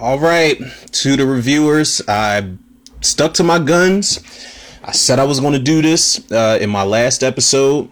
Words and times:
All 0.00 0.18
right, 0.18 0.58
to 0.92 1.14
the 1.14 1.26
reviewers, 1.26 2.00
I 2.08 2.54
stuck 3.02 3.34
to 3.34 3.44
my 3.44 3.58
guns. 3.58 4.18
I 4.82 4.92
said 4.92 5.18
I 5.18 5.24
was 5.24 5.40
going 5.40 5.52
to 5.52 5.58
do 5.58 5.82
this 5.82 6.32
uh, 6.32 6.56
in 6.58 6.70
my 6.70 6.84
last 6.84 7.22
episode. 7.22 7.90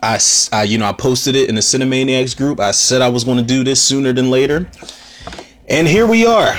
I, 0.00 0.20
I, 0.52 0.62
you 0.62 0.78
know, 0.78 0.86
I 0.86 0.92
posted 0.92 1.34
it 1.34 1.48
in 1.48 1.56
the 1.56 1.60
Cinemaniacs 1.60 2.36
group. 2.36 2.60
I 2.60 2.70
said 2.70 3.02
I 3.02 3.08
was 3.08 3.24
going 3.24 3.38
to 3.38 3.42
do 3.42 3.64
this 3.64 3.82
sooner 3.82 4.12
than 4.12 4.30
later, 4.30 4.70
and 5.68 5.88
here 5.88 6.06
we 6.06 6.24
are. 6.24 6.54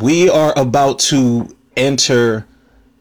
We 0.00 0.30
are 0.30 0.58
about 0.58 0.98
to 1.10 1.54
enter 1.76 2.46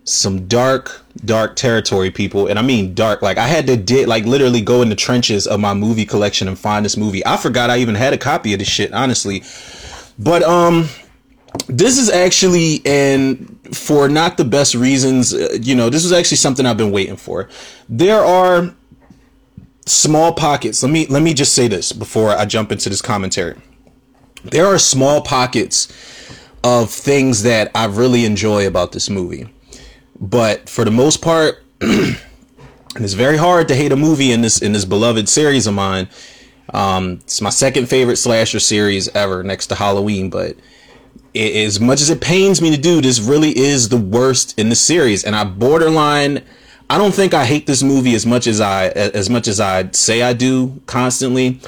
some 0.03 0.47
dark, 0.47 1.05
dark 1.23 1.55
territory, 1.55 2.11
people. 2.11 2.47
And 2.47 2.59
I 2.59 2.61
mean 2.61 2.93
dark. 2.93 3.21
Like 3.21 3.37
I 3.37 3.47
had 3.47 3.67
to 3.67 4.05
like 4.05 4.25
literally 4.25 4.59
go 4.59 4.81
in 4.81 4.89
the 4.89 4.95
trenches 4.95 5.47
of 5.47 5.61
my 5.61 5.73
movie 5.73 6.05
collection 6.05 6.49
and 6.49 6.59
find 6.59 6.83
this 6.83 6.97
movie. 6.97 7.25
I 7.25 7.37
forgot 7.37 7.69
I 7.69 7.77
even 7.77 7.95
had 7.95 8.11
a 8.11 8.17
copy 8.17 8.51
of 8.51 8.59
this 8.59 8.67
shit, 8.67 8.91
honestly. 8.91 9.43
But 10.19 10.43
um 10.43 10.89
this 11.67 11.97
is 11.97 12.09
actually 12.09 12.81
and 12.85 13.59
for 13.75 14.07
not 14.07 14.37
the 14.37 14.45
best 14.45 14.75
reasons, 14.75 15.33
uh, 15.33 15.57
you 15.59 15.75
know, 15.75 15.89
this 15.89 16.05
is 16.05 16.11
actually 16.11 16.37
something 16.37 16.65
I've 16.65 16.77
been 16.77 16.91
waiting 16.91 17.15
for. 17.15 17.49
There 17.87 18.23
are 18.23 18.73
small 19.85 20.33
pockets. 20.33 20.83
Let 20.83 20.91
me 20.91 21.07
let 21.07 21.23
me 21.23 21.33
just 21.33 21.53
say 21.53 21.67
this 21.67 21.91
before 21.91 22.29
I 22.29 22.45
jump 22.45 22.71
into 22.71 22.89
this 22.89 23.01
commentary. 23.01 23.55
There 24.43 24.65
are 24.65 24.77
small 24.77 25.21
pockets 25.21 25.87
of 26.63 26.89
things 26.89 27.43
that 27.43 27.71
I 27.73 27.85
really 27.85 28.25
enjoy 28.25 28.67
about 28.67 28.91
this 28.91 29.09
movie. 29.09 29.49
But 30.19 30.69
for 30.69 30.83
the 30.85 30.91
most 30.91 31.21
part, 31.21 31.63
and 31.81 32.17
it's 32.95 33.13
very 33.13 33.37
hard 33.37 33.67
to 33.69 33.75
hate 33.75 33.91
a 33.91 33.95
movie 33.95 34.31
in 34.31 34.41
this 34.41 34.61
in 34.61 34.73
this 34.73 34.85
beloved 34.85 35.29
series 35.29 35.67
of 35.67 35.73
mine. 35.73 36.09
Um, 36.73 37.19
it's 37.23 37.41
my 37.41 37.49
second 37.49 37.87
favorite 37.87 38.17
slasher 38.17 38.59
series 38.59 39.07
ever, 39.09 39.43
next 39.43 39.67
to 39.67 39.75
Halloween. 39.75 40.29
But 40.29 40.55
it, 41.33 41.55
as 41.65 41.79
much 41.79 42.01
as 42.01 42.09
it 42.09 42.21
pains 42.21 42.61
me 42.61 42.75
to 42.75 42.81
do, 42.81 43.01
this 43.01 43.19
really 43.19 43.57
is 43.57 43.89
the 43.89 43.97
worst 43.97 44.57
in 44.59 44.69
the 44.69 44.75
series, 44.75 45.23
and 45.23 45.35
I 45.35 45.43
borderline. 45.43 46.43
I 46.91 46.97
don't 46.97 47.13
think 47.13 47.35
I 47.35 47.45
hate 47.45 47.67
this 47.67 47.83
movie 47.83 48.15
as 48.15 48.25
much 48.25 48.47
as 48.47 48.59
I 48.59 48.87
as 48.87 49.29
much 49.29 49.47
as 49.47 49.59
I 49.59 49.91
say 49.91 50.23
I 50.23 50.33
do 50.33 50.81
constantly 50.87 51.59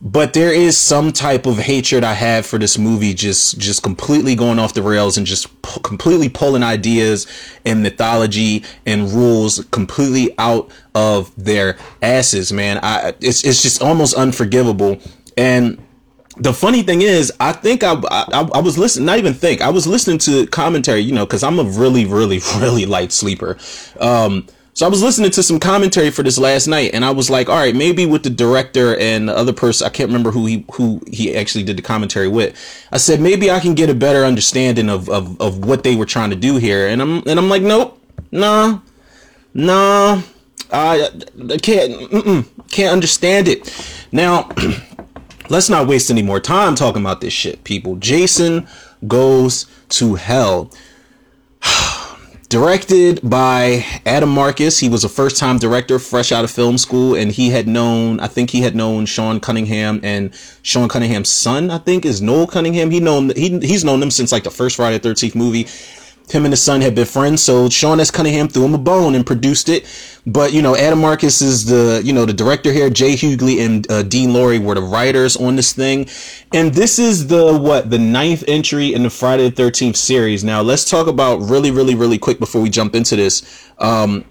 but 0.00 0.34
there 0.34 0.52
is 0.52 0.76
some 0.76 1.12
type 1.12 1.46
of 1.46 1.56
hatred 1.56 2.04
I 2.04 2.12
have 2.12 2.44
for 2.44 2.58
this 2.58 2.76
movie 2.76 3.14
just 3.14 3.58
just 3.58 3.82
completely 3.82 4.34
going 4.34 4.58
off 4.58 4.74
the 4.74 4.82
rails 4.82 5.16
and 5.16 5.26
just 5.26 5.62
p- 5.62 5.80
completely 5.82 6.28
pulling 6.28 6.62
ideas 6.62 7.26
and 7.64 7.82
mythology 7.82 8.64
and 8.84 9.10
rules 9.10 9.64
completely 9.70 10.34
out 10.38 10.70
of 10.94 11.34
their 11.42 11.78
asses 12.02 12.52
man 12.52 12.78
I 12.82 13.14
it's 13.20 13.44
it's 13.44 13.62
just 13.62 13.82
almost 13.82 14.14
unforgivable 14.14 15.00
and 15.36 15.82
the 16.38 16.52
funny 16.52 16.82
thing 16.82 17.02
is, 17.02 17.32
I 17.40 17.52
think 17.52 17.82
I, 17.82 17.94
I, 18.10 18.48
I 18.54 18.60
was 18.60 18.76
listening, 18.76 19.06
not 19.06 19.18
even 19.18 19.32
think, 19.32 19.62
I 19.62 19.70
was 19.70 19.86
listening 19.86 20.18
to 20.18 20.46
commentary, 20.48 21.00
you 21.00 21.12
know, 21.12 21.26
cause 21.26 21.42
I'm 21.42 21.58
a 21.58 21.64
really, 21.64 22.04
really, 22.04 22.40
really 22.58 22.84
light 22.84 23.12
sleeper. 23.12 23.56
Um, 24.00 24.46
so 24.76 24.84
I 24.84 24.90
was 24.90 25.02
listening 25.02 25.30
to 25.30 25.42
some 25.42 25.58
commentary 25.58 26.10
for 26.10 26.22
this 26.22 26.36
last 26.36 26.66
night, 26.66 26.90
and 26.92 27.02
I 27.02 27.10
was 27.10 27.30
like, 27.30 27.48
all 27.48 27.56
right, 27.56 27.74
maybe 27.74 28.04
with 28.04 28.24
the 28.24 28.28
director 28.28 28.94
and 28.98 29.26
the 29.26 29.34
other 29.34 29.54
person, 29.54 29.86
I 29.86 29.88
can't 29.88 30.08
remember 30.08 30.32
who 30.32 30.44
he 30.44 30.66
who 30.74 31.00
he 31.10 31.34
actually 31.34 31.64
did 31.64 31.78
the 31.78 31.82
commentary 31.82 32.28
with. 32.28 32.54
I 32.92 32.98
said 32.98 33.18
maybe 33.18 33.50
I 33.50 33.58
can 33.58 33.72
get 33.72 33.88
a 33.88 33.94
better 33.94 34.22
understanding 34.22 34.90
of 34.90 35.08
of, 35.08 35.40
of 35.40 35.64
what 35.64 35.82
they 35.82 35.96
were 35.96 36.04
trying 36.04 36.28
to 36.28 36.36
do 36.36 36.58
here, 36.58 36.88
and 36.88 37.00
I'm 37.00 37.26
and 37.26 37.38
I'm 37.38 37.48
like, 37.48 37.62
nope, 37.62 37.98
nah, 38.30 38.80
nah, 39.54 40.20
I, 40.70 41.08
I 41.50 41.56
can't 41.56 42.46
can't 42.70 42.92
understand 42.92 43.48
it. 43.48 43.74
Now, 44.12 44.50
let's 45.48 45.70
not 45.70 45.86
waste 45.86 46.10
any 46.10 46.22
more 46.22 46.38
time 46.38 46.74
talking 46.74 47.00
about 47.00 47.22
this 47.22 47.32
shit, 47.32 47.64
people. 47.64 47.96
Jason 47.96 48.68
goes 49.08 49.64
to 49.88 50.16
hell. 50.16 50.70
Directed 52.48 53.28
by 53.28 53.84
Adam 54.06 54.28
Marcus. 54.28 54.78
He 54.78 54.88
was 54.88 55.02
a 55.02 55.08
first 55.08 55.36
time 55.36 55.58
director, 55.58 55.98
fresh 55.98 56.30
out 56.30 56.44
of 56.44 56.50
film 56.50 56.78
school, 56.78 57.16
and 57.16 57.32
he 57.32 57.50
had 57.50 57.66
known, 57.66 58.20
I 58.20 58.28
think 58.28 58.50
he 58.50 58.60
had 58.60 58.76
known 58.76 59.04
Sean 59.06 59.40
Cunningham 59.40 59.98
and 60.04 60.32
Sean 60.62 60.88
Cunningham's 60.88 61.28
son, 61.28 61.72
I 61.72 61.78
think, 61.78 62.04
is 62.04 62.22
Noel 62.22 62.46
Cunningham. 62.46 62.92
He 62.92 63.00
known 63.00 63.30
he 63.34 63.58
he's 63.58 63.84
known 63.84 63.98
them 63.98 64.12
since 64.12 64.30
like 64.30 64.44
the 64.44 64.52
first 64.52 64.76
Friday 64.76 64.98
the 64.98 65.08
13th 65.08 65.34
movie 65.34 65.66
him 66.28 66.44
and 66.44 66.52
his 66.52 66.62
son 66.62 66.80
had 66.80 66.94
been 66.94 67.06
friends. 67.06 67.42
So 67.42 67.68
Sean 67.68 68.00
S. 68.00 68.10
Cunningham 68.10 68.48
threw 68.48 68.64
him 68.64 68.74
a 68.74 68.78
bone 68.78 69.14
and 69.14 69.24
produced 69.24 69.68
it. 69.68 69.86
But, 70.26 70.52
you 70.52 70.60
know, 70.60 70.74
Adam 70.74 71.00
Marcus 71.00 71.40
is 71.40 71.66
the, 71.66 72.02
you 72.04 72.12
know, 72.12 72.24
the 72.24 72.32
director 72.32 72.72
here. 72.72 72.90
Jay 72.90 73.14
Huguely 73.14 73.60
and 73.60 73.88
uh, 73.90 74.02
Dean 74.02 74.30
Lorey 74.30 74.58
were 74.58 74.74
the 74.74 74.82
writers 74.82 75.36
on 75.36 75.54
this 75.54 75.72
thing. 75.72 76.08
And 76.52 76.74
this 76.74 76.98
is 76.98 77.28
the, 77.28 77.56
what, 77.56 77.90
the 77.90 77.98
ninth 77.98 78.42
entry 78.48 78.92
in 78.92 79.04
the 79.04 79.10
Friday 79.10 79.48
the 79.48 79.62
13th 79.62 79.94
series. 79.94 80.42
Now, 80.42 80.62
let's 80.62 80.88
talk 80.88 81.06
about 81.06 81.36
really, 81.36 81.70
really, 81.70 81.94
really 81.94 82.18
quick 82.18 82.40
before 82.40 82.60
we 82.60 82.70
jump 82.70 82.96
into 82.96 83.14
this. 83.14 83.70
Um, 83.78 84.24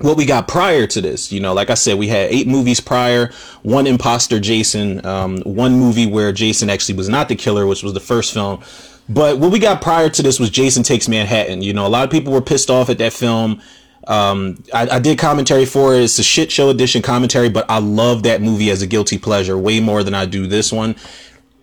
what 0.00 0.16
we 0.16 0.26
got 0.26 0.48
prior 0.48 0.86
to 0.86 1.00
this, 1.00 1.32
you 1.32 1.40
know, 1.40 1.52
like 1.54 1.70
I 1.70 1.74
said, 1.74 1.98
we 1.98 2.08
had 2.08 2.30
eight 2.30 2.46
movies 2.46 2.78
prior, 2.80 3.32
one 3.62 3.86
imposter 3.86 4.38
Jason, 4.38 5.04
um, 5.04 5.38
one 5.42 5.72
movie 5.72 6.06
where 6.06 6.30
Jason 6.32 6.68
actually 6.70 6.96
was 6.96 7.08
not 7.08 7.28
the 7.28 7.36
killer, 7.36 7.66
which 7.66 7.82
was 7.82 7.94
the 7.94 8.00
first 8.00 8.32
film. 8.34 8.62
But 9.08 9.38
what 9.38 9.50
we 9.50 9.58
got 9.58 9.80
prior 9.80 10.10
to 10.10 10.22
this 10.22 10.38
was 10.38 10.50
Jason 10.50 10.82
Takes 10.82 11.08
Manhattan. 11.08 11.62
You 11.62 11.72
know, 11.72 11.86
a 11.86 11.88
lot 11.88 12.04
of 12.04 12.10
people 12.10 12.32
were 12.32 12.42
pissed 12.42 12.70
off 12.70 12.90
at 12.90 12.98
that 12.98 13.12
film. 13.12 13.62
Um, 14.06 14.62
I, 14.72 14.88
I, 14.88 14.98
did 15.00 15.18
commentary 15.18 15.66
for 15.66 15.94
it. 15.94 16.02
It's 16.02 16.18
a 16.18 16.22
shit 16.22 16.50
show 16.50 16.70
edition 16.70 17.02
commentary, 17.02 17.50
but 17.50 17.66
I 17.68 17.78
love 17.78 18.22
that 18.22 18.40
movie 18.40 18.70
as 18.70 18.80
a 18.80 18.86
guilty 18.86 19.18
pleasure 19.18 19.58
way 19.58 19.80
more 19.80 20.02
than 20.02 20.14
I 20.14 20.24
do 20.24 20.46
this 20.46 20.72
one. 20.72 20.96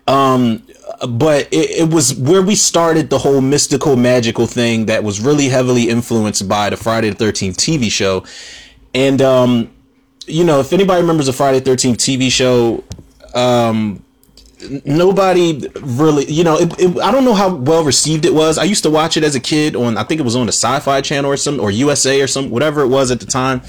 Um, 0.06 0.62
but 1.08 1.48
it, 1.52 1.70
it, 1.70 1.92
was 1.92 2.14
where 2.14 2.42
we 2.42 2.54
started 2.54 3.10
the 3.10 3.18
whole 3.18 3.40
mystical, 3.40 3.96
magical 3.96 4.46
thing 4.46 4.86
that 4.86 5.02
was 5.02 5.20
really 5.20 5.48
heavily 5.48 5.88
influenced 5.88 6.48
by 6.48 6.70
the 6.70 6.76
Friday 6.76 7.10
the 7.10 7.24
13th 7.24 7.56
TV 7.56 7.90
show. 7.90 8.24
And, 8.94 9.20
um, 9.20 9.70
you 10.28 10.44
know, 10.44 10.60
if 10.60 10.72
anybody 10.72 11.00
remembers 11.00 11.26
the 11.26 11.32
Friday 11.32 11.58
the 11.58 11.70
13th 11.70 11.96
TV 11.96 12.30
show, 12.30 12.84
um, 13.34 14.04
nobody 14.84 15.68
really, 15.80 16.24
you 16.30 16.44
know, 16.44 16.58
it, 16.58 16.72
it, 16.78 16.98
I 17.00 17.10
don't 17.10 17.24
know 17.24 17.34
how 17.34 17.54
well 17.54 17.84
received 17.84 18.24
it 18.24 18.34
was. 18.34 18.58
I 18.58 18.64
used 18.64 18.82
to 18.84 18.90
watch 18.90 19.16
it 19.16 19.24
as 19.24 19.34
a 19.34 19.40
kid 19.40 19.76
on, 19.76 19.96
I 19.96 20.04
think 20.04 20.20
it 20.20 20.24
was 20.24 20.36
on 20.36 20.46
the 20.46 20.52
Sci-Fi 20.52 21.00
Channel 21.02 21.30
or 21.30 21.36
some 21.36 21.60
or 21.60 21.70
USA 21.70 22.20
or 22.20 22.26
some 22.26 22.50
whatever 22.50 22.80
it 22.82 22.88
was 22.88 23.10
at 23.10 23.20
the 23.20 23.26
time. 23.26 23.62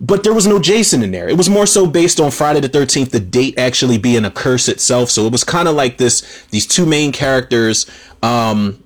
But 0.00 0.24
there 0.24 0.34
was 0.34 0.46
no 0.46 0.58
Jason 0.58 1.02
in 1.02 1.10
there. 1.10 1.28
It 1.28 1.38
was 1.38 1.48
more 1.48 1.66
so 1.66 1.86
based 1.86 2.20
on 2.20 2.30
Friday 2.30 2.60
the 2.60 2.68
13th, 2.68 3.10
the 3.10 3.20
date 3.20 3.58
actually 3.58 3.96
being 3.96 4.24
a 4.26 4.30
curse 4.30 4.68
itself. 4.68 5.10
So 5.10 5.26
it 5.26 5.32
was 5.32 5.42
kind 5.42 5.68
of 5.68 5.74
like 5.74 5.96
this, 5.96 6.44
these 6.50 6.66
two 6.66 6.84
main 6.84 7.12
characters, 7.12 7.86
um, 8.22 8.82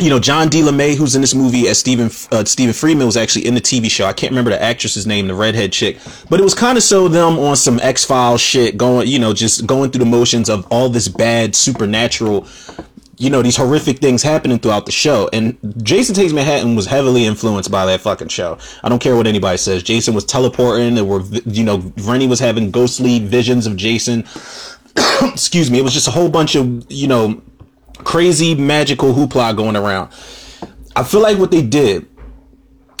you 0.00 0.08
know, 0.08 0.18
John 0.18 0.48
D. 0.48 0.62
LeMay, 0.62 0.96
who's 0.96 1.14
in 1.14 1.20
this 1.20 1.34
movie 1.34 1.68
as 1.68 1.78
Stephen, 1.78 2.10
uh, 2.30 2.44
Stephen 2.44 2.72
Freeman 2.72 3.06
was 3.06 3.16
actually 3.16 3.46
in 3.46 3.54
the 3.54 3.60
TV 3.60 3.90
show. 3.90 4.06
I 4.06 4.12
can't 4.12 4.30
remember 4.30 4.50
the 4.50 4.62
actress's 4.62 5.06
name, 5.06 5.26
the 5.26 5.34
redhead 5.34 5.72
chick, 5.72 5.98
but 6.30 6.40
it 6.40 6.42
was 6.42 6.54
kind 6.54 6.78
of 6.78 6.84
so 6.84 7.08
them 7.08 7.38
on 7.38 7.56
some 7.56 7.78
X-Files 7.78 8.40
shit 8.40 8.78
going, 8.78 9.06
you 9.06 9.18
know, 9.18 9.34
just 9.34 9.66
going 9.66 9.90
through 9.90 10.04
the 10.04 10.10
motions 10.10 10.48
of 10.48 10.66
all 10.70 10.88
this 10.88 11.08
bad 11.08 11.54
supernatural, 11.54 12.46
you 13.18 13.28
know, 13.28 13.42
these 13.42 13.56
horrific 13.56 13.98
things 13.98 14.22
happening 14.22 14.58
throughout 14.58 14.86
the 14.86 14.92
show. 14.92 15.28
And 15.30 15.58
Jason 15.82 16.14
Takes 16.14 16.32
Manhattan 16.32 16.74
was 16.74 16.86
heavily 16.86 17.26
influenced 17.26 17.70
by 17.70 17.84
that 17.84 18.00
fucking 18.00 18.28
show. 18.28 18.56
I 18.82 18.88
don't 18.88 19.00
care 19.00 19.14
what 19.14 19.26
anybody 19.26 19.58
says. 19.58 19.82
Jason 19.82 20.14
was 20.14 20.24
teleporting. 20.24 20.94
There 20.94 21.04
were, 21.04 21.22
you 21.44 21.64
know, 21.64 21.92
Rennie 21.98 22.26
was 22.26 22.40
having 22.40 22.70
ghostly 22.70 23.18
visions 23.18 23.66
of 23.66 23.76
Jason. 23.76 24.24
Excuse 25.22 25.70
me. 25.70 25.78
It 25.78 25.82
was 25.82 25.92
just 25.92 26.08
a 26.08 26.12
whole 26.12 26.30
bunch 26.30 26.54
of, 26.54 26.90
you 26.90 27.08
know, 27.08 27.42
crazy 27.98 28.54
magical 28.54 29.12
hoopla 29.12 29.56
going 29.56 29.76
around. 29.76 30.12
I 30.94 31.04
feel 31.04 31.20
like 31.20 31.38
what 31.38 31.50
they 31.50 31.62
did, 31.62 32.06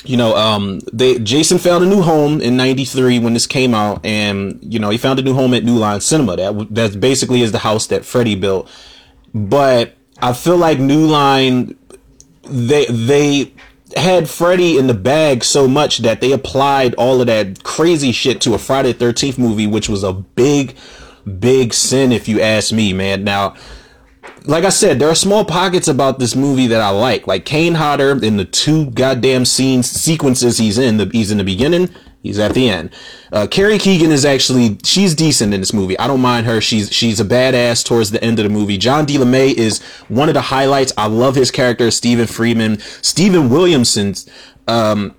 you 0.04 0.16
know, 0.16 0.36
um, 0.36 0.80
they 0.92 1.18
Jason 1.18 1.58
found 1.58 1.84
a 1.84 1.86
new 1.86 2.02
home 2.02 2.40
in 2.40 2.56
'93 2.56 3.20
when 3.20 3.34
this 3.34 3.46
came 3.46 3.74
out, 3.74 4.04
and 4.04 4.58
you 4.62 4.78
know 4.78 4.90
he 4.90 4.98
found 4.98 5.18
a 5.18 5.22
new 5.22 5.34
home 5.34 5.54
at 5.54 5.64
New 5.64 5.76
Line 5.76 6.00
Cinema. 6.00 6.36
That 6.36 6.74
that 6.74 7.00
basically 7.00 7.42
is 7.42 7.52
the 7.52 7.58
house 7.58 7.86
that 7.88 8.04
Freddy 8.04 8.34
built. 8.34 8.70
But 9.34 9.94
I 10.20 10.32
feel 10.32 10.56
like 10.56 10.78
New 10.78 11.06
Line, 11.06 11.76
they 12.42 12.86
they 12.86 13.52
had 13.96 14.28
Freddy 14.28 14.76
in 14.76 14.86
the 14.88 14.94
bag 14.94 15.44
so 15.44 15.68
much 15.68 15.98
that 15.98 16.20
they 16.20 16.32
applied 16.32 16.94
all 16.94 17.20
of 17.20 17.26
that 17.28 17.62
crazy 17.62 18.10
shit 18.10 18.40
to 18.40 18.54
a 18.54 18.58
Friday 18.58 18.92
Thirteenth 18.92 19.38
movie, 19.38 19.68
which 19.68 19.88
was 19.88 20.02
a 20.02 20.12
big, 20.12 20.76
big 21.38 21.74
sin 21.74 22.10
if 22.10 22.26
you 22.26 22.40
ask 22.40 22.72
me, 22.72 22.92
man. 22.92 23.22
Now 23.22 23.54
like 24.46 24.64
I 24.64 24.70
said, 24.70 24.98
there 24.98 25.08
are 25.08 25.14
small 25.14 25.44
pockets 25.44 25.88
about 25.88 26.18
this 26.18 26.34
movie 26.34 26.66
that 26.68 26.80
I 26.80 26.90
like. 26.90 27.26
Like 27.26 27.44
Kane 27.44 27.74
Hodder 27.74 28.22
in 28.24 28.36
the 28.36 28.44
two 28.44 28.90
goddamn 28.90 29.44
scenes 29.44 29.88
sequences 29.90 30.58
he's 30.58 30.78
in. 30.78 30.96
The, 30.96 31.10
he's 31.12 31.30
in 31.30 31.38
the 31.38 31.44
beginning. 31.44 31.88
He's 32.22 32.38
at 32.38 32.54
the 32.54 32.68
end. 32.68 32.90
Uh, 33.32 33.48
Kari 33.48 33.78
Keegan 33.78 34.12
is 34.12 34.24
actually 34.24 34.78
she's 34.84 35.14
decent 35.14 35.52
in 35.52 35.60
this 35.60 35.72
movie. 35.72 35.98
I 35.98 36.06
don't 36.06 36.20
mind 36.20 36.46
her. 36.46 36.60
She's 36.60 36.92
she's 36.92 37.18
a 37.18 37.24
badass 37.24 37.84
towards 37.84 38.12
the 38.12 38.22
end 38.22 38.38
of 38.38 38.44
the 38.44 38.48
movie. 38.48 38.78
John 38.78 39.06
D. 39.06 39.16
LeMay 39.16 39.54
is 39.54 39.82
one 40.06 40.28
of 40.28 40.34
the 40.34 40.42
highlights. 40.42 40.92
I 40.96 41.06
love 41.08 41.34
his 41.34 41.50
character, 41.50 41.90
Stephen 41.90 42.28
Freeman. 42.28 42.78
Stephen 42.78 43.50
Williamson. 43.50 44.14
Um, 44.68 45.16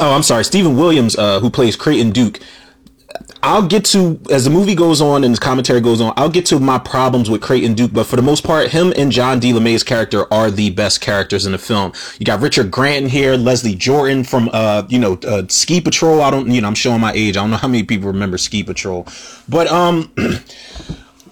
oh, 0.00 0.14
I'm 0.14 0.22
sorry, 0.22 0.44
Stephen 0.44 0.76
Williams, 0.76 1.16
uh, 1.16 1.40
who 1.40 1.48
plays 1.48 1.76
Creighton 1.76 2.10
Duke. 2.10 2.40
I'll 3.42 3.66
get 3.66 3.84
to 3.86 4.20
as 4.30 4.44
the 4.44 4.50
movie 4.50 4.74
goes 4.74 5.00
on 5.00 5.24
and 5.24 5.34
the 5.34 5.38
commentary 5.38 5.80
goes 5.80 6.00
on. 6.00 6.12
I'll 6.16 6.28
get 6.28 6.46
to 6.46 6.58
my 6.58 6.78
problems 6.78 7.30
with 7.30 7.40
Creighton 7.40 7.74
Duke, 7.74 7.92
but 7.92 8.04
for 8.04 8.16
the 8.16 8.22
most 8.22 8.44
part, 8.44 8.68
him 8.68 8.92
and 8.96 9.12
John 9.12 9.38
D. 9.38 9.52
LeMay's 9.52 9.82
character 9.82 10.32
are 10.32 10.50
the 10.50 10.70
best 10.70 11.00
characters 11.00 11.46
in 11.46 11.52
the 11.52 11.58
film. 11.58 11.92
You 12.18 12.26
got 12.26 12.40
Richard 12.40 12.70
Grant 12.70 13.10
here, 13.10 13.36
Leslie 13.36 13.74
Jordan 13.74 14.24
from 14.24 14.50
uh, 14.52 14.84
you 14.88 14.98
know, 14.98 15.18
uh, 15.26 15.44
Ski 15.48 15.80
Patrol. 15.80 16.20
I 16.20 16.30
don't, 16.30 16.50
you 16.50 16.60
know, 16.60 16.68
I'm 16.68 16.74
showing 16.74 17.00
my 17.00 17.12
age. 17.12 17.36
I 17.36 17.40
don't 17.40 17.50
know 17.50 17.56
how 17.56 17.68
many 17.68 17.84
people 17.84 18.08
remember 18.08 18.38
Ski 18.38 18.62
Patrol, 18.62 19.06
but 19.48 19.68
um. 19.68 20.12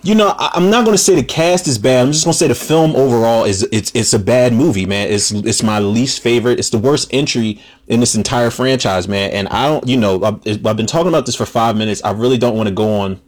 you 0.06 0.14
know, 0.14 0.28
I, 0.38 0.52
am 0.54 0.70
not 0.70 0.84
to 0.86 0.98
say 0.98 1.16
the 1.16 1.24
cast 1.24 1.66
is 1.66 1.78
bad. 1.78 2.06
I'm 2.06 2.12
just 2.12 2.24
to 2.24 2.32
say 2.32 2.46
the 2.46 2.54
film 2.54 2.94
overall 2.94 3.44
is 3.44 3.64
it's 3.72 3.90
it's 3.92 4.12
a 4.12 4.20
bad 4.20 4.52
movie, 4.52 4.86
man. 4.86 5.10
It's 5.10 5.32
it's 5.32 5.64
my 5.64 5.80
least 5.80 6.22
favorite. 6.22 6.60
It's 6.60 6.70
the 6.70 6.78
worst 6.78 7.08
entry 7.12 7.60
in 7.88 7.98
this 7.98 8.14
entire 8.14 8.50
franchise, 8.50 9.08
man. 9.08 9.32
And 9.32 9.48
I 9.48 9.66
don't, 9.66 9.86
you 9.88 9.96
know, 9.96 10.22
I've, 10.22 10.66
I've 10.66 10.76
been 10.76 10.86
talking 10.86 11.08
about 11.08 11.26
this 11.26 11.34
for 11.34 11.44
five 11.44 11.76
minutes. 11.76 12.04
I 12.04 12.12
really 12.12 12.38
don't 12.38 12.56
want 12.56 12.68
to 12.68 12.74
go 12.74 13.00
on 13.00 13.20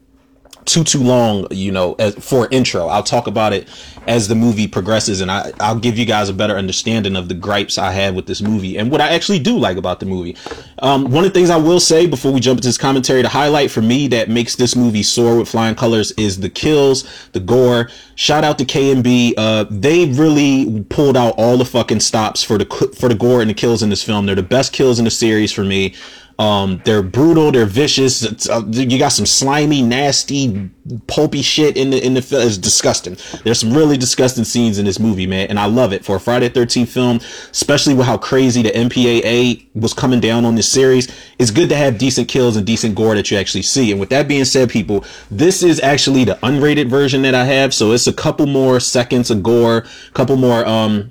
too 0.65 0.85
too 0.85 1.03
long, 1.03 1.47
you 1.51 1.73
know, 1.73 1.95
as, 1.99 2.15
for 2.17 2.49
intro. 2.51 2.87
I'll 2.89 3.03
talk 3.03 3.27
about 3.27 3.53
it 3.53 3.69
as 4.07 4.29
the 4.29 4.35
movie 4.35 4.67
progresses, 4.67 5.21
and 5.21 5.31
I 5.31 5.53
I'll 5.61 5.79
give 5.79 5.99
you 5.99 6.05
guys 6.05 6.29
a 6.29 6.33
better 6.33 6.57
understanding 6.57 7.17
of 7.17 7.29
the 7.29 7.35
gripes 7.35 7.79
I 7.79 7.93
have 7.93 8.15
with 8.15 8.27
this 8.27 8.41
movie 8.41 8.77
and 8.79 8.91
what 8.91 9.01
I 9.01 9.09
actually 9.11 9.39
do 9.39 9.59
like 9.59 9.77
about 9.77 10.01
the 10.01 10.07
movie. 10.07 10.37
Um, 10.81 11.05
one 11.05 11.25
of 11.25 11.33
the 11.33 11.39
things 11.39 11.51
I 11.51 11.57
will 11.57 11.81
say 11.81 12.07
before 12.07 12.33
we 12.33 12.41
jump 12.41 12.59
into 12.59 12.69
this 12.69 12.79
commentary, 12.79 13.23
to 13.23 13.29
highlight 13.29 13.71
for 13.71 13.83
me 13.83 14.09
that 14.09 14.29
makes 14.29 14.57
this 14.57 14.77
movie 14.77 15.03
soar 15.03 15.39
with 15.39 15.49
flying 15.49 15.75
colors 15.75 16.13
is 16.13 16.41
the 16.41 16.51
kills, 16.51 17.29
the 17.33 17.41
gore. 17.41 17.89
Shout 18.15 18.45
out 18.45 18.59
to 18.59 18.65
KNB. 18.65 19.35
Uh, 19.37 19.65
they 19.71 20.07
really 20.07 20.85
pulled 20.85 21.17
out 21.17 21.35
all 21.39 21.57
the 21.57 21.65
fucking 21.65 22.01
stops 22.01 22.43
for 22.43 22.59
the 22.59 22.67
for 22.99 23.09
the 23.09 23.15
gore 23.15 23.41
and 23.41 23.51
the 23.51 23.55
kills 23.55 23.83
in 23.83 23.91
this 23.91 24.03
film. 24.03 24.27
They're 24.27 24.35
the 24.35 24.43
best 24.43 24.73
kills 24.73 24.99
in 24.99 25.05
the 25.05 25.11
series 25.11 25.53
for 25.53 25.65
me. 25.65 25.95
Um, 26.39 26.81
they're 26.85 27.03
brutal. 27.03 27.51
They're 27.51 27.67
vicious. 27.67 28.49
Uh, 28.49 28.63
you 28.69 28.97
got 28.97 29.09
some 29.09 29.27
slimy, 29.27 29.83
nasty, 29.83 30.71
pulpy 31.09 31.43
shit 31.43 31.77
in 31.77 31.91
the 31.91 32.05
in 32.05 32.15
the 32.15 32.23
film. 32.23 32.47
It's 32.47 32.57
disgusting. 32.57 33.17
There's 33.43 33.59
some 33.59 33.73
really 33.73 33.97
disgusting 33.97 34.45
scenes 34.45 34.79
in 34.79 34.85
this 34.85 35.01
movie, 35.01 35.27
man, 35.27 35.49
and 35.49 35.59
I 35.59 35.67
love 35.67 35.93
it 35.93 36.05
for 36.05 36.15
a 36.15 36.21
Friday 36.21 36.49
Thirteenth 36.49 36.91
film, 36.91 37.17
especially 37.51 37.95
with 37.95 38.07
how 38.07 38.19
crazy 38.19 38.63
the 38.63 38.71
MPAA 38.71 39.67
was 39.75 39.93
coming 39.93 40.21
down 40.21 40.45
on 40.45 40.55
this 40.55 40.69
series. 40.69 41.09
It's 41.41 41.51
good 41.51 41.69
to 41.71 41.77
have 41.77 41.99
decent 41.99 42.29
kills 42.29 42.57
and 42.57 42.65
decent 42.65 42.95
gore 42.95 43.17
that 43.17 43.33
you 43.33 43.37
actually 43.37 43.63
see. 43.63 43.91
And 43.91 43.99
with 43.99 44.11
that 44.11 44.29
being 44.29 44.45
said, 44.45 44.71
people, 44.71 45.05
this 45.33 45.65
is 45.65 45.81
actually 45.81 46.23
the 46.23 46.37
unrated 46.37 46.89
version 46.89 47.23
that 47.23 47.35
I 47.35 47.47
have, 47.47 47.75
so 47.75 47.91
it's 47.91 48.07
a 48.07 48.13
couple 48.13 48.47
more 48.47 48.79
seconds 48.79 49.33
of 49.33 49.43
gore, 49.43 49.87
couple 50.15 50.37
more 50.37 50.65
um 50.65 51.11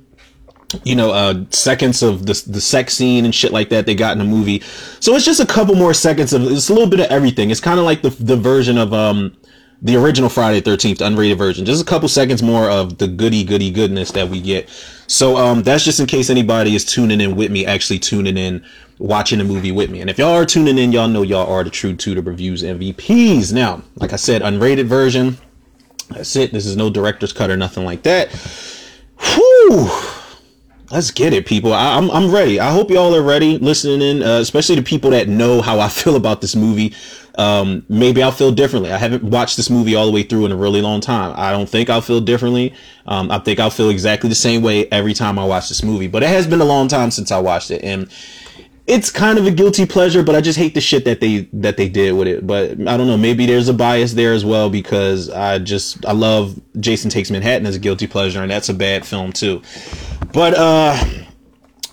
you 0.83 0.95
know, 0.95 1.11
uh, 1.11 1.45
seconds 1.49 2.03
of 2.03 2.25
the 2.25 2.43
the 2.47 2.61
sex 2.61 2.93
scene 2.93 3.25
and 3.25 3.33
shit 3.33 3.53
like 3.53 3.69
that 3.69 3.85
they 3.85 3.95
got 3.95 4.13
in 4.13 4.19
the 4.19 4.25
movie. 4.25 4.59
So 4.99 5.15
it's 5.15 5.25
just 5.25 5.39
a 5.39 5.45
couple 5.45 5.75
more 5.75 5.93
seconds 5.93 6.33
of 6.33 6.43
it's 6.43 6.69
a 6.69 6.73
little 6.73 6.89
bit 6.89 6.99
of 6.99 7.07
everything. 7.07 7.51
It's 7.51 7.61
kind 7.61 7.79
of 7.79 7.85
like 7.85 8.01
the 8.01 8.09
the 8.09 8.35
version 8.35 8.77
of 8.77 8.93
um 8.93 9.35
the 9.81 9.95
original 9.95 10.29
Friday 10.29 10.59
Thirteenth 10.59 10.99
unrated 10.99 11.37
version. 11.37 11.65
Just 11.65 11.81
a 11.81 11.85
couple 11.85 12.09
seconds 12.09 12.43
more 12.43 12.69
of 12.69 12.97
the 12.97 13.07
goody 13.07 13.43
goody 13.43 13.71
goodness 13.71 14.11
that 14.11 14.27
we 14.27 14.41
get. 14.41 14.69
So 15.07 15.37
um 15.37 15.63
that's 15.63 15.85
just 15.85 16.01
in 16.01 16.05
case 16.05 16.29
anybody 16.29 16.75
is 16.75 16.83
tuning 16.83 17.21
in 17.21 17.35
with 17.37 17.49
me, 17.49 17.65
actually 17.65 17.99
tuning 17.99 18.37
in, 18.37 18.65
watching 18.99 19.39
the 19.39 19.45
movie 19.45 19.71
with 19.71 19.89
me. 19.89 20.01
And 20.01 20.09
if 20.09 20.17
y'all 20.17 20.35
are 20.35 20.45
tuning 20.45 20.77
in, 20.77 20.91
y'all 20.91 21.07
know 21.07 21.21
y'all 21.21 21.49
are 21.49 21.63
the 21.63 21.69
true 21.69 21.95
Tudor 21.95 22.21
reviews 22.21 22.61
MVPs. 22.61 23.53
Now, 23.53 23.83
like 23.95 24.11
I 24.11 24.17
said, 24.17 24.41
unrated 24.41 24.87
version. 24.87 25.37
That's 26.09 26.35
it. 26.35 26.51
This 26.51 26.65
is 26.65 26.75
no 26.75 26.89
director's 26.89 27.33
cut 27.33 27.49
or 27.49 27.57
nothing 27.57 27.85
like 27.85 28.03
that. 28.03 28.31
Whew 29.19 29.89
Let's 30.89 31.11
get 31.11 31.33
it, 31.33 31.45
people. 31.45 31.73
I, 31.73 31.97
am 31.97 32.09
I'm, 32.09 32.25
I'm 32.25 32.31
ready. 32.31 32.61
I 32.61 32.71
hope 32.71 32.89
y'all 32.89 33.13
are 33.13 33.21
ready, 33.21 33.57
listening 33.57 34.01
in, 34.01 34.23
uh, 34.23 34.39
especially 34.39 34.75
the 34.75 34.83
people 34.83 35.09
that 35.09 35.27
know 35.27 35.61
how 35.61 35.81
I 35.81 35.89
feel 35.89 36.15
about 36.15 36.39
this 36.39 36.55
movie. 36.55 36.93
Um, 37.37 37.85
maybe 37.89 38.23
I'll 38.23 38.31
feel 38.31 38.51
differently. 38.51 38.91
I 38.91 38.97
haven't 38.97 39.21
watched 39.21 39.57
this 39.57 39.69
movie 39.69 39.95
all 39.95 40.05
the 40.05 40.11
way 40.11 40.23
through 40.23 40.45
in 40.45 40.51
a 40.51 40.55
really 40.55 40.81
long 40.81 41.01
time. 41.01 41.33
I 41.35 41.51
don't 41.51 41.67
think 41.67 41.89
I'll 41.89 42.01
feel 42.01 42.21
differently. 42.21 42.73
Um, 43.05 43.29
I 43.29 43.39
think 43.39 43.59
I'll 43.59 43.69
feel 43.69 43.89
exactly 43.89 44.29
the 44.29 44.35
same 44.35 44.63
way 44.63 44.87
every 44.89 45.13
time 45.13 45.37
I 45.37 45.45
watch 45.45 45.67
this 45.67 45.83
movie. 45.83 46.07
But 46.07 46.23
it 46.23 46.29
has 46.29 46.47
been 46.47 46.61
a 46.61 46.65
long 46.65 46.87
time 46.87 47.11
since 47.11 47.31
I 47.31 47.39
watched 47.39 47.69
it, 47.69 47.83
and 47.83 48.09
it's 48.87 49.11
kind 49.11 49.37
of 49.37 49.45
a 49.45 49.51
guilty 49.51 49.85
pleasure, 49.85 50.23
but 50.23 50.33
I 50.33 50.39
just 50.39 50.57
hate 50.57 50.73
the 50.73 50.79
shit 50.79 51.03
that 51.03 51.19
they 51.19 51.49
that 51.51 51.75
they 51.75 51.89
did 51.89 52.13
with 52.13 52.27
it. 52.27 52.47
But 52.47 52.71
I 52.71 52.95
don't 52.95 53.07
know, 53.07 53.17
maybe 53.17 53.45
there's 53.45 53.67
a 53.67 53.73
bias 53.73 54.13
there 54.13 54.31
as 54.31 54.45
well 54.45 54.69
because 54.69 55.29
I 55.29 55.59
just 55.59 56.05
I 56.05 56.13
love 56.13 56.59
Jason 56.79 57.09
Takes 57.09 57.29
Manhattan 57.29 57.67
as 57.67 57.75
a 57.75 57.79
guilty 57.79 58.07
pleasure, 58.07 58.41
and 58.41 58.49
that's 58.49 58.69
a 58.69 58.73
bad 58.73 59.05
film 59.05 59.33
too. 59.33 59.61
But 60.33 60.53
uh 60.55 60.97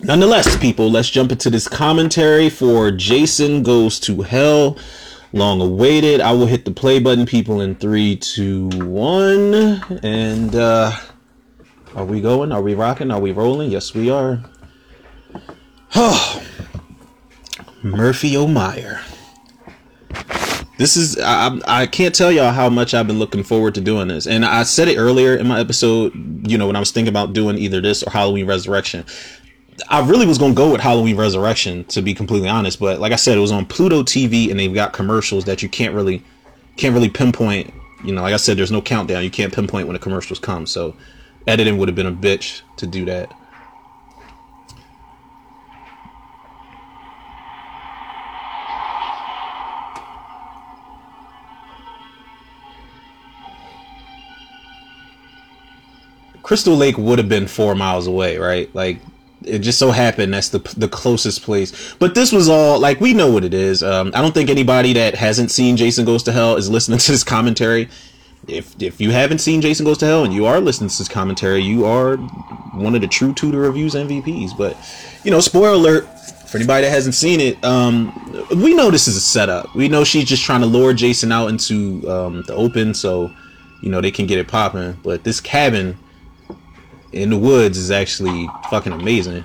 nonetheless, 0.00 0.56
people, 0.56 0.88
let's 0.88 1.10
jump 1.10 1.32
into 1.32 1.50
this 1.50 1.66
commentary 1.66 2.48
for 2.48 2.92
Jason 2.92 3.64
Goes 3.64 3.98
to 4.00 4.22
Hell. 4.22 4.78
Long 5.32 5.60
awaited. 5.60 6.20
I 6.20 6.30
will 6.30 6.46
hit 6.46 6.64
the 6.64 6.70
play 6.70 7.00
button, 7.00 7.26
people, 7.26 7.60
in 7.60 7.74
three, 7.74 8.14
two, 8.14 8.68
one. 8.68 9.52
And 10.04 10.54
uh 10.54 10.92
are 11.96 12.04
we 12.04 12.20
going? 12.20 12.52
Are 12.52 12.62
we 12.62 12.74
rocking? 12.74 13.10
Are 13.10 13.20
we 13.20 13.32
rolling? 13.32 13.72
Yes, 13.72 13.94
we 13.94 14.10
are. 14.10 14.44
Oh. 15.96 16.44
Murphy 17.84 18.34
O'Meara. 18.34 19.02
This 20.78 20.96
is 20.96 21.18
I, 21.20 21.60
I 21.66 21.86
can't 21.86 22.14
tell 22.14 22.32
y'all 22.32 22.50
how 22.50 22.70
much 22.70 22.94
I've 22.94 23.06
been 23.06 23.18
looking 23.18 23.44
forward 23.44 23.74
to 23.74 23.80
doing 23.82 24.08
this. 24.08 24.26
And 24.26 24.44
I 24.44 24.62
said 24.62 24.88
it 24.88 24.96
earlier 24.96 25.36
in 25.36 25.46
my 25.46 25.60
episode, 25.60 26.12
you 26.48 26.56
know, 26.56 26.66
when 26.66 26.76
I 26.76 26.80
was 26.80 26.90
thinking 26.90 27.10
about 27.10 27.34
doing 27.34 27.58
either 27.58 27.82
this 27.82 28.02
or 28.02 28.10
Halloween 28.10 28.46
Resurrection. 28.46 29.04
I 29.88 30.00
really 30.00 30.26
was 30.26 30.38
gonna 30.38 30.54
go 30.54 30.72
with 30.72 30.80
Halloween 30.80 31.16
Resurrection 31.16 31.84
to 31.86 32.00
be 32.00 32.14
completely 32.14 32.48
honest, 32.48 32.80
but 32.80 33.00
like 33.00 33.12
I 33.12 33.16
said, 33.16 33.36
it 33.36 33.42
was 33.42 33.52
on 33.52 33.66
Pluto 33.66 34.02
TV 34.02 34.50
and 34.50 34.58
they've 34.58 34.74
got 34.74 34.94
commercials 34.94 35.44
that 35.44 35.62
you 35.62 35.68
can't 35.68 35.94
really 35.94 36.22
can't 36.76 36.94
really 36.94 37.10
pinpoint. 37.10 37.72
You 38.02 38.14
know, 38.14 38.22
like 38.22 38.34
I 38.34 38.38
said, 38.38 38.56
there's 38.56 38.72
no 38.72 38.80
countdown. 38.80 39.22
You 39.22 39.30
can't 39.30 39.52
pinpoint 39.52 39.86
when 39.86 39.94
the 39.94 40.00
commercials 40.00 40.38
come. 40.38 40.66
So 40.66 40.96
editing 41.46 41.76
would 41.76 41.88
have 41.88 41.96
been 41.96 42.06
a 42.06 42.12
bitch 42.12 42.62
to 42.78 42.86
do 42.86 43.04
that. 43.04 43.32
Crystal 56.44 56.76
Lake 56.76 56.98
would 56.98 57.18
have 57.18 57.28
been 57.28 57.48
four 57.48 57.74
miles 57.74 58.06
away, 58.06 58.36
right? 58.36 58.72
Like 58.74 59.00
it 59.44 59.60
just 59.60 59.78
so 59.78 59.90
happened 59.90 60.32
that's 60.32 60.50
the 60.50 60.58
the 60.76 60.88
closest 60.88 61.42
place. 61.42 61.94
But 61.98 62.14
this 62.14 62.32
was 62.32 62.50
all 62.50 62.78
like 62.78 63.00
we 63.00 63.14
know 63.14 63.32
what 63.32 63.44
it 63.44 63.54
is. 63.54 63.82
Um, 63.82 64.12
I 64.14 64.20
don't 64.20 64.32
think 64.32 64.50
anybody 64.50 64.92
that 64.92 65.14
hasn't 65.14 65.50
seen 65.50 65.76
Jason 65.76 66.04
Goes 66.04 66.22
to 66.24 66.32
Hell 66.32 66.56
is 66.56 66.68
listening 66.70 66.98
to 66.98 67.12
this 67.12 67.24
commentary. 67.24 67.88
If 68.46 68.80
if 68.80 69.00
you 69.00 69.10
haven't 69.10 69.38
seen 69.38 69.62
Jason 69.62 69.86
Goes 69.86 69.96
to 69.98 70.06
Hell 70.06 70.24
and 70.24 70.34
you 70.34 70.44
are 70.44 70.60
listening 70.60 70.90
to 70.90 70.98
this 70.98 71.08
commentary, 71.08 71.62
you 71.62 71.86
are 71.86 72.18
one 72.76 72.94
of 72.94 73.00
the 73.00 73.08
true 73.08 73.32
Tudor 73.32 73.60
reviews 73.60 73.94
MVPs. 73.94 74.56
But 74.56 74.76
you 75.24 75.30
know, 75.30 75.40
spoiler 75.40 75.70
alert 75.70 76.06
for 76.46 76.58
anybody 76.58 76.86
that 76.86 76.92
hasn't 76.92 77.14
seen 77.14 77.40
it. 77.40 77.64
Um, 77.64 78.12
we 78.50 78.74
know 78.74 78.90
this 78.90 79.08
is 79.08 79.16
a 79.16 79.20
setup. 79.20 79.74
We 79.74 79.88
know 79.88 80.04
she's 80.04 80.26
just 80.26 80.44
trying 80.44 80.60
to 80.60 80.66
lure 80.66 80.92
Jason 80.92 81.32
out 81.32 81.48
into 81.48 82.06
um, 82.06 82.42
the 82.42 82.54
open 82.54 82.92
so 82.92 83.32
you 83.80 83.88
know 83.90 84.02
they 84.02 84.10
can 84.10 84.26
get 84.26 84.38
it 84.38 84.46
popping. 84.46 84.98
But 85.02 85.24
this 85.24 85.40
cabin 85.40 85.96
in 87.14 87.30
the 87.30 87.38
woods 87.38 87.78
is 87.78 87.90
actually 87.90 88.48
fucking 88.70 88.92
amazing. 88.92 89.44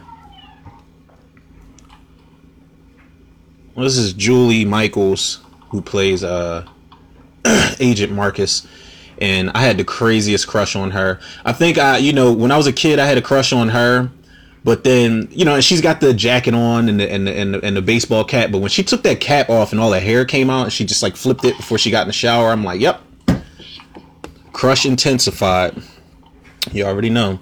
This 3.77 3.97
is 3.97 4.11
Julie 4.11 4.65
Michaels 4.65 5.39
who 5.69 5.81
plays 5.81 6.23
uh 6.23 6.67
Agent 7.79 8.11
Marcus 8.11 8.67
and 9.21 9.51
I 9.51 9.59
had 9.59 9.77
the 9.77 9.83
craziest 9.83 10.47
crush 10.47 10.75
on 10.75 10.91
her. 10.91 11.19
I 11.45 11.53
think 11.53 11.77
I, 11.77 11.97
you 11.97 12.13
know, 12.13 12.33
when 12.33 12.51
I 12.51 12.57
was 12.57 12.67
a 12.67 12.73
kid, 12.73 12.99
I 12.99 13.05
had 13.05 13.17
a 13.17 13.21
crush 13.21 13.53
on 13.53 13.69
her, 13.69 14.09
but 14.63 14.83
then, 14.83 15.27
you 15.31 15.45
know, 15.45 15.55
and 15.55 15.63
she's 15.63 15.81
got 15.81 16.01
the 16.01 16.13
jacket 16.13 16.53
on 16.53 16.89
and 16.89 16.99
the, 16.99 17.11
and 17.11 17.27
the, 17.27 17.31
and 17.31 17.53
the, 17.53 17.63
and 17.63 17.77
the 17.77 17.81
baseball 17.81 18.23
cap. 18.23 18.51
But 18.51 18.59
when 18.59 18.69
she 18.69 18.83
took 18.83 19.03
that 19.03 19.19
cap 19.19 19.49
off 19.49 19.71
and 19.71 19.79
all 19.79 19.91
the 19.91 19.99
hair 19.99 20.25
came 20.25 20.49
out, 20.49 20.63
and 20.63 20.73
she 20.73 20.85
just 20.85 21.03
like 21.03 21.15
flipped 21.15 21.43
it 21.45 21.57
before 21.57 21.77
she 21.77 21.91
got 21.91 22.01
in 22.01 22.07
the 22.07 22.13
shower. 22.13 22.49
I'm 22.49 22.63
like, 22.63 22.79
yep, 22.79 23.01
crush 24.53 24.85
intensified. 24.85 25.81
You 26.71 26.85
already 26.85 27.09
know. 27.09 27.39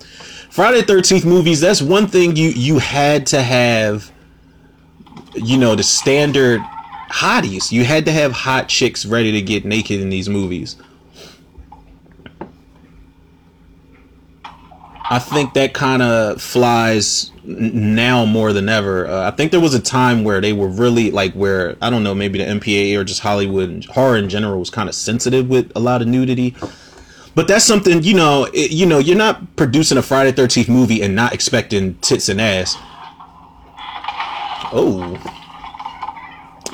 Friday 0.50 0.82
Thirteenth 0.82 1.26
movies. 1.26 1.60
That's 1.60 1.82
one 1.82 2.08
thing 2.08 2.36
you 2.36 2.50
you 2.50 2.80
had 2.80 3.26
to 3.28 3.42
have. 3.42 4.12
You 5.36 5.58
know 5.58 5.76
the 5.76 5.84
standard 5.84 6.62
hotties. 7.10 7.72
You 7.72 7.84
had 7.84 8.06
to 8.06 8.12
have 8.12 8.32
hot 8.32 8.68
chicks 8.68 9.06
ready 9.06 9.32
to 9.34 9.42
get 9.42 9.66
naked 9.66 10.02
in 10.02 10.10
these 10.10 10.30
movies. 10.30 10.76
I 15.10 15.20
think 15.20 15.54
that 15.54 15.74
kind 15.74 16.02
of 16.02 16.42
flies 16.42 17.32
now 17.46 18.26
more 18.26 18.52
than 18.52 18.68
ever. 18.68 19.08
Uh, 19.08 19.28
I 19.28 19.32
think 19.32 19.52
there 19.52 19.62
was 19.62 19.74
a 19.74 19.80
time 19.80 20.26
where 20.26 20.42
they 20.42 20.52
were 20.52 20.68
really 20.68 21.12
like 21.12 21.34
where 21.34 21.78
I 21.82 21.90
don't 21.90 22.04
know, 22.04 22.14
maybe 22.14 22.40
the 22.40 22.46
MPAA 22.46 22.98
or 22.98 23.06
just 23.06 23.22
Hollywood 23.22 23.86
horror 23.86 24.18
in 24.18 24.28
general 24.28 24.60
was 24.60 24.70
kind 24.70 24.90
of 24.90 24.96
sensitive 24.96 25.48
with 25.48 25.72
a 25.76 25.80
lot 25.80 26.02
of 26.02 26.10
nudity. 26.10 26.56
But 27.38 27.48
that's 27.48 27.64
something 27.66 28.02
you 28.02 28.16
know. 28.16 28.46
It, 28.52 28.72
you 28.72 28.88
know, 28.88 28.98
you're 28.98 29.16
not 29.16 29.56
producing 29.58 30.00
a 30.00 30.02
Friday 30.02 30.32
Thirteenth 30.32 30.68
movie 30.68 31.04
and 31.04 31.16
not 31.16 31.36
expecting 31.36 31.94
tits 32.00 32.30
and 32.30 32.42
ass. 32.42 32.76
Oh, 34.74 35.14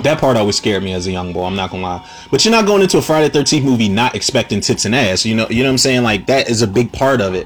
That 0.03 0.19
part 0.21 0.37
always 0.37 0.55
scared 0.55 0.81
me 0.81 0.93
as 0.93 1.05
a 1.05 1.11
young 1.11 1.33
boy. 1.33 1.43
I'm 1.43 1.57
not 1.57 1.69
gonna 1.69 1.83
lie. 1.83 2.09
But 2.31 2.45
you're 2.45 2.53
not 2.53 2.65
going 2.65 2.81
into 2.81 2.97
a 2.97 3.01
Friday 3.01 3.27
Thirteenth 3.27 3.65
movie 3.65 3.89
not 3.89 4.15
expecting 4.15 4.61
tits 4.61 4.85
and 4.85 4.95
ass. 4.95 5.25
You 5.25 5.35
know, 5.35 5.47
you 5.49 5.63
know 5.63 5.69
what 5.69 5.73
I'm 5.73 5.77
saying? 5.79 6.03
Like 6.03 6.27
that 6.27 6.49
is 6.49 6.61
a 6.61 6.67
big 6.67 6.93
part 6.93 7.19
of 7.19 7.35
it. 7.35 7.45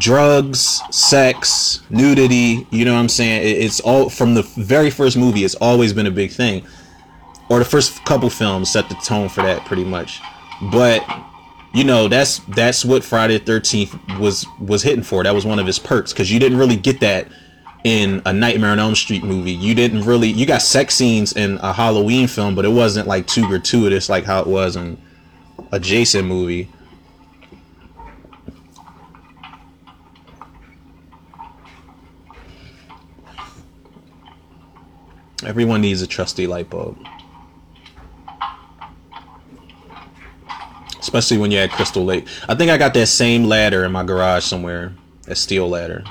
Drugs, 0.00 0.80
sex, 0.90 1.82
nudity. 1.90 2.66
You 2.72 2.84
know 2.84 2.94
what 2.94 2.98
I'm 2.98 3.08
saying? 3.08 3.62
It's 3.62 3.78
all 3.78 4.10
from 4.10 4.34
the 4.34 4.42
very 4.42 4.90
first 4.90 5.16
movie. 5.16 5.44
It's 5.44 5.54
always 5.54 5.92
been 5.92 6.08
a 6.08 6.10
big 6.10 6.32
thing. 6.32 6.66
Or 7.48 7.60
the 7.60 7.64
first 7.64 8.04
couple 8.04 8.30
films 8.30 8.68
set 8.72 8.88
the 8.88 8.96
tone 8.96 9.28
for 9.28 9.42
that 9.42 9.64
pretty 9.64 9.84
much. 9.84 10.20
But 10.72 11.06
you 11.74 11.84
know 11.84 12.08
that's 12.08 12.38
that's 12.40 12.84
what 12.84 13.02
Friday 13.02 13.38
the 13.38 13.44
Thirteenth 13.44 13.94
was 14.18 14.46
was 14.60 14.82
hitting 14.82 15.02
for. 15.02 15.24
That 15.24 15.34
was 15.34 15.46
one 15.46 15.58
of 15.58 15.66
his 15.66 15.78
perks 15.78 16.12
because 16.12 16.30
you 16.30 16.38
didn't 16.38 16.58
really 16.58 16.76
get 16.76 17.00
that 17.00 17.28
in 17.84 18.22
a 18.26 18.32
Nightmare 18.32 18.70
on 18.70 18.78
Elm 18.78 18.94
Street 18.94 19.24
movie. 19.24 19.52
You 19.52 19.74
didn't 19.74 20.02
really 20.02 20.28
you 20.28 20.46
got 20.46 20.62
sex 20.62 20.94
scenes 20.94 21.32
in 21.32 21.58
a 21.58 21.72
Halloween 21.72 22.26
film, 22.26 22.54
but 22.54 22.64
it 22.64 22.70
wasn't 22.70 23.08
like 23.08 23.26
too 23.26 23.46
gratuitous 23.46 24.08
like 24.08 24.24
how 24.24 24.40
it 24.40 24.46
was 24.46 24.76
in 24.76 25.00
a 25.72 25.80
Jason 25.80 26.26
movie. 26.26 26.68
Everyone 35.44 35.80
needs 35.80 36.02
a 36.02 36.06
trusty 36.06 36.46
light 36.46 36.70
bulb. 36.70 36.96
Especially 41.02 41.36
when 41.36 41.50
you're 41.50 41.62
at 41.62 41.70
Crystal 41.70 42.04
Lake. 42.04 42.26
I 42.48 42.54
think 42.54 42.70
I 42.70 42.78
got 42.78 42.94
that 42.94 43.08
same 43.08 43.44
ladder 43.44 43.84
in 43.84 43.92
my 43.92 44.04
garage 44.04 44.44
somewhere. 44.44 44.94
That 45.26 45.36
steel 45.36 45.68
ladder. 45.68 46.04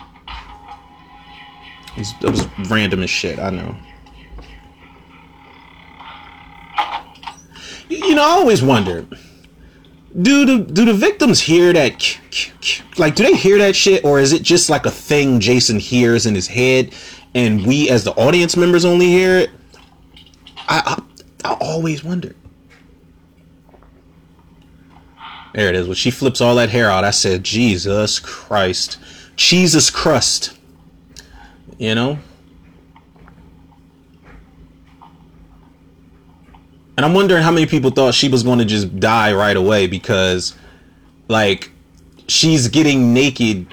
It 1.96 2.00
was, 2.00 2.14
it 2.22 2.30
was 2.30 2.70
random 2.70 3.02
as 3.02 3.10
shit, 3.10 3.40
I 3.40 3.50
know. 3.50 3.76
You 7.90 8.16
know, 8.16 8.22
I 8.22 8.32
always 8.32 8.62
wonder 8.62 9.08
do 10.20 10.46
the 10.46 10.60
do 10.60 10.84
the 10.84 10.94
victims 10.94 11.40
hear 11.40 11.72
that 11.72 12.20
like 12.98 13.16
do 13.16 13.24
they 13.24 13.34
hear 13.34 13.58
that 13.58 13.76
shit 13.76 14.04
or 14.04 14.20
is 14.20 14.34
it 14.34 14.42
just 14.42 14.70
like 14.70 14.86
a 14.86 14.92
thing 14.92 15.40
jason 15.40 15.80
hears 15.80 16.26
in 16.26 16.36
his 16.36 16.48
head 16.48 16.94
and 17.34 17.66
we 17.66 17.90
as 17.90 18.04
the 18.04 18.12
audience 18.16 18.58
members 18.58 18.84
only 18.84 19.08
hear 19.08 19.38
it 19.38 19.50
i 20.68 20.98
i, 21.46 21.50
I 21.50 21.54
always 21.62 22.04
wonder 22.04 22.36
there 25.54 25.70
it 25.70 25.76
is 25.76 25.88
when 25.88 25.96
she 25.96 26.12
flips 26.12 26.42
all 26.42 26.56
that 26.56 26.70
hair 26.70 26.90
out 26.90 27.04
i 27.04 27.12
said 27.12 27.44
jesus 27.44 28.20
christ 28.20 28.98
jesus 29.36 29.90
crust 29.90 30.58
you 31.78 31.96
know 31.96 32.18
And 37.02 37.06
I'm 37.08 37.16
wondering 37.16 37.42
how 37.42 37.50
many 37.50 37.66
people 37.66 37.90
thought 37.90 38.14
she 38.14 38.30
was 38.30 38.44
going 38.44 38.60
to 38.60 38.66
just 38.66 39.00
die 39.00 39.34
right 39.34 39.58
away 39.58 39.88
because, 39.88 40.56
like, 41.30 41.72
she's 42.28 42.68
getting 42.68 43.12
naked 43.12 43.66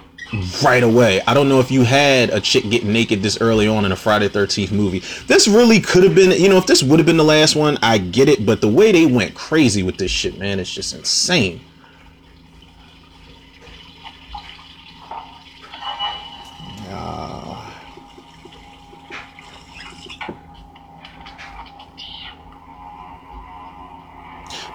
right 0.65 0.83
away. 0.83 1.21
I 1.27 1.35
don't 1.35 1.47
know 1.47 1.61
if 1.61 1.71
you 1.71 1.83
had 1.83 2.31
a 2.31 2.41
chick 2.41 2.65
getting 2.71 2.91
naked 2.91 3.23
this 3.23 3.39
early 3.43 3.69
on 3.69 3.85
in 3.85 3.93
a 3.93 3.97
Friday 3.97 4.31
13th 4.31 4.73
movie. 4.73 5.01
This 5.27 5.47
really 5.47 5.79
could 5.79 6.05
have 6.05 6.15
been, 6.15 6.31
you 6.41 6.49
know, 6.49 6.57
if 6.57 6.67
this 6.67 6.83
would 6.83 6.99
have 6.99 7.05
been 7.05 7.19
the 7.19 7.23
last 7.23 7.55
one, 7.55 7.77
I 7.83 7.99
get 7.99 8.31
it. 8.31 8.47
But 8.47 8.63
the 8.63 8.69
way 8.69 8.93
they 8.93 9.05
went 9.05 9.35
crazy 9.35 9.83
with 9.83 9.99
this 9.99 10.11
shit, 10.11 10.39
man, 10.39 10.59
it's 10.59 10.73
just 10.73 10.95
insane. 10.95 11.61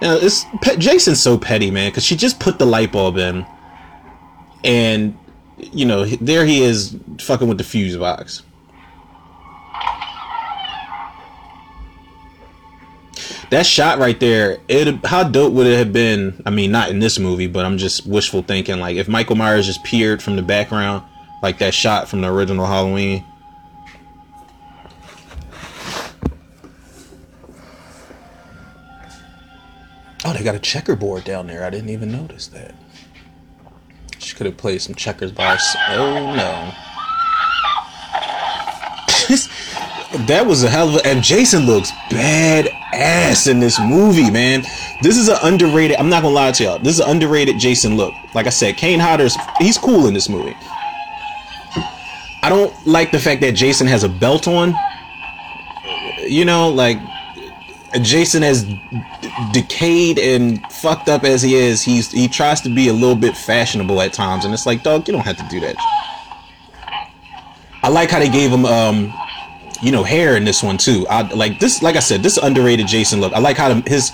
Now, 0.02 0.16
it's 0.16 0.44
Jason's 0.78 1.22
so 1.22 1.38
petty, 1.38 1.70
man, 1.70 1.90
because 1.90 2.04
she 2.04 2.16
just 2.16 2.40
put 2.40 2.58
the 2.58 2.66
light 2.66 2.92
bulb 2.92 3.16
in, 3.16 3.46
and 4.64 5.16
you 5.56 5.86
know, 5.86 6.04
there 6.04 6.44
he 6.44 6.62
is 6.62 6.96
fucking 7.20 7.48
with 7.48 7.58
the 7.58 7.64
fuse 7.64 7.96
box. 7.96 8.42
That 13.50 13.66
shot 13.66 13.98
right 13.98 14.18
there, 14.18 14.58
it 14.68 15.04
how 15.06 15.22
dope 15.22 15.52
would 15.52 15.66
it 15.66 15.78
have 15.78 15.92
been? 15.92 16.42
I 16.44 16.50
mean, 16.50 16.72
not 16.72 16.90
in 16.90 16.98
this 16.98 17.18
movie, 17.18 17.46
but 17.46 17.64
I'm 17.64 17.78
just 17.78 18.06
wishful 18.06 18.42
thinking. 18.42 18.80
Like 18.80 18.96
if 18.96 19.06
Michael 19.06 19.36
Myers 19.36 19.66
just 19.66 19.84
peered 19.84 20.22
from 20.22 20.36
the 20.36 20.42
background, 20.42 21.04
like 21.42 21.58
that 21.58 21.72
shot 21.72 22.08
from 22.08 22.20
the 22.20 22.32
original 22.32 22.66
Halloween 22.66 23.24
Oh, 30.24 30.32
they 30.32 30.42
got 30.42 30.54
a 30.54 30.60
checkerboard 30.60 31.24
down 31.24 31.46
there. 31.46 31.64
I 31.64 31.70
didn't 31.70 31.90
even 31.90 32.10
notice 32.10 32.46
that. 32.48 32.74
She 34.18 34.34
could 34.34 34.46
have 34.46 34.56
played 34.56 34.80
some 34.80 34.94
checkers 34.94 35.30
by 35.32 35.52
herself. 35.52 35.84
Oh 35.90 36.34
no. 36.34 36.72
that 40.26 40.46
was 40.46 40.62
a 40.62 40.70
hell 40.70 40.88
of 40.88 40.96
a. 40.96 41.06
And 41.06 41.22
Jason 41.22 41.66
looks 41.66 41.90
bad 42.10 42.68
ass 42.94 43.46
in 43.46 43.60
this 43.60 43.78
movie, 43.78 44.30
man. 44.30 44.62
This 45.02 45.18
is 45.18 45.28
an 45.28 45.36
underrated. 45.42 45.98
I'm 45.98 46.08
not 46.08 46.22
gonna 46.22 46.34
lie 46.34 46.52
to 46.52 46.64
y'all. 46.64 46.78
This 46.78 46.94
is 46.94 47.00
an 47.00 47.10
underrated 47.10 47.58
Jason 47.58 47.96
look. 47.98 48.14
Like 48.34 48.46
I 48.46 48.50
said, 48.50 48.78
Kane 48.78 49.00
Hodder's 49.00 49.36
he's 49.58 49.76
cool 49.76 50.06
in 50.06 50.14
this 50.14 50.30
movie. 50.30 50.56
I 52.42 52.48
don't 52.48 52.74
like 52.86 53.10
the 53.10 53.18
fact 53.18 53.40
that 53.42 53.54
Jason 53.54 53.86
has 53.86 54.04
a 54.04 54.08
belt 54.08 54.48
on. 54.48 54.74
You 56.26 56.46
know, 56.46 56.70
like 56.70 56.98
Jason 58.02 58.42
has 58.42 58.64
decayed 59.52 60.18
and 60.18 60.64
fucked 60.70 61.08
up 61.08 61.24
as 61.24 61.42
he 61.42 61.54
is, 61.54 61.82
he's 61.82 62.10
he 62.10 62.28
tries 62.28 62.60
to 62.62 62.68
be 62.68 62.88
a 62.88 62.92
little 62.92 63.16
bit 63.16 63.36
fashionable 63.36 64.00
at 64.00 64.12
times, 64.12 64.44
and 64.44 64.54
it's 64.54 64.66
like, 64.66 64.82
dog, 64.82 65.06
you 65.08 65.12
don't 65.12 65.24
have 65.24 65.36
to 65.36 65.46
do 65.50 65.60
that. 65.60 65.76
I 67.82 67.88
like 67.88 68.10
how 68.10 68.18
they 68.18 68.30
gave 68.30 68.50
him, 68.50 68.64
um, 68.64 69.12
you 69.82 69.92
know, 69.92 70.02
hair 70.02 70.36
in 70.36 70.44
this 70.44 70.62
one 70.62 70.78
too. 70.78 71.06
I 71.08 71.22
like 71.34 71.58
this, 71.60 71.82
like 71.82 71.96
I 71.96 72.00
said, 72.00 72.22
this 72.22 72.38
underrated 72.38 72.86
Jason 72.86 73.20
look. 73.20 73.32
I 73.32 73.40
like 73.40 73.56
how 73.56 73.74
his 73.82 74.12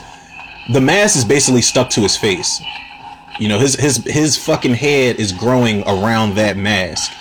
the 0.73 0.81
mask 0.81 1.17
is 1.17 1.25
basically 1.25 1.63
stuck 1.63 1.91
to 1.91 2.01
his 2.01 2.17
face. 2.17 2.61
You 3.39 3.49
know, 3.49 3.59
his 3.59 3.75
his 3.75 3.99
his 4.05 4.37
fucking 4.37 4.75
head 4.75 5.17
is 5.17 5.33
growing 5.33 5.83
around 5.87 6.35
that 6.35 6.57
mask. 6.57 7.13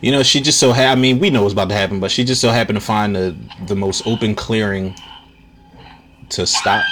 You 0.00 0.12
know, 0.12 0.22
she 0.22 0.40
just 0.40 0.60
so 0.60 0.72
ha- 0.72 0.92
I 0.92 0.94
mean, 0.94 1.18
we 1.18 1.30
know 1.30 1.42
what's 1.42 1.52
about 1.52 1.68
to 1.70 1.74
happen, 1.74 2.00
but 2.00 2.10
she 2.10 2.24
just 2.24 2.40
so 2.40 2.50
happened 2.50 2.78
to 2.78 2.84
find 2.84 3.14
the 3.14 3.36
the 3.66 3.74
most 3.76 4.06
open 4.06 4.34
clearing 4.34 4.94
to 6.30 6.46
stop. 6.46 6.84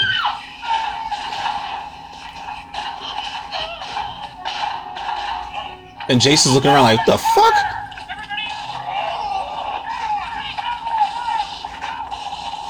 And 6.08 6.20
Jason's 6.20 6.54
looking 6.54 6.70
around 6.70 6.84
like, 6.84 7.04
the 7.06 7.18
fuck? 7.18 7.54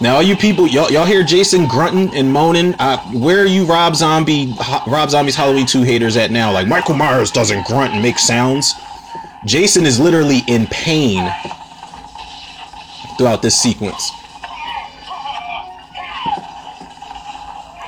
Now, 0.01 0.17
all 0.17 0.23
you 0.23 0.37
people, 0.37 0.67
y'all, 0.67 0.91
y'all 0.91 1.07
hear 1.07 1.23
Jason 1.23 1.67
grunting 1.67 2.15
and 2.15 2.31
moaning. 2.31 2.75
Uh, 2.79 2.99
where 3.13 3.41
are 3.41 3.47
you, 3.47 3.65
Rob 3.65 3.97
Zombie, 3.97 4.55
Rob 4.87 5.11
Zombie's 5.11 5.35
Halloween 5.37 5.67
2 5.67 5.83
haters 5.83 6.17
at 6.17 6.31
now? 6.31 6.53
Like, 6.53 6.67
Michael 6.67 6.95
Myers 6.95 7.31
doesn't 7.31 7.67
grunt 7.67 7.95
and 7.95 8.03
make 8.03 8.19
sounds. 8.19 8.75
Jason 9.47 9.87
is 9.87 10.01
literally 10.01 10.41
in 10.49 10.67
pain 10.67 11.25
throughout 13.17 13.43
this 13.43 13.55
sequence. 13.55 14.11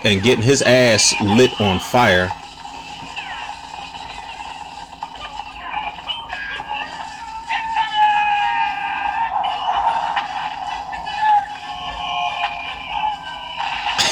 And 0.04 0.22
getting 0.22 0.44
his 0.44 0.62
ass 0.62 1.12
lit 1.20 1.60
on 1.60 1.80
fire. 1.80 2.30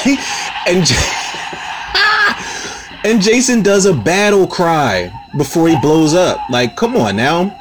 and 0.67 0.85
and 3.05 3.21
Jason 3.21 3.63
does 3.63 3.85
a 3.85 3.93
battle 3.93 4.45
cry 4.45 5.09
before 5.37 5.69
he 5.69 5.79
blows 5.79 6.13
up. 6.13 6.39
Like, 6.49 6.75
come 6.75 6.95
on 6.95 7.15
now. 7.15 7.57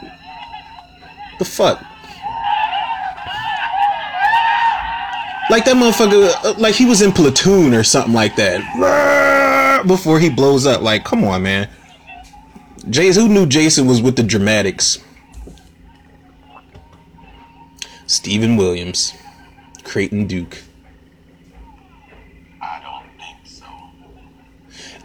The 1.39 1.45
fuck? 1.45 1.85
Like 5.49 5.65
that 5.67 5.77
motherfucker, 5.77 6.33
uh, 6.45 6.55
like 6.59 6.75
he 6.75 6.87
was 6.87 7.03
in 7.03 7.13
Platoon 7.13 7.73
or 7.73 7.85
something 7.85 8.13
like 8.13 8.35
that. 8.37 9.85
Before 9.87 10.19
he 10.19 10.29
blows 10.29 10.67
up. 10.67 10.83
Like, 10.83 11.05
come 11.05 11.23
on, 11.23 11.45
man. 11.45 11.69
Jason, 12.91 13.27
who 13.27 13.33
knew 13.33 13.47
Jason 13.47 13.87
was 13.87 14.03
with 14.03 14.17
the 14.17 14.25
dramatics? 14.25 14.99
Steven 18.07 18.57
Williams, 18.57 19.13
Creighton 19.85 20.27
Duke. 20.27 20.63
I 22.61 22.81
don't 22.81 23.05
think 23.19 23.39
so. 23.45 23.67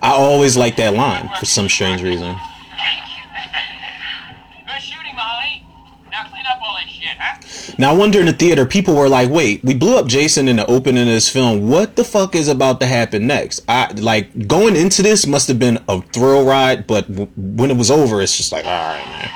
I 0.01 0.11
always 0.11 0.57
like 0.57 0.75
that 0.77 0.93
line 0.93 1.29
for 1.39 1.45
some 1.45 1.69
strange 1.69 2.01
reason. 2.01 2.35
Good 4.67 4.81
shooting, 4.81 5.15
Molly. 5.15 5.65
Now 6.11 6.27
clean 6.29 6.45
up 6.49 6.59
all 6.61 6.77
this 6.83 6.91
shit, 6.91 7.17
huh? 7.19 7.39
Now, 7.77 7.91
I 7.91 7.93
wonder 7.93 8.19
in 8.19 8.25
the 8.25 8.33
theater, 8.33 8.65
people 8.65 8.95
were 8.95 9.09
like, 9.09 9.29
"Wait, 9.29 9.63
we 9.63 9.73
blew 9.73 9.97
up 9.97 10.07
Jason 10.07 10.47
in 10.47 10.57
the 10.57 10.65
opening 10.65 11.03
of 11.03 11.07
this 11.07 11.29
film. 11.29 11.69
What 11.69 11.95
the 11.95 12.03
fuck 12.03 12.35
is 12.35 12.47
about 12.47 12.79
to 12.81 12.85
happen 12.85 13.27
next?" 13.27 13.61
I 13.67 13.91
like 13.93 14.47
going 14.47 14.75
into 14.75 15.01
this 15.01 15.25
must 15.25 15.47
have 15.47 15.59
been 15.59 15.79
a 15.87 16.01
thrill 16.13 16.45
ride, 16.45 16.87
but 16.87 17.07
w- 17.07 17.29
when 17.35 17.71
it 17.71 17.77
was 17.77 17.89
over, 17.89 18.21
it's 18.21 18.35
just 18.35 18.51
like, 18.51 18.65
all 18.65 18.71
right, 18.71 19.05
man. 19.07 19.29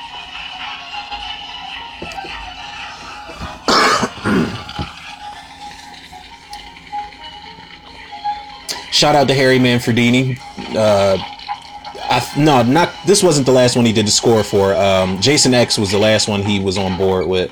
Shout 8.91 9.15
out 9.15 9.27
to 9.27 9.33
Harry 9.33 9.59
Manfredini. 9.59 10.37
Uh, 10.75 11.17
I, 12.09 12.33
no, 12.37 12.63
not 12.63 12.91
this 13.05 13.23
wasn't 13.23 13.45
the 13.45 13.51
last 13.51 13.75
one 13.75 13.85
he 13.85 13.93
did 13.93 14.07
the 14.07 14.11
score 14.11 14.43
for. 14.43 14.73
Um, 14.75 15.19
Jason 15.19 15.53
X 15.53 15.77
was 15.77 15.91
the 15.91 15.97
last 15.97 16.27
one 16.27 16.43
he 16.43 16.59
was 16.59 16.77
on 16.77 16.97
board 16.97 17.27
with. 17.27 17.51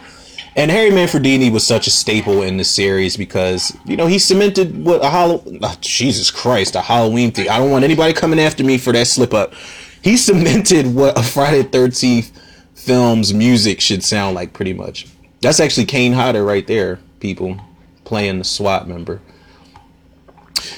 And 0.56 0.70
Harry 0.70 0.92
Manfredini 0.92 1.52
was 1.52 1.66
such 1.66 1.88
a 1.88 1.90
staple 1.90 2.44
in 2.44 2.58
the 2.58 2.64
series 2.64 3.18
because 3.18 3.76
you 3.86 3.98
know 3.98 4.06
he 4.06 4.20
cemented 4.20 4.86
what 4.86 5.04
a 5.04 5.10
hollow 5.10 5.44
oh, 5.64 5.78
Jesus 5.82 6.30
Christ 6.30 6.76
a 6.76 6.82
Halloween 6.82 7.32
thing. 7.32 7.50
I 7.50 7.58
don't 7.58 7.72
want 7.72 7.84
anybody 7.84 8.14
coming 8.14 8.40
after 8.40 8.64
me 8.64 8.78
for 8.78 8.94
that 8.94 9.08
slip 9.08 9.34
up. 9.34 9.54
He 10.02 10.16
cemented 10.18 10.94
what 10.94 11.18
a 11.18 11.24
Friday 11.24 11.64
Thirteenth 11.64 12.32
film's 12.76 13.34
music 13.34 13.82
should 13.82 14.04
sound 14.04 14.36
like 14.36 14.54
pretty 14.54 14.74
much. 14.74 15.08
That's 15.42 15.60
actually 15.60 15.86
Kane 15.86 16.14
Hodder 16.14 16.44
right 16.44 16.66
there, 16.68 17.00
people 17.20 17.60
playing 18.04 18.38
the 18.38 18.44
SWAT 18.44 18.88
member. 18.88 19.22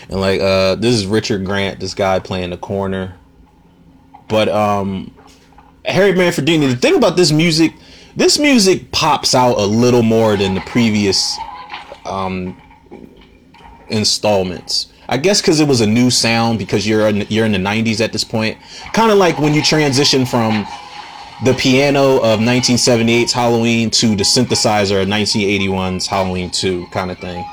And 0.09 0.21
like 0.21 0.39
uh 0.39 0.75
this 0.75 0.95
is 0.95 1.05
Richard 1.05 1.45
Grant, 1.45 1.81
this 1.81 1.93
guy 1.93 2.19
playing 2.19 2.51
the 2.51 2.57
corner. 2.57 3.17
But 4.29 4.47
um 4.47 5.13
Harry 5.83 6.13
Manfredini, 6.13 6.69
the 6.69 6.77
thing 6.77 6.95
about 6.95 7.17
this 7.17 7.31
music, 7.31 7.73
this 8.15 8.39
music 8.39 8.91
pops 8.91 9.35
out 9.35 9.57
a 9.57 9.65
little 9.65 10.03
more 10.03 10.35
than 10.37 10.55
the 10.55 10.61
previous 10.61 11.37
um 12.05 12.59
installments. 13.89 14.87
I 15.07 15.17
guess 15.17 15.41
because 15.41 15.59
it 15.59 15.67
was 15.67 15.81
a 15.81 15.87
new 15.87 16.09
sound 16.09 16.57
because 16.57 16.87
you're 16.87 17.07
in, 17.07 17.27
you're 17.29 17.45
in 17.45 17.51
the 17.51 17.59
90s 17.59 18.01
at 18.01 18.11
this 18.11 18.23
point. 18.23 18.57
Kind 18.93 19.11
of 19.11 19.17
like 19.17 19.37
when 19.37 19.53
you 19.53 19.61
transition 19.61 20.25
from 20.25 20.65
the 21.43 21.53
piano 21.53 22.17
of 22.17 22.39
1978's 22.39 23.31
Halloween 23.31 23.89
to 23.91 24.15
the 24.15 24.23
synthesizer 24.23 25.01
of 25.01 25.07
1981's 25.07 26.07
Halloween 26.07 26.49
2 26.49 26.87
kind 26.87 27.11
of 27.11 27.19
thing. 27.19 27.45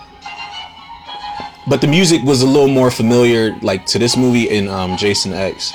But 1.67 1.81
the 1.81 1.87
music 1.87 2.23
was 2.23 2.43
a 2.43 2.47
little 2.47 2.69
more 2.69 2.91
familiar 2.91 3.55
like 3.61 3.87
to 3.87 3.99
this 3.99 4.17
movie 4.17 4.49
in 4.49 4.69
um, 4.69 4.97
Jason 4.97 5.33
X. 5.33 5.73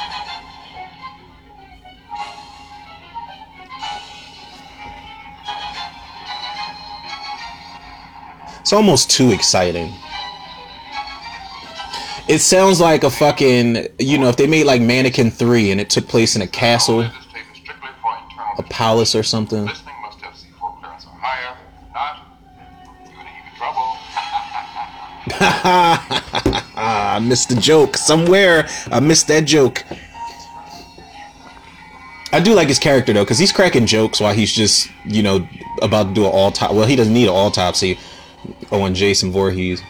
It's 8.67 8.73
almost 8.73 9.09
too 9.09 9.31
exciting. 9.31 9.93
It 12.27 12.39
sounds 12.39 12.81
like 12.81 13.05
a 13.05 13.09
fucking, 13.09 13.87
you 13.97 14.17
know, 14.17 14.27
if 14.27 14.35
they 14.35 14.45
made 14.45 14.65
like 14.65 14.81
Mannequin 14.81 15.31
3 15.31 15.71
and 15.71 15.79
it 15.79 15.89
took 15.89 16.05
place 16.09 16.35
in 16.35 16.41
a 16.41 16.47
castle, 16.47 16.97
This 16.97 17.11
is 17.13 17.25
taken 17.27 17.55
strictly 17.55 17.89
for 18.01 18.17
internal 18.21 18.55
a 18.59 18.63
palace 18.63 19.15
or 19.15 19.23
something. 19.23 19.67
This 19.67 19.79
thing 19.79 19.93
must 20.01 20.19
have 20.19 20.33
C4 20.33 20.81
clearance 20.81 21.05
or 21.05 21.17
higher. 21.17 21.55
Not, 21.93 22.27
you're 23.09 23.21
in 23.21 23.27
heap 23.27 23.45
of 23.47 23.57
trouble. 23.57 23.87
I 26.75 27.19
missed 27.23 27.47
the 27.47 27.55
joke 27.55 27.95
somewhere. 27.95 28.67
I 28.91 28.99
missed 28.99 29.29
that 29.29 29.45
joke. 29.45 29.85
I 32.33 32.41
do 32.41 32.53
like 32.53 32.67
his 32.67 32.79
character 32.79 33.13
though, 33.13 33.23
because 33.23 33.39
he's 33.39 33.53
cracking 33.53 33.85
jokes 33.85 34.19
while 34.19 34.33
he's 34.33 34.51
just, 34.51 34.91
you 35.05 35.23
know, 35.23 35.47
about 35.81 36.09
to 36.09 36.13
do 36.13 36.25
an 36.25 36.33
autopsy. 36.33 36.75
Well, 36.75 36.85
he 36.85 36.97
doesn't 36.97 37.13
need 37.13 37.29
an 37.29 37.33
autopsy 37.33 37.97
Oh, 38.71 38.81
on 38.81 38.93
Jason 38.93 39.31
Voorhees. 39.31 39.81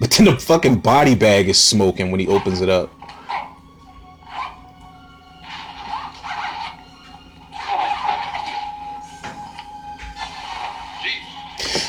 But 0.00 0.10
then 0.10 0.26
the 0.26 0.36
fucking 0.36 0.80
body 0.80 1.14
bag 1.14 1.48
is 1.48 1.58
smoking 1.58 2.10
when 2.10 2.20
he 2.20 2.26
opens 2.26 2.60
it 2.60 2.68
up. 2.68 2.90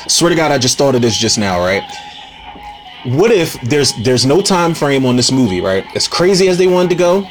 Swear 0.06 0.30
to 0.30 0.36
God, 0.36 0.52
I 0.52 0.58
just 0.58 0.78
thought 0.78 0.94
of 0.94 1.02
this 1.02 1.16
just 1.16 1.38
now, 1.38 1.58
right? 1.58 1.82
What 3.04 3.32
if 3.32 3.60
there's 3.62 3.92
there's 4.04 4.24
no 4.24 4.40
time 4.40 4.72
frame 4.72 5.04
on 5.04 5.16
this 5.16 5.32
movie, 5.32 5.60
right? 5.60 5.84
As 5.96 6.06
crazy 6.06 6.48
as 6.48 6.56
they 6.56 6.68
wanted 6.68 6.90
to 6.90 6.94
go, 6.94 7.26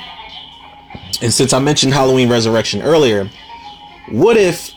and 1.22 1.34
since 1.34 1.54
I 1.54 1.60
mentioned 1.60 1.94
Halloween 1.94 2.30
Resurrection 2.30 2.82
earlier, 2.82 3.30
what 4.10 4.36
if 4.36 4.73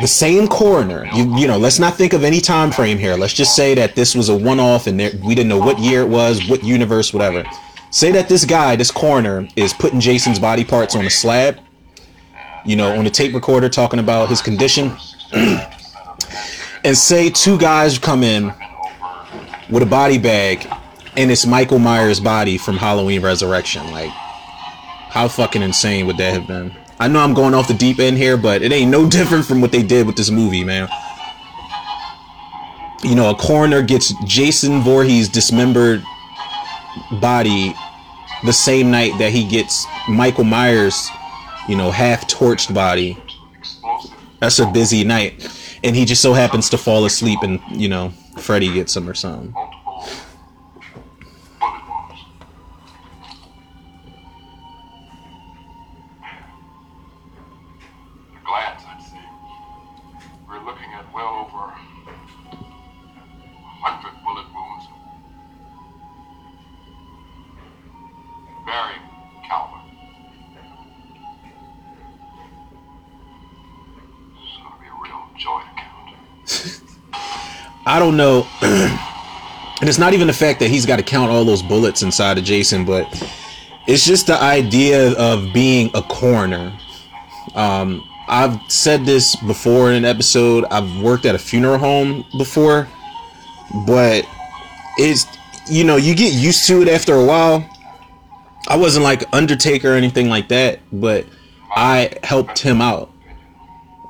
the 0.00 0.06
same 0.06 0.48
coroner, 0.48 1.06
you 1.14 1.36
you 1.36 1.46
know, 1.46 1.58
let's 1.58 1.78
not 1.78 1.94
think 1.94 2.12
of 2.12 2.24
any 2.24 2.40
time 2.40 2.70
frame 2.70 2.98
here. 2.98 3.16
Let's 3.16 3.34
just 3.34 3.54
say 3.54 3.74
that 3.74 3.94
this 3.94 4.14
was 4.14 4.28
a 4.28 4.36
one-off 4.36 4.86
and 4.86 4.98
there, 4.98 5.12
we 5.22 5.34
didn't 5.34 5.48
know 5.48 5.58
what 5.58 5.78
year 5.78 6.02
it 6.02 6.08
was, 6.08 6.48
what 6.48 6.64
universe, 6.64 7.12
whatever. 7.12 7.44
Say 7.90 8.10
that 8.12 8.28
this 8.28 8.46
guy, 8.46 8.74
this 8.74 8.90
coroner, 8.90 9.46
is 9.54 9.74
putting 9.74 10.00
Jason's 10.00 10.38
body 10.38 10.64
parts 10.64 10.96
on 10.96 11.04
a 11.04 11.10
slab, 11.10 11.58
you 12.64 12.74
know, 12.74 12.96
on 12.96 13.06
a 13.06 13.10
tape 13.10 13.34
recorder, 13.34 13.68
talking 13.68 13.98
about 13.98 14.30
his 14.30 14.40
condition, 14.40 14.96
and 15.32 16.96
say 16.96 17.28
two 17.28 17.58
guys 17.58 17.98
come 17.98 18.22
in 18.22 18.52
with 19.68 19.82
a 19.82 19.86
body 19.86 20.16
bag, 20.16 20.66
and 21.16 21.30
it's 21.30 21.44
Michael 21.44 21.78
Myers' 21.78 22.18
body 22.18 22.56
from 22.56 22.78
Halloween 22.78 23.20
Resurrection. 23.20 23.90
Like, 23.90 24.10
how 24.10 25.28
fucking 25.28 25.60
insane 25.60 26.06
would 26.06 26.16
that 26.16 26.32
have 26.32 26.46
been? 26.46 26.74
I 27.02 27.08
know 27.08 27.18
I'm 27.18 27.34
going 27.34 27.52
off 27.52 27.66
the 27.66 27.74
deep 27.74 27.98
end 27.98 28.16
here, 28.16 28.36
but 28.36 28.62
it 28.62 28.70
ain't 28.70 28.88
no 28.88 29.08
different 29.18 29.44
from 29.44 29.60
what 29.60 29.72
they 29.72 29.82
did 29.82 30.06
with 30.06 30.14
this 30.14 30.30
movie, 30.30 30.62
man. 30.62 30.88
You 33.02 33.16
know, 33.16 33.30
a 33.30 33.34
coroner 33.34 33.82
gets 33.82 34.14
Jason 34.24 34.82
Voorhees' 34.82 35.28
dismembered 35.28 36.04
body 37.20 37.74
the 38.44 38.52
same 38.52 38.92
night 38.92 39.18
that 39.18 39.32
he 39.32 39.44
gets 39.48 39.84
Michael 40.08 40.44
Myers, 40.44 41.08
you 41.68 41.74
know, 41.74 41.90
half 41.90 42.28
torched 42.28 42.72
body. 42.72 43.20
That's 44.38 44.60
a 44.60 44.70
busy 44.70 45.02
night. 45.02 45.50
And 45.82 45.96
he 45.96 46.04
just 46.04 46.22
so 46.22 46.34
happens 46.34 46.70
to 46.70 46.78
fall 46.78 47.04
asleep 47.04 47.40
and, 47.42 47.60
you 47.72 47.88
know, 47.88 48.10
Freddy 48.38 48.72
gets 48.72 48.94
him 48.94 49.08
or 49.08 49.14
something. 49.14 49.52
I 77.92 77.98
don't 77.98 78.16
know. 78.16 78.46
and 78.62 79.86
it's 79.86 79.98
not 79.98 80.14
even 80.14 80.26
the 80.26 80.32
fact 80.32 80.60
that 80.60 80.70
he's 80.70 80.86
got 80.86 80.96
to 80.96 81.02
count 81.02 81.30
all 81.30 81.44
those 81.44 81.62
bullets 81.62 82.00
inside 82.00 82.38
of 82.38 82.44
Jason, 82.44 82.86
but 82.86 83.06
it's 83.86 84.02
just 84.02 84.28
the 84.28 84.42
idea 84.42 85.12
of 85.18 85.52
being 85.52 85.90
a 85.92 86.00
coroner. 86.00 86.72
Um, 87.54 88.02
I've 88.28 88.58
said 88.68 89.04
this 89.04 89.36
before 89.36 89.90
in 89.90 89.96
an 89.96 90.04
episode. 90.06 90.64
I've 90.70 91.02
worked 91.02 91.26
at 91.26 91.34
a 91.34 91.38
funeral 91.38 91.76
home 91.76 92.24
before, 92.38 92.88
but 93.86 94.24
it's 94.96 95.26
you 95.68 95.84
know 95.84 95.96
you 95.96 96.14
get 96.14 96.32
used 96.32 96.66
to 96.68 96.80
it 96.80 96.88
after 96.88 97.14
a 97.14 97.26
while. 97.26 97.62
I 98.68 98.76
wasn't 98.78 99.04
like 99.04 99.24
Undertaker 99.34 99.92
or 99.92 99.96
anything 99.96 100.30
like 100.30 100.48
that, 100.48 100.80
but 100.90 101.26
I 101.76 102.14
helped 102.22 102.58
him 102.58 102.80
out. 102.80 103.12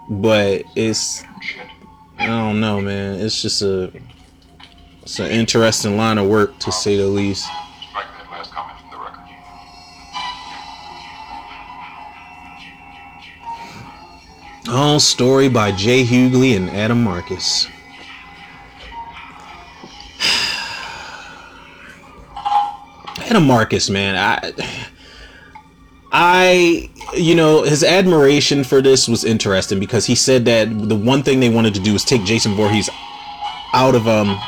But 0.09 0.67
it's. 0.77 1.25
I 2.23 2.27
don't 2.27 2.61
know, 2.61 2.81
man. 2.81 3.19
It's 3.19 3.43
just 3.43 3.63
a 3.63 3.91
it's 5.03 5.19
an 5.19 5.33
interesting 5.33 5.97
line 5.97 6.19
of 6.19 6.29
work 6.29 6.57
to 6.61 6.71
say 6.71 6.97
the 6.97 7.09
least. 7.09 7.43
Strike 7.45 8.07
that 8.17 8.31
last 8.31 8.53
comment 8.53 8.79
from 8.79 8.91
the 8.91 8.99
record. 8.99 9.25
All 14.79 15.01
story 15.01 15.49
by 15.49 15.73
Jay 15.73 16.05
Huguely 16.05 16.55
and 16.55 16.71
Adam 16.71 17.03
Marcus. 17.03 17.67
Adam 23.27 23.49
Marcus, 23.49 23.91
man, 23.91 24.15
I 24.15 24.53
I, 26.13 26.91
you 27.15 27.35
know, 27.35 27.63
his 27.63 27.83
admiration 27.83 28.65
for 28.65 28.83
this 28.83 29.09
was 29.09 29.25
interesting 29.25 29.81
because 29.81 30.07
he 30.07 30.15
said 30.15 30.45
that 30.45 30.89
the 30.89 30.95
one 30.95 31.23
thing 31.23 31.41
they 31.41 31.49
wanted 31.49 31.75
to 31.75 31.81
do 31.81 31.93
was 31.95 32.05
take 32.05 32.25
Jason 32.25 32.55
Voorhees 32.55 32.91
out 33.73 33.95
of 33.95 34.07
um, 34.07 34.39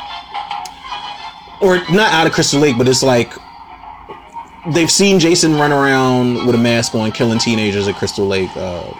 or 1.61 1.77
not 1.91 2.13
out 2.13 2.27
of 2.27 2.33
Crystal 2.33 2.59
Lake, 2.59 2.77
but 2.77 2.87
it's 2.87 3.01
like 3.01 3.33
they've 4.73 4.91
seen 4.91 5.19
Jason 5.19 5.55
run 5.55 5.71
around 5.71 6.45
with 6.45 6.55
a 6.55 6.59
mask 6.59 6.93
on, 6.95 7.11
killing 7.11 7.39
teenagers 7.39 7.87
at 7.87 7.95
Crystal 7.95 8.27
Lake 8.27 8.49
uh, 8.55 8.91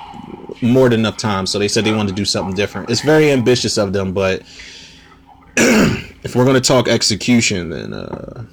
more 0.62 0.90
than 0.90 1.02
enough 1.02 1.18
times. 1.18 1.52
So 1.52 1.60
they 1.60 1.68
said 1.68 1.86
they 1.86 1.94
wanted 1.94 2.10
to 2.10 2.16
do 2.16 2.26
something 2.26 2.56
different. 2.56 2.90
It's 2.90 3.02
very 3.02 3.32
ambitious 3.32 3.78
of 3.78 3.94
them, 3.94 4.14
but 4.14 4.42
if 5.58 6.36
we're 6.36 6.46
gonna 6.46 6.62
talk 6.62 6.88
execution, 6.88 7.70
then 7.70 7.94
uh, 7.94 8.46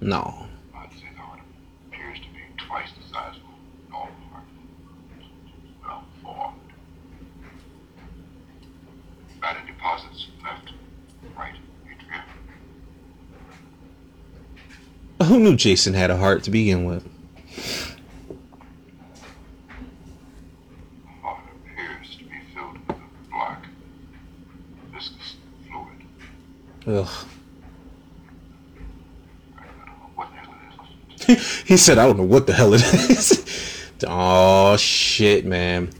no. 0.00 0.46
I'd 0.74 0.92
say 0.92 1.06
though 1.16 1.34
it 1.34 1.40
appears 1.88 2.18
to 2.18 2.26
be 2.34 2.40
twice 2.56 2.90
the 2.92 3.08
size 3.12 3.36
of 3.36 3.42
a 3.42 3.90
normal 3.90 4.12
heart. 4.32 4.44
Well 5.82 6.04
formed. 6.22 6.60
Matter 9.40 9.60
deposits 9.66 10.26
left, 10.42 10.72
right 11.36 11.54
atria. 11.86 12.22
Who 15.24 15.40
knew 15.40 15.56
Jason 15.56 15.94
had 15.94 16.10
a 16.10 16.16
heart 16.16 16.44
to 16.44 16.50
begin 16.50 16.84
with? 16.84 17.04
Heart 21.22 21.40
appears 21.66 22.16
to 22.16 22.24
be 22.24 22.36
filled 22.54 22.78
with 22.86 22.96
a 22.96 23.30
black, 23.30 23.66
viscous 24.92 25.36
fluid. 25.66 26.04
Ugh. 26.86 27.26
I 29.56 29.64
don't 29.64 29.88
know 29.88 30.10
what 30.14 30.30
the 30.30 30.36
hell 30.36 30.54
it 31.10 31.28
is. 31.28 31.62
he 31.66 31.76
said, 31.76 31.98
I 31.98 32.06
don't 32.06 32.16
know 32.16 32.22
what 32.22 32.46
the 32.46 32.52
hell 32.52 32.74
it 32.74 32.82
is. 33.10 33.92
oh 34.06 34.76
shit, 34.76 35.44
man. 35.44 35.90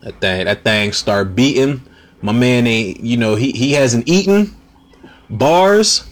That 0.00 0.20
thing 0.20 0.44
that 0.46 0.64
thing 0.64 0.92
start 0.92 1.36
beating. 1.36 1.82
My 2.20 2.32
man 2.32 2.66
ain't 2.66 2.98
you 2.98 3.16
know, 3.16 3.36
he, 3.36 3.52
he 3.52 3.72
hasn't 3.72 4.08
eaten 4.08 4.55
bars. 5.30 6.08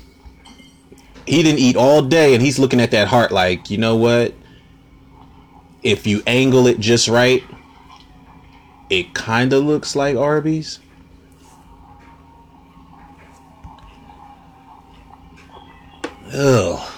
He 1.27 1.43
didn't 1.43 1.61
eat 1.61 1.77
all 1.77 2.03
day 2.03 2.35
and 2.35 2.43
he's 2.43 2.59
looking 2.59 2.81
at 2.81 2.91
that 2.91 3.09
heart 3.09 3.33
like, 3.33 3.71
you 3.71 3.79
know 3.79 3.97
what? 3.97 4.35
If 5.83 6.07
you 6.07 6.23
angle 6.27 6.67
it 6.67 6.81
just 6.81 7.09
right, 7.09 7.43
it 8.91 9.15
kinda 9.15 9.59
looks 9.59 9.97
like 9.97 10.17
Arby's. 10.17 10.81
Ugh. 16.33 16.91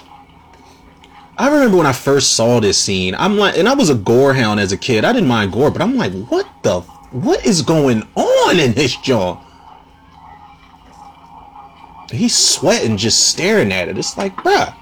I 1.39 1.51
remember 1.51 1.77
when 1.77 1.87
I 1.87 1.93
first 1.93 2.33
saw 2.33 2.61
this 2.61 2.79
scene. 2.79 3.15
I'm 3.15 3.37
like, 3.37 3.59
and 3.59 3.69
I 3.69 3.75
was 3.75 3.91
a 3.91 3.95
gore 3.95 4.33
hound 4.33 4.59
as 4.59 4.73
a 4.73 4.77
kid. 4.77 5.05
I 5.05 5.13
didn't 5.13 5.29
mind 5.29 5.53
gore, 5.53 5.71
but 5.71 5.83
I'm 5.83 5.97
like, 5.97 6.13
what 6.29 6.49
the, 6.63 6.81
what 7.11 7.45
is 7.45 7.61
going 7.61 8.03
on 8.15 8.59
in 8.59 8.73
this 8.73 8.97
jaw? 8.97 9.39
He's 12.11 12.37
sweating 12.37 12.97
just 12.97 13.29
staring 13.29 13.73
at 13.73 13.89
it. 13.89 13.99
It's 13.99 14.17
like, 14.17 14.37
bruh. 14.37 14.75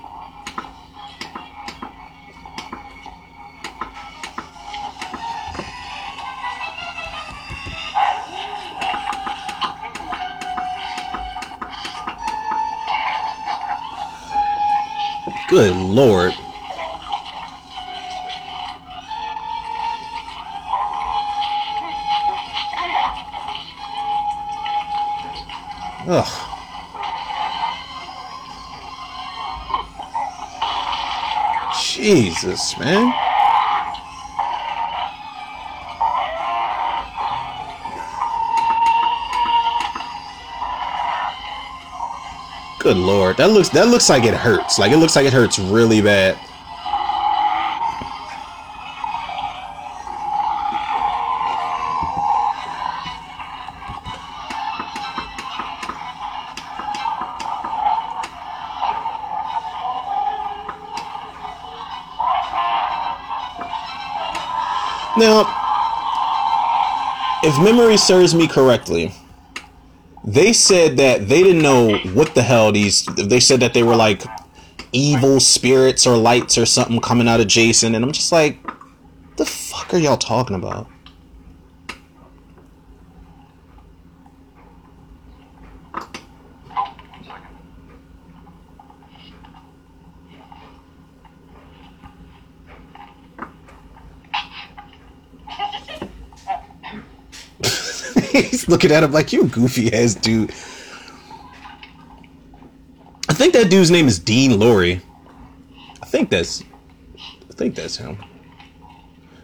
Good 15.48 15.76
lord. 15.76 16.34
Jesus, 32.34 32.76
man. 32.80 33.14
Good 42.80 42.96
lord. 42.96 43.36
That 43.36 43.50
looks 43.50 43.68
that 43.68 43.86
looks 43.86 44.08
like 44.08 44.24
it 44.24 44.34
hurts. 44.34 44.80
Like 44.80 44.90
it 44.90 44.96
looks 44.96 45.14
like 45.14 45.26
it 45.26 45.32
hurts 45.32 45.60
really 45.60 46.02
bad. 46.02 46.36
If 67.54 67.62
memory 67.62 67.96
serves 67.96 68.34
me 68.34 68.48
correctly, 68.48 69.14
they 70.24 70.52
said 70.52 70.96
that 70.96 71.28
they 71.28 71.42
didn't 71.42 71.62
know 71.62 71.96
what 72.12 72.34
the 72.34 72.42
hell 72.42 72.72
these. 72.72 73.04
They 73.04 73.38
said 73.38 73.60
that 73.60 73.74
they 73.74 73.84
were 73.84 73.94
like 73.94 74.24
evil 74.92 75.38
spirits 75.38 76.06
or 76.06 76.16
lights 76.16 76.58
or 76.58 76.66
something 76.66 77.00
coming 77.00 77.28
out 77.28 77.40
of 77.40 77.46
Jason, 77.46 77.94
and 77.94 78.04
I'm 78.04 78.12
just 78.12 78.32
like, 78.32 78.58
the 79.36 79.46
fuck 79.46 79.94
are 79.94 79.98
y'all 79.98 80.16
talking 80.16 80.56
about? 80.56 80.88
Oh, 86.76 86.94
one 87.06 87.24
second. 87.24 87.54
Looking 98.68 98.90
at 98.92 99.02
him 99.02 99.12
like 99.12 99.32
you 99.32 99.46
goofy 99.46 99.92
ass 99.92 100.14
dude. 100.14 100.50
I 103.28 103.34
think 103.34 103.54
that 103.54 103.70
dude's 103.70 103.90
name 103.90 104.06
is 104.06 104.18
Dean 104.18 104.52
Lorey. 104.52 105.00
I 106.02 106.06
think 106.06 106.30
that's 106.30 106.62
I 107.16 107.52
think 107.54 107.74
that's 107.74 107.96
him. 107.96 108.18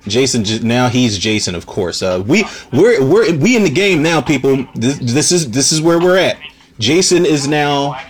Jason 0.07 0.45
now 0.67 0.89
he's 0.89 1.19
Jason 1.19 1.55
of 1.55 1.67
course. 1.67 2.03
Uh 2.03 2.23
we 2.27 2.45
we're 2.73 3.05
we're 3.05 3.37
we 3.37 3.57
in 3.57 3.63
the 3.63 3.71
game 3.71 4.03
now 4.03 4.21
people. 4.21 4.67
This, 4.75 4.99
this 4.99 5.33
is 5.33 5.51
this 5.51 5.73
is 5.73 5.83
where 5.83 5.99
we're 5.99 6.19
at. 6.19 6.39
Jason 6.79 7.27
is 7.27 7.47
now 7.47 8.01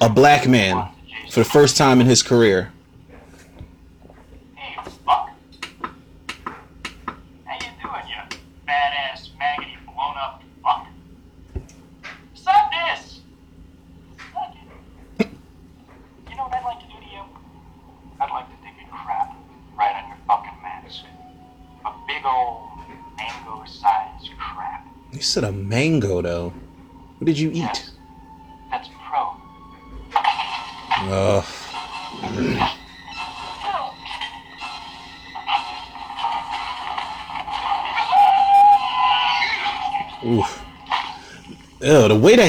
a 0.00 0.08
black 0.08 0.46
man 0.46 0.88
for 1.30 1.40
the 1.40 1.44
first 1.44 1.76
time 1.76 2.00
in 2.00 2.06
his 2.06 2.22
career. 2.22 2.72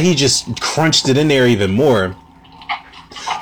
He 0.05 0.15
just 0.15 0.59
crunched 0.61 1.09
it 1.09 1.17
in 1.17 1.27
there 1.27 1.47
even 1.47 1.71
more. 1.71 2.15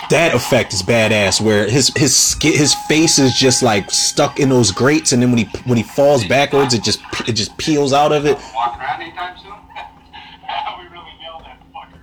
That 0.09 0.35
effect 0.35 0.73
is 0.73 0.83
badass. 0.83 1.39
Where 1.39 1.69
his 1.69 1.89
his 1.95 2.35
his 2.41 2.75
face 2.87 3.17
is 3.17 3.33
just 3.33 3.63
like 3.63 3.89
stuck 3.89 4.39
in 4.39 4.49
those 4.49 4.71
grates, 4.71 5.13
and 5.13 5.21
then 5.21 5.31
when 5.31 5.39
he 5.39 5.45
when 5.65 5.77
he 5.77 5.83
falls 5.83 6.25
backwards, 6.25 6.73
it 6.73 6.83
just 6.83 6.99
it 7.27 7.33
just 7.33 7.57
peels 7.57 7.93
out 7.93 8.11
of 8.11 8.25
it. 8.25 8.37
Walk 8.53 8.77
around 8.77 9.01
anytime 9.01 9.37
soon? 9.37 9.51
we 9.51 10.83
really 10.89 11.11
nailed 11.21 11.43
that 11.45 11.59
fucker. 11.73 12.01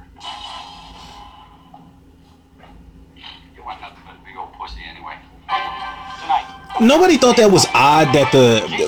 You 3.55 3.63
want 3.63 3.81
nothing 3.83 3.99
but 4.07 4.15
a 4.15 4.25
big 4.25 4.37
old 4.39 4.55
pussy 4.55 4.81
anyway. 4.89 5.17
Nobody 6.81 7.19
thought 7.19 7.37
that 7.37 7.51
was 7.51 7.67
odd 7.75 8.15
that 8.15 8.33
the 8.33 8.88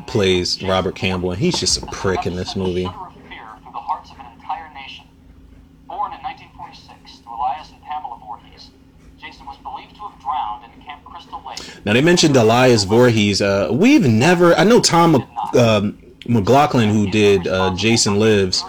plays 0.11 0.61
Robert 0.61 0.93
Campbell, 0.93 1.31
and 1.31 1.41
he's 1.41 1.57
just 1.57 1.81
a 1.81 1.85
prick 1.87 2.25
in 2.25 2.35
this 2.35 2.55
movie. 2.55 2.83
Shudder 2.83 3.07
of 3.07 3.13
fear 3.29 3.47
through 3.63 3.71
the 3.71 3.79
hearts 3.79 4.11
of 4.11 4.19
an 4.19 4.25
entire 4.35 4.71
nation. 4.73 5.05
Born 5.87 6.11
in 6.11 6.19
1946 6.19 7.19
to 7.19 7.29
Elias 7.29 7.71
and 7.71 7.81
Pamela 7.81 8.19
Voorhees, 8.19 8.69
Jason 9.17 9.45
was 9.45 9.57
believed 9.59 9.95
to 9.95 10.01
have 10.01 10.19
drowned 10.19 10.65
in 10.65 10.81
Camp 10.81 11.03
Crystal 11.05 11.41
Lake. 11.47 11.85
Now 11.85 11.93
they 11.93 12.01
mentioned 12.01 12.35
Elias 12.35 12.83
Voorhees. 12.83 13.41
Uh, 13.41 13.69
we've 13.71 14.05
never. 14.05 14.53
I 14.55 14.65
know 14.65 14.81
Tom 14.81 15.15
um, 15.57 15.97
McLoughlin, 16.27 16.89
who 16.89 17.09
did 17.09 17.47
uh, 17.47 17.73
Jason 17.75 18.19
Lives. 18.19 18.65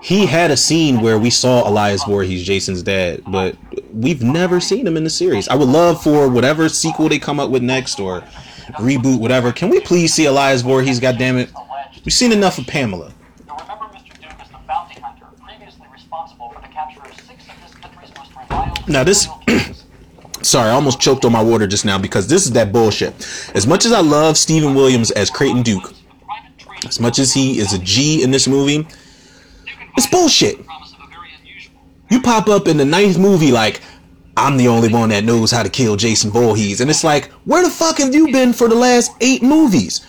He 0.00 0.26
had 0.26 0.52
a 0.52 0.56
scene 0.56 1.00
where 1.00 1.18
we 1.18 1.28
saw 1.28 1.68
Elias 1.68 2.04
Voorhees, 2.04 2.46
Jason's 2.46 2.84
dad, 2.84 3.22
but 3.26 3.56
we've 3.92 4.22
never 4.22 4.60
seen 4.60 4.86
him 4.86 4.96
in 4.96 5.02
the 5.02 5.10
series. 5.10 5.48
I 5.48 5.56
would 5.56 5.68
love 5.68 6.00
for 6.00 6.28
whatever 6.28 6.68
sequel 6.68 7.08
they 7.08 7.18
come 7.18 7.40
up 7.40 7.50
with 7.50 7.64
next 7.64 7.98
or 7.98 8.22
reboot, 8.78 9.20
whatever. 9.20 9.52
Can 9.52 9.68
we 9.70 9.80
please 9.80 10.12
see 10.14 10.26
Elias 10.26 10.62
Voorhees? 10.62 11.00
God 11.00 11.18
damn 11.18 11.38
it, 11.38 11.50
we've 12.04 12.12
seen 12.12 12.32
enough 12.32 12.58
of 12.58 12.66
Pamela. 12.66 13.12
You'll 13.46 13.56
remember 13.56 13.84
Mr. 13.86 14.20
Duke 14.20 14.30
as 14.40 14.48
the 14.48 14.58
bounty 14.66 15.00
hunter, 15.00 15.26
previously 15.44 15.86
responsible 15.92 16.50
for 16.50 16.60
the 16.60 16.68
capture 16.68 17.00
of 17.02 17.14
six 17.20 17.44
of 17.48 17.60
this 17.62 17.74
country's 17.74 18.10
most 18.16 18.30
reviled 18.36 18.88
Now 18.88 19.04
this- 19.04 19.28
Sorry, 20.42 20.70
I 20.70 20.72
almost 20.72 21.00
choked 21.00 21.24
on 21.24 21.32
my 21.32 21.42
water 21.42 21.66
just 21.66 21.84
now 21.84 21.98
because 21.98 22.28
this 22.28 22.44
is 22.46 22.52
that 22.52 22.72
bullshit. 22.72 23.12
As 23.54 23.66
much 23.66 23.84
as 23.84 23.92
I 23.92 24.00
love 24.00 24.38
Stephen 24.38 24.74
Williams 24.74 25.10
as 25.10 25.30
Creighton 25.30 25.62
Duke, 25.62 25.92
as 26.86 27.00
much 27.00 27.18
as 27.18 27.34
he 27.34 27.58
is 27.58 27.72
a 27.74 27.78
G 27.80 28.22
in 28.22 28.30
this 28.30 28.46
movie, 28.46 28.86
it's 29.96 30.06
bullshit. 30.06 30.64
Promise 30.64 30.92
of 30.92 31.00
a 31.00 31.10
very 31.10 31.28
unusual 31.40 31.80
You 32.08 32.22
pop 32.22 32.48
up 32.48 32.68
in 32.68 32.76
the 32.76 32.84
ninth 32.84 33.18
movie 33.18 33.50
like, 33.50 33.80
I'm 34.38 34.56
the 34.56 34.68
only 34.68 34.88
one 34.88 35.08
that 35.08 35.24
knows 35.24 35.50
how 35.50 35.64
to 35.64 35.68
kill 35.68 35.96
Jason 35.96 36.30
Voorhees. 36.30 36.80
And 36.80 36.88
it's 36.88 37.02
like, 37.02 37.26
where 37.44 37.64
the 37.64 37.70
fuck 37.70 37.98
have 37.98 38.14
you 38.14 38.30
been 38.30 38.52
for 38.52 38.68
the 38.68 38.76
last 38.76 39.10
eight 39.20 39.42
movies? 39.42 40.06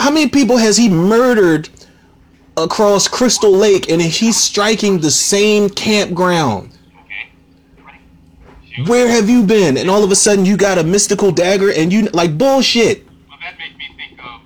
How 0.00 0.10
many 0.10 0.28
people 0.28 0.56
has 0.56 0.76
he 0.76 0.88
murdered 0.88 1.68
across 2.56 3.06
Crystal 3.06 3.52
Lake 3.52 3.88
and 3.88 4.02
he's 4.02 4.36
striking 4.36 4.98
the 4.98 5.12
same 5.12 5.70
campground? 5.70 6.76
Okay? 7.04 8.82
Where 8.86 9.08
have 9.08 9.30
you 9.30 9.44
been? 9.44 9.76
And 9.76 9.88
all 9.88 10.02
of 10.02 10.10
a 10.10 10.16
sudden 10.16 10.44
you 10.44 10.56
got 10.56 10.78
a 10.78 10.82
mystical 10.82 11.30
dagger 11.30 11.70
and 11.70 11.92
you 11.92 12.08
like 12.08 12.36
bullshit. 12.36 13.06
Well, 13.28 13.38
that 13.40 13.56
makes 13.58 13.78
me 13.78 13.86
think 13.96 14.18
of 14.18 14.40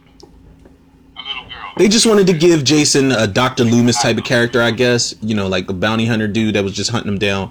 a 1.17 1.23
little 1.27 1.45
girl. 1.45 1.73
They 1.79 1.89
just 1.89 2.05
wanted 2.05 2.27
to 2.27 2.35
give 2.35 2.65
Jason 2.65 3.13
a 3.13 3.27
Dr. 3.27 3.65
Loomis 3.65 4.03
type 4.03 4.19
of 4.19 4.25
character, 4.25 4.61
I 4.61 4.73
guess. 4.73 5.15
You 5.23 5.35
know, 5.35 5.49
like 5.49 5.71
a 5.71 5.73
bounty 5.73 6.05
hunter 6.05 6.29
dude 6.29 6.55
that 6.55 6.65
was 6.65 6.75
just 6.75 6.91
hunting 6.91 7.13
him 7.13 7.19
down. 7.19 7.51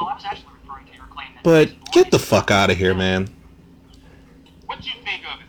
Well, 0.00 0.08
I 0.08 0.14
was 0.14 0.24
actually 0.24 0.46
referring 0.62 0.86
to 0.86 0.94
your 0.94 1.06
claim 1.06 1.28
that 1.34 1.44
But 1.44 1.92
get 1.92 2.10
the 2.10 2.18
fuck 2.18 2.50
out 2.50 2.70
of 2.70 2.78
here, 2.78 2.94
man. 2.94 3.28
What 4.66 4.84
you 4.86 4.92
think 5.04 5.22
of? 5.32 5.40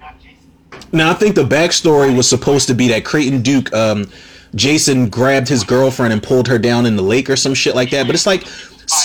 Not 0.00 0.20
Jason. 0.20 0.88
Now 0.92 1.10
I 1.10 1.14
think 1.14 1.34
the 1.34 1.44
backstory 1.44 2.14
was 2.14 2.28
supposed 2.28 2.68
to 2.68 2.74
be 2.74 2.88
that 2.88 3.04
Creighton 3.04 3.40
Duke, 3.40 3.72
um, 3.72 4.10
Jason 4.54 5.08
grabbed 5.08 5.48
his 5.48 5.64
girlfriend 5.64 6.12
and 6.12 6.22
pulled 6.22 6.46
her 6.48 6.58
down 6.58 6.84
in 6.84 6.96
the 6.96 7.02
lake 7.02 7.30
or 7.30 7.36
some 7.36 7.54
shit 7.54 7.74
like 7.74 7.90
that. 7.90 8.06
But 8.06 8.14
it's 8.14 8.26
like, 8.26 8.46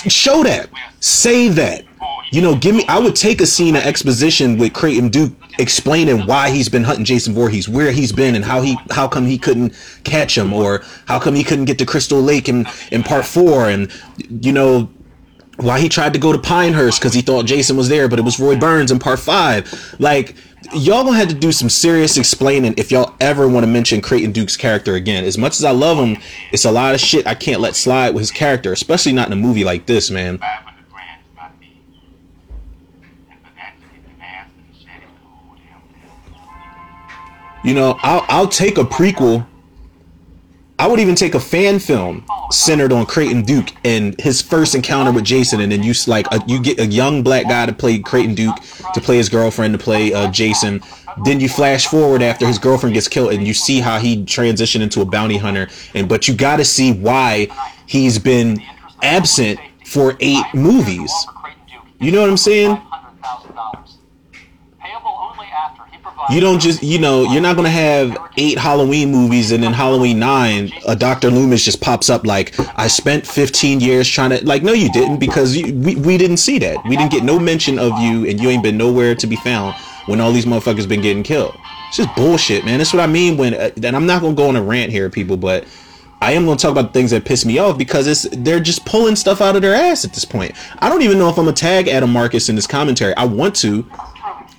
show 0.09 0.43
that, 0.43 0.69
say 0.99 1.47
that. 1.49 1.85
You 2.31 2.41
know, 2.41 2.55
give 2.55 2.75
me. 2.75 2.85
I 2.87 2.99
would 2.99 3.15
take 3.15 3.41
a 3.41 3.47
scene 3.47 3.75
of 3.75 3.83
exposition 3.83 4.57
with 4.57 4.73
Creighton 4.73 5.09
Duke 5.09 5.33
explaining 5.59 6.25
why 6.25 6.49
he's 6.49 6.69
been 6.69 6.83
hunting 6.83 7.05
Jason 7.05 7.33
Voorhees, 7.33 7.69
where 7.69 7.91
he's 7.91 8.11
been, 8.11 8.35
and 8.35 8.43
how 8.43 8.61
he, 8.61 8.77
how 8.89 9.07
come 9.07 9.25
he 9.25 9.37
couldn't 9.37 9.73
catch 10.03 10.35
him, 10.37 10.51
or 10.53 10.83
how 11.05 11.19
come 11.19 11.35
he 11.35 11.43
couldn't 11.43 11.65
get 11.65 11.77
to 11.77 11.85
Crystal 11.85 12.21
Lake 12.21 12.49
in 12.49 12.67
in 12.91 13.03
part 13.03 13.25
four, 13.25 13.69
and 13.69 13.91
you 14.29 14.51
know 14.51 14.89
why 15.61 15.79
he 15.79 15.89
tried 15.89 16.13
to 16.13 16.19
go 16.19 16.31
to 16.31 16.39
Pinehurst 16.39 16.99
because 16.99 17.13
he 17.13 17.21
thought 17.21 17.45
Jason 17.45 17.75
was 17.75 17.89
there, 17.89 18.07
but 18.07 18.17
it 18.17 18.21
was 18.23 18.39
Roy 18.39 18.55
Burns 18.57 18.91
in 18.91 18.99
part 18.99 19.19
five. 19.19 19.95
Like, 19.99 20.35
y'all 20.73 21.03
gonna 21.03 21.17
have 21.17 21.27
to 21.29 21.33
do 21.33 21.51
some 21.51 21.69
serious 21.69 22.17
explaining 22.17 22.75
if 22.77 22.91
y'all 22.91 23.13
ever 23.19 23.47
want 23.47 23.65
to 23.65 23.67
mention 23.71 24.01
Creighton 24.01 24.31
Duke's 24.31 24.55
character 24.55 24.95
again. 24.95 25.25
As 25.25 25.37
much 25.37 25.57
as 25.57 25.65
I 25.65 25.71
love 25.71 25.97
him, 25.97 26.17
it's 26.51 26.65
a 26.65 26.71
lot 26.71 26.93
of 26.93 27.01
shit 27.01 27.27
I 27.27 27.35
can't 27.35 27.59
let 27.59 27.75
slide 27.75 28.13
with 28.13 28.21
his 28.21 28.31
character, 28.31 28.71
especially 28.71 29.13
not 29.13 29.27
in 29.27 29.33
a 29.33 29.35
movie 29.35 29.63
like 29.63 29.85
this, 29.85 30.09
man. 30.09 30.37
500 30.37 30.89
grand 30.89 31.21
is 31.21 31.35
not 31.35 31.59
me. 31.59 31.81
And 33.29 33.39
for 33.41 33.51
that, 33.55 33.73
you 33.81 33.87
get 33.91 34.03
the 34.03 34.17
mask 34.17 34.49
and 34.55 34.73
the 34.73 34.79
shed 34.79 35.01
and 35.01 35.11
cool 35.21 35.57
damn 35.57 35.81
thing. 35.91 37.58
You 37.69 37.75
know, 37.75 37.99
I'll 38.01 38.25
I'll 38.29 38.47
take 38.47 38.79
a 38.79 38.83
prequel. 38.83 39.45
I 40.79 40.87
would 40.87 40.99
even 40.99 41.13
take 41.13 41.35
a 41.35 41.39
fan 41.39 41.77
film 41.77 42.25
centered 42.49 42.91
on 42.91 43.05
Creighton 43.05 43.43
Duke 43.43 43.69
and 43.83 44.19
his 44.19 44.41
first 44.41 44.73
encounter 44.73 45.11
with 45.11 45.23
Jason, 45.23 45.61
and 45.61 45.71
then 45.71 45.83
you 45.83 45.93
like 46.07 46.25
a, 46.31 46.41
you 46.47 46.59
get 46.59 46.79
a 46.79 46.87
young 46.87 47.21
black 47.21 47.47
guy 47.47 47.67
to 47.67 47.73
play 47.73 47.99
Creighton 47.99 48.33
Duke, 48.33 48.55
to 48.95 49.01
play 49.01 49.17
his 49.17 49.29
girlfriend 49.29 49.73
to 49.73 49.77
play 49.77 50.11
uh, 50.11 50.31
Jason. 50.31 50.81
Then 51.25 51.39
you 51.39 51.47
flash 51.47 51.85
forward 51.85 52.23
after 52.23 52.47
his 52.47 52.57
girlfriend 52.57 52.95
gets 52.95 53.07
killed, 53.07 53.33
and 53.33 53.45
you 53.45 53.53
see 53.53 53.81
how 53.81 53.99
he 53.99 54.25
transitioned 54.25 54.81
into 54.81 55.01
a 55.01 55.05
bounty 55.05 55.37
hunter. 55.37 55.67
And 55.93 56.09
but 56.09 56.27
you 56.27 56.33
got 56.33 56.55
to 56.55 56.65
see 56.65 56.91
why 56.91 57.49
he's 57.85 58.17
been 58.17 58.63
absent 59.03 59.59
for 59.85 60.17
eight 60.21 60.45
movies. 60.55 61.13
You 61.99 62.11
know 62.13 62.21
what 62.21 62.31
I'm 62.31 62.37
saying? 62.37 62.81
You 66.31 66.39
don't 66.39 66.59
just, 66.59 66.83
you 66.83 66.99
know, 66.99 67.23
you're 67.23 67.41
not 67.41 67.55
gonna 67.55 67.69
have 67.69 68.15
eight 68.37 68.57
Halloween 68.57 69.11
movies 69.11 69.51
and 69.51 69.63
then 69.63 69.73
Halloween 69.73 70.19
nine, 70.19 70.71
a 70.87 70.95
Dr. 70.95 71.31
Loomis 71.31 71.63
just 71.63 71.81
pops 71.81 72.09
up 72.09 72.25
like, 72.25 72.53
I 72.77 72.87
spent 72.87 73.25
15 73.25 73.79
years 73.79 74.07
trying 74.07 74.29
to, 74.29 74.45
like, 74.45 74.61
no, 74.61 74.73
you 74.73 74.91
didn't 74.91 75.19
because 75.19 75.55
you, 75.55 75.73
we, 75.73 75.95
we 75.95 76.17
didn't 76.17 76.37
see 76.37 76.59
that. 76.59 76.83
We 76.85 76.95
didn't 76.95 77.11
get 77.11 77.23
no 77.23 77.39
mention 77.39 77.79
of 77.79 77.97
you 77.99 78.27
and 78.27 78.39
you 78.39 78.49
ain't 78.49 78.63
been 78.63 78.77
nowhere 78.77 79.15
to 79.15 79.27
be 79.27 79.37
found 79.37 79.75
when 80.05 80.21
all 80.21 80.31
these 80.31 80.45
motherfuckers 80.45 80.87
been 80.87 81.01
getting 81.01 81.23
killed. 81.23 81.55
It's 81.87 81.97
just 81.97 82.15
bullshit, 82.15 82.63
man. 82.63 82.77
That's 82.77 82.93
what 82.93 83.01
I 83.01 83.07
mean 83.07 83.35
when, 83.35 83.55
uh, 83.55 83.71
and 83.83 83.95
I'm 83.95 84.05
not 84.05 84.21
gonna 84.21 84.35
go 84.35 84.49
on 84.49 84.55
a 84.55 84.61
rant 84.61 84.91
here, 84.91 85.09
people, 85.09 85.37
but 85.37 85.65
I 86.21 86.33
am 86.33 86.45
gonna 86.45 86.57
talk 86.57 86.71
about 86.71 86.93
things 86.93 87.11
that 87.11 87.25
piss 87.25 87.45
me 87.45 87.59
off 87.59 87.77
because 87.77 88.05
it's 88.05 88.27
they're 88.31 88.59
just 88.59 88.85
pulling 88.85 89.15
stuff 89.15 89.39
out 89.41 89.55
of 89.55 89.61
their 89.61 89.73
ass 89.73 90.03
at 90.03 90.13
this 90.13 90.25
point. 90.25 90.51
I 90.79 90.89
don't 90.89 91.01
even 91.01 91.17
know 91.17 91.29
if 91.29 91.37
I'm 91.37 91.45
gonna 91.45 91.55
tag 91.55 91.87
Adam 91.87 92.11
Marcus 92.11 92.49
in 92.49 92.55
this 92.55 92.67
commentary. 92.67 93.15
I 93.15 93.23
want 93.25 93.55
to, 93.57 93.89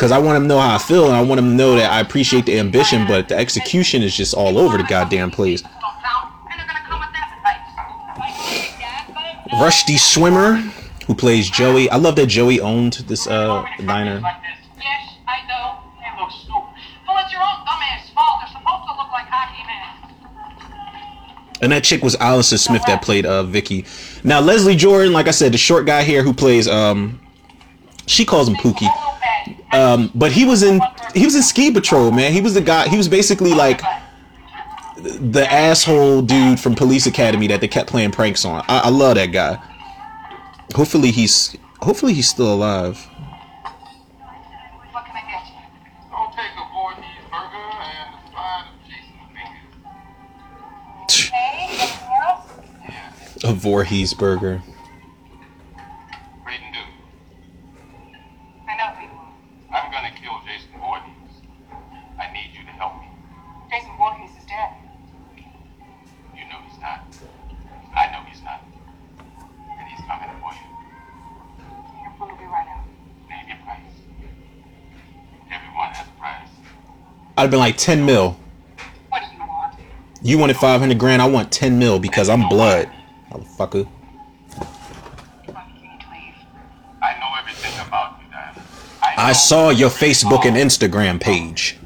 because 0.00 0.12
I 0.12 0.18
want 0.18 0.38
him 0.38 0.44
to 0.44 0.48
know 0.48 0.58
how 0.58 0.76
I 0.76 0.78
feel 0.78 1.04
and 1.04 1.14
I 1.14 1.20
want 1.20 1.40
him 1.40 1.50
to 1.50 1.54
know 1.54 1.74
that 1.76 1.92
I 1.92 2.00
appreciate 2.00 2.46
the 2.46 2.58
ambition, 2.58 3.06
but 3.06 3.28
the 3.28 3.36
execution 3.36 4.02
is 4.02 4.16
just 4.16 4.32
all 4.32 4.56
over 4.56 4.78
the 4.78 4.82
goddamn 4.84 5.30
place. 5.30 5.62
Rusty 9.60 9.98
Swimmer, 9.98 10.54
who 11.06 11.14
plays 11.14 11.50
Joey. 11.50 11.90
I 11.90 11.96
love 11.96 12.16
that 12.16 12.28
Joey 12.28 12.62
owned 12.62 12.94
this 13.08 13.26
uh 13.26 13.62
diner. 13.84 14.22
And 21.60 21.72
that 21.72 21.84
chick 21.84 22.02
was 22.02 22.16
Allison 22.16 22.56
Smith 22.56 22.80
that 22.86 23.02
played 23.02 23.26
uh 23.26 23.42
Vicky. 23.42 23.84
Now 24.24 24.40
Leslie 24.40 24.76
Jordan, 24.76 25.12
like 25.12 25.28
I 25.28 25.32
said, 25.32 25.52
the 25.52 25.58
short 25.58 25.84
guy 25.84 26.04
here 26.04 26.22
who 26.22 26.32
plays 26.32 26.66
um 26.66 27.20
she 28.06 28.24
calls 28.24 28.48
him 28.48 28.54
Pookie. 28.54 29.09
Um, 29.72 30.10
but 30.14 30.32
he 30.32 30.44
was 30.44 30.62
in 30.62 30.80
he 31.14 31.24
was 31.24 31.34
in 31.34 31.42
Ski 31.42 31.70
Patrol, 31.70 32.10
man. 32.10 32.32
He 32.32 32.40
was 32.40 32.54
the 32.54 32.60
guy. 32.60 32.88
He 32.88 32.96
was 32.96 33.08
basically 33.08 33.54
like 33.54 33.80
the 34.98 35.46
asshole 35.50 36.22
dude 36.22 36.60
from 36.60 36.74
Police 36.74 37.06
Academy 37.06 37.46
that 37.48 37.60
they 37.60 37.68
kept 37.68 37.88
playing 37.88 38.10
pranks 38.10 38.44
on. 38.44 38.64
I, 38.68 38.80
I 38.84 38.88
love 38.90 39.14
that 39.14 39.26
guy. 39.26 39.62
Hopefully 40.74 41.10
he's 41.10 41.56
hopefully 41.80 42.12
he's 42.14 42.28
still 42.28 42.52
alive. 42.52 42.96
What 44.92 45.04
can 45.06 45.16
I 45.16 45.22
get 45.30 45.46
you? 45.48 45.54
Don't 46.10 46.32
take 46.34 46.50
a 53.44 53.54
Voorhees 53.54 54.14
burger 54.14 54.62
I'd 77.40 77.44
have 77.44 77.50
been 77.50 77.60
like 77.60 77.78
10 77.78 78.04
mil. 78.04 78.36
What 79.08 79.22
do 79.22 79.34
you 79.34 79.40
want? 79.40 79.74
You 80.20 80.36
wanted 80.36 80.58
500 80.58 80.98
grand, 80.98 81.22
I 81.22 81.26
want 81.26 81.50
10 81.50 81.78
mil 81.78 81.98
because 81.98 82.28
I'm 82.28 82.46
blood. 82.50 82.90
Motherfucker. 83.30 83.88
I 84.58 84.64
can 85.48 85.80
leave. 86.12 86.34
I 87.00 87.18
know 87.18 87.32
everything 87.38 87.72
about 87.80 88.18
you, 88.20 88.30
Diana. 88.30 88.62
I 89.00 89.28
know 89.28 89.32
saw 89.32 89.70
your 89.70 89.88
Facebook 89.88 90.44
and 90.44 90.54
Instagram 90.54 91.18
page. 91.18 91.78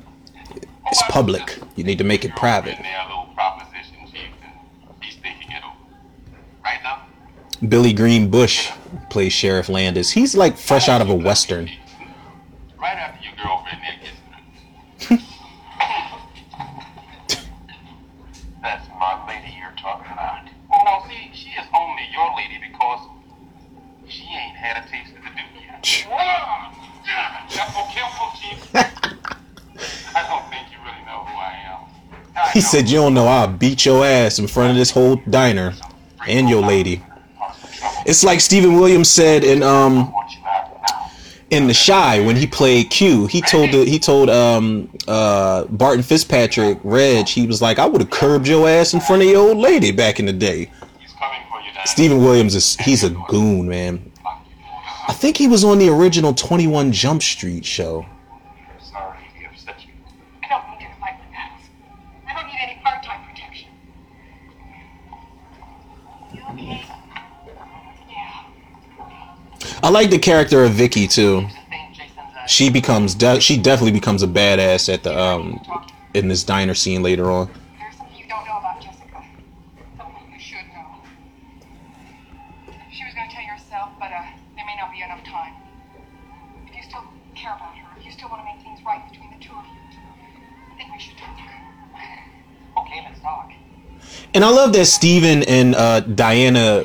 It's 0.89 1.03
public. 1.09 1.61
You 1.77 1.85
need 1.85 1.99
to 1.99 2.05
make 2.05 2.25
it 2.25 2.35
private. 2.35 2.77
In 2.77 2.83
there, 2.83 3.01
a 3.05 3.09
little 3.09 3.33
proposition, 3.33 3.95
chief, 4.11 4.23
and 4.43 4.53
he's 5.05 5.15
thinking 5.15 5.53
it 5.53 5.63
over. 5.65 5.79
Right 6.65 6.83
now? 6.83 7.07
Billy 7.69 7.93
Green 7.93 8.29
Bush 8.29 8.73
plays 9.09 9.33
Sheriff 9.33 9.69
Landis. 9.69 10.11
He's 10.11 10.35
like 10.35 10.57
fresh 10.57 10.89
out 10.89 11.01
of 11.01 11.09
a 11.09 11.15
western. 11.15 11.71
Right 12.77 12.99
after 12.99 13.25
your 13.25 13.37
girlfriend 13.37 13.83
there 13.83 13.99
gets 14.01 14.19
through. 14.19 15.19
That's 18.63 18.89
my 18.99 19.21
lady 19.29 19.53
you're 19.61 19.77
talking 19.77 20.11
about. 20.11 20.49
Oh 20.73 20.81
no, 20.89 21.05
see, 21.07 21.29
she 21.35 21.51
is 21.51 21.67
only 21.77 22.09
your 22.17 22.35
lady 22.35 22.57
because 22.65 23.07
she 24.09 24.25
ain't 24.25 24.57
had 24.57 24.83
a 24.83 24.89
taste 24.89 25.13
of 25.13 25.21
the 25.21 25.29
duke 25.37 25.53
yet. 25.61 25.85
Whoa! 26.09 26.73
Careful, 27.53 27.85
careful, 27.93 28.33
chief. 28.41 28.57
I 30.17 30.25
don't 30.33 30.49
think 30.49 30.73
you 30.73 30.81
really 30.81 31.05
know 31.05 31.29
who 31.29 31.37
I 31.37 31.53
am. 31.69 31.85
I 32.35 32.44
He 32.55 32.61
said, 32.61 32.89
"You 32.89 32.99
don't 32.99 33.15
know 33.15 33.27
I'll 33.27 33.49
beat 33.49 33.85
your 33.85 34.07
ass 34.07 34.39
in 34.39 34.47
front 34.47 34.71
of 34.71 34.77
this 34.77 34.93
whole 34.93 35.17
diner 35.29 35.75
and 36.27 36.49
your 36.49 36.63
lady." 36.63 37.03
It's 38.07 38.23
like 38.23 38.41
Stephen 38.41 38.75
Williams 38.75 39.11
said 39.11 39.43
in 39.43 39.63
um 39.65 40.15
in 41.51 41.67
The 41.67 41.75
Chi 41.75 42.21
when 42.21 42.37
he 42.37 42.47
played 42.47 42.91
Q. 42.91 43.27
He 43.27 43.41
told 43.41 43.73
the, 43.73 43.85
he 43.85 43.99
told 43.99 44.31
um 44.31 44.89
uh 45.09 45.65
Barton 45.65 46.05
Fitzpatrick, 46.05 46.79
Reg, 46.85 47.27
he 47.27 47.45
was 47.45 47.61
like, 47.61 47.81
"I 47.81 47.87
would 47.87 48.01
have 48.01 48.11
curbed 48.11 48.47
your 48.47 48.69
ass 48.69 48.95
in 48.95 49.01
front 49.01 49.23
of 49.23 49.29
your 49.29 49.49
old 49.49 49.59
lady 49.59 49.91
back 49.91 50.21
in 50.21 50.27
the 50.27 50.33
day." 50.33 50.71
Stephen 51.87 52.19
Williams 52.23 52.55
is 52.55 52.77
he's 52.77 53.03
a 53.03 53.11
goon, 53.29 53.69
man. 53.69 54.13
I 55.07 55.13
think 55.13 55.37
he 55.37 55.49
was 55.49 55.65
on 55.65 55.79
the 55.79 55.89
original 55.89 56.33
21 56.33 56.93
Jump 56.93 57.23
Street 57.23 57.65
show. 57.67 58.07
I 69.85 69.91
like 69.91 70.09
the 70.09 70.19
character 70.19 70.65
of 70.65 70.73
Vicky 70.73 71.07
too. 71.07 71.47
She 72.47 72.71
becomes 72.71 73.15
de- 73.15 73.39
she 73.39 73.59
definitely 73.59 73.93
becomes 73.93 74.23
a 74.23 74.27
badass 74.27 74.91
at 74.91 75.03
the 75.03 75.15
um 75.15 75.61
in 76.15 76.29
this 76.29 76.43
diner 76.43 76.73
scene 76.73 77.03
later 77.03 77.31
on. 77.31 77.51
And 94.33 94.45
I 94.45 94.49
love 94.49 94.73
that 94.73 94.87
Steven 94.87 95.43
and 95.45 95.75
uh, 95.75 96.01
Diana, 96.01 96.83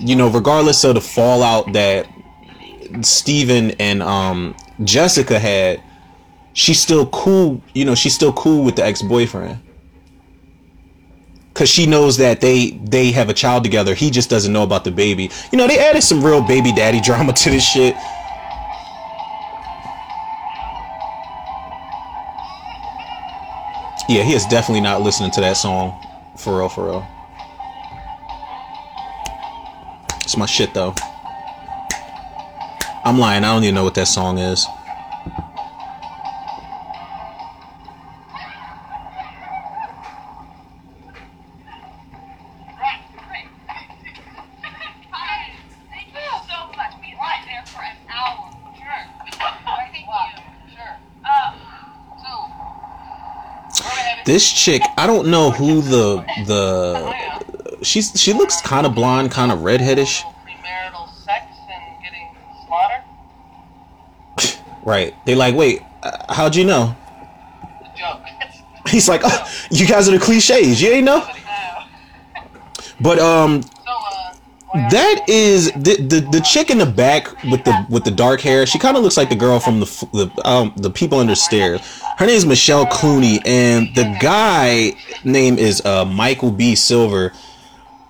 you 0.00 0.16
know, 0.16 0.28
regardless 0.28 0.82
of 0.84 0.94
the 0.94 1.00
fallout 1.00 1.72
that 1.74 2.08
Steven 3.02 3.72
and 3.72 4.02
um, 4.02 4.54
Jessica 4.84 5.38
had, 5.38 5.82
she's 6.52 6.80
still 6.80 7.06
cool. 7.06 7.62
You 7.74 7.84
know, 7.84 7.94
she's 7.94 8.14
still 8.14 8.32
cool 8.32 8.64
with 8.64 8.76
the 8.76 8.84
ex 8.84 9.02
boyfriend. 9.02 9.60
Cause 11.52 11.68
she 11.68 11.84
knows 11.84 12.16
that 12.16 12.40
they 12.40 12.70
they 12.70 13.10
have 13.10 13.28
a 13.28 13.34
child 13.34 13.64
together. 13.64 13.94
He 13.94 14.10
just 14.10 14.30
doesn't 14.30 14.52
know 14.52 14.62
about 14.62 14.84
the 14.84 14.90
baby. 14.90 15.30
You 15.52 15.58
know, 15.58 15.66
they 15.66 15.78
added 15.78 16.02
some 16.02 16.24
real 16.24 16.40
baby 16.40 16.72
daddy 16.72 17.00
drama 17.04 17.32
to 17.34 17.50
this 17.50 17.68
shit. 17.68 17.94
Yeah, 24.08 24.22
he 24.24 24.34
is 24.34 24.44
definitely 24.46 24.80
not 24.80 25.02
listening 25.02 25.30
to 25.32 25.40
that 25.40 25.56
song. 25.56 26.00
For 26.36 26.58
real, 26.58 26.68
for 26.68 26.86
real. 26.86 27.06
It's 30.24 30.36
my 30.36 30.46
shit 30.46 30.72
though. 30.72 30.94
I'm 33.04 33.18
lying, 33.18 33.44
I 33.44 33.52
don't 33.52 33.64
even 33.64 33.74
know 33.74 33.84
what 33.84 33.94
that 33.94 34.08
song 34.08 34.38
is. 34.38 34.66
This 54.26 54.52
chick, 54.52 54.82
I 54.96 55.08
don't 55.08 55.28
know 55.28 55.50
who 55.50 55.80
the 55.80 56.24
the 56.46 57.82
she's 57.82 58.12
she 58.14 58.32
looks 58.32 58.60
kind 58.60 58.86
of 58.86 58.94
blonde, 58.94 59.32
kind 59.32 59.50
of 59.50 59.58
redheadish. 59.60 60.22
Premarital 60.46 61.12
sex 61.24 61.46
and 61.68 62.00
getting 62.00 62.28
slaughtered? 62.64 63.02
Right. 64.90 65.14
They 65.24 65.36
like, 65.36 65.54
"Wait, 65.54 65.82
uh, 66.02 66.34
how'd 66.34 66.56
you 66.56 66.64
know?" 66.64 66.96
He's 68.88 69.08
like, 69.08 69.22
oh, 69.24 69.52
"You 69.70 69.86
guys 69.86 70.08
are 70.08 70.12
the 70.12 70.18
clichés. 70.18 70.80
You 70.82 70.88
ain't 70.90 71.04
know?" 71.04 71.24
But 73.00 73.18
um 73.20 73.62
That 74.74 75.24
is 75.28 75.72
the, 75.72 75.96
the 75.96 76.28
the 76.30 76.40
chick 76.40 76.70
in 76.70 76.78
the 76.78 76.86
back 76.86 77.28
with 77.44 77.64
the 77.64 77.86
with 77.88 78.04
the 78.04 78.10
dark 78.12 78.40
hair. 78.40 78.66
She 78.66 78.78
kind 78.78 78.96
of 78.96 79.02
looks 79.02 79.16
like 79.16 79.28
the 79.28 79.36
girl 79.36 79.58
from 79.60 79.80
the 79.80 79.86
the 80.12 80.48
um 80.48 80.72
the 80.76 80.90
people 80.90 81.18
under 81.18 81.34
stairs. 81.34 81.80
Her 82.18 82.26
name 82.26 82.36
is 82.36 82.46
Michelle 82.46 82.86
Clunie, 82.86 83.40
and 83.46 83.94
the 83.96 84.16
guy 84.20 84.94
name 85.24 85.58
is 85.58 85.84
uh 85.84 86.04
Michael 86.04 86.52
B. 86.52 86.76
Silver. 86.76 87.32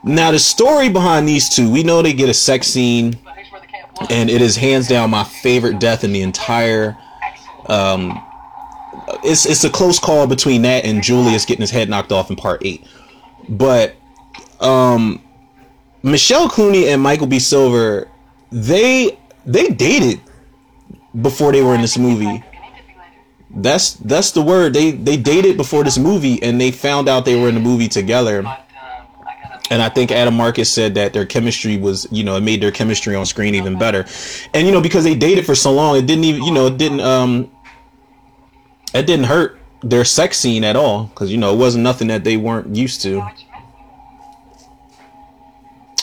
Now 0.04 0.30
the 0.32 0.38
story 0.38 0.88
behind 0.90 1.28
these 1.28 1.48
two, 1.48 1.70
we 1.70 1.82
know 1.82 2.02
they 2.02 2.12
get 2.14 2.28
a 2.28 2.34
sex 2.34 2.68
scene, 2.68 3.18
and 4.08 4.30
it 4.30 4.40
is 4.40 4.56
hands 4.56 4.88
down 4.88 5.10
my 5.10 5.24
favorite 5.24 5.78
death 5.78 6.04
in 6.04 6.12
the 6.12 6.22
entire. 6.22 6.96
Um, 7.66 8.22
it's 9.24 9.46
it's 9.46 9.64
a 9.64 9.70
close 9.70 9.98
call 9.98 10.26
between 10.26 10.62
that 10.62 10.84
and 10.84 11.02
Julius 11.02 11.44
getting 11.44 11.62
his 11.62 11.70
head 11.70 11.88
knocked 11.88 12.12
off 12.12 12.30
in 12.30 12.36
part 12.36 12.64
eight, 12.64 12.86
but 13.48 13.94
um, 14.60 15.22
Michelle 16.02 16.48
Clunie 16.48 16.86
and 16.86 17.02
Michael 17.02 17.26
B. 17.26 17.38
Silver, 17.38 18.08
they 18.50 19.18
they 19.44 19.68
dated 19.68 20.20
before 21.20 21.52
they 21.52 21.62
were 21.62 21.74
in 21.74 21.80
this 21.80 21.98
movie. 21.98 22.42
That's 23.50 23.94
that's 23.94 24.30
the 24.30 24.42
word. 24.42 24.74
They 24.74 24.92
they 24.92 25.16
dated 25.16 25.56
before 25.56 25.82
this 25.84 25.98
movie, 25.98 26.42
and 26.42 26.60
they 26.60 26.70
found 26.70 27.08
out 27.08 27.24
they 27.24 27.40
were 27.40 27.48
in 27.48 27.54
the 27.54 27.60
movie 27.60 27.88
together. 27.88 28.42
But, 28.42 28.48
uh, 28.50 29.04
I 29.26 29.42
gotta 29.42 29.59
And 29.70 29.80
I 29.80 29.88
think 29.88 30.10
Adam 30.10 30.34
Marcus 30.34 30.70
said 30.70 30.94
that 30.96 31.12
their 31.12 31.24
chemistry 31.24 31.76
was, 31.76 32.06
you 32.10 32.24
know, 32.24 32.36
it 32.36 32.40
made 32.40 32.60
their 32.60 32.72
chemistry 32.72 33.14
on 33.14 33.24
screen 33.24 33.54
even 33.54 33.78
better. 33.78 34.04
And 34.52 34.66
you 34.66 34.72
know, 34.72 34.80
because 34.80 35.04
they 35.04 35.14
dated 35.14 35.46
for 35.46 35.54
so 35.54 35.72
long, 35.72 35.96
it 35.96 36.06
didn't 36.06 36.24
even, 36.24 36.42
you 36.42 36.52
know, 36.52 36.66
it 36.66 36.76
didn't 36.76 37.00
um 37.00 37.50
it 38.92 39.06
didn't 39.06 39.26
hurt 39.26 39.58
their 39.82 40.04
sex 40.04 40.38
scene 40.38 40.64
at 40.64 40.74
all 40.74 41.10
cuz 41.14 41.30
you 41.30 41.38
know, 41.38 41.54
it 41.54 41.56
wasn't 41.56 41.84
nothing 41.84 42.08
that 42.08 42.24
they 42.24 42.36
weren't 42.36 42.74
used 42.74 43.00
to. 43.02 43.22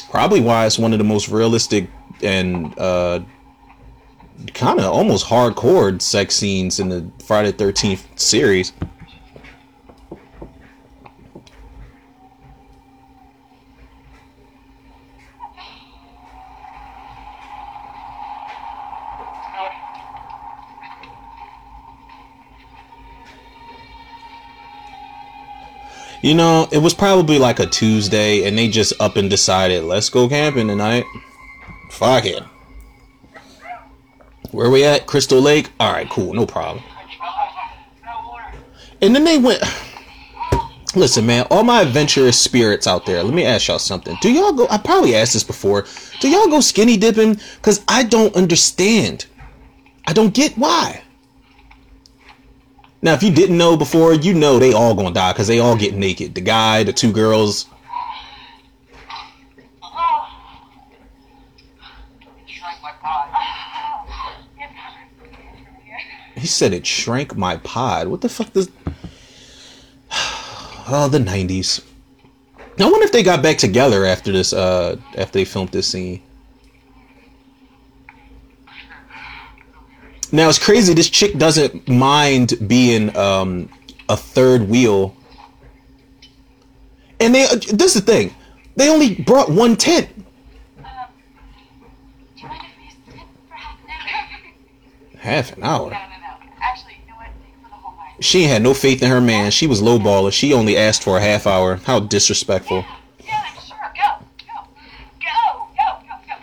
Probably 0.10 0.40
why 0.40 0.66
it's 0.66 0.80
one 0.80 0.94
of 0.94 1.00
the 1.00 1.06
most 1.06 1.28
realistic 1.28 1.90
and 2.24 2.74
uh 2.80 3.20
kind 4.54 4.80
of 4.80 4.86
almost 4.86 5.26
hardcore 5.26 6.02
sex 6.02 6.36
scenes 6.36 6.80
in 6.80 6.88
the 6.88 7.06
Friday 7.26 7.52
13th 7.52 8.04
series. 8.16 8.72
You 26.22 26.34
know, 26.34 26.68
it 26.72 26.80
was 26.80 26.94
probably 26.94 27.38
like 27.38 27.60
a 27.60 27.66
Tuesday, 27.66 28.48
and 28.48 28.58
they 28.58 28.68
just 28.68 28.94
up 29.00 29.18
and 29.18 29.30
decided, 29.30 29.84
let's 29.84 30.10
go 30.10 30.28
camping 30.28 30.68
tonight. 30.68 31.06
Fuck 31.92 32.26
it. 32.26 32.44
Where 34.52 34.70
we 34.70 34.84
at? 34.84 35.06
Crystal 35.06 35.42
Lake? 35.42 35.70
Alright, 35.80 36.10
cool, 36.10 36.34
no 36.34 36.46
problem. 36.46 36.84
And 39.02 39.14
then 39.14 39.24
they 39.24 39.38
went. 39.38 39.62
Listen, 40.96 41.28
man, 41.28 41.46
all 41.52 41.64
my 41.64 41.82
adventurous 41.82 42.40
spirits 42.40 42.88
out 42.88 43.06
there, 43.06 43.22
let 43.22 43.34
me 43.34 43.44
ask 43.44 43.68
y'all 43.68 43.78
something. 43.78 44.18
Do 44.22 44.32
y'all 44.32 44.54
go? 44.54 44.68
I 44.70 44.78
probably 44.78 45.16
asked 45.16 45.34
this 45.34 45.44
before. 45.44 45.86
Do 46.22 46.30
y'all 46.30 46.48
go 46.48 46.62
skinny 46.62 46.98
dipping? 46.98 47.40
Because 47.58 47.84
I 47.88 48.04
don't 48.04 48.36
understand. 48.36 49.28
I 50.08 50.14
don't 50.14 50.34
get 50.34 50.58
why. 50.58 51.04
Now, 53.08 53.14
if 53.14 53.24
you 53.24 53.32
didn't 53.32 53.58
know 53.58 53.78
before, 53.78 54.14
you 54.14 54.34
know 54.34 54.60
they 54.60 54.74
all 54.74 54.94
gonna 54.94 55.14
die 55.14 55.32
because 55.32 55.48
they 55.48 55.60
all 55.60 55.78
get 55.78 55.94
naked. 55.94 56.36
The 56.36 56.42
guy, 56.42 56.84
the 56.84 56.92
two 56.92 57.14
girls. 57.14 57.66
He 66.36 66.48
said 66.48 66.74
it 66.74 66.86
shrank 66.86 67.38
my 67.38 67.56
pod. 67.56 68.10
What 68.10 68.20
the 68.20 68.28
fuck 68.28 68.52
does? 68.52 68.70
Oh, 70.90 71.08
the 71.10 71.20
'90s. 71.20 71.86
I 72.78 72.90
wonder 72.90 73.06
if 73.06 73.14
they 73.14 73.24
got 73.24 73.42
back 73.42 73.58
together 73.58 74.06
after 74.06 74.34
this. 74.34 74.52
Uh, 74.52 74.98
after 75.16 75.40
they 75.40 75.46
filmed 75.46 75.70
this 75.70 75.88
scene. 75.88 76.22
Now 80.32 80.50
it's 80.50 80.60
crazy. 80.60 80.94
This 80.94 81.10
chick 81.10 81.38
doesn't 81.38 81.88
mind 81.88 82.54
being 82.68 83.16
um, 83.16 83.70
a 84.10 84.18
third 84.18 84.68
wheel, 84.70 85.16
and 87.20 87.34
they. 87.34 87.46
This 87.72 87.96
is 87.96 88.06
the 88.06 88.12
thing. 88.12 88.36
They 88.76 88.90
only 88.90 89.16
brought 89.16 89.50
one 89.50 89.76
tent. 89.76 90.10
Half 95.18 95.58
an 95.58 95.64
hour? 95.64 95.98
She 98.20 98.44
had 98.44 98.64
no 98.64 98.74
faith 98.74 99.04
in 99.04 99.10
her 99.10 99.22
man. 99.22 99.52
She 99.52 99.68
was 99.68 99.82
lowballer. 99.82 100.32
She 100.32 100.54
only 100.54 100.78
asked 100.78 101.04
for 101.04 101.18
a 101.18 101.22
half 101.22 101.46
hour. 101.46 101.76
How 101.76 102.00
disrespectful. 102.00 102.86
Yeah, 103.20 103.46
sure. 103.60 103.78
Go, 103.96 104.26
go, 104.40 104.68
go, 105.20 105.68
go, 105.78 106.00
go, 106.08 106.36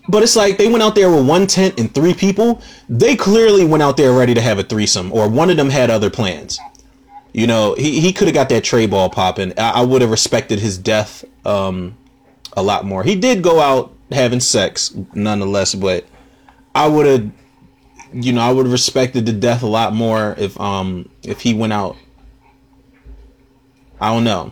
But 0.11 0.23
it's 0.23 0.35
like 0.35 0.57
they 0.57 0.67
went 0.67 0.83
out 0.83 0.93
there 0.93 1.09
with 1.09 1.25
one 1.25 1.47
tent 1.47 1.79
and 1.79 1.93
three 1.95 2.13
people. 2.13 2.61
They 2.89 3.15
clearly 3.15 3.63
went 3.63 3.81
out 3.81 3.95
there 3.95 4.11
ready 4.11 4.33
to 4.33 4.41
have 4.41 4.59
a 4.59 4.63
threesome, 4.63 5.09
or 5.13 5.29
one 5.29 5.49
of 5.49 5.55
them 5.55 5.69
had 5.69 5.89
other 5.89 6.09
plans. 6.09 6.59
You 7.31 7.47
know, 7.47 7.75
he, 7.75 8.01
he 8.01 8.11
could 8.11 8.27
have 8.27 8.35
got 8.35 8.49
that 8.49 8.65
tray 8.65 8.87
ball 8.87 9.09
popping. 9.09 9.57
I, 9.57 9.69
I 9.69 9.81
would 9.83 10.01
have 10.01 10.11
respected 10.11 10.59
his 10.59 10.77
death 10.77 11.23
um, 11.45 11.97
a 12.57 12.61
lot 12.61 12.83
more. 12.83 13.03
He 13.03 13.15
did 13.15 13.41
go 13.41 13.61
out 13.61 13.95
having 14.11 14.41
sex, 14.41 14.93
nonetheless, 15.13 15.75
but 15.75 16.05
I 16.75 16.89
would 16.89 17.05
have, 17.05 17.31
you 18.11 18.33
know, 18.33 18.41
I 18.41 18.51
would 18.51 18.65
have 18.65 18.73
respected 18.73 19.25
the 19.25 19.31
death 19.31 19.63
a 19.63 19.67
lot 19.67 19.93
more 19.93 20.35
if 20.37 20.59
um 20.59 21.09
if 21.23 21.39
he 21.39 21.53
went 21.53 21.71
out. 21.71 21.95
I 24.01 24.13
don't 24.13 24.25
know 24.25 24.51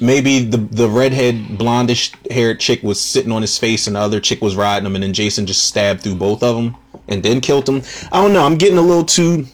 maybe 0.00 0.40
the 0.40 0.56
the 0.56 0.88
redhead 0.88 1.34
blondish 1.34 2.14
haired 2.30 2.60
chick 2.60 2.82
was 2.82 3.00
sitting 3.00 3.32
on 3.32 3.42
his 3.42 3.58
face 3.58 3.86
and 3.86 3.96
the 3.96 4.00
other 4.00 4.20
chick 4.20 4.40
was 4.40 4.56
riding 4.56 4.86
him 4.86 4.94
and 4.94 5.04
then 5.04 5.12
Jason 5.12 5.46
just 5.46 5.64
stabbed 5.64 6.02
through 6.02 6.16
both 6.16 6.42
of 6.42 6.56
them 6.56 6.76
and 7.08 7.22
then 7.22 7.40
killed 7.40 7.66
them. 7.66 7.82
I 8.10 8.22
don't 8.22 8.32
know. 8.32 8.44
I'm 8.44 8.56
getting 8.56 8.78
a 8.78 8.82
little 8.82 9.04
too 9.04 9.46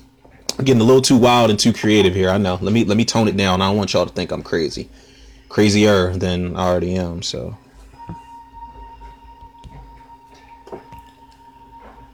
getting 0.58 0.80
a 0.80 0.84
little 0.84 1.02
too 1.02 1.16
wild 1.16 1.50
and 1.50 1.58
too 1.58 1.72
creative 1.72 2.14
here. 2.14 2.30
I 2.30 2.38
know. 2.38 2.58
Let 2.60 2.72
me 2.72 2.84
let 2.84 2.96
me 2.96 3.04
tone 3.04 3.28
it 3.28 3.36
down. 3.36 3.62
I 3.62 3.68
don't 3.68 3.76
want 3.76 3.92
y'all 3.92 4.06
to 4.06 4.12
think 4.12 4.30
I'm 4.30 4.42
crazy. 4.42 4.88
Crazier 5.48 6.14
than 6.16 6.56
I 6.56 6.68
already 6.68 6.94
am, 6.96 7.22
so 7.22 7.56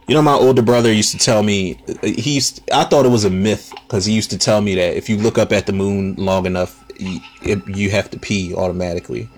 You 0.07 0.15
know, 0.15 0.21
my 0.21 0.35
older 0.35 0.61
brother 0.61 0.93
used 0.93 1.13
to 1.13 1.19
tell 1.19 1.43
me 1.43 1.79
he 2.03 2.35
used. 2.35 2.61
I 2.71 2.85
thought 2.85 3.07
it 3.07 3.11
was 3.11 3.25
a 3.25 3.31
myth 3.31 3.73
because 3.87 4.05
he 4.05 4.13
used 4.13 4.31
to 4.31 4.39
tell 4.39 4.61
me 4.61 4.75
that 4.75 4.97
if 4.97 5.09
you 5.09 5.17
look 5.17 5.39
up 5.39 5.51
at 5.51 5.65
the 5.65 5.73
moon 5.73 6.15
long 6.17 6.45
enough, 6.45 6.84
you, 7.01 7.21
it, 7.43 7.69
you 7.69 7.91
have 7.91 8.11
to 8.11 8.19
pee 8.19 8.55
automatically. 8.55 9.29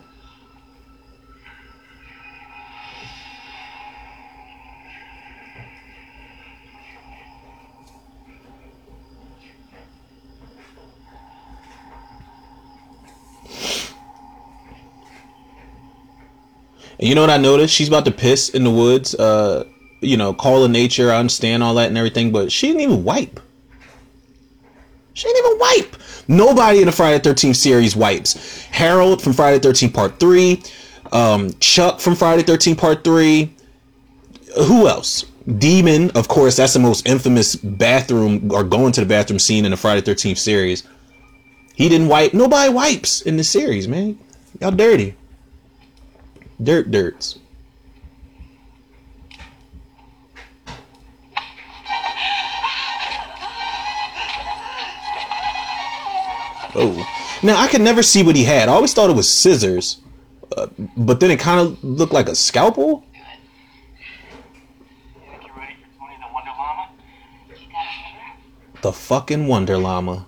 And 16.98 17.08
you 17.08 17.14
know 17.14 17.20
what 17.20 17.30
I 17.30 17.36
noticed? 17.36 17.74
She's 17.74 17.88
about 17.88 18.06
to 18.06 18.10
piss 18.10 18.48
in 18.48 18.64
the 18.64 18.70
woods. 18.70 19.14
Uh, 19.14 19.64
you 20.00 20.16
know, 20.16 20.32
call 20.32 20.64
of 20.64 20.70
nature. 20.70 21.12
I 21.12 21.18
understand 21.18 21.62
all 21.62 21.74
that 21.74 21.88
and 21.88 21.98
everything, 21.98 22.32
but 22.32 22.50
she 22.50 22.68
didn't 22.68 22.82
even 22.82 23.04
wipe. 23.04 23.40
She 25.12 25.28
didn't 25.28 25.46
even 25.46 25.58
wipe. 25.58 25.96
Nobody 26.28 26.80
in 26.80 26.86
the 26.86 26.92
Friday 26.92 27.18
the 27.18 27.30
13th 27.30 27.56
series 27.56 27.94
wipes. 27.94 28.64
Harold 28.66 29.22
from 29.22 29.32
Friday 29.32 29.58
the 29.58 29.68
13th 29.68 29.94
Part 29.94 30.18
3. 30.18 30.62
Um, 31.12 31.52
Chuck 31.60 32.00
from 32.00 32.16
Friday 32.16 32.42
the 32.42 32.52
13th 32.52 32.78
Part 32.78 33.04
3. 33.04 33.54
Who 34.66 34.88
else? 34.88 35.24
Demon, 35.58 36.10
of 36.16 36.26
course, 36.26 36.56
that's 36.56 36.72
the 36.72 36.80
most 36.80 37.06
infamous 37.06 37.54
bathroom 37.54 38.50
or 38.50 38.64
going 38.64 38.92
to 38.92 39.00
the 39.00 39.06
bathroom 39.06 39.38
scene 39.38 39.64
in 39.64 39.70
the 39.70 39.76
Friday 39.76 40.00
the 40.00 40.12
13th 40.12 40.38
series. 40.38 40.82
He 41.74 41.88
didn't 41.88 42.08
wipe. 42.08 42.34
Nobody 42.34 42.72
wipes 42.72 43.20
in 43.20 43.36
the 43.36 43.44
series, 43.44 43.86
man. 43.86 44.18
Y'all 44.60 44.72
dirty. 44.72 45.14
Dirt 46.60 46.90
dirts. 46.90 47.38
Oh. 56.78 57.38
Now 57.42 57.58
I 57.58 57.68
could 57.68 57.80
never 57.80 58.02
see 58.02 58.22
what 58.22 58.36
he 58.36 58.44
had. 58.44 58.68
I 58.68 58.72
always 58.72 58.92
thought 58.92 59.08
it 59.08 59.16
was 59.16 59.28
scissors, 59.28 60.00
uh, 60.56 60.66
but 60.96 61.20
then 61.20 61.30
it 61.30 61.40
kind 61.40 61.60
of 61.60 61.82
looked 61.82 62.12
like 62.12 62.28
a 62.28 62.34
scalpel. 62.34 63.02
The 68.82 68.92
fucking 68.92 69.46
Wonder 69.46 69.78
Llama. 69.78 70.26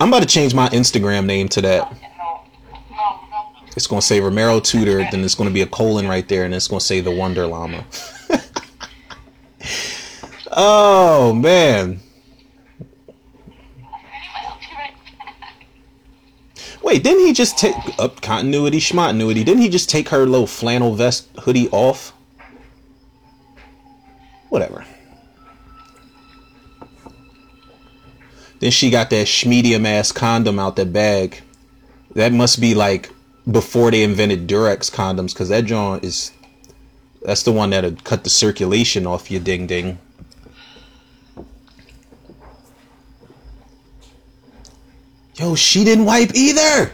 I'm 0.00 0.08
about 0.08 0.20
to 0.20 0.26
change 0.28 0.54
my 0.54 0.68
Instagram 0.68 1.24
name 1.24 1.48
to 1.48 1.62
that. 1.62 1.96
It's 3.76 3.86
gonna 3.86 4.02
say 4.02 4.20
Romero 4.20 4.60
Tudor, 4.60 4.98
then 5.10 5.24
it's 5.24 5.34
gonna 5.34 5.50
be 5.50 5.62
a 5.62 5.66
colon 5.66 6.06
right 6.06 6.28
there, 6.28 6.44
and 6.44 6.54
it's 6.54 6.68
gonna 6.68 6.80
say 6.80 7.00
the 7.00 7.10
Wonder 7.10 7.46
Llama. 7.46 7.84
oh 10.52 11.32
man. 11.32 12.00
I'll 14.44 14.58
be 14.60 14.66
right 14.76 14.92
back. 15.40 15.66
Wait, 16.94 17.02
didn't 17.02 17.26
he 17.26 17.32
just 17.32 17.58
take 17.58 17.74
up 17.98 18.20
continuity, 18.20 18.78
schmontinuity? 18.78 19.44
Didn't 19.44 19.62
he 19.62 19.68
just 19.68 19.90
take 19.90 20.10
her 20.10 20.26
little 20.26 20.46
flannel 20.46 20.94
vest 20.94 21.28
hoodie 21.40 21.68
off? 21.70 22.12
Whatever. 24.48 24.84
Then 28.60 28.70
she 28.70 28.90
got 28.90 29.10
that 29.10 29.26
schmedium 29.26 29.84
ass 29.84 30.12
condom 30.12 30.60
out 30.60 30.76
that 30.76 30.92
bag. 30.92 31.42
That 32.14 32.32
must 32.32 32.60
be 32.60 32.76
like 32.76 33.10
before 33.50 33.90
they 33.90 34.04
invented 34.04 34.46
Durex 34.46 34.88
condoms, 34.88 35.34
because 35.34 35.48
that 35.48 35.64
joint 35.64 36.04
is 36.04 36.30
that's 37.22 37.42
the 37.42 37.50
one 37.50 37.70
that'll 37.70 37.96
cut 38.04 38.22
the 38.22 38.30
circulation 38.30 39.04
off 39.04 39.32
your 39.32 39.40
ding 39.40 39.66
ding. 39.66 39.98
Yo, 45.36 45.54
she 45.54 45.84
didn't 45.84 46.04
wipe 46.04 46.34
either. 46.34 46.92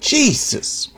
Jesus. 0.00 0.90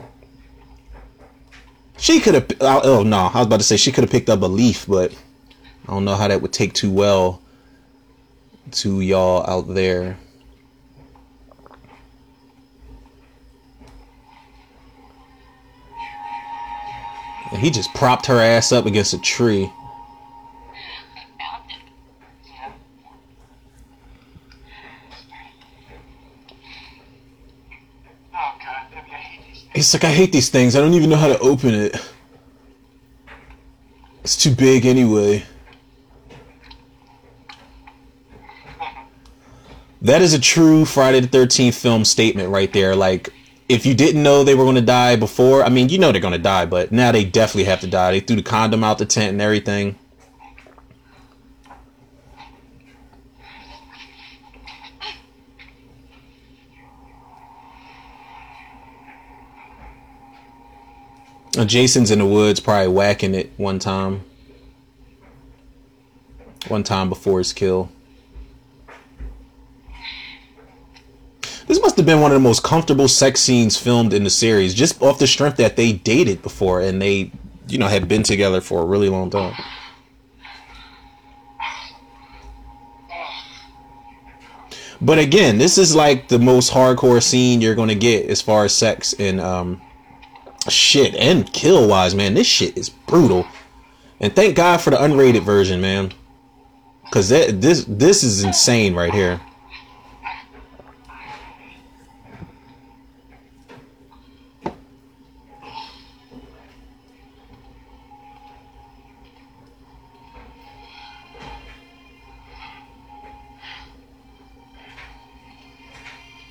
She 1.97 2.20
could 2.20 2.34
have. 2.34 2.47
Oh, 2.61 3.03
no, 3.05 3.30
I 3.32 3.39
was 3.39 3.47
about 3.47 3.61
to 3.61 3.64
say 3.64 3.76
she 3.76 3.93
could 3.93 4.05
have 4.05 4.11
picked 4.11 4.28
up 4.28 4.43
a 4.43 4.47
leaf, 4.47 4.86
but 4.86 5.12
I 5.86 5.93
don't 5.93 6.05
know 6.05 6.14
how 6.16 6.28
that 6.28 6.43
would 6.43 6.53
take 6.53 6.72
too 6.72 6.91
well 6.91 7.41
to 8.72 9.01
y'all 9.01 9.45
out 9.49 9.72
there. 9.74 10.18
And 17.51 17.61
he 17.62 17.70
just 17.70 17.93
propped 17.95 18.26
her 18.26 18.39
ass 18.41 18.72
up 18.72 18.84
against 18.84 19.14
a 19.14 19.18
tree. 19.18 19.72
Found 21.41 21.64
it. 21.70 21.76
Yeah. 22.47 22.72
Oh 28.34 28.53
God, 28.62 28.82
Debbie, 28.93 29.11
I 29.11 29.14
hate 29.16 29.47
these 29.47 29.62
things. 29.62 29.68
It's 29.79 29.95
like 29.95 30.03
I 30.03 30.11
hate 30.11 30.33
these 30.33 30.49
things. 30.49 30.74
I 30.74 30.81
don't 30.81 30.95
even 30.95 31.09
know 31.09 31.16
how 31.16 31.29
to 31.29 31.39
open 31.39 31.72
it. 31.72 31.97
It's 34.24 34.37
too 34.37 34.53
big 34.53 34.85
anyway. 34.85 35.45
That 40.03 40.20
is 40.20 40.35
a 40.35 40.41
true 40.41 40.85
Friday 40.85 41.20
the 41.20 41.29
13th 41.29 41.81
film 41.81 42.05
statement 42.05 42.49
right 42.49 42.72
there. 42.72 42.97
Like, 42.97 43.31
if 43.68 43.87
you 43.87 43.95
didn't 43.95 44.20
know 44.20 44.43
they 44.43 44.57
were 44.57 44.64
going 44.64 44.74
to 44.74 44.81
die 44.81 45.14
before, 45.14 45.62
I 45.62 45.68
mean, 45.68 45.89
you 45.91 45.99
know 45.99 46.11
they're 46.11 46.20
going 46.20 46.33
to 46.33 46.39
die, 46.39 46.66
but 46.66 46.91
now 46.91 47.12
they 47.12 47.24
definitely 47.24 47.64
have 47.64 47.81
to 47.81 47.87
die. 47.87 48.11
They 48.11 48.20
threw 48.20 48.35
the 48.35 48.43
condom 48.43 48.83
out 48.83 48.99
the 48.99 49.07
tent 49.07 49.31
and 49.31 49.41
everything. 49.41 49.97
Jason's 61.64 62.11
in 62.11 62.20
the 62.20 62.26
woods, 62.26 62.61
probably 62.61 62.88
whacking 62.88 63.34
it 63.34 63.50
one 63.56 63.78
time. 63.78 64.24
One 66.68 66.84
time 66.84 67.09
before 67.09 67.38
his 67.38 67.52
kill. 67.52 67.90
This 71.66 71.80
must 71.82 71.96
have 71.96 72.06
been 72.06 72.20
one 72.20 72.30
of 72.30 72.36
the 72.36 72.48
most 72.48 72.62
comfortable 72.62 73.09
sex 73.09 73.40
scenes 73.40 73.76
filmed 73.76 74.14
in 74.14 74.24
the 74.24 74.30
series, 74.30 74.74
just 74.74 75.02
off 75.02 75.18
the 75.18 75.26
strength 75.26 75.59
that 75.59 75.76
they 75.76 75.92
dated 75.92 76.42
before 76.42 76.80
and 76.80 77.00
they, 77.00 77.30
you 77.66 77.76
know, 77.76 77.88
had 77.88 78.09
been 78.09 78.22
together 78.22 78.61
for 78.61 78.82
a 78.82 78.86
really 78.86 79.09
long 79.09 79.28
time. 79.28 79.54
But 85.00 85.18
again, 85.18 85.59
this 85.59 85.78
is 85.78 85.94
like 85.94 86.28
the 86.28 86.38
most 86.38 86.72
hardcore 86.72 87.22
scene 87.22 87.61
you're 87.61 87.74
gonna 87.74 87.94
get 87.94 88.28
as 88.28 88.40
far 88.40 88.64
as 88.64 88.74
sex 88.74 89.12
and 89.18 89.40
um 89.40 89.80
shit 90.68 91.14
and 91.14 91.50
kill 91.52 91.88
wise, 91.88 92.14
man. 92.14 92.34
This 92.34 92.46
shit 92.46 92.76
is 92.76 92.88
brutal. 92.88 93.46
And 94.20 94.34
thank 94.34 94.56
God 94.56 94.80
for 94.80 94.90
the 94.90 94.96
unrated 94.96 95.42
version, 95.42 95.80
man. 95.80 96.12
Cause 97.11 97.30
that 97.30 97.61
this 97.62 97.84
this 97.88 98.22
is 98.22 98.44
insane 98.44 98.94
right 98.94 99.12
here. 99.12 99.40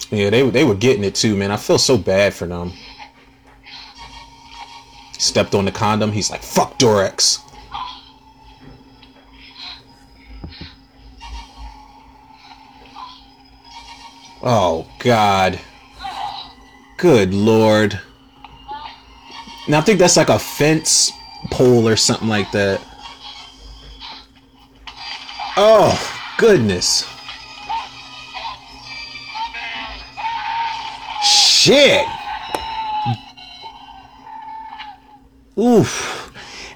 Yeah, 0.09 0.31
they 0.31 0.49
they 0.49 0.63
were 0.63 0.73
getting 0.73 1.03
it 1.03 1.13
too, 1.13 1.35
man. 1.35 1.51
I 1.51 1.57
feel 1.57 1.77
so 1.77 1.97
bad 1.97 2.33
for 2.33 2.47
them. 2.47 2.73
Stepped 5.27 5.53
on 5.53 5.65
the 5.65 5.73
condom. 5.73 6.13
He's 6.13 6.31
like, 6.31 6.41
"Fuck 6.41 6.79
Durex." 6.79 7.39
Oh 14.41 14.87
God. 14.99 15.59
Good 16.95 17.33
Lord. 17.33 17.99
Now 19.67 19.79
I 19.79 19.81
think 19.81 19.99
that's 19.99 20.15
like 20.15 20.29
a 20.29 20.39
fence 20.39 21.11
pole 21.51 21.89
or 21.89 21.97
something 21.97 22.29
like 22.29 22.51
that. 22.53 22.79
Oh 25.57 25.99
goodness. 26.37 27.05
Shit. 31.21 32.07
Oof. 35.59 36.33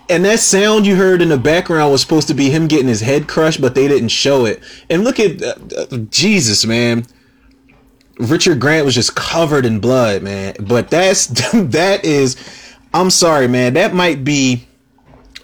And 0.09 0.25
that 0.25 0.39
sound 0.39 0.85
you 0.85 0.95
heard 0.95 1.21
in 1.21 1.29
the 1.29 1.37
background 1.37 1.91
was 1.91 2.01
supposed 2.01 2.27
to 2.27 2.33
be 2.33 2.49
him 2.49 2.67
getting 2.67 2.87
his 2.87 3.01
head 3.01 3.27
crushed, 3.27 3.61
but 3.61 3.75
they 3.75 3.87
didn't 3.87 4.09
show 4.09 4.45
it. 4.45 4.61
And 4.89 5.03
look 5.03 5.19
at 5.19 5.41
uh, 5.41 5.55
uh, 5.77 5.97
Jesus, 6.09 6.65
man. 6.65 7.05
Richard 8.19 8.59
Gant 8.59 8.85
was 8.85 8.93
just 8.93 9.15
covered 9.15 9.65
in 9.65 9.79
blood, 9.79 10.21
man. 10.21 10.55
But 10.59 10.89
that's 10.89 11.27
that 11.53 12.03
is 12.03 12.35
I'm 12.93 13.09
sorry, 13.09 13.47
man. 13.47 13.73
That 13.73 13.93
might 13.93 14.23
be 14.23 14.67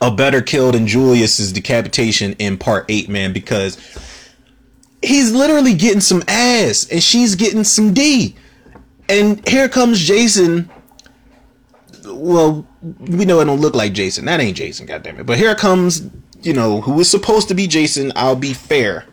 a 0.02 0.12
better 0.12 0.42
kill 0.42 0.72
than 0.72 0.88
Julius's 0.88 1.52
decapitation 1.52 2.34
in 2.34 2.58
part 2.58 2.86
8, 2.90 3.10
man, 3.10 3.34
because 3.34 3.78
he's 5.02 5.32
literally 5.32 5.74
getting 5.74 6.02
some 6.02 6.24
ass 6.28 6.88
and 6.92 7.02
she's 7.02 7.36
getting 7.36 7.64
some 7.64 7.94
D. 7.94 8.36
And 9.10 9.48
here 9.48 9.70
comes 9.70 10.00
Jason. 10.00 10.70
Well, 12.08 12.66
we 13.00 13.26
know 13.26 13.40
it 13.40 13.46
don't 13.46 13.62
look 13.62 13.76
like 13.76 13.94
Jason. 13.94 14.26
That 14.26 14.40
ain't 14.40 14.58
Jason, 14.58 14.88
goddammit. 14.88 15.26
But 15.26 15.38
here 15.38 15.56
comes, 15.56 16.10
you 16.42 16.54
know, 16.54 16.82
who 16.82 16.94
was 16.94 17.10
supposed 17.10 17.48
to 17.50 17.54
be 17.54 17.68
Jason. 17.68 18.12
I'll 18.16 18.36
be 18.36 18.54
fair. 18.54 19.06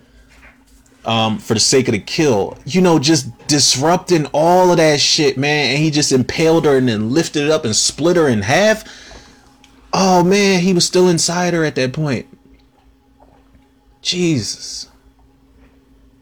Um, 1.05 1.39
for 1.39 1.53
the 1.53 1.61
sake 1.61 1.87
of 1.89 1.93
the 1.93 1.99
kill, 1.99 2.57
you 2.65 2.81
know, 2.81 2.99
just 2.99 3.47
disrupting 3.47 4.25
all 4.33 4.71
of 4.71 4.79
that 4.79 5.01
shit, 5.01 5.37
man. 5.37 5.75
And 5.75 5.79
he 5.85 5.91
just 5.91 6.13
impaled 6.13 6.65
her 6.65 6.79
and 6.79 6.89
then 6.89 7.11
lifted 7.11 7.43
it 7.43 7.51
up 7.51 7.67
and 7.67 7.77
split 7.77 8.17
her 8.17 8.27
in 8.27 8.41
half. 8.41 8.85
Oh 9.93 10.25
man, 10.25 10.63
he 10.63 10.73
was 10.73 10.87
still 10.87 11.09
inside 11.09 11.53
her 11.53 11.63
at 11.63 11.75
that 11.75 11.93
point. 11.93 12.27
Jesus. 14.01 14.89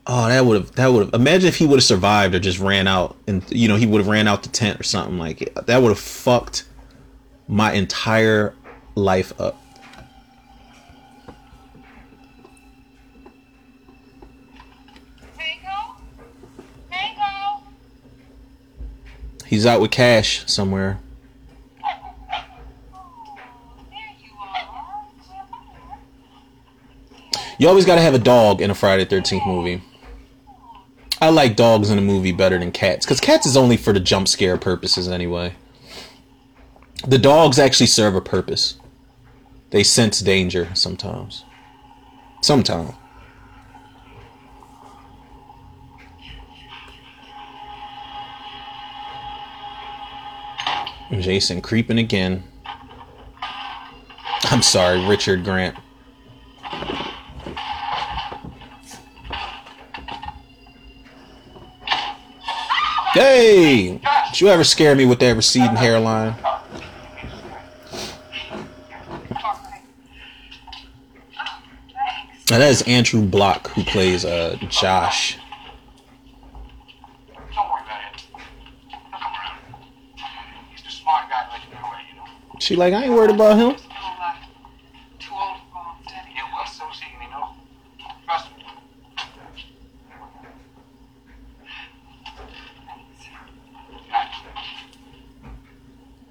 Oh, 0.04 0.26
that 0.26 0.44
would 0.44 0.60
have 0.60 0.72
that 0.72 0.88
would 0.88 1.06
have 1.06 1.14
imagine 1.14 1.48
if 1.48 1.56
he 1.56 1.66
would 1.66 1.76
have 1.76 1.84
survived 1.84 2.34
or 2.34 2.40
just 2.40 2.58
ran 2.58 2.88
out 2.88 3.16
and 3.28 3.44
you 3.50 3.68
know 3.68 3.76
he 3.76 3.86
would 3.86 3.98
have 3.98 4.08
ran 4.08 4.26
out 4.26 4.42
the 4.42 4.48
tent 4.48 4.80
or 4.80 4.82
something 4.82 5.16
like 5.16 5.40
it. 5.40 5.54
That 5.66 5.80
would 5.80 5.90
have 5.90 5.98
fucked 5.98 6.64
my 7.46 7.72
entire 7.72 8.54
life 8.96 9.32
up. 9.40 9.62
Tango? 15.38 15.96
Tango? 16.90 17.62
He's 19.46 19.66
out 19.66 19.80
with 19.80 19.92
Cash 19.92 20.42
somewhere. 20.50 20.98
There 21.78 21.90
you 24.20 24.32
are. 24.40 25.98
You 27.58 27.68
always 27.68 27.86
got 27.86 27.94
to 27.94 28.00
have 28.00 28.14
a 28.14 28.18
dog 28.18 28.60
in 28.60 28.68
a 28.68 28.74
Friday 28.74 29.04
Thirteenth 29.04 29.46
movie. 29.46 29.80
I 31.22 31.28
like 31.28 31.54
dogs 31.54 31.88
in 31.88 31.98
a 31.98 32.02
movie 32.02 32.32
better 32.32 32.58
than 32.58 32.72
cats 32.72 33.06
because 33.06 33.20
cats 33.20 33.46
is 33.46 33.56
only 33.56 33.76
for 33.76 33.92
the 33.92 34.00
jump 34.00 34.26
scare 34.26 34.56
purposes 34.56 35.06
anyway. 35.06 35.54
The 37.06 37.16
dogs 37.16 37.60
actually 37.60 37.86
serve 37.86 38.16
a 38.16 38.20
purpose. 38.20 38.76
They 39.70 39.84
sense 39.84 40.18
danger 40.18 40.74
sometimes. 40.74 41.44
Sometimes. 42.42 42.94
Jason 51.20 51.62
creeping 51.62 51.98
again. 51.98 52.42
I'm 54.50 54.62
sorry, 54.62 55.06
Richard 55.06 55.44
Gant. 55.44 55.76
Hey! 63.12 64.00
Did 64.30 64.40
you 64.40 64.48
ever 64.48 64.64
scare 64.64 64.94
me 64.94 65.04
with 65.04 65.18
that 65.20 65.36
receding 65.36 65.76
hairline? 65.76 66.34
Now 72.50 72.58
that 72.58 72.70
is 72.70 72.82
Andrew 72.82 73.22
Bloch 73.22 73.68
who 73.68 73.82
plays 73.84 74.24
uh, 74.24 74.56
Josh. 74.68 75.38
Don't 77.54 77.70
worry 77.70 77.82
about 77.82 78.00
it. 78.14 78.20
He'll 78.88 78.98
come 79.10 79.22
around. 79.22 79.58
He's 80.72 80.82
the 80.82 80.90
smart 80.90 81.30
guy 81.30 81.44
to 81.44 81.50
let 81.52 81.62
you 81.66 81.74
know 81.74 81.80
what 81.80 81.98
you 82.10 82.16
know. 82.16 82.58
She 82.60 82.76
like, 82.76 82.92
I 82.92 83.04
ain't 83.04 83.12
worried 83.14 83.30
about 83.30 83.56
him. 83.58 83.78
Still, 83.78 83.90
uh, 83.90 84.34
too 85.18 85.34
old 85.34 85.56
for 85.70 85.74
mom, 85.74 85.96
daddy. 86.06 86.30
You 86.36 86.44
will 86.54 86.66
so 86.66 86.84
see 86.92 87.06
me, 87.18 87.26
know. 87.30 87.54
Trust 88.26 88.48
me. 88.56 88.64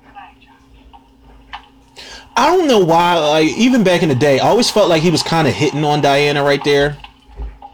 Good 0.03 0.13
night, 0.13 0.35
Josh. 0.39 2.20
I 2.35 2.55
don't 2.55 2.67
know 2.67 2.79
why, 2.79 3.17
like, 3.17 3.49
even 3.57 3.83
back 3.83 4.03
in 4.03 4.09
the 4.09 4.15
day, 4.15 4.39
I 4.39 4.47
always 4.47 4.69
felt 4.69 4.89
like 4.89 5.01
he 5.01 5.11
was 5.11 5.21
kind 5.21 5.47
of 5.47 5.53
hitting 5.53 5.83
on 5.83 6.01
Diana 6.01 6.43
right 6.43 6.63
there. 6.63 6.97
Oh, 6.99 7.67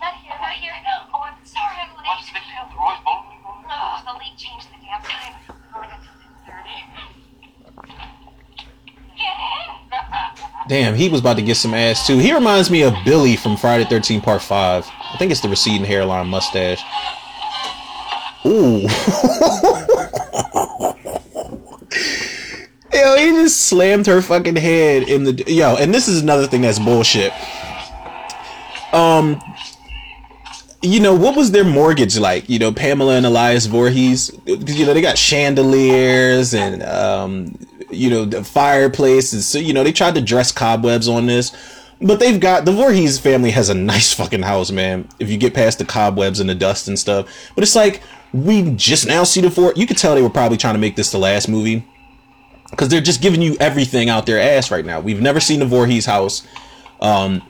not 0.00 0.14
here, 0.22 0.34
not 0.40 0.52
here. 0.52 0.72
Oh, 1.12 1.20
I'm 1.22 1.34
sorry 1.44 1.76
I'm 1.80 1.88
late. 1.96 2.06
What's 2.06 2.26
the 2.26 2.34
big 2.34 2.42
deal? 2.42 2.62
Oh, 2.62 2.68
the 2.68 2.76
Roy's 2.78 3.00
bowling 3.04 3.30
league 3.30 3.42
going 3.42 3.64
on? 3.70 4.04
The 4.04 4.12
league 4.18 4.36
changed 4.36 4.68
the 4.68 4.76
damn 4.84 5.02
time. 5.02 5.34
I 5.74 5.86
got 5.88 6.00
till 6.02 6.14
10.30. 6.52 7.86
Yeah. 9.16 9.66
Damn, 10.68 10.94
he 10.96 11.08
was 11.08 11.20
about 11.20 11.36
to 11.36 11.42
get 11.42 11.56
some 11.56 11.74
ass 11.74 12.06
too. 12.06 12.18
He 12.18 12.34
reminds 12.34 12.70
me 12.70 12.82
of 12.82 12.94
Billy 13.04 13.36
from 13.36 13.56
Friday 13.56 13.84
13 13.84 14.20
Part 14.20 14.42
5. 14.42 14.86
I 14.86 15.16
think 15.16 15.30
it's 15.30 15.40
the 15.40 15.48
receding 15.48 15.84
hairline 15.84 16.26
mustache. 16.26 16.82
Ooh. 18.44 18.80
Yo, 22.92 23.16
he 23.16 23.30
just 23.30 23.55
slammed 23.66 24.06
her 24.06 24.22
fucking 24.22 24.56
head 24.56 25.08
in 25.08 25.24
the 25.24 25.44
yo, 25.46 25.76
and 25.76 25.92
this 25.92 26.08
is 26.08 26.22
another 26.22 26.46
thing 26.46 26.62
that's 26.62 26.78
bullshit. 26.78 27.32
Um 28.92 29.40
you 30.82 31.00
know, 31.00 31.14
what 31.14 31.36
was 31.36 31.50
their 31.50 31.64
mortgage 31.64 32.18
like? 32.18 32.48
You 32.48 32.58
know, 32.58 32.72
Pamela 32.72 33.16
and 33.16 33.26
Elias 33.26 33.66
Voorhees, 33.66 34.30
because 34.30 34.78
you 34.78 34.86
know 34.86 34.94
they 34.94 35.00
got 35.00 35.18
chandeliers 35.18 36.54
and 36.54 36.82
um, 36.82 37.58
you 37.90 38.10
know 38.10 38.24
the 38.24 38.44
fireplaces. 38.44 39.46
So 39.46 39.58
you 39.58 39.72
know 39.72 39.82
they 39.82 39.92
tried 39.92 40.14
to 40.14 40.20
dress 40.20 40.52
cobwebs 40.52 41.08
on 41.08 41.26
this, 41.26 41.52
but 42.00 42.20
they've 42.20 42.38
got 42.38 42.64
the 42.64 42.72
Voorhees 42.72 43.18
family 43.18 43.50
has 43.50 43.68
a 43.68 43.74
nice 43.74 44.12
fucking 44.12 44.42
house, 44.42 44.70
man. 44.70 45.08
If 45.18 45.30
you 45.30 45.38
get 45.38 45.54
past 45.54 45.78
the 45.78 45.84
cobwebs 45.84 46.40
and 46.40 46.48
the 46.48 46.54
dust 46.54 46.88
and 46.88 46.98
stuff, 46.98 47.50
but 47.54 47.62
it's 47.62 47.76
like 47.76 48.02
we 48.32 48.70
just 48.74 49.06
now 49.06 49.24
see 49.24 49.40
the 49.40 49.50
four. 49.50 49.72
You 49.76 49.86
could 49.86 49.98
tell 49.98 50.14
they 50.14 50.22
were 50.22 50.30
probably 50.30 50.58
trying 50.58 50.74
to 50.74 50.80
make 50.80 50.96
this 50.96 51.10
the 51.10 51.18
last 51.18 51.48
movie 51.48 51.84
because 52.70 52.88
they're 52.88 53.00
just 53.00 53.22
giving 53.22 53.42
you 53.42 53.56
everything 53.60 54.08
out 54.08 54.26
their 54.26 54.40
ass 54.40 54.70
right 54.70 54.84
now. 54.84 55.00
We've 55.00 55.20
never 55.20 55.40
seen 55.40 55.60
the 55.60 55.66
Voorhees 55.66 56.06
house. 56.06 56.46
Um, 57.00 57.42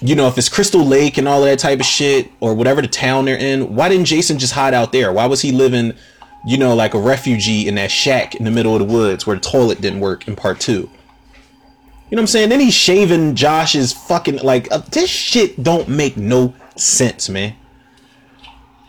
you 0.00 0.14
know, 0.14 0.28
if 0.28 0.38
it's 0.38 0.48
Crystal 0.48 0.84
Lake 0.84 1.18
and 1.18 1.26
all 1.26 1.42
that 1.42 1.58
type 1.58 1.80
of 1.80 1.86
shit, 1.86 2.30
or 2.40 2.54
whatever 2.54 2.80
the 2.80 2.88
town 2.88 3.24
they're 3.24 3.36
in, 3.36 3.74
why 3.74 3.88
didn't 3.88 4.06
Jason 4.06 4.38
just 4.38 4.52
hide 4.52 4.74
out 4.74 4.92
there? 4.92 5.12
Why 5.12 5.26
was 5.26 5.42
he 5.42 5.50
living, 5.50 5.92
you 6.46 6.56
know, 6.56 6.74
like 6.74 6.94
a 6.94 7.00
refugee 7.00 7.66
in 7.66 7.74
that 7.76 7.90
shack 7.90 8.34
in 8.36 8.44
the 8.44 8.50
middle 8.50 8.74
of 8.74 8.86
the 8.86 8.92
woods 8.92 9.26
where 9.26 9.36
the 9.36 9.42
toilet 9.42 9.80
didn't 9.80 10.00
work 10.00 10.28
in 10.28 10.36
part 10.36 10.60
two? 10.60 10.88
You 12.10 12.16
know 12.16 12.20
what 12.20 12.22
I'm 12.22 12.26
saying? 12.28 12.48
Then 12.48 12.60
he's 12.60 12.74
shaving 12.74 13.34
Josh's 13.34 13.92
fucking 13.92 14.38
like 14.38 14.70
uh, 14.72 14.78
this 14.78 15.10
shit 15.10 15.62
don't 15.62 15.88
make 15.88 16.16
no 16.16 16.54
sense, 16.76 17.28
man. 17.28 17.54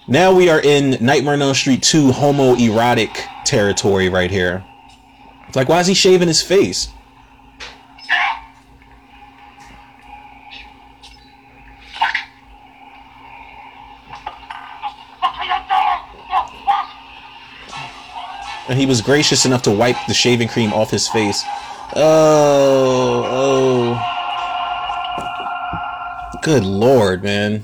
Now 0.07 0.33
we 0.33 0.49
are 0.49 0.61
in 0.61 1.03
Nightmare 1.03 1.33
on 1.33 1.41
Elm 1.41 1.53
Street 1.53 1.83
2 1.83 2.11
homoerotic 2.11 3.15
territory 3.45 4.09
right 4.09 4.31
here. 4.31 4.63
It's 5.49 5.55
like 5.55 5.67
why 5.67 5.79
is 5.79 5.87
he 5.87 5.95
shaving 5.95 6.27
his 6.27 6.43
face? 6.43 6.89
And 18.69 18.77
he 18.77 18.85
was 18.85 19.01
gracious 19.01 19.45
enough 19.45 19.63
to 19.63 19.71
wipe 19.71 19.95
the 20.07 20.13
shaving 20.13 20.47
cream 20.49 20.71
off 20.71 20.91
his 20.91 21.07
face. 21.07 21.43
Oh, 21.95 23.25
oh. 23.25 23.99
Good 26.43 26.63
lord, 26.63 27.23
man. 27.23 27.63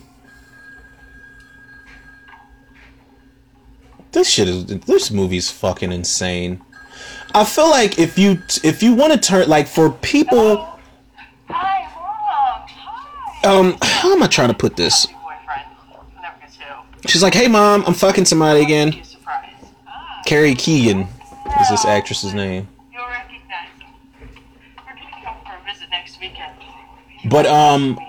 This 4.11 4.27
shit 4.27 4.47
is 4.47 4.65
this 4.65 5.11
movie's 5.11 5.51
fucking 5.51 5.91
insane. 5.91 6.64
I 7.35 7.43
feel 7.43 7.69
like 7.69 7.99
if 7.99 8.17
you 8.17 8.41
if 8.63 8.81
you 8.81 8.93
want 8.93 9.11
to 9.11 9.19
turn 9.19 9.49
like 9.49 9.67
for 9.67 9.91
people 9.91 10.79
um 13.43 13.77
how 13.81 14.13
am 14.13 14.23
I 14.23 14.27
trying 14.27 14.47
to 14.47 14.53
put 14.53 14.77
this? 14.77 15.05
She's 17.07 17.21
like, 17.21 17.33
"Hey 17.33 17.49
mom, 17.49 17.83
I'm 17.85 17.93
fucking 17.93 18.23
somebody 18.23 18.61
again." 18.61 19.03
Kari 20.25 20.55
Keegan 20.55 21.01
is 21.61 21.69
this 21.69 21.83
actress's 21.83 22.33
name. 22.33 22.69
But 27.25 27.45
um 27.47 27.99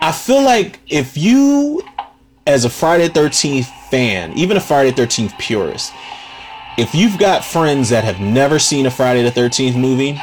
I 0.00 0.12
feel 0.12 0.42
like 0.42 0.80
if 0.88 1.16
you, 1.18 1.82
as 2.46 2.64
a 2.64 2.70
Friday 2.70 3.08
Thirteenth 3.08 3.68
fan, 3.90 4.32
even 4.32 4.56
a 4.56 4.60
Friday 4.60 4.92
Thirteenth 4.92 5.36
purist, 5.36 5.92
if 6.76 6.94
you've 6.94 7.18
got 7.18 7.44
friends 7.44 7.88
that 7.90 8.04
have 8.04 8.20
never 8.20 8.58
seen 8.58 8.86
a 8.86 8.90
Friday 8.90 9.22
the 9.22 9.30
Thirteenth 9.30 9.76
movie, 9.76 10.20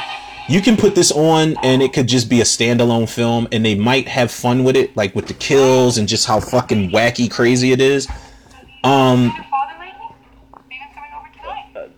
you 0.48 0.60
can 0.60 0.76
put 0.76 0.94
this 0.94 1.10
on 1.10 1.56
and 1.62 1.82
it 1.82 1.92
could 1.92 2.06
just 2.06 2.28
be 2.30 2.40
a 2.40 2.44
standalone 2.44 3.08
film, 3.08 3.48
and 3.50 3.64
they 3.64 3.74
might 3.74 4.06
have 4.08 4.30
fun 4.30 4.62
with 4.62 4.76
it, 4.76 4.96
like 4.96 5.14
with 5.14 5.26
the 5.26 5.34
kills 5.34 5.98
and 5.98 6.06
just 6.06 6.26
how 6.26 6.38
fucking 6.40 6.90
wacky 6.90 7.30
crazy 7.30 7.72
it 7.72 7.80
is. 7.80 8.06
Um, 8.84 9.32
Your 9.34 9.44
father 9.44 9.72
lately? 9.80 10.14
Steven's 10.66 10.94
coming 10.94 11.10
over 11.16 11.28
tonight. 11.40 11.90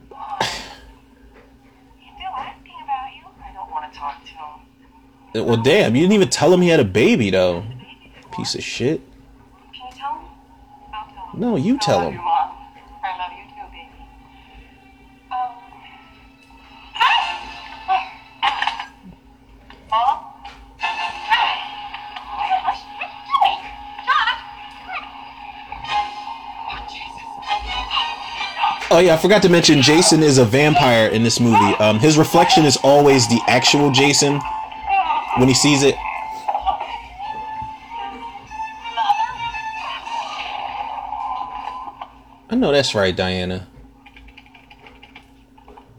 He's 1.99 2.15
still 2.15 2.33
asking 2.37 2.73
about 2.85 3.15
you. 3.15 3.25
I 3.45 3.53
don't 3.53 3.71
want 3.71 3.93
to 3.93 3.99
talk 3.99 4.25
to 4.25 5.39
him. 5.41 5.47
well, 5.47 5.63
damn, 5.63 5.95
you 5.95 6.03
didn't 6.03 6.15
even 6.15 6.29
tell 6.29 6.53
him 6.53 6.63
he 6.63 6.69
had 6.69 6.81
a 6.81 6.85
baby 6.85 7.31
though. 7.31 7.65
Piece 8.33 8.55
of 8.55 8.63
shit. 8.63 9.01
Can 9.75 9.87
you 9.91 9.97
tell 9.99 10.15
him? 10.15 10.27
I'll 10.95 11.13
tell 11.13 11.31
him. 11.33 11.41
No, 11.41 11.57
you 11.57 11.79
tell 11.79 12.11
him. 12.11 12.21
Oh 28.97 28.99
yeah, 28.99 29.13
I 29.13 29.19
forgot 29.19 29.43
to 29.43 29.51
mention 29.51 29.83
Jason 29.83 30.23
is 30.23 30.39
a 30.39 30.45
vampire 30.47 31.09
in 31.09 31.23
this 31.23 31.39
movie. 31.39 31.75
Um, 31.81 31.99
his 31.99 32.17
reflection 32.17 32.65
is 32.65 32.79
always 32.79 33.29
the 33.29 33.39
actual 33.47 33.91
Jason 33.91 34.41
when 35.37 35.49
he 35.49 35.53
sees 35.53 35.83
it. 35.83 35.95
I 42.49 42.55
know 42.55 42.73
that's 42.73 42.95
right, 42.95 43.15
Diana. 43.15 43.69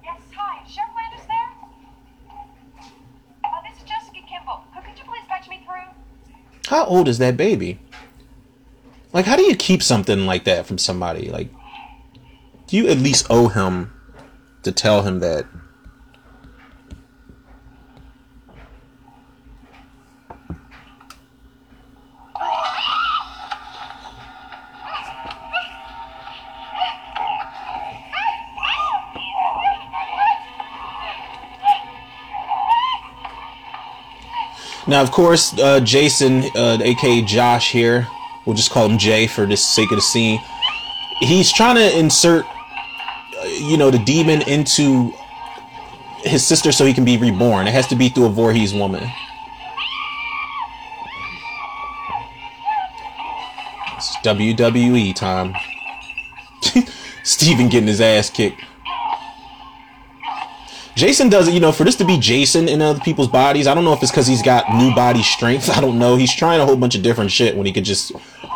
yes, 0.04 0.20
hi. 0.36 0.68
Sheriff 0.68 0.90
Landis 0.96 1.28
there? 1.28 1.50
Uh, 3.46 3.62
this 3.70 3.78
is 3.78 3.84
Jessica 3.88 4.22
Kimball. 4.28 4.64
Could 4.74 4.98
you 4.98 5.04
please 5.04 5.48
me 5.48 5.64
through? 5.64 6.34
How 6.66 6.86
old 6.86 7.08
is 7.08 7.20
that 7.20 7.38
baby? 7.38 7.78
Like, 9.14 9.26
how 9.26 9.36
do 9.36 9.44
you 9.44 9.56
keep 9.56 9.84
something 9.84 10.26
like 10.26 10.46
that 10.46 10.66
from 10.66 10.80
somebody? 10.80 11.30
Like, 11.30 11.50
you 12.76 12.88
at 12.90 12.98
least 12.98 13.28
owe 13.30 13.48
him 13.48 13.94
to 14.64 14.72
tell 14.72 15.04
him 15.04 15.20
that? 15.20 15.46
Now, 34.88 35.02
of 35.02 35.12
course, 35.12 35.58
uh, 35.60 35.82
Jason, 35.82 36.46
uh, 36.56 36.80
aka 36.82 37.22
Josh 37.22 37.72
here, 37.72 38.08
we'll 38.46 38.56
just 38.56 38.72
call 38.72 38.90
him 38.90 38.98
Jay 38.98 39.28
for 39.28 39.46
the 39.46 39.58
sake 39.58 39.92
of 39.92 39.98
the 39.98 40.02
scene. 40.02 40.40
He's 41.20 41.52
trying 41.52 41.76
to 41.76 41.98
insert, 41.98 42.46
you 43.68 43.78
know, 43.78 43.92
the 43.92 44.00
demon 44.00 44.42
into 44.44 45.14
his 46.24 46.46
sister 46.46 46.72
so 46.72 46.86
he 46.86 46.94
can 46.94 47.06
be 47.06 47.18
reborn. 47.18 47.68
It 47.68 47.74
has 47.74 47.88
to 47.88 47.96
be 47.96 48.10
through 48.10 48.26
a 48.26 48.30
Voorhees 48.30 48.74
woman. 48.74 49.04
It's 53.96 54.16
WWE 54.18 55.16
time. 55.16 55.56
Steven 57.24 57.68
getting 57.68 57.88
his 57.88 58.02
ass 58.02 58.30
kicked. 58.30 58.62
Jason 60.96 61.30
does 61.30 61.48
it, 61.48 61.54
you 61.54 61.60
know, 61.60 61.72
for 61.72 61.84
this 61.84 61.96
to 61.98 62.06
be 62.06 62.18
Jason 62.18 62.68
in 62.68 62.82
other 62.82 63.00
people's 63.00 63.28
bodies. 63.28 63.68
I 63.68 63.76
don't 63.76 63.86
know 63.86 63.94
if 63.94 64.02
it's 64.02 64.12
because 64.12 64.26
he's 64.26 64.42
got 64.42 64.68
new 64.76 64.96
body 64.96 65.22
strength. 65.22 65.70
I 65.78 65.80
don't 65.80 66.00
know. 66.00 66.16
He's 66.16 66.34
trying 66.34 66.60
a 66.60 66.66
whole 66.66 66.76
bunch 66.76 66.96
of 66.96 67.04
different 67.04 67.32
shit 67.32 67.56
when 67.56 67.68
he 67.68 67.72
could 67.72 67.86
just 67.86 68.12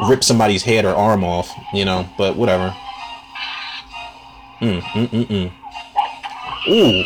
rip 0.07 0.24
somebody's 0.24 0.64
head 0.64 0.84
or 0.84 0.95
arm 0.95 1.24
off, 1.24 1.51
you 1.72 1.86
know, 1.86 2.09
but 2.18 2.36
whatever. 2.36 2.76
Mm, 4.62 4.82
mm, 4.82 5.07
mm, 5.07 5.26
mm. 5.28 5.51
Ooh. 6.70 7.03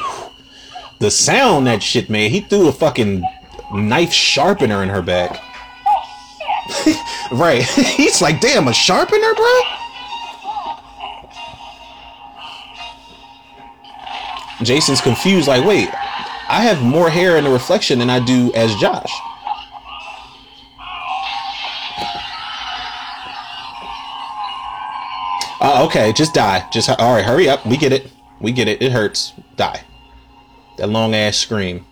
The 1.00 1.10
sound 1.10 1.68
that 1.68 1.82
shit 1.82 2.10
made. 2.10 2.32
He 2.32 2.42
threw 2.42 2.68
a 2.68 2.74
fucking 2.74 3.24
knife 3.74 4.12
sharpener 4.12 4.84
in 4.84 4.90
her 4.90 5.02
back. 5.02 5.42
right. 7.32 7.64
He's 7.64 8.22
like, 8.22 8.42
damn, 8.42 8.68
a 8.68 8.74
sharpener, 8.74 9.34
bro? 9.34 9.60
Jason's 14.64 15.02
confused, 15.02 15.48
like, 15.48 15.66
wait, 15.66 15.90
I 16.48 16.62
have 16.62 16.82
more 16.82 17.10
hair 17.10 17.38
in 17.38 17.44
the 17.44 17.50
reflection 17.50 18.00
than 18.00 18.10
I 18.10 18.20
do 18.20 18.52
as 18.54 18.74
Josh. 18.76 19.12
Uh, 25.66 25.84
okay, 25.84 26.14
just 26.14 26.36
die. 26.36 26.64
Just 26.72 26.92
all 26.92 27.16
right. 27.16 27.26
Hurry 27.26 27.50
up. 27.50 27.66
We 27.66 27.76
get 27.76 27.92
it. 27.92 28.12
We 28.40 28.52
get 28.52 28.68
it. 28.68 28.84
It 28.84 28.92
hurts. 28.92 29.34
Die. 29.56 29.84
That 30.78 30.90
long 30.90 31.16
ass 31.16 31.38
scream. 31.38 31.88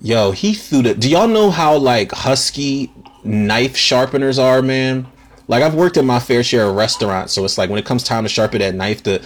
Yo, 0.00 0.30
he 0.30 0.54
threw 0.54 0.82
the. 0.82 0.94
Do 0.94 1.10
y'all 1.10 1.26
know 1.26 1.50
how 1.50 1.76
like 1.76 2.12
husky 2.12 2.92
knife 3.24 3.76
sharpeners 3.76 4.38
are, 4.38 4.62
man? 4.62 5.04
Like 5.48 5.64
I've 5.64 5.74
worked 5.74 5.96
in 5.96 6.06
my 6.06 6.20
fair 6.20 6.44
share 6.44 6.66
of 6.66 6.76
restaurants, 6.76 7.32
so 7.32 7.44
it's 7.44 7.58
like 7.58 7.68
when 7.68 7.80
it 7.80 7.84
comes 7.84 8.04
time 8.04 8.22
to 8.22 8.28
sharpen 8.28 8.60
that 8.60 8.76
knife, 8.76 9.02
the, 9.02 9.20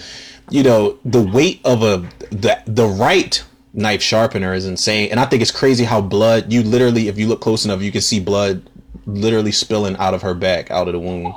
you 0.48 0.62
know, 0.62 0.98
the 1.04 1.20
weight 1.20 1.60
of 1.66 1.82
a 1.82 2.08
the 2.30 2.62
the 2.66 2.86
right 2.86 3.44
knife 3.74 4.00
sharpener 4.00 4.54
is 4.54 4.64
insane, 4.64 5.10
and 5.10 5.20
I 5.20 5.26
think 5.26 5.42
it's 5.42 5.50
crazy 5.50 5.84
how 5.84 6.00
blood. 6.00 6.50
You 6.50 6.62
literally, 6.62 7.08
if 7.08 7.18
you 7.18 7.26
look 7.26 7.42
close 7.42 7.66
enough, 7.66 7.82
you 7.82 7.92
can 7.92 8.00
see 8.00 8.20
blood 8.20 8.62
literally 9.08 9.52
spilling 9.52 9.96
out 9.96 10.12
of 10.12 10.22
her 10.22 10.34
back, 10.34 10.70
out 10.70 10.86
of 10.86 10.92
the 10.92 11.00
wound. 11.00 11.34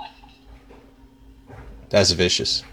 That's 1.89 2.11
vicious. 2.11 2.63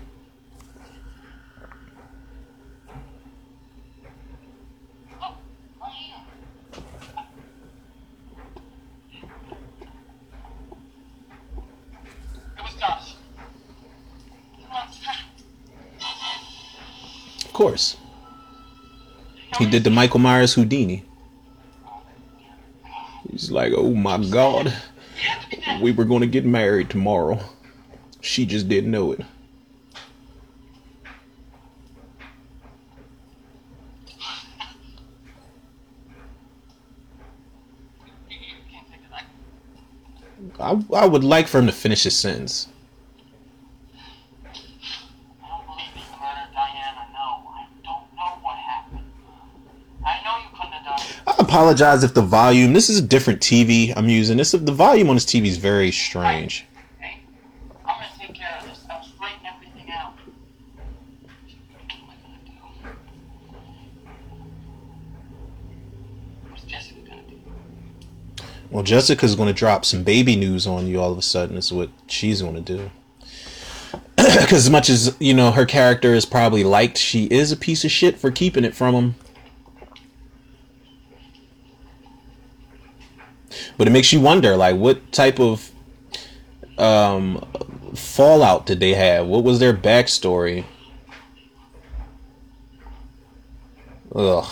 Of 17.45 17.53
course. 17.53 17.97
He 19.59 19.67
did 19.67 19.83
the 19.83 19.91
Michael 19.91 20.21
Myers 20.21 20.55
Houdini. 20.55 21.08
He's 23.31 23.51
like, 23.51 23.73
oh 23.77 23.91
my 23.91 24.19
God, 24.19 24.75
we 25.81 25.93
were 25.93 26.05
going 26.05 26.23
to 26.23 26.27
get 26.27 26.45
married 26.45 26.91
tomorrow. 26.91 27.39
She 28.21 28.47
just 28.47 28.69
didn't 28.69 28.91
know 28.91 29.13
it. 29.13 29.21
I, 40.61 40.83
I 40.95 41.07
would 41.07 41.23
like 41.23 41.47
for 41.47 41.59
him 41.59 41.67
to 41.67 41.73
finish 41.73 42.03
his 42.03 42.19
sentence. 42.19 42.69
Apologize 51.49 52.05
if 52.05 52.13
the 52.13 52.21
volume. 52.21 52.75
This 52.75 52.91
is 52.91 52.99
a 52.99 53.03
different 53.03 53.41
TV 53.41 53.95
I'm 53.97 54.09
using. 54.09 54.37
This 54.37 54.53
the 54.53 54.59
volume 54.59 55.09
on 55.09 55.17
this 55.17 55.25
TV 55.25 55.47
is 55.47 55.57
very 55.57 55.91
strange. 55.91 56.67
Hey, 57.01 57.21
I'm 57.87 57.97
gonna 57.97 58.09
take 58.19 58.35
care 58.35 58.59
of 58.61 58.69
this. 58.69 58.81
Straighten 58.81 59.47
everything 59.47 59.91
out. 59.91 60.13
What 60.13 61.91
am 61.91 62.11
I 62.11 62.17
gonna 62.23 62.39
do? 62.45 62.53
What's 66.51 66.65
Jessica 66.65 67.01
gonna 67.01 67.23
do? 67.23 67.37
Well, 68.71 68.85
Jessica's 68.85 69.35
going 69.35 69.49
to 69.49 69.55
drop 69.55 69.87
some 69.87 70.03
baby 70.03 70.37
news 70.37 70.67
on 70.67 70.87
you 70.87 71.01
all 71.01 71.11
of 71.11 71.17
a 71.17 71.23
sudden. 71.23 71.57
Is 71.57 71.73
what 71.73 71.89
she's 72.09 72.43
going 72.43 72.63
to 72.63 72.77
do. 72.77 72.91
Because 74.19 74.67
as 74.67 74.71
much 74.71 74.91
as 74.91 75.17
you 75.19 75.33
know, 75.33 75.51
her 75.51 75.65
character 75.65 76.13
is 76.13 76.27
probably 76.27 76.63
liked. 76.63 76.99
She 76.99 77.25
is 77.25 77.51
a 77.51 77.57
piece 77.57 77.85
of 77.85 77.91
shit 77.91 78.19
for 78.19 78.31
keeping 78.31 78.65
it 78.65 78.75
from 78.75 78.95
him. 78.95 79.15
But 83.79 83.87
it 83.87 83.93
makes 83.93 84.13
you 84.13 84.21
wonder, 84.21 84.57
like, 84.57 84.77
what 84.77 85.13
type 85.13 85.39
of 85.39 85.71
um, 86.77 87.47
fallout 87.95 88.67
did 88.67 88.81
they 88.81 88.95
have? 88.95 89.27
What 89.27 89.45
was 89.45 89.61
their 89.61 89.73
backstory? 89.73 90.65
Ugh. 94.15 94.47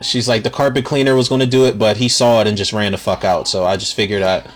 She's 0.00 0.28
like 0.28 0.44
the 0.44 0.50
carpet 0.50 0.84
cleaner 0.84 1.16
was 1.16 1.28
going 1.28 1.40
to 1.40 1.46
do 1.46 1.64
it, 1.66 1.76
but 1.76 1.96
he 1.96 2.08
saw 2.08 2.40
it 2.40 2.46
and 2.46 2.56
just 2.56 2.72
ran 2.72 2.92
the 2.92 2.98
fuck 2.98 3.24
out. 3.24 3.48
So 3.48 3.64
I 3.64 3.76
just 3.76 3.94
figured 3.94 4.22
I. 4.22 4.48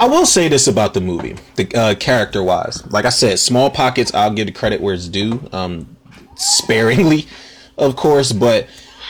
I 0.00 0.06
will 0.06 0.24
say 0.24 0.48
this 0.48 0.66
about 0.66 0.94
the 0.94 1.02
movie, 1.02 1.36
the 1.56 1.70
uh, 1.74 1.94
character 1.94 2.42
wise. 2.42 2.90
Like 2.90 3.04
I 3.04 3.10
said, 3.10 3.38
small 3.38 3.68
pockets. 3.68 4.14
I'll 4.14 4.32
give 4.32 4.46
the 4.46 4.52
credit 4.52 4.80
where 4.80 4.94
it's 4.94 5.08
due, 5.08 5.46
um, 5.52 5.94
sparingly, 6.36 7.26
of 7.78 7.96
course. 7.96 8.32
But 8.32 8.66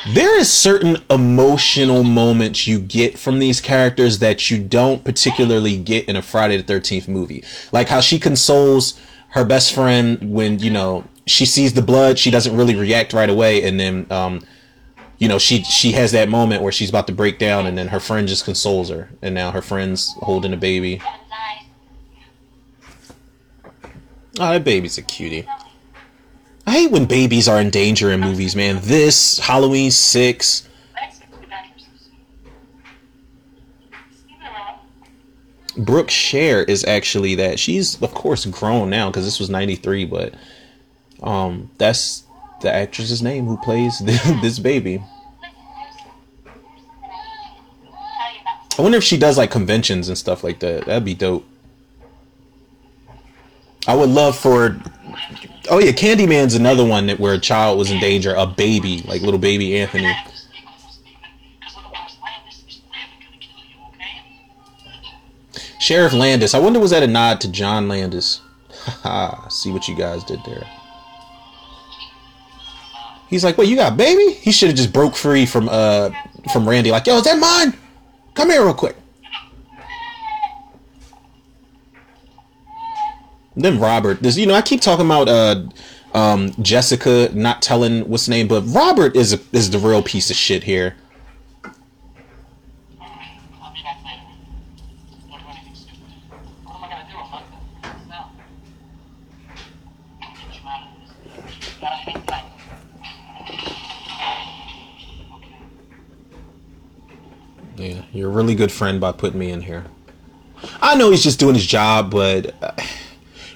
there 0.08 0.36
is 0.36 0.52
certain 0.52 0.96
emotional 1.08 2.02
moments 2.02 2.66
you 2.66 2.80
get 2.80 3.20
from 3.20 3.38
these 3.38 3.60
characters 3.60 4.18
that 4.18 4.50
you 4.50 4.58
don't 4.58 5.04
particularly 5.04 5.76
get 5.76 6.08
in 6.08 6.16
a 6.16 6.22
Friday 6.22 6.56
the 6.56 6.64
Thirteenth 6.64 7.06
movie. 7.06 7.44
Like 7.70 7.86
how 7.86 8.00
she 8.00 8.18
consoles 8.18 8.98
her 9.28 9.44
best 9.44 9.72
friend 9.72 10.34
when 10.34 10.58
you 10.58 10.72
know 10.72 11.04
she 11.24 11.46
sees 11.46 11.72
the 11.72 11.82
blood, 11.82 12.18
she 12.18 12.32
doesn't 12.32 12.56
really 12.56 12.74
react 12.74 13.12
right 13.12 13.30
away, 13.30 13.62
and 13.62 13.78
then 13.78 14.06
um, 14.10 14.40
you 15.20 15.28
know 15.28 15.38
she 15.38 15.62
she 15.62 15.92
has 15.92 16.10
that 16.12 16.28
moment 16.28 16.62
where 16.62 16.72
she's 16.72 16.88
about 16.88 17.06
to 17.06 17.12
break 17.12 17.38
down, 17.38 17.66
and 17.66 17.78
then 17.78 17.88
her 17.88 18.00
friend 18.00 18.26
just 18.26 18.44
consoles 18.44 18.88
her, 18.88 19.10
and 19.22 19.34
now 19.34 19.52
her 19.52 19.62
friend's 19.62 20.14
holding 20.14 20.52
a 20.52 20.56
baby. 20.56 21.00
Oh, 24.38 24.50
that 24.52 24.64
baby's 24.64 24.96
a 24.96 25.02
cutie. 25.02 25.46
I 26.66 26.72
hate 26.72 26.90
when 26.90 27.04
babies 27.04 27.48
are 27.48 27.60
in 27.60 27.68
danger 27.68 28.10
in 28.10 28.20
movies, 28.20 28.56
man. 28.56 28.80
This 28.82 29.38
Halloween 29.38 29.90
six. 29.90 30.66
Brooke 35.76 36.10
Share 36.10 36.64
is 36.64 36.84
actually 36.84 37.34
that. 37.36 37.58
She's 37.58 38.00
of 38.02 38.14
course 38.14 38.46
grown 38.46 38.88
now 38.88 39.10
because 39.10 39.26
this 39.26 39.38
was 39.38 39.50
'93, 39.50 40.06
but 40.06 40.34
um, 41.22 41.70
that's 41.76 42.24
the 42.60 42.72
actress's 42.72 43.22
name 43.22 43.46
who 43.46 43.56
plays 43.58 43.98
this 44.42 44.58
baby. 44.58 45.02
I 48.78 48.82
wonder 48.82 48.98
if 48.98 49.04
she 49.04 49.18
does 49.18 49.36
like 49.36 49.50
conventions 49.50 50.08
and 50.08 50.16
stuff 50.16 50.42
like 50.42 50.60
that. 50.60 50.86
That'd 50.86 51.04
be 51.04 51.14
dope. 51.14 51.46
I 53.86 53.94
would 53.94 54.08
love 54.08 54.38
for. 54.38 54.80
Oh 55.68 55.78
yeah, 55.78 55.92
Candyman's 55.92 56.54
another 56.54 56.84
one 56.84 57.06
that 57.06 57.20
where 57.20 57.34
a 57.34 57.38
child 57.38 57.78
was 57.78 57.90
in 57.90 58.00
danger, 58.00 58.34
a 58.34 58.46
baby, 58.46 59.02
like 59.06 59.22
little 59.22 59.38
baby 59.38 59.78
Anthony. 59.78 60.14
Sheriff 65.78 66.12
Landis. 66.12 66.54
I 66.54 66.58
wonder 66.58 66.78
was 66.78 66.92
that 66.92 67.02
a 67.02 67.06
nod 67.06 67.40
to 67.40 67.50
John 67.50 67.88
Landis? 67.88 68.40
Haha. 68.70 69.48
See 69.48 69.72
what 69.72 69.88
you 69.88 69.96
guys 69.96 70.22
did 70.24 70.40
there. 70.44 70.66
He's 73.30 73.44
like, 73.44 73.56
"Wait, 73.56 73.68
you 73.68 73.76
got 73.76 73.96
baby?" 73.96 74.32
He 74.32 74.52
should 74.52 74.68
have 74.68 74.76
just 74.76 74.92
broke 74.92 75.16
free 75.16 75.46
from 75.46 75.68
uh 75.70 76.10
from 76.52 76.68
Randy. 76.68 76.90
Like, 76.90 77.06
"Yo, 77.06 77.16
is 77.16 77.24
that 77.24 77.38
mine? 77.38 77.74
Come 78.34 78.50
here 78.50 78.62
real 78.64 78.74
quick." 78.74 78.96
Then 83.56 83.78
Robert, 83.78 84.22
this 84.22 84.36
you 84.36 84.46
know, 84.46 84.54
I 84.54 84.62
keep 84.62 84.80
talking 84.80 85.06
about 85.06 85.28
uh 85.28 85.62
um 86.14 86.52
Jessica 86.60 87.30
not 87.34 87.62
telling 87.62 88.08
what's 88.08 88.28
name, 88.28 88.48
but 88.48 88.62
Robert 88.62 89.16
is 89.16 89.32
a, 89.34 89.40
is 89.52 89.70
the 89.70 89.78
real 89.78 90.02
piece 90.02 90.30
of 90.30 90.36
shit 90.36 90.64
here. 90.64 90.96
I'll 93.62 93.72
be 93.74 93.82
back 93.82 93.98
later. 94.04 94.22
Don't 95.28 95.40
do 95.40 95.46
anything 95.50 95.74
stupid. 95.74 96.12
What 96.64 96.76
am 96.76 96.84
I 96.84 96.88
gonna 96.88 97.08
do 97.10 97.18
if 97.18 97.34
I 97.34 97.42
now? 98.08 98.30
I'll 100.22 100.34
get 100.34 100.62
you 100.62 100.68
out 100.68 100.82
of 100.82 101.00
this. 101.00 101.74
You 101.74 101.80
gotta 101.80 101.96
hang 101.96 102.22
tight. 102.22 102.44
Okay. 105.36 105.56
Yeah, 107.94 108.02
you're 108.12 108.29
a 108.29 108.29
really 108.40 108.54
good 108.54 108.72
friend 108.72 109.00
by 109.00 109.12
putting 109.12 109.38
me 109.38 109.50
in 109.50 109.60
here. 109.60 109.84
I 110.80 110.94
know 110.94 111.10
he's 111.10 111.22
just 111.22 111.38
doing 111.38 111.54
his 111.54 111.66
job, 111.66 112.10
but 112.10 112.54
uh, 112.62 112.72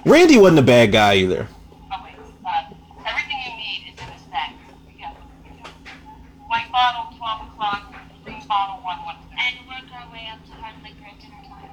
Randy 0.04 0.36
wasn't 0.36 0.58
a 0.58 0.62
bad 0.62 0.92
guy 0.92 1.14
either. 1.16 1.48
Oh 1.90 2.06
uh, 2.46 2.64
everything 3.06 3.38
you 3.46 3.56
need 3.56 3.94
is 3.94 4.00
in 4.00 4.06
the 4.06 4.18
stack. 4.28 4.52
Yeah. 4.98 5.10
White 6.48 6.70
bottle, 6.70 7.16
twelve 7.16 7.48
o'clock. 7.48 7.94
Green 8.24 8.46
bottle, 8.46 8.76
one 8.84 8.98
one 9.04 9.16
thirty. 9.30 9.58
And 9.58 9.66
work 9.66 9.90
our 9.94 10.12
way 10.12 10.28
up 10.30 10.44
to 10.44 10.52
hard 10.52 10.74
liquor 10.82 11.06
at 11.08 11.18
dinner 11.20 11.42
time. 11.48 11.70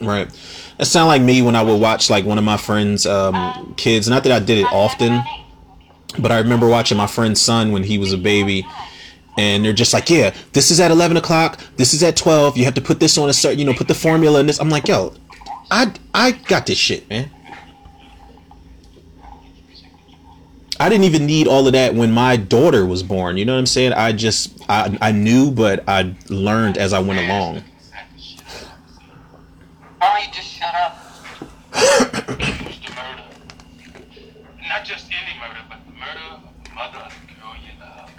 Don't. 0.00 0.06
Right. 0.06 0.28
That 0.78 0.86
sound 0.86 1.08
like 1.08 1.20
me 1.22 1.42
when 1.42 1.54
I 1.54 1.62
would 1.62 1.80
watch 1.80 2.08
like 2.08 2.24
one 2.24 2.38
of 2.38 2.44
my 2.44 2.56
friends' 2.56 3.04
um, 3.04 3.74
kids. 3.76 4.08
Not 4.08 4.24
that 4.24 4.32
I 4.32 4.38
did 4.38 4.58
it 4.58 4.66
often, 4.72 5.22
but 6.18 6.32
I 6.32 6.38
remember 6.38 6.66
watching 6.66 6.96
my 6.96 7.06
friend's 7.06 7.40
son 7.42 7.72
when 7.72 7.84
he 7.84 7.98
was 7.98 8.12
a 8.14 8.18
baby. 8.18 8.66
And 9.36 9.64
they're 9.64 9.72
just 9.72 9.92
like, 9.92 10.08
yeah, 10.10 10.34
this 10.52 10.70
is 10.70 10.78
at 10.80 10.90
11 10.90 11.16
o'clock. 11.16 11.60
This 11.76 11.92
is 11.92 12.02
at 12.02 12.16
12. 12.16 12.56
You 12.56 12.64
have 12.64 12.74
to 12.74 12.80
put 12.80 13.00
this 13.00 13.18
on 13.18 13.28
a 13.28 13.32
certain, 13.32 13.58
you 13.58 13.64
know, 13.64 13.74
put 13.74 13.88
the 13.88 13.94
formula 13.94 14.40
in 14.40 14.46
this. 14.46 14.60
I'm 14.60 14.70
like, 14.70 14.86
yo, 14.86 15.14
I, 15.70 15.92
I 16.12 16.32
got 16.32 16.66
this 16.66 16.78
shit, 16.78 17.08
man. 17.10 17.30
I 20.78 20.88
didn't 20.88 21.04
even 21.04 21.26
need 21.26 21.46
all 21.46 21.66
of 21.66 21.72
that 21.72 21.94
when 21.94 22.10
my 22.12 22.36
daughter 22.36 22.84
was 22.84 23.02
born. 23.02 23.36
You 23.36 23.44
know 23.44 23.54
what 23.54 23.60
I'm 23.60 23.66
saying? 23.66 23.92
I 23.92 24.12
just, 24.12 24.60
I, 24.68 24.96
I 25.00 25.12
knew, 25.12 25.50
but 25.50 25.84
I 25.88 26.14
learned 26.28 26.78
as 26.78 26.92
I 26.92 27.00
went 27.00 27.20
along. 27.20 27.62
Just 30.34 30.48
shut 30.48 30.74
up. 30.74 30.98
Accused 31.72 32.88
of 32.88 32.96
murder. 32.96 33.22
Not 34.68 34.84
just 34.84 35.06
any 35.12 35.38
murder, 35.38 35.60
but 35.68 35.78
the 35.86 35.92
murder 35.92 36.26
of 36.32 36.40
the 36.64 36.70
mother 36.74 36.98
of 36.98 37.12
the 37.28 37.34
girl 37.40 37.54
you 37.62 37.70
love. 37.78 38.10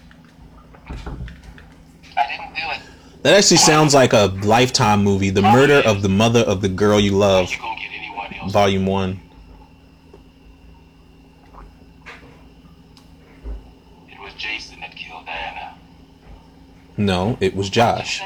I 2.15 2.23
didn't 2.29 2.55
do 2.55 2.61
it. 2.71 2.81
That 3.25 3.33
actually 3.33 3.57
sounds 3.57 3.95
like 3.95 4.13
a 4.13 4.25
lifetime 4.43 5.03
movie. 5.03 5.31
The 5.31 5.41
murder 5.41 5.81
of 5.83 6.03
the 6.03 6.09
mother 6.09 6.41
of 6.41 6.61
the 6.61 6.69
girl 6.69 6.99
you 6.99 7.13
love, 7.13 7.49
You 7.51 7.57
gonna 7.57 7.79
get 7.79 7.89
anyone 7.97 8.31
else? 8.35 8.51
volume 8.51 8.85
one. 8.85 9.19
It 14.11 14.19
was 14.21 14.31
Jason 14.35 14.79
that 14.81 14.95
killed 14.95 15.25
Diana. 15.25 15.73
No, 16.97 17.35
it 17.41 17.55
was 17.55 17.69
Josh. 17.71 18.21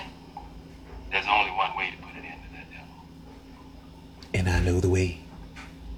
There's 1.11 1.25
only 1.31 1.51
one 1.51 1.77
way 1.77 1.91
to 1.91 1.97
put 2.05 2.13
an 2.15 2.25
end 2.25 2.41
to 2.43 2.53
that 2.57 2.69
devil, 2.69 2.95
And 4.33 4.49
I 4.49 4.59
know 4.59 4.81
the 4.81 4.89
way. 4.89 5.19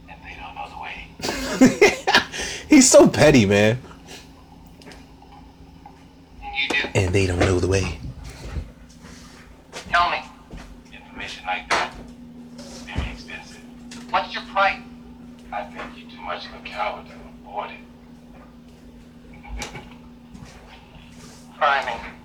and 0.10 0.20
they 0.24 0.38
don't 0.40 0.54
know 0.54 0.70
the 0.70 1.68
way. 1.68 2.28
He's 2.70 2.88
so 2.88 3.08
petty, 3.10 3.48
man. 3.48 3.80
You 6.44 6.70
do. 6.70 6.76
And 6.94 7.16
they 7.16 7.26
don't 7.26 7.40
know 7.40 7.60
the 7.60 7.68
way. 7.68 7.98
Tell 9.92 10.10
me, 10.10 10.20
Information 10.94 11.46
like 11.46 11.70
that, 11.70 11.94
very 12.86 13.12
expensive. 13.12 13.62
what's 14.10 14.34
your 14.34 14.44
price? 14.44 14.80
I 15.52 15.66
think 15.66 15.84
you're 15.98 16.10
too 16.10 16.22
much 16.22 16.46
of 16.46 16.54
a 16.54 16.60
coward 16.64 17.08
to 17.08 17.14
afford 17.42 17.72
it. 17.72 17.78
Try 21.58 21.86
me. 21.86 22.21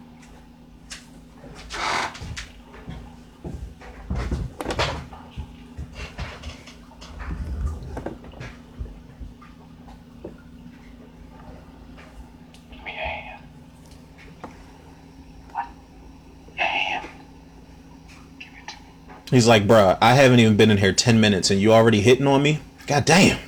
He's 19.30 19.46
like, 19.48 19.66
bruh, 19.66 19.98
I 20.00 20.14
haven't 20.14 20.38
even 20.38 20.56
been 20.56 20.70
in 20.70 20.78
here 20.78 20.92
10 20.92 21.20
minutes 21.20 21.50
and 21.50 21.60
you 21.60 21.72
already 21.72 22.00
hitting 22.00 22.26
on 22.26 22.42
me? 22.42 22.60
God 22.86 23.04
damn. 23.04 23.38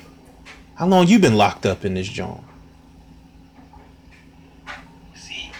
How 0.75 0.85
long 0.87 1.07
you 1.07 1.19
been 1.19 1.35
locked 1.35 1.65
up 1.65 1.85
in 1.85 1.93
this 1.93 2.07
joint? 2.07 2.41
See, 5.15 5.51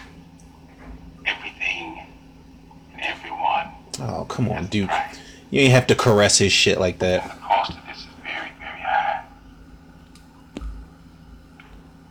everything 1.24 2.02
and 2.92 3.02
everyone. 3.02 3.68
Oh, 4.00 4.24
come 4.26 4.48
on, 4.50 4.66
dude. 4.66 4.90
You 5.50 5.62
ain't 5.62 5.72
have 5.72 5.86
to 5.88 5.94
caress 5.94 6.38
his 6.38 6.52
shit 6.52 6.78
like 6.78 6.98
that. 7.00 7.22
The 7.24 7.40
cost 7.40 7.72
of 7.72 7.78
this 7.86 7.98
is 7.98 8.06
very, 8.22 8.50
very 8.58 8.80
high. 8.80 9.24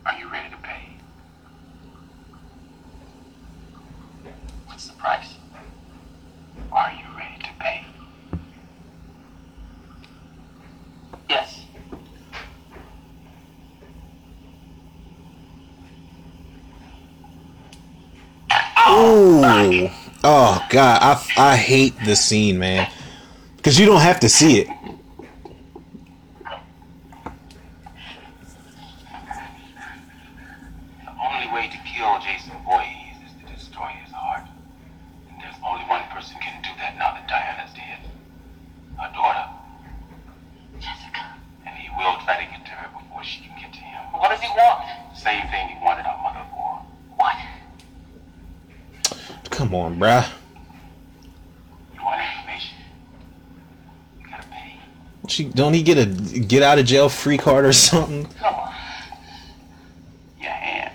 Are 0.06 0.18
you 0.18 0.28
ready 0.28 0.50
to 0.50 0.56
pay? 0.58 0.88
What's 4.66 4.88
the 4.88 4.94
price? 4.94 5.34
Are 6.72 6.92
you 6.92 7.04
ready 7.16 7.42
to 7.42 7.50
pay? 7.58 7.84
Yes. 11.28 11.64
Ooh. 19.00 19.88
Oh 20.22 20.66
god, 20.68 20.98
I 21.02 21.52
I 21.52 21.56
hate 21.56 21.94
this 22.04 22.22
scene, 22.22 22.58
man. 22.58 22.86
Cause 23.62 23.78
you 23.78 23.86
don't 23.86 24.00
have 24.00 24.20
to 24.20 24.28
see 24.28 24.60
it. 24.60 24.68
The 31.06 31.12
only 31.16 31.48
way 31.52 31.68
to 31.68 31.78
kill 31.88 32.18
Jason 32.20 32.52
Voorhees 32.64 33.16
is 33.24 33.32
to 33.40 33.54
destroy 33.54 33.88
his 34.04 34.12
heart. 34.12 34.44
And 35.30 35.40
there's 35.40 35.56
only 35.66 35.84
one 35.84 36.02
person 36.12 36.36
can 36.42 36.60
do 36.62 36.68
that 36.78 36.96
now 36.98 37.12
that 37.14 37.26
Diana's 37.26 37.72
dead. 37.74 38.00
Her 38.98 39.10
daughter. 39.14 39.48
Jessica. 40.78 41.24
And 41.66 41.76
he 41.76 41.88
will 41.96 42.16
try 42.24 42.44
to 42.44 42.50
get 42.50 42.64
to 42.66 42.72
her 42.72 42.88
before 42.98 43.24
she 43.24 43.40
can 43.40 43.56
get 43.58 43.72
to 43.72 43.80
him. 43.80 44.02
What 44.12 44.28
does 44.30 44.40
he 44.40 44.48
want? 44.48 44.84
Same 45.16 45.46
thing 45.48 45.68
he 45.68 45.76
wanted 45.82 46.04
our 46.06 46.20
mother 46.22 46.44
for. 46.50 46.82
What? 47.16 47.36
Come 49.50 49.74
on, 49.74 49.98
bruh. 49.98 50.26
You 51.94 52.02
want 52.02 52.20
information? 52.22 52.76
You 54.20 54.26
gotta 54.30 54.46
pay. 54.48 54.78
She 55.28 55.44
don't 55.44 55.69
he 55.80 55.94
get 55.94 55.98
a 55.98 56.06
get 56.40 56.62
out 56.62 56.78
of 56.78 56.84
jail 56.86 57.08
free 57.08 57.38
card 57.38 57.64
or 57.64 57.72
something? 57.72 58.26
Come 58.38 58.54
on. 58.54 58.72
Your 60.40 60.50
hand. 60.50 60.92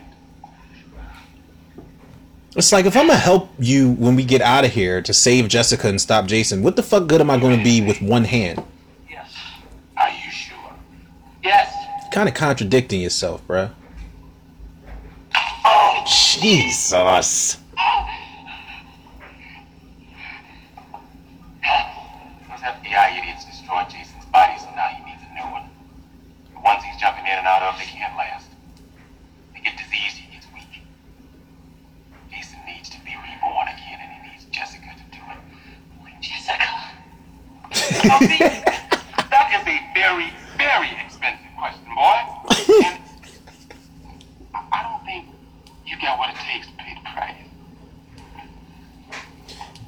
It's 2.56 2.72
like 2.72 2.86
if 2.86 2.96
I'm 2.96 3.08
gonna 3.08 3.20
help 3.20 3.50
you 3.60 3.92
when 3.94 4.16
we 4.16 4.24
get 4.24 4.42
out 4.42 4.64
of 4.64 4.72
here 4.72 5.02
to 5.02 5.14
save 5.14 5.48
Jessica 5.48 5.88
and 5.88 6.00
stop 6.00 6.26
Jason, 6.28 6.64
what 6.64 6.76
the 6.76 6.84
fuck 6.84 7.08
good 7.08 7.20
am 7.22 7.30
I 7.30 7.38
gonna 7.38 7.64
be 7.64 7.82
with 7.82 8.02
one 8.02 8.24
hand? 8.26 8.64
Yes. 9.10 9.34
Are 9.98 10.10
you 10.10 10.32
sure? 10.32 10.74
Yes. 11.44 11.74
Kind 12.12 12.30
of 12.30 12.36
contradicting 12.36 13.02
yourself, 13.02 13.46
bruh. 13.48 13.72
Oh, 15.68 16.06
Jesus. 16.08 16.90
Those 16.92 17.58
FBI 22.62 23.20
idiots 23.20 23.46
destroyed 23.46 23.90
Jason's 23.90 24.26
body, 24.32 24.58
so 24.60 24.66
now 24.76 24.88
he 24.96 25.04
needs 25.06 25.22
a 25.30 25.34
new 25.34 25.52
one. 25.52 25.64
The 26.54 26.60
ones 26.62 26.84
he's 26.84 26.96
jumping 27.02 27.26
in 27.26 27.38
and 27.38 27.46
out 27.48 27.62
of, 27.64 27.78
they 27.78 27.86
can't 27.86 28.16
last. 28.16 28.48
They 29.54 29.60
get 29.62 29.78
diseased, 29.78 30.18
he 30.18 30.32
gets 30.34 30.48
weak. 30.54 30.82
Jason 32.32 32.60
needs 32.66 32.90
to 32.90 32.98
be 33.04 33.12
reborn 33.18 33.68
again, 33.68 34.00
and 34.02 34.10
he 34.14 34.32
needs 34.32 34.46
Jessica 34.46 34.86
to 34.98 35.06
do 35.12 35.22
it. 35.30 35.38
Jessica? 36.22 36.70
Now, 38.08 38.20
see, 38.20 38.38
that 38.40 39.46
is 39.54 39.66
a 39.66 39.78
very, 39.94 40.30
very 40.58 40.92
expensive 41.06 41.54
question, 41.58 41.86
boy. 41.94 42.18
And 44.54 44.76
I 44.76 44.76
I 44.76 44.84
don't 44.84 45.06
think 45.06 45.26
you 45.86 45.96
got 46.02 46.20
what 46.20 46.30
it 46.32 46.36
takes 46.36 46.68
to 46.68 46.74
pay 46.74 46.96
the 46.96 47.02
price. 47.10 47.36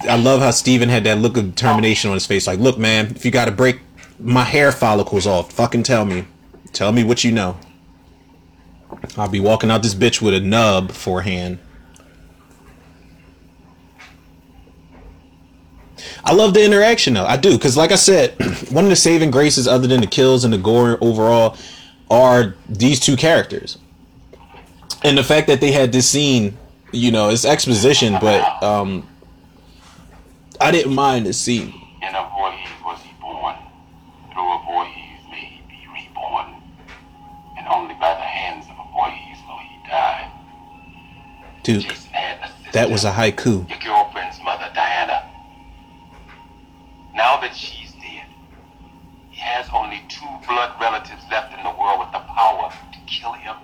I 0.09 0.15
love 0.27 0.41
how 0.41 0.51
Steven 0.51 0.89
had 0.89 1.05
that 1.05 1.19
look 1.19 1.37
of 1.37 1.55
determination 1.55 2.09
on 2.09 2.15
his 2.15 2.25
face. 2.25 2.47
Like, 2.47 2.59
look, 2.59 2.77
man, 2.77 3.07
if 3.15 3.23
you 3.23 3.31
gotta 3.31 3.51
break 3.51 3.79
my 4.19 4.43
hair 4.43 4.73
follicles 4.73 5.25
off, 5.25 5.53
fucking 5.53 5.83
tell 5.83 6.03
me. 6.03 6.25
Tell 6.73 6.91
me 6.91 7.05
what 7.05 7.23
you 7.23 7.31
know. 7.31 7.57
I'll 9.17 9.29
be 9.29 9.39
walking 9.39 9.71
out 9.71 9.83
this 9.83 9.95
bitch 9.95 10.21
with 10.21 10.33
a 10.33 10.41
nub 10.41 10.91
for 10.91 11.21
a 11.21 11.23
hand. 11.23 11.59
I 16.25 16.33
love 16.33 16.53
the 16.53 16.63
interaction 16.63 17.13
though. 17.13 17.25
I 17.25 17.37
do 17.37 17.53
because, 17.53 17.77
like 17.77 17.93
I 17.93 17.95
said, 17.95 18.31
one 18.69 18.83
of 18.83 18.89
the 18.89 18.97
saving 18.97 19.31
graces, 19.31 19.65
other 19.65 19.87
than 19.87 20.01
the 20.01 20.07
kills 20.07 20.43
and 20.43 20.53
the 20.53 20.57
gore 20.57 20.97
overall, 20.99 21.55
are 22.11 22.53
these 22.67 22.99
two 22.99 23.15
characters, 23.15 23.77
and 25.05 25.17
the 25.17 25.23
fact 25.23 25.47
that 25.47 25.61
they 25.61 25.71
had 25.71 25.93
this 25.93 26.09
scene. 26.09 26.57
You 26.93 27.11
know, 27.11 27.29
it's 27.29 27.43
exposition, 27.43 28.13
but 28.21 28.63
um, 28.63 29.05
I 30.59 30.71
didn't 30.71 30.95
mind 30.95 31.25
the 31.27 31.33
scene. 31.33 31.67
In 32.01 32.15
a 32.15 32.29
Voorhees 32.33 32.69
was 32.83 32.99
he 33.03 33.11
born. 33.21 33.55
Through 34.33 34.41
a 34.41 34.63
Voorhees 34.65 35.21
may 35.29 35.37
he 35.37 35.61
be 35.69 35.85
reborn. 35.93 36.61
And 37.57 37.67
only 37.67 37.93
by 37.95 38.13
the 38.15 38.25
hands 38.25 38.65
of 38.65 38.71
a 38.71 38.91
Voorhees 38.91 39.37
will 39.47 39.59
he 39.59 39.89
die. 39.89 40.31
Dude, 41.63 41.81
Jason 41.83 42.11
had 42.11 42.39
a 42.43 42.47
sister. 42.57 42.71
that 42.71 42.89
was 42.89 43.05
a 43.05 43.11
haiku. 43.11 43.69
Your 43.69 43.77
girlfriend's 43.79 44.39
mother, 44.43 44.69
Diana. 44.73 45.29
Now 47.13 47.39
that 47.41 47.55
she's 47.55 47.91
dead, 47.93 48.25
he 49.29 49.39
has 49.39 49.67
only 49.73 50.01
two 50.09 50.25
blood 50.47 50.73
relatives 50.81 51.21
left 51.29 51.53
in 51.55 51.63
the 51.63 51.75
world 51.79 51.99
with 51.99 52.11
the 52.13 52.19
power 52.33 52.71
to 52.93 52.99
kill 53.05 53.33
him 53.33 53.55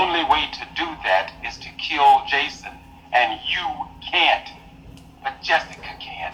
only 0.00 0.24
way 0.24 0.48
to 0.52 0.64
do 0.74 0.88
that 1.04 1.32
is 1.44 1.58
to 1.58 1.68
kill 1.76 2.24
Jason, 2.26 2.72
and 3.12 3.38
you 3.44 3.66
can't. 4.00 4.48
But 5.22 5.42
Jessica 5.42 5.92
can. 6.00 6.32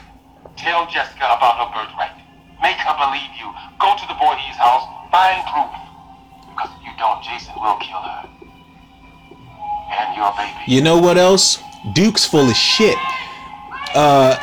Tell 0.56 0.86
Jessica 0.86 1.26
about 1.26 1.58
her 1.58 1.68
birthright. 1.74 2.14
Make 2.62 2.78
her 2.78 2.94
believe 2.94 3.34
you. 3.34 3.50
Go 3.82 3.98
to 3.98 4.04
the 4.06 4.14
Voorhees 4.14 4.56
house. 4.56 4.86
Find 5.10 5.42
proof. 5.50 5.74
Because 6.54 6.70
if 6.78 6.86
you 6.86 6.92
don't, 6.96 7.22
Jason 7.26 7.54
will 7.58 7.76
kill 7.82 7.98
her. 7.98 8.22
And 9.90 10.16
your 10.16 10.32
baby. 10.38 10.72
You 10.72 10.80
know 10.82 10.98
what 10.98 11.18
else? 11.18 11.58
Duke's 11.92 12.24
full 12.24 12.48
of 12.48 12.56
shit. 12.56 12.96
Uh, 13.94 14.36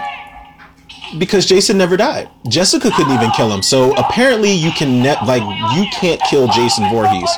because 1.17 1.45
Jason 1.45 1.77
never 1.77 1.95
died. 1.95 2.29
Jessica 2.47 2.91
couldn't 2.91 3.13
even 3.13 3.31
kill 3.31 3.49
him. 3.51 3.61
So 3.61 3.95
apparently, 3.95 4.51
you 4.51 4.71
can 4.71 5.01
ne- 5.01 5.25
like 5.25 5.43
you 5.75 5.85
can't 5.93 6.21
kill 6.29 6.47
Jason 6.49 6.89
Voorhees. 6.89 7.29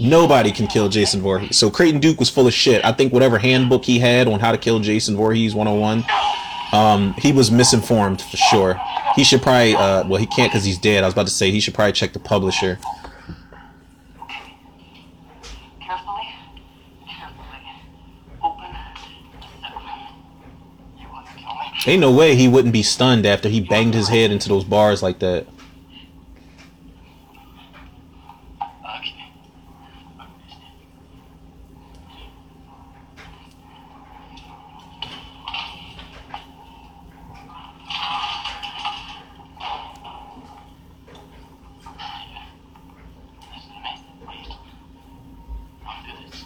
Nobody 0.00 0.50
can 0.50 0.66
kill 0.66 0.88
Jason 0.88 1.20
Voorhees. 1.20 1.58
So 1.58 1.70
Creighton 1.70 2.00
Duke 2.00 2.18
was 2.18 2.30
full 2.30 2.46
of 2.46 2.54
shit. 2.54 2.82
I 2.84 2.92
think 2.92 3.12
whatever 3.12 3.38
handbook 3.38 3.84
he 3.84 3.98
had 3.98 4.26
on 4.28 4.40
how 4.40 4.50
to 4.50 4.58
kill 4.58 4.80
Jason 4.80 5.14
Voorhees 5.14 5.54
101, 5.54 6.04
um, 6.72 7.14
he 7.18 7.32
was 7.32 7.50
misinformed 7.50 8.22
for 8.22 8.36
sure. 8.36 8.80
He 9.14 9.24
should 9.24 9.42
probably, 9.42 9.74
uh, 9.74 10.06
well, 10.08 10.18
he 10.18 10.26
can't 10.26 10.50
because 10.50 10.64
he's 10.64 10.78
dead. 10.78 11.04
I 11.04 11.06
was 11.06 11.12
about 11.14 11.26
to 11.26 11.32
say 11.32 11.50
he 11.50 11.60
should 11.60 11.74
probably 11.74 11.92
check 11.92 12.12
the 12.14 12.18
publisher. 12.18 12.78
Carefully. 15.80 16.28
Carefully. 17.06 17.58
Open. 18.42 18.70
You 20.98 21.08
want 21.12 21.26
to 21.26 21.32
kill 21.34 21.48
me? 21.86 21.92
Ain't 21.92 22.00
no 22.00 22.12
way 22.12 22.36
he 22.36 22.48
wouldn't 22.48 22.72
be 22.72 22.82
stunned 22.82 23.26
after 23.26 23.48
he 23.48 23.60
banged 23.60 23.94
his 23.94 24.08
head 24.08 24.30
into 24.30 24.48
those 24.48 24.64
bars 24.64 25.02
like 25.02 25.18
that. 25.18 25.46
Okay. 41.82 42.06
Listen 43.54 43.72
to 43.74 43.80
me. 43.80 43.92
Wait. 44.26 44.46
Don't 45.84 46.04
do 46.06 46.12
this. 46.26 46.44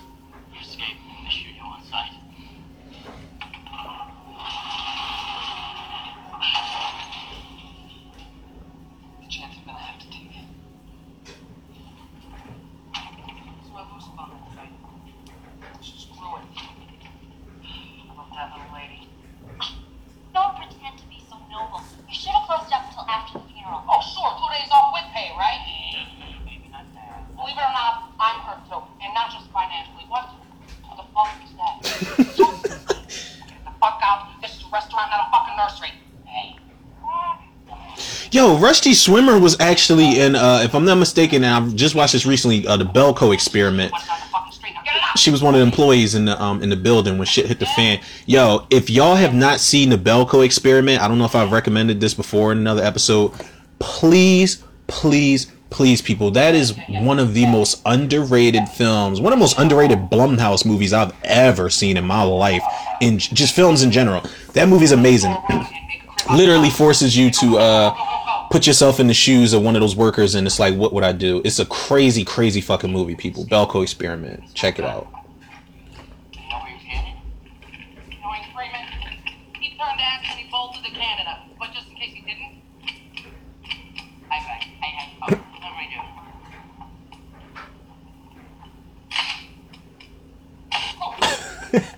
You 0.52 0.60
escape, 0.60 0.96
they 1.24 1.30
shoot 1.30 1.54
you 1.56 1.62
on 1.62 1.82
sight. 1.84 2.10
What? 30.08 30.28
What 30.84 30.96
the 30.96 31.02
fuck 31.12 31.28
is 31.42 31.50
that? 31.56 31.80
Get 32.36 33.64
the 33.64 33.72
fuck 33.80 34.00
out. 34.02 34.40
This 34.40 34.56
is 34.56 34.62
a 34.62 34.70
restaurant, 34.72 35.10
not 35.10 35.26
a 35.26 35.30
fucking 35.32 35.56
nursery. 35.56 35.88
Hey. 36.24 36.56
Yo, 38.30 38.58
Rusty 38.74 38.90
Schwimmer 38.90 39.40
was 39.40 39.56
actually 39.60 40.18
in, 40.18 40.34
uh, 40.34 40.62
if 40.64 40.74
I'm 40.74 40.84
not 40.84 40.96
mistaken, 40.96 41.44
and 41.44 41.54
I've 41.54 41.76
just 41.76 41.94
watched 41.94 42.12
this 42.12 42.26
recently, 42.26 42.66
uh, 42.66 42.76
the 42.76 42.84
Belko 42.84 43.32
experiment. 43.32 43.92
She 45.14 45.30
was 45.30 45.44
one 45.44 45.54
of 45.54 45.60
the 45.60 45.64
employees 45.64 46.16
in 46.16 46.24
the 46.24 46.42
um 46.42 46.60
in 46.60 46.70
the 46.70 46.76
building 46.76 47.16
when 47.16 47.24
shit 47.24 47.46
hit 47.46 47.60
the 47.60 47.66
fan. 47.66 48.00
Yo, 48.26 48.66
if 48.70 48.90
y'all 48.90 49.14
have 49.14 49.32
not 49.32 49.60
seen 49.60 49.90
the 49.90 49.96
Belko 49.96 50.44
experiment, 50.44 51.00
I 51.00 51.06
don't 51.06 51.18
know 51.18 51.24
if 51.24 51.36
I've 51.36 51.52
recommended 51.52 52.00
this 52.00 52.14
before 52.14 52.50
in 52.50 52.58
another 52.58 52.82
episode. 52.82 53.30
Please, 53.78 54.64
please, 54.88 55.52
please, 55.70 56.02
people, 56.02 56.32
that 56.32 56.56
is 56.56 56.74
one 56.88 57.20
of 57.20 57.32
the 57.32 57.46
most 57.46 57.80
underrated 57.86 58.68
films, 58.70 59.20
one 59.20 59.32
of 59.32 59.38
the 59.38 59.40
most 59.40 59.56
underrated 59.56 60.10
Blumhouse 60.10 60.66
movies 60.66 60.92
I've 60.92 61.12
ever 61.22 61.70
seen 61.70 61.96
in 61.96 62.04
my 62.04 62.22
life, 62.24 62.64
in 63.00 63.20
just 63.20 63.54
films 63.54 63.84
in 63.84 63.92
general. 63.92 64.24
That 64.54 64.68
movie's 64.68 64.90
amazing. 64.90 65.36
Literally 66.34 66.70
forces 66.70 67.16
you 67.16 67.30
to 67.30 67.58
uh 67.58 68.03
put 68.54 68.68
yourself 68.68 69.00
in 69.00 69.08
the 69.08 69.14
shoes 69.14 69.52
of 69.52 69.60
one 69.62 69.74
of 69.74 69.80
those 69.80 69.96
workers 69.96 70.36
and 70.36 70.46
it's 70.46 70.60
like 70.60 70.76
what 70.76 70.92
would 70.92 71.02
i 71.02 71.10
do? 71.10 71.42
It's 71.44 71.58
a 71.58 71.66
crazy 71.66 72.24
crazy 72.24 72.60
fucking 72.60 72.92
movie 72.92 73.16
people. 73.16 73.44
Belko 73.44 73.82
experiment. 73.82 74.44
Check 74.54 74.78
it 74.78 74.84
out. 74.84 75.08
You 76.32 76.40
know 76.48 76.58
where 76.58 76.70
he's 76.70 77.00
a 77.00 77.02
Knowing 78.22 78.44
Freeman, 78.54 78.86
he 79.58 79.70
turned 79.70 80.00
ass 80.00 80.22
and 80.30 80.38
he 80.38 80.48
bolted 80.52 80.84
to 80.84 80.90
Canada. 80.92 81.40
But 81.58 81.72
just 81.72 81.88
in 81.88 81.96
case 81.96 82.12
he 82.12 82.20
didn't, 82.20 82.62
I 84.30 84.38
back. 84.38 84.68
I 84.80 84.86
have. 84.86 85.10
Oh, 85.20 85.34
what 85.34 85.64
am 85.64 85.74
I 85.74 85.88
doing? 91.72 91.92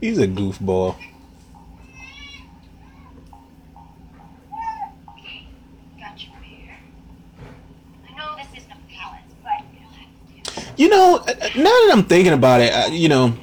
he's 0.00 0.18
a 0.18 0.26
goofball 0.26 0.96
Got 5.98 6.22
you 6.22 6.30
here. 6.42 6.76
I 8.08 8.16
know 8.16 8.36
this 8.36 8.62
isn't 8.62 8.70
a 8.70 8.94
palace, 8.94 9.20
but 9.42 9.64
it'll 9.74 9.90
have 9.92 10.64
to 10.64 10.72
do. 10.76 10.82
you 10.82 10.88
know 10.90 11.16
uh, 11.16 11.30
uh, 11.30 11.48
now 11.56 11.64
that 11.64 11.85
i'm 11.96 12.04
thinking 12.04 12.32
about 12.32 12.60
it 12.60 12.72
uh, 12.72 12.88
you 12.90 13.08
know 13.08 13.34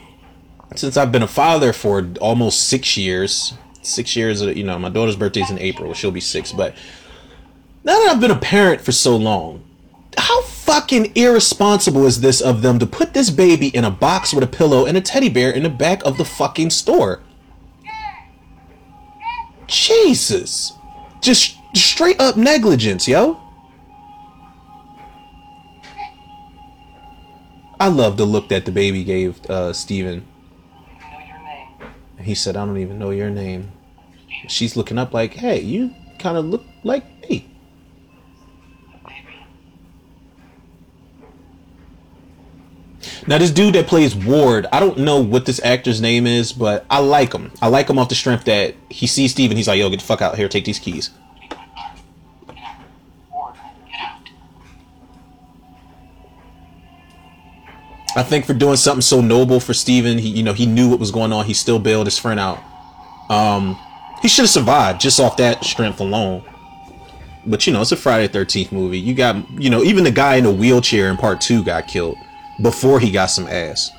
since 0.76 0.98
i've 0.98 1.12
been 1.12 1.24
a 1.24 1.28
father 1.28 1.74
for 1.74 2.08
almost 2.22 2.68
six 2.68 2.98
years 2.98 3.54
six 3.82 4.16
years 4.16 4.42
uh, 4.42 4.48
you 4.48 4.64
know 4.64 4.78
my 4.80 4.90
daughter's 4.90 5.16
birthday's 5.16 5.50
in 5.50 5.60
april 5.60 5.94
she'll 5.94 6.12
be 6.12 6.22
six 6.22 6.52
but 6.52 6.76
now 7.84 7.98
that 8.00 8.12
i've 8.12 8.22
been 8.22 8.32
a 8.32 8.40
parent 8.40 8.82
for 8.82 8.92
so 8.92 9.16
long 9.16 9.64
how 10.18 10.42
fucking 10.42 11.12
irresponsible 11.16 12.06
is 12.06 12.22
this 12.22 12.42
of 12.42 12.62
them 12.62 12.80
to 12.80 12.86
put 12.86 13.14
this 13.14 13.30
baby 13.30 13.68
in 13.68 13.84
a 13.84 13.92
box 13.92 14.34
with 14.34 14.44
a 14.44 14.48
pillow 14.48 14.86
and 14.86 14.98
a 14.98 15.02
teddy 15.02 15.30
bear 15.30 15.52
in 15.52 15.64
the 15.64 15.70
back 15.70 16.04
of 16.06 16.18
the 16.18 16.26
fucking 16.26 16.70
store? 16.70 17.22
Jesus. 19.68 20.74
Just 21.22 21.58
straight 21.76 22.20
up 22.22 22.38
negligence 22.38 23.08
yo 23.08 23.43
I 27.84 27.88
love 27.88 28.16
the 28.16 28.24
look 28.24 28.48
that 28.48 28.64
the 28.64 28.72
baby 28.72 29.04
gave 29.04 29.46
uh, 29.50 29.74
Steven. 29.74 30.26
He 32.18 32.34
said, 32.34 32.56
I 32.56 32.66
don't 32.66 32.78
even 32.78 32.98
know 32.98 33.10
your 33.10 33.30
name. 33.30 33.74
She's 34.48 34.78
looking 34.78 34.98
up 34.98 35.14
like, 35.14 35.34
hey, 35.34 35.60
you 35.60 35.94
kind 36.18 36.38
of 36.38 36.46
look 36.46 36.64
like 36.86 37.04
me. 37.28 37.52
Now, 43.28 43.38
this 43.38 43.52
dude 43.52 43.76
that 43.76 43.88
plays 43.88 44.16
Ward, 44.16 44.66
I 44.72 44.80
don't 44.80 45.00
know 45.00 45.20
what 45.20 45.46
this 45.46 45.60
actor's 45.62 46.00
name 46.00 46.26
is, 46.26 46.54
but 46.54 46.86
I 46.90 47.00
like 47.00 47.34
him. 47.34 47.52
I 47.62 47.68
like 47.68 47.90
him 47.90 48.00
off 48.00 48.08
the 48.08 48.16
strength 48.16 48.46
that 48.46 48.76
he 48.90 49.08
sees 49.08 49.32
Steven. 49.32 49.58
He's 49.58 49.68
like, 49.68 49.80
yo, 49.80 49.90
get 49.90 50.00
the 50.00 50.06
fuck 50.06 50.22
out 50.22 50.38
here, 50.38 50.48
take 50.48 50.64
these 50.64 50.80
keys. 50.80 51.10
Take 51.42 51.50
my 51.50 51.66
car. 51.76 51.92
Get 52.48 52.64
out. 52.64 52.78
Ward, 53.30 53.56
get 53.92 54.00
out. 54.00 54.30
I 58.16 58.22
think 58.22 58.46
for 58.46 58.54
doing 58.54 58.76
something 58.76 59.02
so 59.02 59.22
noble 59.22 59.60
for 59.60 59.74
Steven, 59.74 60.20
he, 60.20 60.30
you 60.30 60.44
know, 60.44 60.54
he 60.54 60.66
knew 60.66 60.90
what 60.90 61.00
was 61.00 61.12
going 61.12 61.34
on. 61.34 61.46
He 61.46 61.54
still 61.54 61.80
bailed 61.80 62.06
his 62.06 62.18
friend 62.18 62.40
out. 62.40 62.60
Um, 63.30 63.78
he 64.22 64.28
should 64.28 64.44
have 64.44 64.52
survived 64.52 65.02
just 65.02 65.20
off 65.20 65.38
that 65.38 65.64
strength 65.64 66.00
alone. 66.00 66.44
But 67.46 67.66
you 67.68 67.74
know, 67.74 67.82
it's 67.82 67.92
a 67.92 67.98
Friday 67.98 68.28
Thirteenth 68.28 68.72
movie. 68.72 69.00
You 69.00 69.14
got, 69.14 69.36
you 69.60 69.70
know, 69.70 69.84
even 69.84 70.04
the 70.04 70.12
guy 70.12 70.36
in 70.36 70.44
the 70.44 70.52
wheelchair 70.52 71.10
in 71.10 71.18
part 71.18 71.42
two 71.42 71.64
got 71.64 71.88
killed 71.88 72.16
before 72.62 73.00
he 73.00 73.12
got 73.12 73.26
some 73.28 73.48
ass. 73.48 73.92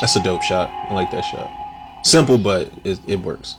That's 0.00 0.16
a 0.16 0.22
dope 0.22 0.42
shot. 0.42 0.70
I 0.88 0.94
like 0.94 1.10
that 1.10 1.20
shot. 1.20 1.50
Simple, 2.02 2.38
but 2.38 2.72
it, 2.84 2.98
it 3.06 3.20
works. 3.20 3.56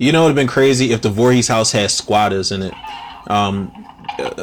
You 0.00 0.12
know, 0.12 0.22
it 0.22 0.22
would 0.22 0.28
have 0.30 0.36
been 0.36 0.46
crazy 0.46 0.92
if 0.92 1.02
the 1.02 1.10
Voorhees 1.10 1.46
house 1.46 1.72
had 1.72 1.90
squatters 1.90 2.50
in 2.52 2.62
it. 2.62 2.72
Um, 3.26 3.70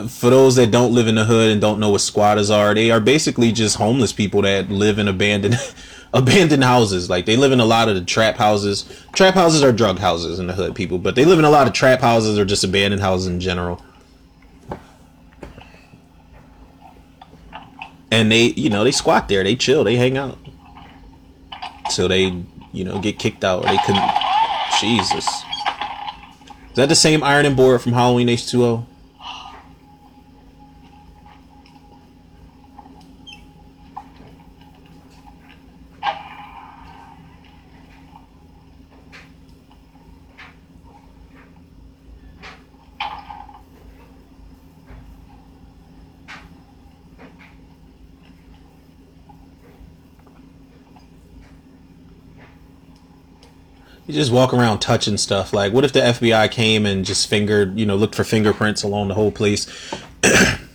for 0.08 0.30
those 0.30 0.55
that 0.55 0.70
don't 0.70 0.93
live 0.93 1.08
in 1.08 1.16
the 1.16 1.26
hood 1.26 1.49
and 1.49 1.60
don't 1.60 1.80
know 1.80 1.89
what 1.89 2.01
squatters 2.01 2.51
are, 2.51 2.76
they 2.76 2.91
are 2.91 2.99
basically 2.99 3.51
just 3.51 3.76
homeless 3.76 4.14
people 4.14 4.43
that 4.43 4.70
live 4.70 4.99
in 4.99 5.08
abandoned 5.08 5.55
abandoned 6.14 6.64
houses. 6.64 7.10
Like 7.10 7.26
they 7.26 7.36
live 7.36 7.51
in 7.51 7.60
a 7.60 7.66
lot 7.66 7.89
of 7.89 7.95
the 7.95 8.05
trap 8.05 8.38
houses. 8.38 8.86
Trap 9.14 9.34
houses 9.34 9.64
are 9.64 9.72
drug 9.72 9.97
houses 9.97 10.38
in 10.38 10.45
the 10.45 10.53
hood, 10.53 10.76
people, 10.76 10.99
but 10.99 11.16
they 11.16 11.26
live 11.26 11.39
in 11.39 11.45
a 11.45 11.49
lot 11.49 11.66
of 11.66 11.74
trap 11.74 12.01
houses 12.01 12.38
or 12.38 12.45
just 12.45 12.64
abandoned 12.64 13.01
houses 13.01 13.26
in 13.26 13.39
general. 13.39 13.84
And 18.12 18.32
they, 18.32 18.49
you 18.49 18.70
know, 18.70 18.84
they 18.84 18.91
squat 18.91 19.28
there, 19.28 19.43
they 19.43 19.55
chill, 19.55 19.84
they 19.84 19.95
hang 19.95 20.20
out. 20.20 20.38
So 21.89 22.08
they, 22.08 22.43
you 22.72 22.84
know, 22.84 22.99
get 22.99 23.18
kicked 23.18 23.43
out 23.43 23.66
or 23.66 23.70
they 23.70 23.80
couldn't. 23.80 24.08
Jesus. 24.80 25.45
Is 26.78 26.80
that 26.80 26.89
the 26.89 26.95
same 26.95 27.23
Iron 27.23 27.47
and 27.47 27.57
board 27.57 27.82
from 27.82 27.93
Halloween 27.93 28.28
H2O? 28.28 28.86
You 54.08 54.14
just 54.14 54.32
walk 54.32 54.53
around 54.53 54.80
touching 54.80 55.18
stuff. 55.18 55.51
Like, 55.51 55.74
what 55.74 55.84
if 55.84 55.91
the 55.91 55.99
FBI 55.99 56.49
came 56.49 56.86
and 56.86 57.03
just 57.03 57.30
fingered, 57.30 57.78
you 57.78 57.86
know, 57.86 57.97
looked 57.97 58.16
for 58.16 58.24
fingerprints 58.24 58.84
along 58.84 59.10
the 59.10 59.14
whole 59.14 59.32
place? 59.32 59.68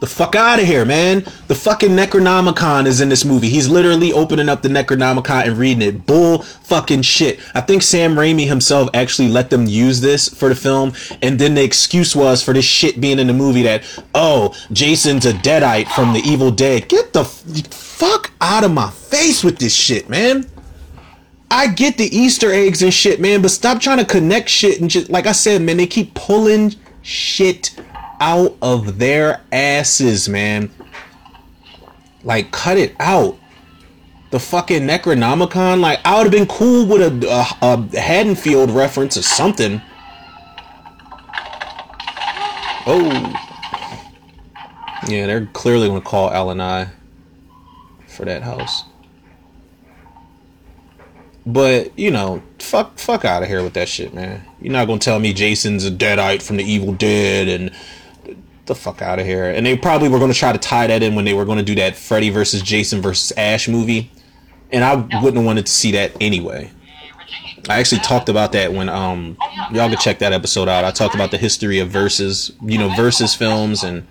the 0.00 0.06
fuck 0.06 0.34
out 0.34 0.58
of 0.58 0.66
here, 0.66 0.84
man. 0.84 1.24
The 1.48 1.54
fucking 1.54 1.90
Necronomicon 1.90 2.86
is 2.86 3.00
in 3.00 3.08
this 3.08 3.24
movie. 3.24 3.48
He's 3.48 3.68
literally 3.68 4.12
opening 4.12 4.48
up 4.48 4.62
the 4.62 4.68
Necronomicon 4.68 5.46
and 5.46 5.58
reading 5.58 5.82
it. 5.82 6.06
Bull 6.06 6.42
fucking 6.42 7.02
shit. 7.02 7.40
I 7.54 7.60
think 7.60 7.82
Sam 7.82 8.14
Raimi 8.14 8.46
himself 8.46 8.90
actually 8.94 9.28
let 9.28 9.50
them 9.50 9.66
use 9.66 10.00
this 10.00 10.28
for 10.28 10.48
the 10.48 10.54
film, 10.54 10.92
and 11.22 11.38
then 11.38 11.54
the 11.54 11.64
excuse 11.64 12.14
was 12.14 12.42
for 12.42 12.52
this 12.52 12.64
shit 12.64 13.00
being 13.00 13.18
in 13.18 13.26
the 13.26 13.32
movie 13.32 13.62
that, 13.62 13.84
oh, 14.14 14.54
Jason's 14.72 15.26
a 15.26 15.32
deadite 15.32 15.88
from 15.88 16.12
the 16.12 16.20
Evil 16.20 16.50
Dead. 16.50 16.88
Get 16.88 17.12
the 17.12 17.24
fuck 17.24 18.32
out 18.40 18.64
of 18.64 18.72
my 18.72 18.90
face 18.90 19.42
with 19.42 19.58
this 19.58 19.74
shit, 19.74 20.08
man. 20.08 20.46
I 21.50 21.68
get 21.68 21.96
the 21.96 22.14
Easter 22.14 22.52
eggs 22.52 22.82
and 22.82 22.92
shit, 22.92 23.20
man, 23.20 23.40
but 23.40 23.50
stop 23.50 23.80
trying 23.80 23.98
to 23.98 24.04
connect 24.04 24.48
shit 24.48 24.80
and 24.80 24.90
just 24.90 25.08
like 25.08 25.26
I 25.26 25.32
said, 25.32 25.62
man, 25.62 25.76
they 25.76 25.86
keep 25.86 26.12
pulling 26.14 26.74
shit 27.02 27.70
out 28.20 28.56
of 28.62 28.98
their 28.98 29.42
asses, 29.52 30.28
man. 30.28 30.70
Like, 32.24 32.50
cut 32.50 32.78
it 32.78 32.94
out. 32.98 33.38
The 34.30 34.40
fucking 34.40 34.82
Necronomicon, 34.82 35.80
like, 35.80 36.00
I 36.04 36.16
would 36.16 36.24
have 36.24 36.32
been 36.32 36.46
cool 36.46 36.86
with 36.86 37.00
a, 37.02 37.28
a, 37.62 37.66
a 37.66 38.00
Haddonfield 38.00 38.70
reference 38.70 39.16
or 39.16 39.22
something. 39.22 39.80
Oh. 42.86 43.32
Yeah, 45.08 45.26
they're 45.26 45.46
clearly 45.46 45.88
gonna 45.88 46.00
call 46.00 46.30
Al 46.30 46.50
and 46.50 46.62
I 46.62 46.88
for 48.06 48.24
that 48.24 48.42
house. 48.42 48.84
But 51.44 51.96
you 51.96 52.10
know, 52.10 52.42
fuck, 52.58 52.98
fuck 52.98 53.24
out 53.24 53.42
of 53.42 53.48
here 53.48 53.62
with 53.62 53.74
that 53.74 53.88
shit, 53.88 54.12
man. 54.12 54.44
You're 54.60 54.72
not 54.72 54.86
gonna 54.86 54.98
tell 54.98 55.20
me 55.20 55.32
Jason's 55.32 55.84
a 55.84 55.90
deadite 55.90 56.42
from 56.42 56.56
the 56.56 56.64
Evil 56.64 56.92
Dead, 56.92 57.46
and 57.48 57.70
the 58.66 58.74
fuck 58.74 59.02
out 59.02 59.18
of 59.18 59.26
here. 59.26 59.50
And 59.50 59.64
they 59.64 59.76
probably 59.76 60.08
were 60.08 60.18
going 60.18 60.32
to 60.32 60.38
try 60.38 60.52
to 60.52 60.58
tie 60.58 60.86
that 60.86 61.02
in 61.02 61.14
when 61.14 61.24
they 61.24 61.34
were 61.34 61.44
going 61.44 61.58
to 61.58 61.64
do 61.64 61.74
that 61.76 61.96
Freddy 61.96 62.30
versus 62.30 62.62
Jason 62.62 63.00
versus 63.00 63.32
Ash 63.36 63.68
movie. 63.68 64.10
And 64.72 64.84
I 64.84 64.94
wouldn't 64.94 65.36
have 65.36 65.44
wanted 65.44 65.66
to 65.66 65.72
see 65.72 65.92
that 65.92 66.12
anyway. 66.20 66.70
I 67.68 67.80
actually 67.80 68.00
talked 68.02 68.28
about 68.28 68.52
that 68.52 68.72
when 68.72 68.88
um 68.88 69.36
y'all 69.72 69.88
could 69.88 69.98
check 69.98 70.20
that 70.20 70.32
episode 70.32 70.68
out. 70.68 70.84
I 70.84 70.90
talked 70.92 71.14
about 71.14 71.30
the 71.30 71.38
history 71.38 71.80
of 71.80 71.88
versus, 71.88 72.52
you 72.62 72.78
know, 72.78 72.94
versus 72.94 73.34
films 73.34 73.82
and 73.82 74.06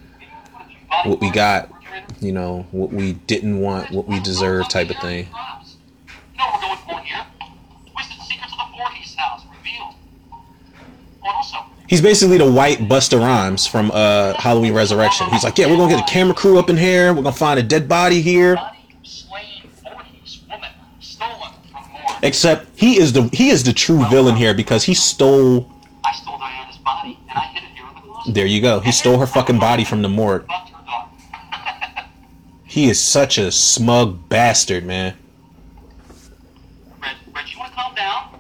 what 1.06 1.22
we 1.22 1.32
got, 1.32 1.70
you 2.20 2.32
know, 2.32 2.66
what 2.72 2.92
we 2.92 3.14
didn't 3.14 3.60
want, 3.60 3.92
what 3.92 4.08
we 4.08 4.20
deserve 4.20 4.68
type 4.68 4.90
of 4.90 4.98
thing. 4.98 5.28
No, 6.38 6.46
we're 6.54 6.60
going 6.62 6.78
for 6.78 7.00
here. 7.00 7.26
Twisted 7.94 8.22
Secrets 8.24 8.54
of 8.54 8.60
the 8.60 8.78
Voorhees 8.78 9.16
house 9.16 9.44
revealed. 9.58 9.96
Oh, 10.34 10.44
and 11.24 11.34
also, 11.34 11.58
He's 11.88 12.02
basically 12.02 12.38
the 12.38 12.50
white 12.52 12.80
Busta 12.80 13.20
Rhymes 13.20 13.68
from 13.68 13.92
uh 13.94 14.34
Halloween 14.34 14.74
Resurrection. 14.74 15.28
He's 15.30 15.44
like, 15.44 15.58
yeah, 15.58 15.68
we're 15.68 15.78
gonna 15.78 15.96
get 15.96 16.10
a 16.10 16.12
camera 16.12 16.34
crew 16.34 16.58
up 16.58 16.70
in 16.70 16.78
here. 16.78 17.14
We're 17.14 17.22
gonna 17.22 17.36
find 17.36 17.60
a 17.60 17.64
dead 17.64 17.88
body 17.88 18.22
here. 18.22 18.58
Except 22.24 22.68
he 22.80 22.98
is 22.98 23.14
the 23.14 23.30
he 23.34 23.50
is 23.50 23.64
the 23.64 23.74
true 23.74 24.04
villain 24.10 24.36
here 24.36 24.54
because 24.56 24.84
he 24.84 24.96
stole. 24.96 25.72
I 26.04 26.12
stole 26.14 26.40
Diana's 26.40 26.78
body 26.78 27.20
and 27.30 27.38
I 27.38 27.42
hid 27.54 27.64
it 27.64 27.70
here. 27.70 28.34
There 28.34 28.46
you 28.48 28.62
go. 28.62 28.80
He 28.80 28.92
stole 28.92 29.20
her 29.20 29.28
fucking 29.28 29.60
body 29.60 29.84
from 29.84 30.02
the 30.02 30.10
morgue. 30.10 30.50
He 32.64 32.90
is 32.90 33.00
such 33.00 33.38
a 33.38 33.52
smug 33.52 34.28
bastard, 34.28 34.84
man. 34.84 35.16
Red, 37.02 37.16
Red, 37.34 37.50
you 37.50 37.58
want 37.58 37.72
to 37.72 37.76
calm 37.78 37.96
down? 37.96 38.38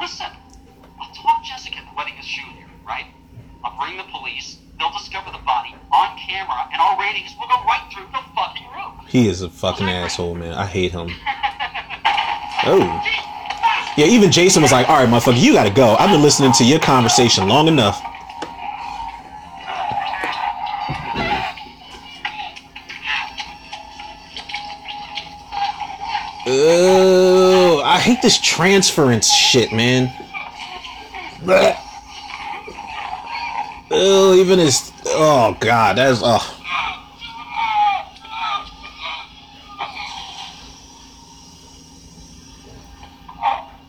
Listen, 0.00 0.26
I'll 1.00 1.14
talk 1.14 1.44
Jessica 1.44 1.78
into 1.78 1.94
letting 1.96 2.18
us 2.18 2.24
shoot 2.24 2.50
here, 2.56 2.66
right? 2.84 3.06
I'll 3.62 3.78
bring 3.78 3.96
the 3.96 4.10
police. 4.10 4.56
They'll 4.76 4.90
discover 4.90 5.30
the 5.30 5.44
body 5.46 5.76
on 5.92 6.18
camera, 6.18 6.68
and 6.72 6.80
our 6.80 6.98
ratings 6.98 7.36
will 7.38 7.46
go 7.46 7.62
right 7.64 7.86
through 7.92 8.06
the 8.10 8.22
fucking 8.34 8.66
roof. 8.74 8.99
He 9.10 9.26
is 9.26 9.42
a 9.42 9.50
fucking 9.50 9.88
asshole, 9.88 10.36
man. 10.36 10.54
I 10.54 10.66
hate 10.66 10.92
him. 10.92 11.10
Oh. 12.64 13.02
Yeah, 13.96 14.06
even 14.06 14.30
Jason 14.30 14.62
was 14.62 14.70
like, 14.70 14.88
all 14.88 15.04
right, 15.04 15.08
motherfucker, 15.08 15.40
you 15.40 15.52
gotta 15.52 15.70
go. 15.70 15.96
I've 15.96 16.10
been 16.10 16.22
listening 16.22 16.52
to 16.52 16.64
your 16.64 16.78
conversation 16.78 17.48
long 17.48 17.66
enough. 17.66 18.00
Oh, 26.46 27.82
I 27.84 27.98
hate 27.98 28.22
this 28.22 28.40
transference 28.40 29.28
shit, 29.28 29.72
man. 29.72 30.12
Oh, 33.90 34.36
even 34.38 34.60
his. 34.60 34.92
Oh, 35.06 35.56
God, 35.58 35.96
that's. 35.96 36.20
Oh. 36.22 36.58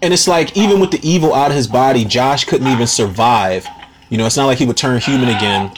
And 0.01 0.13
it's 0.13 0.27
like 0.27 0.57
even 0.57 0.79
with 0.79 0.91
the 0.91 0.99
evil 1.07 1.33
out 1.33 1.51
of 1.51 1.57
his 1.57 1.67
body, 1.67 2.05
Josh 2.05 2.45
couldn't 2.45 2.67
even 2.67 2.87
survive. 2.87 3.67
You 4.09 4.17
know, 4.17 4.25
it's 4.25 4.37
not 4.37 4.47
like 4.47 4.57
he 4.57 4.65
would 4.65 4.77
turn 4.77 4.99
human 4.99 5.29
again. 5.29 5.71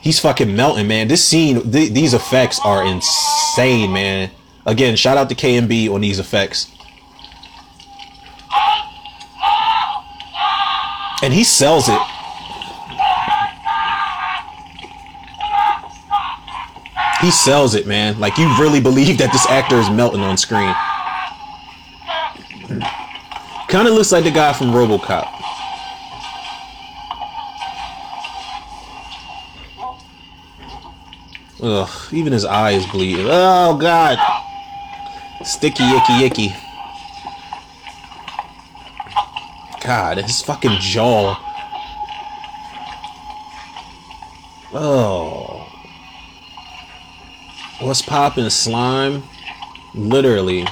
He's 0.00 0.18
fucking 0.18 0.54
melting, 0.54 0.88
man. 0.88 1.08
This 1.08 1.24
scene, 1.24 1.70
th- 1.70 1.92
these 1.92 2.14
effects 2.14 2.58
are 2.64 2.84
insane, 2.84 3.92
man. 3.92 4.30
Again, 4.64 4.96
shout 4.96 5.16
out 5.16 5.28
to 5.28 5.34
KNB 5.34 5.92
on 5.92 6.00
these 6.00 6.18
effects. 6.18 6.72
And 11.22 11.32
he 11.32 11.44
sells 11.44 11.88
it. 11.88 12.00
He 17.20 17.30
sells 17.30 17.74
it, 17.74 17.86
man. 17.86 18.20
Like 18.20 18.38
you 18.38 18.46
really 18.58 18.80
believe 18.80 19.18
that 19.18 19.32
this 19.32 19.46
actor 19.48 19.76
is 19.76 19.90
melting 19.90 20.20
on 20.20 20.36
screen. 20.36 20.74
Kind 23.68 23.88
of 23.88 23.94
looks 23.94 24.12
like 24.12 24.24
the 24.24 24.30
guy 24.30 24.52
from 24.52 24.68
RoboCop. 24.68 25.32
Ugh, 31.62 31.90
even 32.12 32.32
his 32.32 32.44
eye 32.44 32.72
is 32.72 32.86
bleeding. 32.86 33.26
Oh 33.28 33.76
god. 33.76 34.18
Sticky 35.42 35.84
icky 35.84 36.24
icky. 36.24 36.56
God, 39.80 40.18
his 40.18 40.42
fucking 40.42 40.78
jaw. 40.80 41.36
Oh. 44.72 45.66
What's 47.80 48.02
popping? 48.02 48.50
slime? 48.50 49.22
Literally. 49.94 50.66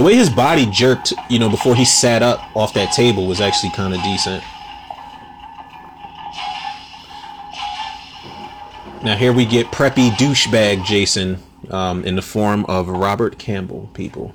The 0.00 0.06
way 0.06 0.14
his 0.14 0.30
body 0.30 0.64
jerked, 0.64 1.12
you 1.28 1.38
know, 1.38 1.50
before 1.50 1.76
he 1.76 1.84
sat 1.84 2.22
up 2.22 2.56
off 2.56 2.72
that 2.72 2.94
table 2.94 3.26
was 3.26 3.38
actually 3.38 3.68
kind 3.72 3.92
of 3.92 4.02
decent. 4.02 4.42
Now 9.04 9.14
here 9.18 9.34
we 9.34 9.44
get 9.44 9.66
preppy 9.66 10.08
douchebag 10.12 10.86
Jason 10.86 11.42
um, 11.68 12.02
in 12.06 12.16
the 12.16 12.22
form 12.22 12.64
of 12.64 12.88
Robert 12.88 13.38
Campbell. 13.38 13.90
People. 13.92 14.34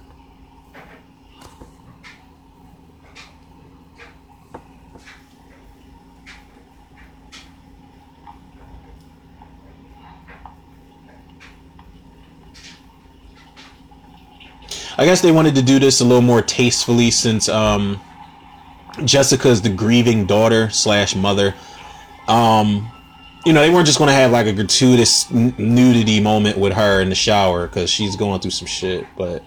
I 14.97 15.05
guess 15.05 15.21
they 15.21 15.31
wanted 15.31 15.55
to 15.55 15.61
do 15.61 15.79
this 15.79 15.99
a 16.01 16.05
little 16.05 16.21
more 16.21 16.41
tastefully 16.41 17.11
since 17.11 17.49
um, 17.49 17.99
Jessica 19.03 19.49
is 19.49 19.61
the 19.61 19.69
grieving 19.69 20.25
daughter 20.25 20.69
slash 20.69 21.15
mother. 21.15 21.53
Um, 22.27 22.89
you 23.45 23.53
know, 23.53 23.61
they 23.61 23.69
weren't 23.69 23.85
just 23.85 23.99
going 23.99 24.07
to 24.07 24.13
have 24.13 24.31
like 24.31 24.47
a 24.47 24.53
gratuitous 24.53 25.31
n- 25.31 25.53
nudity 25.57 26.19
moment 26.19 26.57
with 26.57 26.73
her 26.73 27.01
in 27.01 27.09
the 27.09 27.15
shower 27.15 27.67
because 27.67 27.89
she's 27.89 28.15
going 28.15 28.39
through 28.41 28.51
some 28.51 28.67
shit. 28.67 29.05
But 29.17 29.43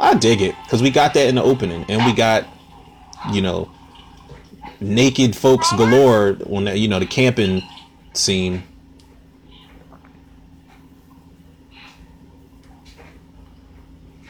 I 0.00 0.14
dig 0.14 0.40
it 0.42 0.54
because 0.64 0.82
we 0.82 0.90
got 0.90 1.14
that 1.14 1.28
in 1.28 1.36
the 1.36 1.42
opening, 1.42 1.84
and 1.88 2.04
we 2.04 2.12
got, 2.12 2.46
you 3.32 3.42
know, 3.42 3.70
naked 4.80 5.36
folks 5.36 5.70
galore 5.72 6.36
on 6.50 6.64
that. 6.64 6.78
You 6.78 6.88
know, 6.88 6.98
the 6.98 7.06
camping 7.06 7.62
scene. 8.14 8.64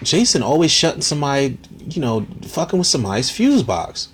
Jason 0.02 0.42
always 0.42 0.70
shutting 0.70 1.02
somebody, 1.02 1.58
you 1.88 2.00
know, 2.00 2.26
fucking 2.42 2.78
with 2.78 2.88
somebody's 2.88 3.30
fuse 3.30 3.62
box. 3.62 4.08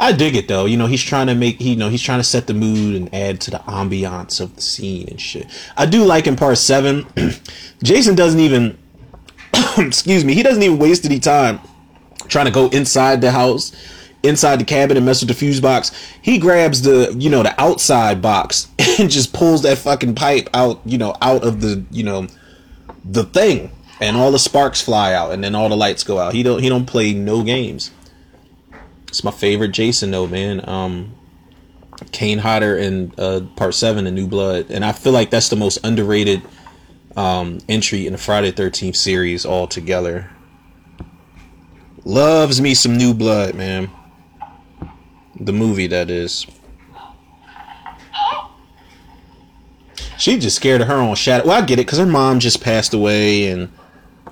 I 0.00 0.12
dig 0.12 0.36
it 0.36 0.46
though. 0.48 0.64
You 0.64 0.76
know, 0.76 0.86
he's 0.86 1.02
trying 1.02 1.26
to 1.26 1.34
make, 1.34 1.60
you 1.60 1.76
know, 1.76 1.88
he's 1.88 2.02
trying 2.02 2.20
to 2.20 2.24
set 2.24 2.46
the 2.46 2.54
mood 2.54 2.94
and 2.94 3.12
add 3.14 3.40
to 3.42 3.50
the 3.50 3.58
ambiance 3.58 4.40
of 4.40 4.54
the 4.54 4.62
scene 4.62 5.08
and 5.08 5.20
shit. 5.20 5.46
I 5.76 5.86
do 5.86 6.04
like 6.04 6.26
in 6.26 6.36
part 6.36 6.58
seven, 6.58 7.06
Jason 7.82 8.14
doesn't 8.14 8.38
even, 8.38 8.78
excuse 9.78 10.24
me, 10.24 10.34
he 10.34 10.42
doesn't 10.42 10.62
even 10.62 10.78
waste 10.78 11.04
any 11.04 11.18
time 11.18 11.60
trying 12.28 12.46
to 12.46 12.52
go 12.52 12.68
inside 12.68 13.20
the 13.20 13.30
house, 13.30 13.72
inside 14.22 14.60
the 14.60 14.64
cabin 14.64 14.96
and 14.96 15.06
mess 15.06 15.20
with 15.20 15.28
the 15.28 15.34
fuse 15.34 15.60
box. 15.60 15.92
He 16.20 16.38
grabs 16.38 16.82
the, 16.82 17.14
you 17.18 17.30
know, 17.30 17.42
the 17.42 17.60
outside 17.60 18.20
box 18.20 18.68
and 18.98 19.10
just 19.10 19.32
pulls 19.32 19.62
that 19.62 19.78
fucking 19.78 20.14
pipe 20.14 20.48
out, 20.54 20.80
you 20.84 20.98
know, 20.98 21.14
out 21.22 21.44
of 21.44 21.60
the, 21.60 21.84
you 21.90 22.02
know, 22.02 22.26
the 23.04 23.24
thing, 23.24 23.70
and 24.00 24.16
all 24.16 24.30
the 24.30 24.38
sparks 24.38 24.80
fly 24.80 25.12
out, 25.12 25.32
and 25.32 25.42
then 25.42 25.54
all 25.54 25.68
the 25.68 25.76
lights 25.76 26.04
go 26.04 26.18
out. 26.18 26.34
He 26.34 26.42
don't, 26.42 26.62
he 26.62 26.68
don't 26.68 26.86
play 26.86 27.14
no 27.14 27.42
games. 27.42 27.90
It's 29.08 29.24
my 29.24 29.30
favorite 29.30 29.72
Jason 29.72 30.10
though, 30.10 30.26
man. 30.26 30.68
Um, 30.68 31.14
Kane 32.12 32.38
Hodder 32.38 32.76
in 32.76 33.12
uh, 33.18 33.40
Part 33.56 33.74
Seven, 33.74 34.06
in 34.06 34.14
New 34.14 34.26
Blood, 34.26 34.66
and 34.70 34.84
I 34.84 34.92
feel 34.92 35.12
like 35.12 35.30
that's 35.30 35.48
the 35.48 35.56
most 35.56 35.78
underrated 35.84 36.42
um, 37.16 37.58
entry 37.68 38.06
in 38.06 38.12
the 38.12 38.18
Friday 38.18 38.50
Thirteenth 38.50 38.96
series 38.96 39.44
altogether. 39.44 40.30
Loves 42.04 42.60
me 42.60 42.74
some 42.74 42.96
New 42.96 43.14
Blood, 43.14 43.54
man. 43.54 43.90
The 45.40 45.52
movie 45.52 45.86
that 45.86 46.10
is. 46.10 46.46
She 50.18 50.36
just 50.38 50.56
scared 50.56 50.80
of 50.80 50.88
her 50.88 50.96
own 50.96 51.14
shadow. 51.14 51.46
Well, 51.46 51.62
I 51.62 51.64
get 51.64 51.78
it 51.78 51.86
because 51.86 52.00
her 52.00 52.06
mom 52.06 52.40
just 52.40 52.60
passed 52.60 52.92
away, 52.92 53.48
and 53.48 53.72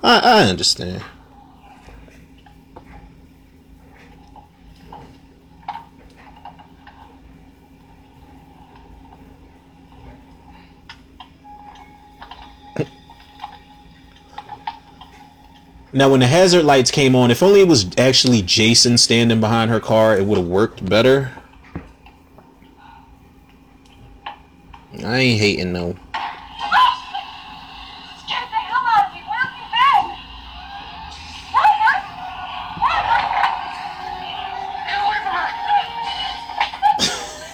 I, 0.02 0.18
I 0.18 0.42
understand. 0.48 1.02
Now, 15.92 16.10
when 16.10 16.20
the 16.20 16.26
hazard 16.26 16.64
lights 16.64 16.90
came 16.90 17.14
on, 17.14 17.30
if 17.30 17.42
only 17.42 17.60
it 17.60 17.68
was 17.68 17.86
actually 17.96 18.42
Jason 18.42 18.98
standing 18.98 19.40
behind 19.40 19.70
her 19.70 19.80
car, 19.80 20.16
it 20.16 20.26
would 20.26 20.38
have 20.38 20.46
worked 20.46 20.84
better. 20.84 21.32
I 25.04 25.18
ain't 25.18 25.40
hating 25.40 25.72
though. 25.72 25.96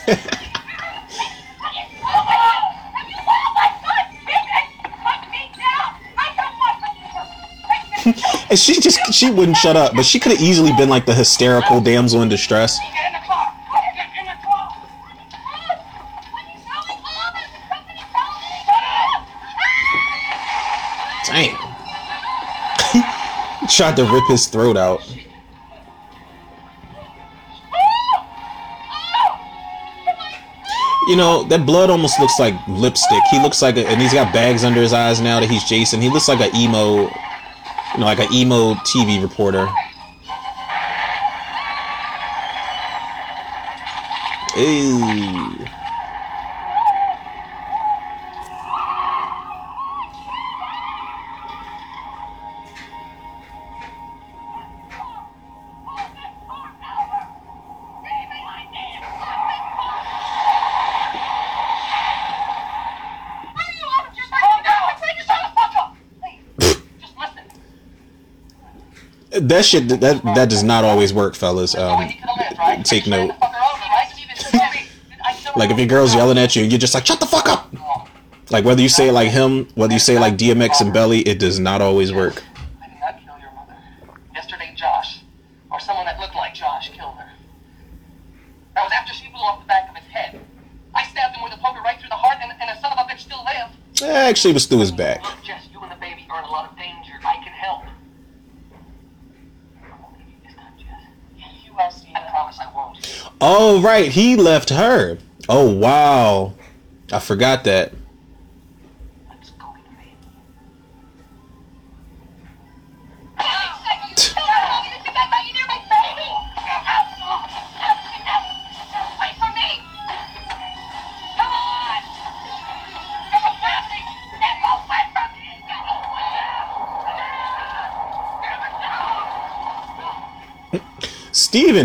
The 0.07 0.39
And 8.53 8.59
she 8.59 8.79
just 8.83 8.99
she 9.15 9.31
wouldn't 9.31 9.57
shut 9.57 9.77
up, 9.77 9.95
but 9.95 10.05
she 10.05 10.21
could 10.21 10.33
have 10.33 10.43
easily 10.43 10.73
been 10.77 10.91
like 10.91 11.07
the 11.07 11.15
hysterical 11.15 11.81
damsel 11.81 12.21
in 12.21 12.29
distress. 12.29 12.79
Damn. 21.27 21.57
Tried 23.71 23.97
to 23.97 24.05
rip 24.05 24.29
his 24.29 24.49
throat 24.49 24.77
out. 24.77 25.01
You 31.09 31.17
know, 31.17 31.45
that 31.45 31.65
blood 31.65 31.89
almost 31.89 32.21
looks 32.21 32.39
like 32.39 32.55
lipstick. 32.69 33.23
He 33.31 33.41
looks 33.41 33.63
like 33.63 33.79
a, 33.79 33.89
and 33.89 33.99
he's 33.99 34.13
got 34.13 34.31
bags 34.35 34.63
under 34.63 34.83
his 34.83 34.93
eyes 34.93 35.23
now 35.23 35.41
that 35.41 35.49
he's 35.49 35.65
Jason. 35.65 36.03
He 36.03 36.11
looks 36.11 36.29
like 36.29 36.41
an 36.41 36.55
emo, 36.55 37.11
you 37.95 38.01
know, 38.01 38.07
like 38.07 38.21
an 38.21 38.33
emo 38.33 38.75
TV 38.75 39.23
reporter. 39.23 39.69
Ew. 44.57 45.67
That 69.41 69.65
shit, 69.65 69.89
that 70.01 70.23
that 70.23 70.49
does 70.51 70.63
not 70.63 70.85
always 70.85 71.13
work, 71.15 71.35
fellas. 71.35 71.75
Um, 71.75 72.03
He 72.03 72.19
could've 72.21 72.37
lived, 72.39 72.59
right? 72.59 72.85
take 72.85 73.07
note. 73.07 73.29
to 73.29 73.33
fuck 73.35 73.53
her 73.53 73.59
over, 73.59 73.79
right? 73.81 74.89
I 75.25 75.33
still- 75.35 75.53
like 75.57 75.71
if 75.71 75.79
your 75.79 75.87
girl's 75.87 76.15
yelling 76.15 76.39
at 76.39 76.55
you, 76.55 76.65
you're 76.65 76.79
just 76.79 76.95
like, 76.95 77.07
shut 77.07 77.19
the 77.21 77.27
fuck 77.27 77.49
up. 77.49 77.73
Like 78.51 78.65
whether 78.67 78.83
you 78.83 78.89
say 78.91 79.09
it 79.09 79.13
like 79.13 79.31
him, 79.31 79.67
whether 79.75 79.95
you 79.95 79.99
say 79.99 80.19
like 80.19 80.37
DMX 80.37 80.81
and 80.83 80.93
Belly, 80.93 81.21
it 81.21 81.39
does 81.39 81.59
not 81.59 81.81
always 81.81 82.13
work. 82.13 82.43
I 82.83 82.89
did 82.89 83.01
not 83.01 83.15
kill 83.25 83.39
your 83.41 83.53
mother. 83.55 83.75
Yesterday, 84.35 84.75
Josh, 84.77 85.21
or 85.71 85.81
someone 85.81 86.05
that 86.05 86.19
looked 86.21 86.35
like 86.35 86.53
Josh, 86.53 86.91
killed 86.91 87.15
her. 87.17 87.31
That 88.75 88.83
was 88.85 88.93
after 88.93 89.15
she 89.15 89.29
blew 89.29 89.39
off 89.41 89.61
the 89.63 89.67
back 89.67 89.89
of 89.89 89.97
his 89.97 90.07
head. 90.13 90.39
I 90.95 91.05
stabbed 91.07 91.37
him 91.37 91.45
with 91.45 91.55
a 91.55 91.59
poker 91.59 91.81
right 91.81 91.99
through 91.99 92.11
the 92.11 92.17
heart, 92.17 92.37
and, 92.43 92.53
and 92.53 92.69
the 92.69 92.79
son 92.83 92.93
of 92.93 92.99
a 92.99 93.09
bitch 93.11 93.21
still 93.21 93.43
lived. 93.45 94.03
Actually, 94.03 94.51
it 94.51 94.55
was 94.55 94.67
through 94.67 94.81
his 94.81 94.93
back. 94.93 95.23
Look, 95.23 95.43
Jess, 95.43 95.69
you 95.73 95.81
and 95.81 95.91
the 95.91 95.97
baby 95.97 96.27
are 96.29 96.41
in 96.41 96.45
a 96.45 96.51
lot 96.51 96.71
of 96.71 96.77
danger. 96.77 97.13
I 97.25 97.37
can 97.37 97.53
help. 97.53 97.85
I 99.83 100.01
won't 100.03 100.19
leave 100.19 100.27
you 100.29 100.35
this 100.45 100.55
time, 100.57 100.73
Jess. 100.77 101.65
You 101.65 101.73
will 101.75 101.91
see 101.91 102.13
I 102.15 102.29
promise 102.29 102.59
I 102.61 102.71
won't. 102.75 102.99
Oh 103.55 103.83
right, 103.83 104.11
he 104.11 104.35
left 104.35 104.71
her. 104.71 105.19
Oh 105.47 105.71
wow, 105.71 106.55
I 107.13 107.19
forgot 107.19 107.65
that. 107.65 107.93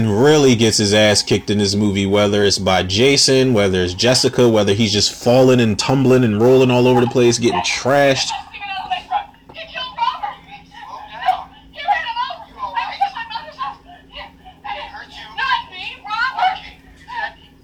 Really 0.05 0.55
gets 0.55 0.77
his 0.77 0.93
ass 0.93 1.23
kicked 1.23 1.49
in 1.49 1.57
this 1.57 1.73
movie, 1.73 2.05
whether 2.05 2.43
it's 2.43 2.59
by 2.59 2.83
Jason, 2.83 3.53
whether 3.53 3.81
it's 3.81 3.95
Jessica, 3.95 4.47
whether 4.47 4.73
he's 4.73 4.93
just 4.93 5.11
falling 5.11 5.59
and 5.59 5.77
tumbling 5.79 6.23
and 6.23 6.39
rolling 6.39 6.69
all 6.69 6.87
over 6.87 7.01
the 7.01 7.07
place, 7.07 7.39
getting 7.39 7.61
trashed. 7.61 8.29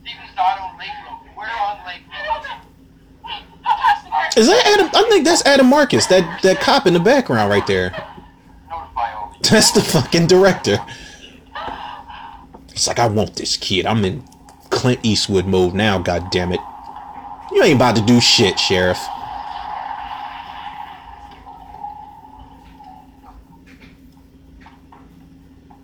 Steven's 0.02 0.36
not 0.36 0.60
on 0.60 0.78
Lake 0.80 0.90
Road. 1.08 1.20
We're 1.38 1.44
on 1.46 1.86
Lake 1.86 2.02
Road. 2.10 2.44
Is 4.36 4.48
that 4.48 4.66
Adam? 4.66 4.90
I 4.94 5.10
think 5.10 5.26
that's 5.26 5.46
Adam 5.46 5.68
Marcus, 5.68 6.08
that 6.08 6.42
that 6.42 6.60
cop 6.60 6.88
in 6.88 6.94
the 6.94 7.00
background 7.00 7.50
right 7.52 7.66
there. 7.68 7.92
Notify 8.70 9.14
all 9.14 9.36
the 9.40 9.50
That's 9.50 9.72
the 9.72 9.82
fucking 9.82 10.26
director. 10.28 10.80
Like 12.94 13.00
I 13.00 13.08
want 13.08 13.38
this 13.38 13.58
kid. 13.58 13.88
I'm 13.88 14.06
in 14.06 14.24
Clint 14.70 15.00
Eastwood 15.02 15.48
mode 15.48 15.74
now. 15.74 15.98
God 15.98 16.30
damn 16.30 16.52
it! 16.52 16.60
You 17.52 17.64
ain't 17.64 17.78
about 17.78 17.96
to 17.96 18.04
do 18.04 18.22
shit, 18.22 18.60
sheriff. 18.60 19.00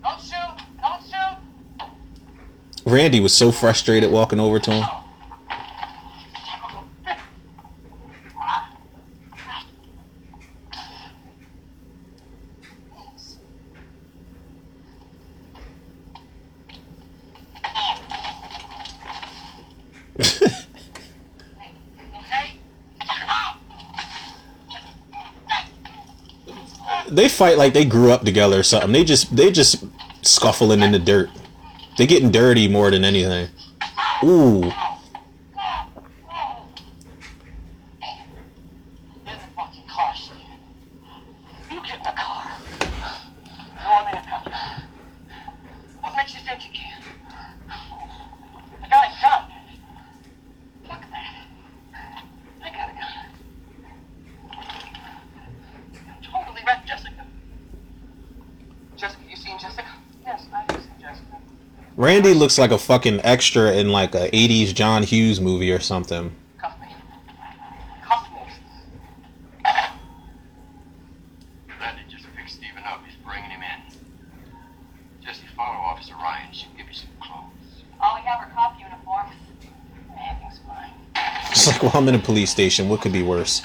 Don't 0.03 0.21
shoot! 0.21 0.35
Don't 0.83 1.01
shoot! 1.01 1.87
Randy 2.85 3.19
was 3.19 3.33
so 3.33 3.51
frustrated 3.51 4.11
walking 4.11 4.39
over 4.39 4.59
to 4.59 4.71
him. 4.71 4.98
They 27.19 27.27
fight 27.27 27.57
like 27.57 27.73
they 27.73 27.83
grew 27.83 28.11
up 28.11 28.23
together 28.23 28.57
or 28.59 28.63
something. 28.63 28.93
They 28.93 29.03
just 29.03 29.35
they 29.35 29.51
just 29.51 29.83
scuffling 30.21 30.79
in 30.79 30.93
the 30.93 30.99
dirt. 30.99 31.29
They 31.97 32.07
getting 32.07 32.31
dirty 32.31 32.69
more 32.69 32.89
than 32.89 33.03
anything. 33.03 33.49
Ooh. 34.23 34.61
Get 34.61 34.71
in 39.25 39.35
the 39.35 39.47
fucking 39.53 39.83
car, 39.89 40.15
Steven. 40.15 40.39
You 41.69 41.81
get 41.85 41.97
in 41.97 42.03
the 42.03 42.15
car. 42.15 42.51
Go 42.79 43.89
on 43.89 44.07
in 44.07 44.15
and 44.15 44.25
help 44.25 44.45
you. 44.45 44.53
What 45.99 46.15
makes 46.15 46.33
you 46.33 46.39
think 46.39 46.63
you 46.63 46.71
can? 46.71 47.03
I 48.81 48.87
got 48.87 49.03
a 49.03 49.09
gun. 49.21 49.51
Look 50.83 51.01
at 51.03 51.11
that. 51.11 51.43
I 52.63 52.69
got 52.69 52.89
a 52.89 52.93
gun. 52.93 53.27
You 56.05 56.29
totally 56.31 56.61
wrecked 56.65 56.87
Jessica. 56.87 57.09
Jessica, 58.99 59.21
you 59.29 59.35
seen 59.37 59.57
Jessica? 59.57 59.87
Yes, 60.25 60.45
I've 60.53 60.69
seen 60.71 60.91
Jessica. 60.99 61.37
Randy 62.19 62.33
looks 62.33 62.57
like 62.57 62.71
a 62.71 62.77
fucking 62.77 63.21
extra 63.23 63.71
in 63.71 63.93
like 63.93 64.13
a 64.13 64.29
80s 64.31 64.73
John 64.73 65.03
Hughes 65.03 65.39
movie 65.39 65.71
or 65.71 65.79
something. 65.79 66.35
Cuff 66.57 66.73
me. 66.81 66.87
Cuff 68.03 68.27
me. 68.33 68.41
Randy 71.79 72.01
just 72.09 72.25
picked 72.35 72.49
Steven 72.49 72.83
up. 72.85 73.01
He's 73.05 73.15
bringing 73.25 73.49
him 73.49 73.61
in. 73.61 73.93
Jesse, 75.25 75.45
follow 75.55 75.77
Officer 75.77 76.13
Ryan. 76.15 76.51
She'll 76.51 76.67
give 76.75 76.89
you 76.89 76.93
some 76.93 77.07
clothes. 77.21 77.85
All 78.01 78.15
we 78.15 78.21
have 78.27 78.41
are 78.41 78.51
cop 78.53 78.77
uniforms. 78.77 79.31
Everything's 80.11 80.59
fine. 80.67 80.91
It's 81.51 81.67
like, 81.67 81.81
well, 81.81 81.93
I'm 81.95 82.09
in 82.09 82.15
a 82.15 82.19
police 82.19 82.51
station. 82.51 82.89
What 82.89 82.99
could 82.99 83.13
be 83.13 83.23
worse? 83.23 83.61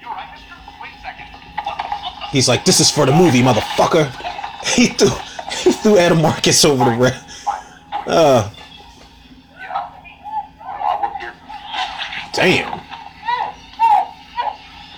You 0.00 0.06
alright, 0.06 0.30
mister? 0.32 0.54
Wait 0.80 0.92
a 0.96 1.02
second. 1.02 1.26
What? 1.64 1.78
What 1.78 2.30
He's 2.30 2.46
like, 2.46 2.64
this 2.64 2.78
is 2.78 2.92
for 2.92 3.06
the 3.06 3.12
movie, 3.12 3.42
motherfucker. 3.42 4.08
He 4.64 4.86
threw, 4.86 5.10
threw 5.70 5.98
Adam 5.98 6.20
Marcus 6.20 6.64
over 6.64 6.84
the 6.84 6.96
red. 6.96 7.20
Uh, 8.06 8.50
damn. 12.34 12.80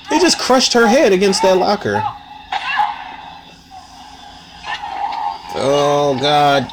He 0.09 0.21
just 0.21 0.39
crushed 0.39 0.73
her 0.73 0.87
head 0.87 1.13
against 1.13 1.43
that 1.43 1.57
locker. 1.57 2.03
Oh 5.57 6.17
god. 6.21 6.71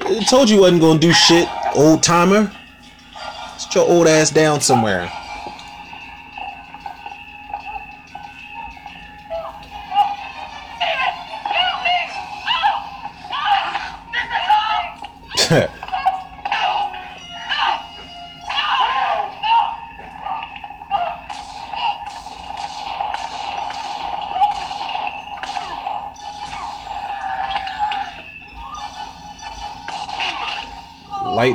I 0.00 0.24
told 0.28 0.48
you 0.48 0.60
wasn't 0.60 0.80
gonna 0.80 0.98
do 0.98 1.12
shit, 1.12 1.48
old 1.74 2.02
timer. 2.02 2.52
Sit 3.58 3.74
your 3.74 3.88
old 3.88 4.06
ass 4.06 4.30
down 4.30 4.60
somewhere. 4.60 5.10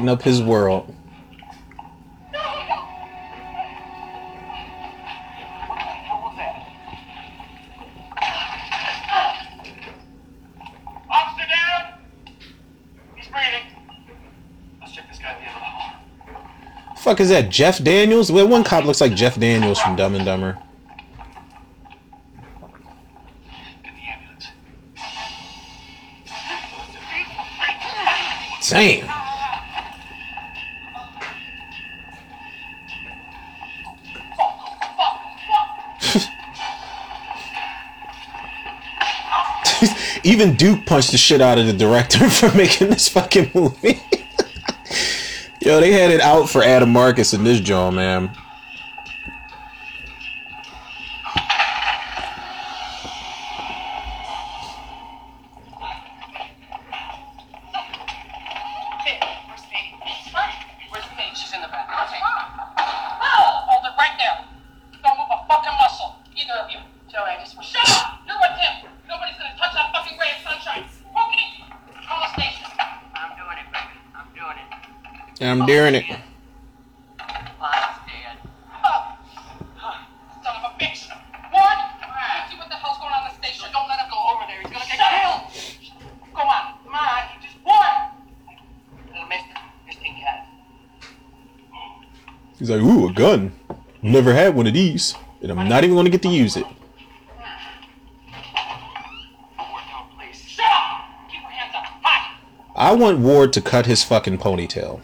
Lighten 0.03 0.19
up 0.19 0.21
his 0.21 0.43
world. 0.43 0.93
Fuck 16.97 17.21
is 17.21 17.29
that? 17.29 17.49
Jeff 17.49 17.81
Daniels? 17.81 18.29
Well, 18.29 18.47
one 18.47 18.65
cop 18.65 18.83
looks 18.83 18.99
like 18.99 19.13
Jeff 19.13 19.39
Daniels 19.39 19.79
from 19.79 19.95
Dumb 19.95 20.15
and 20.15 20.25
Dumber. 20.25 20.57
Even 40.23 40.55
Duke 40.55 40.85
punched 40.85 41.11
the 41.11 41.17
shit 41.17 41.41
out 41.41 41.57
of 41.57 41.65
the 41.65 41.73
director 41.73 42.29
for 42.29 42.55
making 42.55 42.89
this 42.89 43.09
fucking 43.09 43.51
movie. 43.53 44.01
Yo, 45.61 45.79
they 45.79 45.91
had 45.91 46.11
it 46.11 46.21
out 46.21 46.49
for 46.49 46.63
Adam 46.63 46.91
Marcus 46.91 47.33
in 47.33 47.43
this 47.43 47.59
joint, 47.59 47.95
man. 47.95 48.31
Had 94.43 94.55
one 94.55 94.67
of 94.67 94.73
these. 94.73 95.15
And 95.41 95.51
I'm 95.51 95.67
not 95.67 95.83
even 95.83 95.95
gonna 95.95 96.09
get 96.09 96.21
to 96.23 96.29
use 96.29 96.55
it. 96.55 96.65
I 102.75 102.93
want 102.95 103.19
Ward 103.19 103.53
to 103.53 103.61
cut 103.61 103.85
his 103.85 104.03
fucking 104.03 104.39
ponytail. 104.39 105.01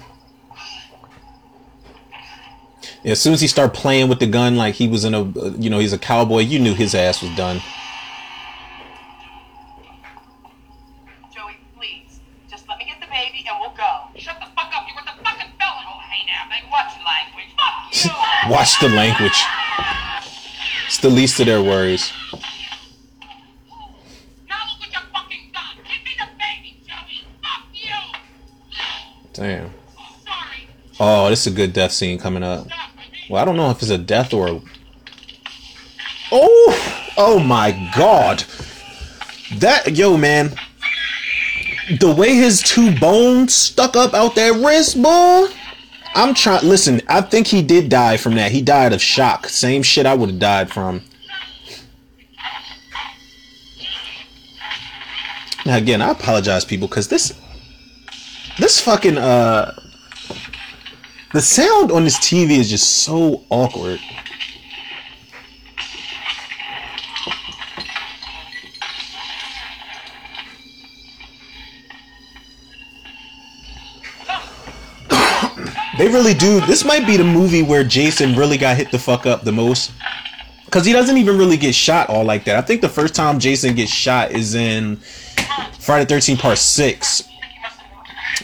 As 3.06 3.22
soon 3.22 3.34
as 3.34 3.42
he 3.42 3.48
started 3.48 3.74
playing 3.74 4.10
with 4.10 4.20
the 4.20 4.26
gun 4.26 4.58
like 4.58 4.76
he 4.76 4.88
was 4.88 5.06
in 5.06 5.14
a, 5.14 5.22
uh, 5.22 5.54
you 5.58 5.70
know, 5.70 5.80
he's 5.80 5.94
a 5.94 5.98
cowboy, 5.98 6.40
you 6.40 6.60
knew 6.60 6.74
his 6.74 6.94
ass 6.94 7.22
was 7.22 7.34
done. 7.36 7.62
Watch 18.50 18.80
the 18.80 18.90
language. 18.90 19.44
It's 20.88 20.98
the 20.98 21.10
least 21.10 21.40
of 21.40 21.46
their 21.46 21.62
worries. 21.62 22.12
Damn. 29.34 29.72
Oh, 31.00 31.30
this 31.30 31.46
is 31.46 31.54
a 31.54 31.56
good 31.56 31.74
death 31.74 31.92
scene 31.92 32.18
coming 32.18 32.42
up. 32.42 32.68
Well, 33.30 33.42
I 33.42 33.46
don't 33.46 33.56
know 33.56 33.70
if 33.70 33.82
it's 33.84 33.92
a 33.92 33.98
death 34.00 34.34
or. 34.34 34.62
Oh! 36.32 37.06
Oh 37.18 37.40
my 37.40 37.72
god! 37.96 38.44
That, 39.58 39.96
yo, 39.96 40.18
man. 40.18 40.56
The 42.00 42.14
way 42.14 42.34
his 42.34 42.62
two 42.62 42.98
bones 43.00 43.54
stuck 43.54 43.96
up 43.96 44.14
out 44.14 44.36
that 44.36 44.54
wrist, 44.56 45.02
boy. 45.02 45.48
I'm 46.16 46.34
trying. 46.34 46.68
Listen, 46.68 47.02
I 47.08 47.22
think 47.22 47.48
he 47.48 47.62
did 47.62 47.90
die 47.90 48.18
from 48.18 48.36
that. 48.36 48.52
He 48.52 48.62
died 48.62 48.94
of 48.94 49.02
shock. 49.02 49.48
Same 49.48 49.84
shit 49.84 50.06
I 50.06 50.14
would 50.16 50.30
have 50.30 50.40
died 50.40 50.72
from. 50.72 51.02
Now, 55.66 55.78
again, 55.78 56.02
I 56.02 56.12
apologize, 56.12 56.66
people, 56.66 56.88
because 56.88 57.08
this. 57.08 57.34
This 58.58 58.82
fucking, 58.82 59.18
uh. 59.18 59.80
The 61.32 61.42
sound 61.42 61.92
on 61.92 62.06
this 62.06 62.18
TV 62.18 62.58
is 62.58 62.70
just 62.72 63.04
so 63.04 63.44
awkward. 63.50 64.00
They 76.00 76.08
really 76.08 76.34
do. 76.34 76.62
This 76.62 76.86
might 76.86 77.06
be 77.06 77.18
the 77.18 77.26
movie 77.26 77.62
where 77.62 77.84
Jason 77.84 78.34
really 78.34 78.58
got 78.58 78.78
hit 78.78 78.90
the 78.90 78.98
fuck 78.98 79.26
up 79.26 79.42
the 79.44 79.52
most. 79.52 79.92
Because 80.64 80.86
he 80.86 80.94
doesn't 80.94 81.18
even 81.18 81.38
really 81.38 81.58
get 81.58 81.76
shot 81.76 82.10
all 82.10 82.24
like 82.24 82.46
that. 82.46 82.56
I 82.56 82.62
think 82.62 82.80
the 82.80 82.88
first 82.88 83.14
time 83.14 83.38
Jason 83.38 83.76
gets 83.76 83.92
shot 83.92 84.32
is 84.32 84.56
in 84.56 84.96
Friday 85.78 86.06
13 86.06 86.38
Part 86.38 86.58
6. 86.58 87.24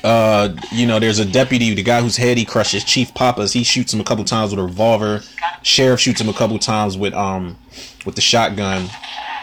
Uh, 0.03 0.53
you 0.73 0.86
know, 0.86 0.99
there's 0.99 1.19
a 1.19 1.26
deputy, 1.26 1.73
the 1.73 1.82
guy 1.82 2.02
whose 2.02 2.18
head 2.18 2.38
he 2.38 2.44
crushes, 2.44 2.84
Chief 2.84 3.14
Papas. 3.14 3.53
He 3.53 3.64
shoots 3.64 3.94
him 3.94 4.02
a 4.02 4.03
couple 4.03 4.26
times 4.26 4.52
with 4.52 4.60
a 4.60 4.64
revolver. 4.64 5.22
Sheriff 5.61 6.02
shoots 6.02 6.19
him 6.19 6.27
a 6.27 6.34
couple 6.34 6.60
times 6.60 6.98
with 6.98 7.14
um 7.14 7.57
with 8.06 8.15
the 8.15 8.22
shotgun. 8.22 8.90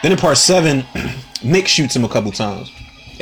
Then 0.03 0.13
in 0.13 0.19
Part 0.19 0.37
Seven, 0.37 0.85
Nick 1.43 1.67
shoots 1.67 1.97
him 1.97 2.05
a 2.05 2.09
couple 2.11 2.31
times, 2.31 2.71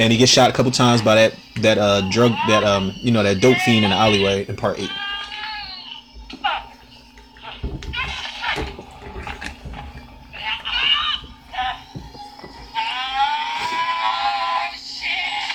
and 0.00 0.10
he 0.10 0.18
gets 0.18 0.32
shot 0.32 0.48
a 0.48 0.52
couple 0.52 0.72
times 0.72 1.02
by 1.02 1.14
that 1.14 1.34
that 1.60 1.76
uh 1.76 2.00
drug 2.10 2.32
that 2.48 2.64
um 2.64 2.92
you 2.96 3.12
know 3.12 3.22
that 3.22 3.40
dope 3.40 3.58
fiend 3.58 3.84
in 3.84 3.90
the 3.90 3.96
alleyway 3.96 4.46
in 4.46 4.56
Part 4.56 4.80
Eight. 4.80 4.90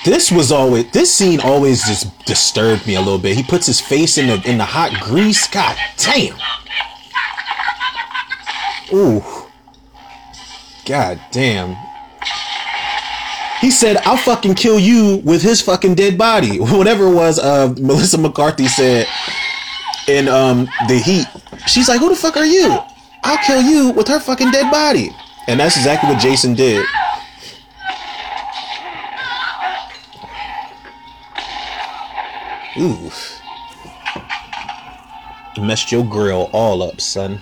This 0.05 0.31
was 0.31 0.51
always 0.51 0.91
this 0.91 1.11
scene 1.11 1.39
always 1.39 1.83
just 1.83 2.07
disturbed 2.25 2.85
me 2.85 2.93
a 2.93 3.01
little 3.01 3.17
bit. 3.17 3.35
He 3.35 3.41
puts 3.41 3.65
his 3.65 3.81
face 3.81 4.19
in 4.19 4.27
the 4.27 4.47
in 4.47 4.59
the 4.59 4.65
hot 4.65 5.01
grease. 5.01 5.47
God 5.47 5.75
damn. 5.97 6.37
Ooh. 8.93 9.23
God 10.85 11.19
damn. 11.31 11.84
He 13.65 13.71
said, 13.71 13.97
"I'll 14.05 14.15
fucking 14.15 14.53
kill 14.53 14.77
you 14.77 15.23
with 15.25 15.41
his 15.41 15.59
fucking 15.59 15.95
dead 15.95 16.19
body." 16.19 16.59
Whatever 16.59 17.07
it 17.07 17.15
was, 17.15 17.39
uh, 17.39 17.73
Melissa 17.79 18.19
McCarthy 18.19 18.67
said 18.67 19.07
in 20.07 20.27
um 20.27 20.69
the 20.87 20.99
Heat. 20.99 21.25
She's 21.65 21.89
like, 21.89 21.99
"Who 21.99 22.09
the 22.09 22.15
fuck 22.15 22.37
are 22.37 22.45
you? 22.45 22.77
I'll 23.23 23.39
kill 23.39 23.63
you 23.63 23.89
with 23.89 24.07
her 24.07 24.19
fucking 24.19 24.51
dead 24.51 24.69
body." 24.69 25.09
And 25.47 25.59
that's 25.59 25.77
exactly 25.77 26.11
what 26.11 26.21
Jason 26.21 26.53
did. 26.53 26.85
Ooh. 32.77 33.09
messed 35.59 35.91
your 35.91 36.05
grill 36.05 36.51
all 36.53 36.83
up, 36.83 37.01
son. 37.01 37.41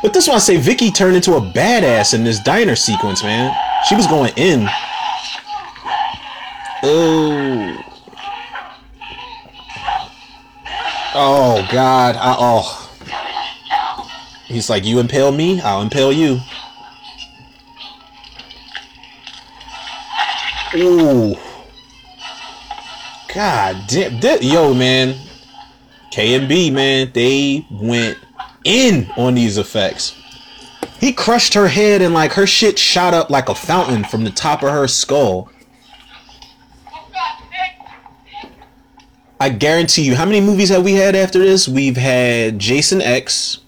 But 0.00 0.14
this 0.14 0.26
one 0.26 0.36
I 0.36 0.38
say 0.38 0.56
Vicky 0.56 0.90
turned 0.90 1.16
into 1.16 1.34
a 1.34 1.40
badass 1.40 2.14
in 2.14 2.24
this 2.24 2.40
diner 2.40 2.76
sequence, 2.76 3.22
man. 3.22 3.54
She 3.88 3.94
was 3.94 4.06
going 4.06 4.32
in. 4.36 4.68
Oh. 6.82 7.82
Oh 11.14 11.68
God. 11.70 12.16
I, 12.16 12.36
oh. 12.38 12.82
He's 14.46 14.70
like, 14.70 14.84
you 14.84 14.98
impale 14.98 15.32
me, 15.32 15.60
I'll 15.60 15.82
impale 15.82 16.12
you. 16.12 16.38
Ooh. 20.74 21.36
God 23.34 23.84
damn. 23.88 24.42
Yo, 24.42 24.74
man. 24.74 25.16
KNB, 26.16 26.72
man, 26.72 27.10
they 27.12 27.66
went 27.70 28.16
in 28.64 29.10
on 29.18 29.34
these 29.34 29.58
effects. 29.58 30.14
He 31.00 31.12
crushed 31.12 31.54
her 31.54 31.68
head 31.68 32.02
and 32.02 32.14
like 32.14 32.32
her 32.32 32.46
shit 32.46 32.78
shot 32.78 33.14
up 33.14 33.30
like 33.30 33.48
a 33.48 33.54
fountain 33.54 34.04
from 34.04 34.24
the 34.24 34.30
top 34.30 34.62
of 34.62 34.70
her 34.70 34.88
skull. 34.88 35.50
I 39.38 39.50
guarantee 39.50 40.02
you, 40.02 40.16
how 40.16 40.24
many 40.24 40.40
movies 40.40 40.70
have 40.70 40.82
we 40.82 40.94
had 40.94 41.14
after 41.14 41.38
this? 41.38 41.68
We've 41.68 41.96
had 41.96 42.58
Jason 42.58 43.02
X 43.02 43.58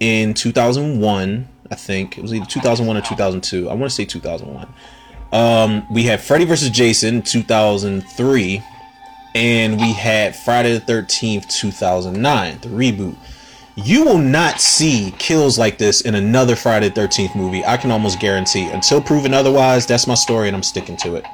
in 0.00 0.34
2001, 0.34 1.48
I 1.70 1.74
think. 1.76 2.18
It 2.18 2.22
was 2.22 2.34
either 2.34 2.46
2001 2.46 2.96
or 2.96 3.00
2002. 3.00 3.70
I 3.70 3.74
want 3.74 3.90
to 3.90 3.94
say 3.94 4.04
2001. 4.04 4.66
Um, 5.32 5.86
we 5.92 6.02
had 6.02 6.20
Freddy 6.20 6.44
vs. 6.44 6.70
Jason 6.70 7.22
2003 7.22 8.62
and 9.34 9.78
we 9.78 9.92
had 9.92 10.34
Friday 10.34 10.76
the 10.76 10.80
13th 10.80 11.48
2009, 11.48 12.58
the 12.60 12.68
reboot. 12.68 13.16
You 13.84 14.04
will 14.04 14.18
not 14.18 14.60
see 14.60 15.14
kills 15.18 15.56
like 15.56 15.78
this 15.78 16.00
in 16.00 16.16
another 16.16 16.56
Friday 16.56 16.90
13th 16.90 17.36
movie. 17.36 17.64
I 17.64 17.76
can 17.76 17.92
almost 17.92 18.18
guarantee. 18.18 18.68
Until 18.68 19.00
proven 19.00 19.32
otherwise, 19.32 19.86
that's 19.86 20.08
my 20.08 20.14
story 20.14 20.48
and 20.48 20.56
I'm 20.56 20.64
sticking 20.64 20.96
to 20.96 21.14
it. 21.14 21.24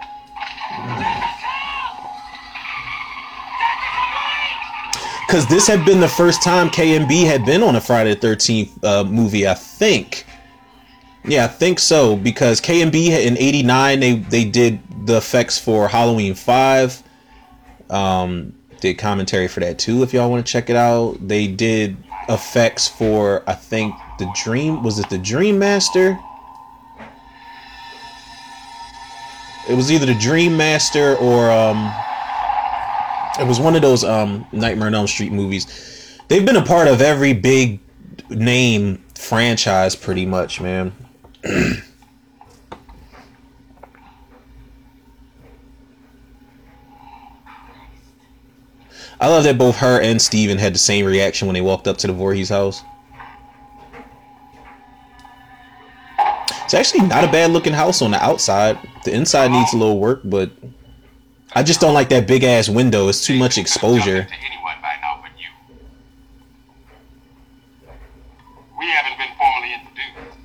Because 5.26 5.48
this 5.48 5.66
had 5.66 5.86
been 5.86 6.00
the 6.00 6.08
first 6.08 6.42
time 6.42 6.68
KNB 6.68 7.24
had 7.24 7.46
been 7.46 7.62
on 7.62 7.76
a 7.76 7.80
Friday 7.80 8.14
13th 8.14 8.84
uh, 8.84 9.04
movie, 9.04 9.48
I 9.48 9.54
think. 9.54 10.26
Yeah, 11.24 11.46
I 11.46 11.48
think 11.48 11.78
so. 11.78 12.14
Because 12.14 12.60
KNB 12.60 13.08
in 13.08 13.38
89, 13.38 14.00
they, 14.00 14.16
they 14.16 14.44
did 14.44 14.80
the 15.06 15.16
effects 15.16 15.58
for 15.58 15.88
Halloween 15.88 16.34
5. 16.34 17.02
Um, 17.88 18.54
did 18.80 18.98
commentary 18.98 19.48
for 19.48 19.60
that 19.60 19.78
too, 19.78 20.02
if 20.02 20.12
y'all 20.12 20.30
want 20.30 20.44
to 20.44 20.52
check 20.52 20.68
it 20.68 20.76
out. 20.76 21.16
They 21.26 21.46
did 21.46 21.96
effects 22.28 22.88
for, 22.88 23.42
I 23.48 23.54
think, 23.54 23.94
the 24.18 24.30
Dream. 24.34 24.82
Was 24.82 24.98
it 24.98 25.08
the 25.10 25.18
Dream 25.18 25.58
Master? 25.58 26.18
It 29.68 29.74
was 29.74 29.90
either 29.90 30.06
the 30.06 30.18
Dream 30.18 30.56
Master 30.56 31.16
or 31.16 31.50
um, 31.50 31.92
it 33.40 33.46
was 33.46 33.58
one 33.58 33.74
of 33.74 33.82
those 33.82 34.04
um 34.04 34.46
Nightmare 34.52 34.88
on 34.88 34.94
Elm 34.94 35.06
Street 35.06 35.32
movies. 35.32 36.20
They've 36.28 36.44
been 36.44 36.56
a 36.56 36.64
part 36.64 36.88
of 36.88 37.00
every 37.00 37.32
big 37.32 37.80
name 38.30 39.04
franchise, 39.14 39.96
pretty 39.96 40.26
much, 40.26 40.60
man. 40.60 40.92
I 49.20 49.28
love 49.28 49.44
that 49.44 49.58
both 49.58 49.76
her 49.76 50.00
and 50.00 50.20
Steven 50.20 50.58
had 50.58 50.74
the 50.74 50.78
same 50.78 51.06
reaction 51.06 51.46
when 51.46 51.54
they 51.54 51.60
walked 51.60 51.86
up 51.86 51.96
to 51.98 52.06
the 52.06 52.12
Voorhees 52.12 52.48
house. 52.48 52.82
It's 56.64 56.74
actually 56.74 57.06
not 57.06 57.24
a 57.24 57.30
bad 57.30 57.50
looking 57.50 57.72
house 57.72 58.02
on 58.02 58.10
the 58.10 58.22
outside. 58.22 58.78
The 59.04 59.12
inside 59.14 59.50
needs 59.50 59.72
a 59.74 59.76
little 59.76 59.98
work, 59.98 60.22
but 60.24 60.50
I 61.54 61.62
just 61.62 61.80
don't 61.80 61.94
like 61.94 62.08
that 62.08 62.26
big 62.26 62.42
ass 62.42 62.68
window. 62.68 63.08
It's 63.08 63.24
too 63.24 63.38
much 63.38 63.58
exposure. 63.58 64.24
To 64.24 64.34
anyone 64.34 64.74
by 64.82 64.96
now 65.02 65.22
but 65.22 65.30
you. 65.38 65.46
We 68.78 68.86
haven't 68.86 69.18
been 69.18 69.28
formally 69.38 69.74
introduced. 69.74 70.38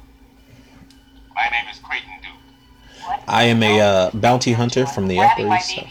My 1.33 1.49
name 1.51 1.65
is 1.71 1.79
Creighton 1.79 2.11
Duke. 2.21 3.15
I 3.27 3.45
am 3.45 3.63
a 3.63 3.79
uh, 3.79 4.11
bounty 4.13 4.51
hunter 4.51 4.85
from 4.85 5.07
the 5.07 5.19
Upper 5.19 5.55
East 5.55 5.75
Side. 5.75 5.87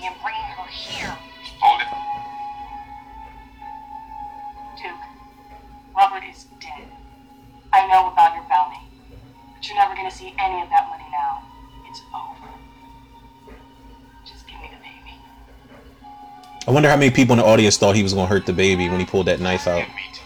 I 16.68 16.70
wonder 16.70 16.90
how 16.90 16.96
many 16.98 17.10
people 17.10 17.32
in 17.32 17.38
the 17.38 17.46
audience 17.46 17.78
thought 17.78 17.96
he 17.96 18.02
was 18.02 18.12
going 18.12 18.26
to 18.26 18.30
hurt 18.30 18.44
the 18.44 18.52
baby 18.52 18.90
when 18.90 19.00
he 19.00 19.06
pulled 19.06 19.24
that 19.24 19.40
knife 19.40 19.66
out. 19.66 19.78
Give 19.78 19.88
me 19.88 20.02
two 20.12 20.20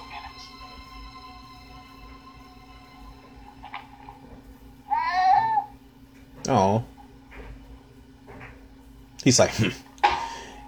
minutes. 6.43 6.49
Oh. 6.49 6.85
He's 9.23 9.39
like, 9.39 9.51
"Hmm, 9.55 9.69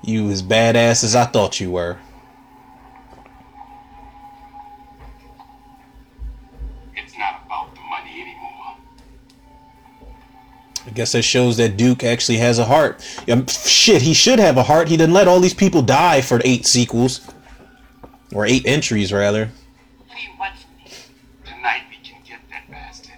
you 0.05 0.31
as 0.31 0.45
badass 0.45 1.03
as 1.03 1.17
I 1.17 1.25
thought 1.25 1.59
you 1.59 1.73
were. 1.73 1.99
I 10.87 10.91
guess 10.91 11.13
that 11.13 11.23
shows 11.23 11.57
that 11.57 11.77
Duke 11.77 12.05
actually 12.05 12.39
has 12.39 12.59
a 12.59 12.65
heart. 12.65 13.03
Um, 13.31 13.47
shit, 13.47 14.03
he 14.03 14.13
should 14.13 14.39
have 14.39 14.57
a 14.57 14.63
heart. 14.63 14.89
He 14.89 14.97
didn't 14.97 15.15
let 15.15 15.29
all 15.29 15.41
these 15.41 15.55
people 15.55 15.83
die 15.83 16.21
for 16.21 16.41
eight 16.45 16.67
sequels. 16.67 17.21
Or 18.35 18.45
eight 18.45 18.67
entries, 18.67 19.13
rather. 19.13 19.47
What 20.07 20.17
do 20.17 20.23
you 20.23 20.31
want 20.39 20.55
from 20.57 20.77
me? 20.77 20.91
Tonight 21.45 21.83
we 21.89 21.97
can 22.07 22.21
get 22.27 22.41
that 22.51 22.71
bastard. 22.71 23.13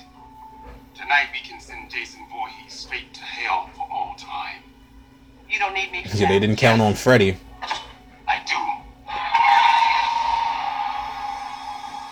Tonight 0.95 1.29
we 1.33 1.49
can 1.49 1.61
send 1.61 1.91
Jason 1.91 2.21
Voorhees 2.31 2.73
straight 2.73 3.13
to 3.15 3.21
hell 3.21 3.71
for 3.75 3.89
all 3.91 4.15
time. 4.19 4.63
You 5.49 5.59
don't 5.59 5.73
need 5.75 5.91
me 5.91 6.05
for 6.05 6.17
Yeah, 6.17 6.29
they 6.29 6.39
didn't 6.39 6.57
count 6.57 6.83
on 6.83 6.95
Freddy. 6.95 7.39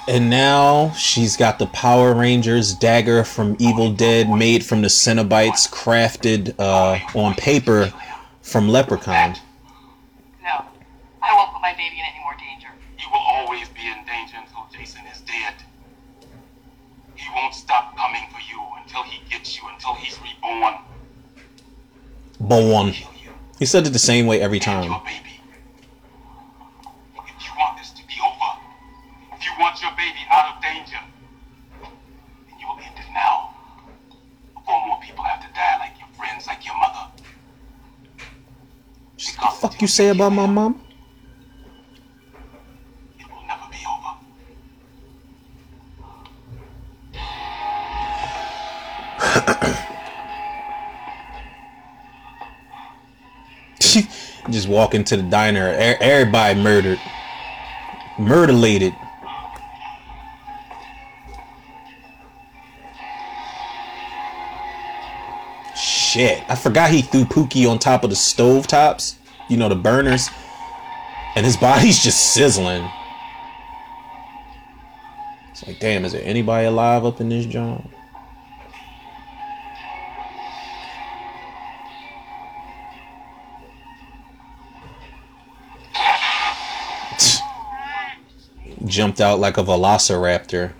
And 0.07 0.29
now 0.29 0.93
she's 0.93 1.37
got 1.37 1.59
the 1.59 1.67
Power 1.67 2.15
Rangers 2.15 2.75
dagger 2.75 3.25
from 3.25 3.57
Evil 3.59 3.91
Dead 3.93 4.29
made 4.29 4.65
from 4.65 4.83
the 4.83 4.89
Cenobites 4.89 5.67
crafted 5.71 6.55
uh, 6.59 6.99
on 7.19 7.35
paper 7.35 7.93
from 8.43 8.69
Leprechaun. 8.69 9.37
No. 10.43 10.65
I 11.23 11.35
won't 11.35 11.53
put 11.53 11.63
my 11.63 11.73
baby 11.73 11.99
in 11.99 12.05
any 12.05 12.21
more 12.23 12.35
danger. 12.35 12.69
You 12.99 13.07
will 13.11 13.25
always 13.25 13.69
be 13.71 13.81
in 13.81 14.05
danger 14.05 14.37
until 14.37 14.67
Jason 14.77 15.01
is 15.11 15.21
dead. 15.23 15.55
He 17.15 17.27
won't 17.35 17.55
stop 17.55 17.97
coming 17.97 18.23
for 18.31 18.41
you 18.41 18.63
until 18.83 19.03
he 19.05 19.23
gets 19.31 19.57
you, 19.57 19.63
until 19.73 19.95
he's 19.95 20.19
reborn. 20.21 20.75
Born. 22.39 22.93
Kill. 22.93 23.11
He 23.59 23.67
said 23.67 23.87
it 23.87 23.91
the 23.91 23.99
same 23.99 24.27
way 24.27 24.41
every 24.41 24.59
and 24.59 24.65
time. 24.65 24.91
your 24.91 25.01
baby. 25.01 25.41
If 27.17 27.47
you 27.47 27.53
want 27.57 27.79
this 27.79 27.91
to 27.93 28.07
be 28.07 28.15
over, 28.21 28.61
if 29.33 29.45
you 29.47 29.53
want 29.59 29.81
your 29.81 29.93
baby 29.93 30.19
out 30.31 30.57
of 30.57 30.63
danger, 30.63 30.99
then 31.81 32.59
you 32.61 32.67
will 32.67 32.79
end 32.79 32.95
it 32.99 33.07
now. 33.15 33.55
Before 34.55 34.87
more 34.87 34.99
people 35.01 35.25
have 35.25 35.41
to 35.41 35.49
die 35.55 35.79
like 35.79 35.99
your 35.99 36.09
friends, 36.17 36.47
like 36.47 36.67
your 36.67 36.77
mother. 36.79 37.09
What 39.17 39.61
the 39.63 39.69
fuck 39.69 39.74
you 39.85 39.89
say 39.89 40.09
about 40.09 40.33
my 40.33 40.47
mom? 40.47 40.81
It 43.19 43.27
will 43.29 43.45
never 43.47 43.69
be 43.71 43.77
over. 43.93 44.17
Just 54.51 54.69
walk 54.69 54.95
into 54.95 55.19
the 55.19 55.23
diner. 55.25 55.69
Everybody 56.01 56.59
murdered. 56.63 56.99
Murderlated. 58.17 58.97
Shit. 65.77 66.43
I 66.49 66.55
forgot 66.55 66.91
he 66.91 67.03
threw 67.03 67.27
Pookie 67.27 67.71
on 67.71 67.79
top 67.79 68.03
of 68.03 68.09
the 68.09 68.17
stove 68.17 68.67
tops. 68.67 69.19
You 69.55 69.61
know, 69.61 69.69
the 69.69 69.77
burners. 69.77 70.31
And 71.37 71.47
his 71.47 71.57
body's 71.57 72.03
just 72.03 72.35
sizzling. 72.35 72.91
It's 75.53 75.65
like, 75.65 75.79
damn, 75.79 76.05
is 76.05 76.11
there 76.11 76.23
anybody 76.25 76.67
alive 76.67 77.05
up 77.05 77.21
in 77.21 77.29
this 77.29 77.47
joint? 77.47 77.89
jumped 88.85 89.21
out 89.21 89.39
like 89.39 89.57
a 89.57 89.63
velociraptor. 89.63 90.73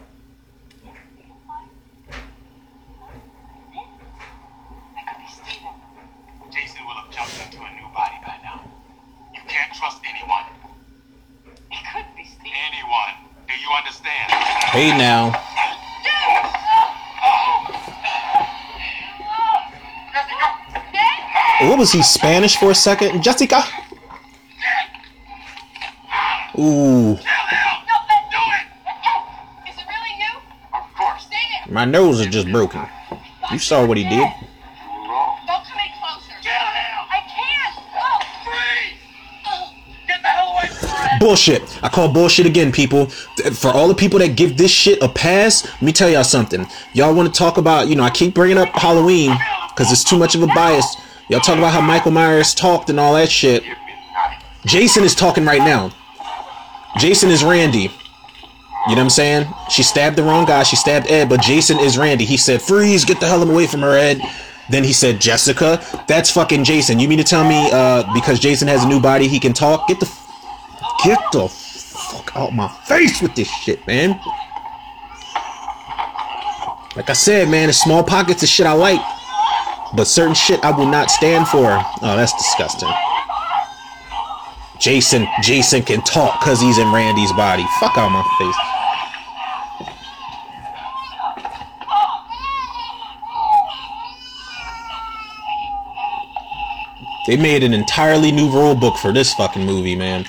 That 4.95 5.07
could 5.07 5.19
be 5.19 5.27
Steven. 5.31 5.71
Jason 6.51 6.85
will 6.85 6.95
have 6.95 7.09
jumped 7.13 7.41
into 7.45 7.59
a 7.63 7.71
new 7.77 7.87
body 7.95 8.17
by 8.27 8.35
now. 8.43 8.63
You 9.33 9.41
can't 9.47 9.73
trust 9.73 10.03
anyone. 10.05 10.43
It 11.71 11.85
could 11.93 12.07
be 12.17 12.25
Steven. 12.25 12.41
Anyone. 12.73 13.15
Do 13.49 13.55
you 13.59 13.69
understand? 13.77 14.31
Hey 14.71 14.97
now. 14.97 15.33
What 21.69 21.74
was 21.85 21.93
he 21.93 22.03
Spanish 22.03 22.57
for 22.57 22.71
a 22.71 22.75
second? 22.75 23.23
Jessica. 23.23 23.63
Ooh. 26.59 27.19
My 31.69 31.85
nose 31.85 32.21
is 32.21 32.29
just 32.29 32.51
broken. 32.51 32.87
You 33.53 33.59
saw 33.59 33.85
what 33.85 33.99
he 33.99 34.09
did. 34.09 34.27
Bullshit. 41.21 41.83
I 41.83 41.91
call 41.91 42.11
bullshit 42.11 42.47
again, 42.47 42.73
people. 42.73 43.09
For 43.09 43.69
all 43.69 43.89
the 43.89 43.95
people 43.95 44.19
that 44.21 44.37
give 44.37 44.57
this 44.57 44.71
shit 44.71 45.03
a 45.03 45.09
pass, 45.09 45.67
let 45.67 45.83
me 45.83 45.93
tell 45.93 46.09
y'all 46.09 46.25
something. 46.25 46.67
Y'all 46.95 47.15
want 47.15 47.33
to 47.33 47.39
talk 47.39 47.59
about, 47.59 47.89
you 47.89 47.95
know, 47.95 48.05
I 48.05 48.11
keep 48.11 48.33
bringing 48.33 48.57
up 48.57 48.71
Halloween 48.71 49.37
because 49.69 49.93
it's 49.93 50.03
too 50.03 50.17
much 50.17 50.35
of 50.35 50.43
a 50.43 50.47
bias. 50.47 50.97
Y'all 51.29 51.41
talk 51.41 51.59
about 51.59 51.73
how 51.73 51.81
Michael 51.81 52.11
Myers 52.11 52.55
talked 52.55 52.91
and 52.91 53.01
all 53.01 53.15
that 53.15 53.31
shit. 53.31 53.65
Jason 54.67 55.05
is 55.05 55.15
talking 55.15 55.45
right 55.45 55.59
now. 55.59 55.91
Jason 56.99 57.31
is 57.31 57.43
Randy. 57.43 57.91
You 58.87 58.95
know 58.95 58.97
what 58.97 58.99
I'm 58.99 59.11
saying? 59.11 59.49
She 59.71 59.83
stabbed 59.83 60.17
the 60.17 60.23
wrong 60.23 60.45
guy. 60.45 60.63
She 60.63 60.77
stabbed 60.77 61.11
Ed, 61.11 61.31
but 61.31 61.41
Jason 61.41 61.79
is 61.79 61.97
Randy. 61.97 62.27
He 62.27 62.37
said, 62.37 62.61
"Freeze! 62.61 63.05
Get 63.05 63.19
the 63.19 63.27
hell 63.27 63.43
away 63.43 63.67
from 63.67 63.81
her, 63.81 63.97
Ed." 63.97 64.21
Then 64.69 64.85
he 64.85 64.93
said, 64.93 65.21
"Jessica." 65.21 65.83
That's 66.07 66.31
fucking 66.31 66.65
Jason. 66.65 67.01
You 67.01 67.09
mean 67.09 67.19
to 67.19 67.25
tell 67.25 67.49
me 67.49 67.71
uh, 67.73 68.05
because 68.13 68.39
Jason 68.39 68.69
has 68.69 68.85
a 68.85 68.89
new 68.89 69.01
body, 69.01 69.27
he 69.27 69.41
can 69.41 69.55
talk? 69.55 69.89
Get 69.89 70.01
the, 70.01 70.11
get 71.03 71.19
the 71.33 71.49
fuck 71.49 72.37
out 72.37 72.55
my 72.55 72.69
face 72.85 73.23
with 73.23 73.35
this 73.35 73.49
shit, 73.49 73.87
man. 73.87 74.21
Like 76.97 77.11
I 77.11 77.15
said, 77.15 77.49
man, 77.49 77.71
it's 77.71 77.79
small 77.79 78.05
pockets 78.05 78.43
of 78.43 78.49
shit 78.49 78.67
I 78.67 78.73
like, 78.73 79.01
but 79.97 80.07
certain 80.07 80.35
shit 80.35 80.63
I 80.65 80.71
will 80.77 80.87
not 80.87 81.11
stand 81.11 81.49
for. 81.49 81.69
Oh, 82.03 82.17
that's 82.17 82.33
disgusting. 82.33 82.91
Jason, 84.81 85.27
Jason 85.43 85.83
can 85.83 86.03
talk 86.03 86.41
because 86.41 86.61
he's 86.61 86.79
in 86.79 86.93
Randy's 86.93 87.33
body. 87.33 87.65
Fuck 87.81 87.97
out 87.97 88.11
my 88.11 88.23
face. 88.39 88.57
They 97.27 97.37
made 97.39 97.63
an 97.63 97.73
entirely 97.73 98.31
new 98.31 98.51
rule 98.51 98.75
book 98.75 98.99
for 98.99 99.11
this 99.11 99.33
fucking 99.35 99.65
movie, 99.65 99.97
man. 99.97 100.27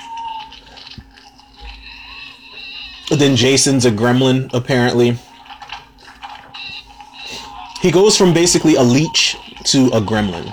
But 3.09 3.19
then 3.19 3.35
Jason's 3.35 3.85
a 3.85 3.91
gremlin, 3.91 4.49
apparently. 4.53 5.17
He 7.81 7.91
goes 7.91 8.17
from 8.17 8.33
basically 8.33 8.75
a 8.75 8.81
leech 8.81 9.35
to 9.65 9.87
a 9.87 10.01
gremlin. 10.01 10.45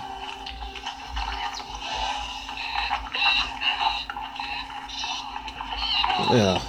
Yeah. 6.31 6.63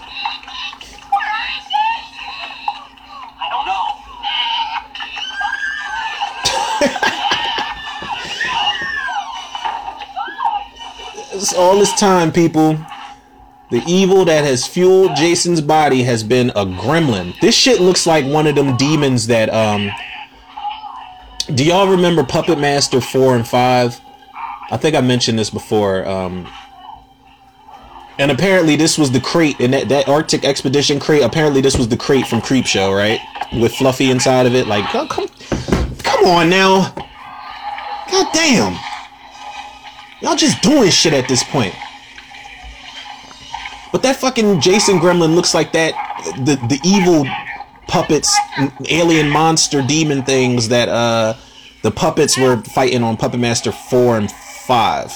It's 11.35 11.53
all 11.53 11.77
this 11.79 11.91
time, 11.99 12.31
people. 12.31 12.77
The 13.71 13.81
evil 13.87 14.23
that 14.25 14.43
has 14.43 14.67
fueled 14.67 15.15
Jason's 15.15 15.59
body 15.59 16.03
has 16.03 16.23
been 16.23 16.51
a 16.51 16.63
gremlin. 16.63 17.33
This 17.41 17.55
shit 17.55 17.81
looks 17.81 18.05
like 18.05 18.23
one 18.25 18.45
of 18.45 18.55
them 18.55 18.77
demons 18.77 19.27
that 19.27 19.51
um 19.51 19.89
Do 21.53 21.63
y'all 21.63 21.88
remember 21.88 22.23
Puppet 22.23 22.57
Master 22.57 22.99
4 22.99 23.35
and 23.35 23.47
5? 23.47 24.01
I 24.71 24.77
think 24.77 24.95
I 24.95 25.01
mentioned 25.01 25.38
this 25.38 25.49
before. 25.49 26.07
Um 26.07 26.47
and 28.19 28.31
apparently 28.31 28.75
this 28.75 28.97
was 28.97 29.11
the 29.11 29.19
crate 29.19 29.59
in 29.59 29.71
that, 29.71 29.89
that 29.89 30.07
Arctic 30.07 30.45
expedition 30.45 30.99
crate. 30.99 31.23
Apparently 31.23 31.61
this 31.61 31.77
was 31.77 31.88
the 31.88 31.97
crate 31.97 32.27
from 32.27 32.41
Creepshow, 32.41 32.95
right? 32.95 33.19
With 33.59 33.73
Fluffy 33.75 34.11
inside 34.11 34.45
of 34.45 34.55
it. 34.55 34.67
Like, 34.67 34.85
oh, 34.95 35.07
come 35.07 35.27
come 35.99 36.25
on 36.25 36.49
now. 36.49 36.93
God 38.11 38.27
damn. 38.34 38.77
Y'all 40.21 40.35
just 40.35 40.61
doing 40.61 40.89
shit 40.89 41.13
at 41.13 41.27
this 41.27 41.43
point. 41.43 41.73
But 43.91 44.01
that 44.03 44.15
fucking 44.15 44.61
Jason 44.61 44.99
Gremlin 44.99 45.35
looks 45.35 45.53
like 45.53 45.71
that 45.73 45.93
the 46.45 46.55
the 46.67 46.80
evil 46.84 47.25
puppets, 47.88 48.38
alien 48.89 49.30
monster 49.30 49.81
demon 49.81 50.23
things 50.23 50.69
that 50.69 50.89
uh 50.89 51.35
the 51.84 51.91
puppets 51.91 52.38
were 52.38 52.57
fighting 52.61 53.03
on 53.03 53.18
Puppet 53.18 53.41
Master 53.41 53.72
4 53.72 54.18
and 54.18 54.31
5. 54.31 55.11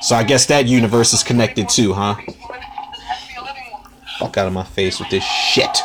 So 0.00 0.14
I 0.14 0.22
guess 0.22 0.46
that 0.46 0.66
universe 0.66 1.12
is 1.12 1.24
connected 1.24 1.68
too, 1.68 1.92
huh? 1.94 2.14
Fuck 4.20 4.38
out 4.38 4.46
of 4.46 4.52
my 4.52 4.62
face 4.62 5.00
with 5.00 5.10
this 5.10 5.24
shit. 5.24 5.82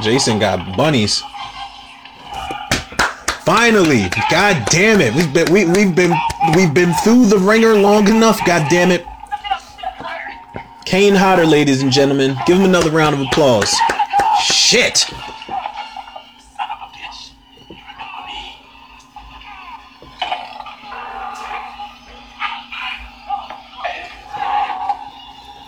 Jason 0.00 0.38
got 0.38 0.78
in 0.78 1.29
Finally, 3.44 4.08
god 4.30 4.66
damn 4.70 5.00
it. 5.00 5.14
We've 5.14 5.32
been 5.32 5.52
we, 5.52 5.64
we've 5.64 5.94
been 5.94 6.12
we've 6.54 6.74
been 6.74 6.92
through 7.02 7.26
the 7.26 7.38
ringer 7.38 7.74
long 7.74 8.08
enough, 8.08 8.44
god 8.44 8.68
damn 8.70 8.90
it. 8.90 9.06
Kane 10.84 11.14
Hodder, 11.14 11.46
ladies 11.46 11.82
and 11.82 11.90
gentlemen. 11.90 12.36
Give 12.46 12.58
him 12.58 12.64
another 12.64 12.90
round 12.90 13.14
of 13.14 13.20
applause. 13.22 13.74
Shit. 14.42 15.06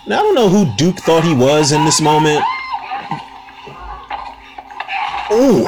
Now 0.07 0.19
I 0.19 0.23
don't 0.23 0.35
know 0.35 0.49
who 0.49 0.75
Duke 0.77 0.99
thought 0.99 1.25
he 1.25 1.35
was 1.35 1.73
in 1.73 1.85
this 1.85 2.01
moment. 2.01 2.45
Ooh, 5.33 5.67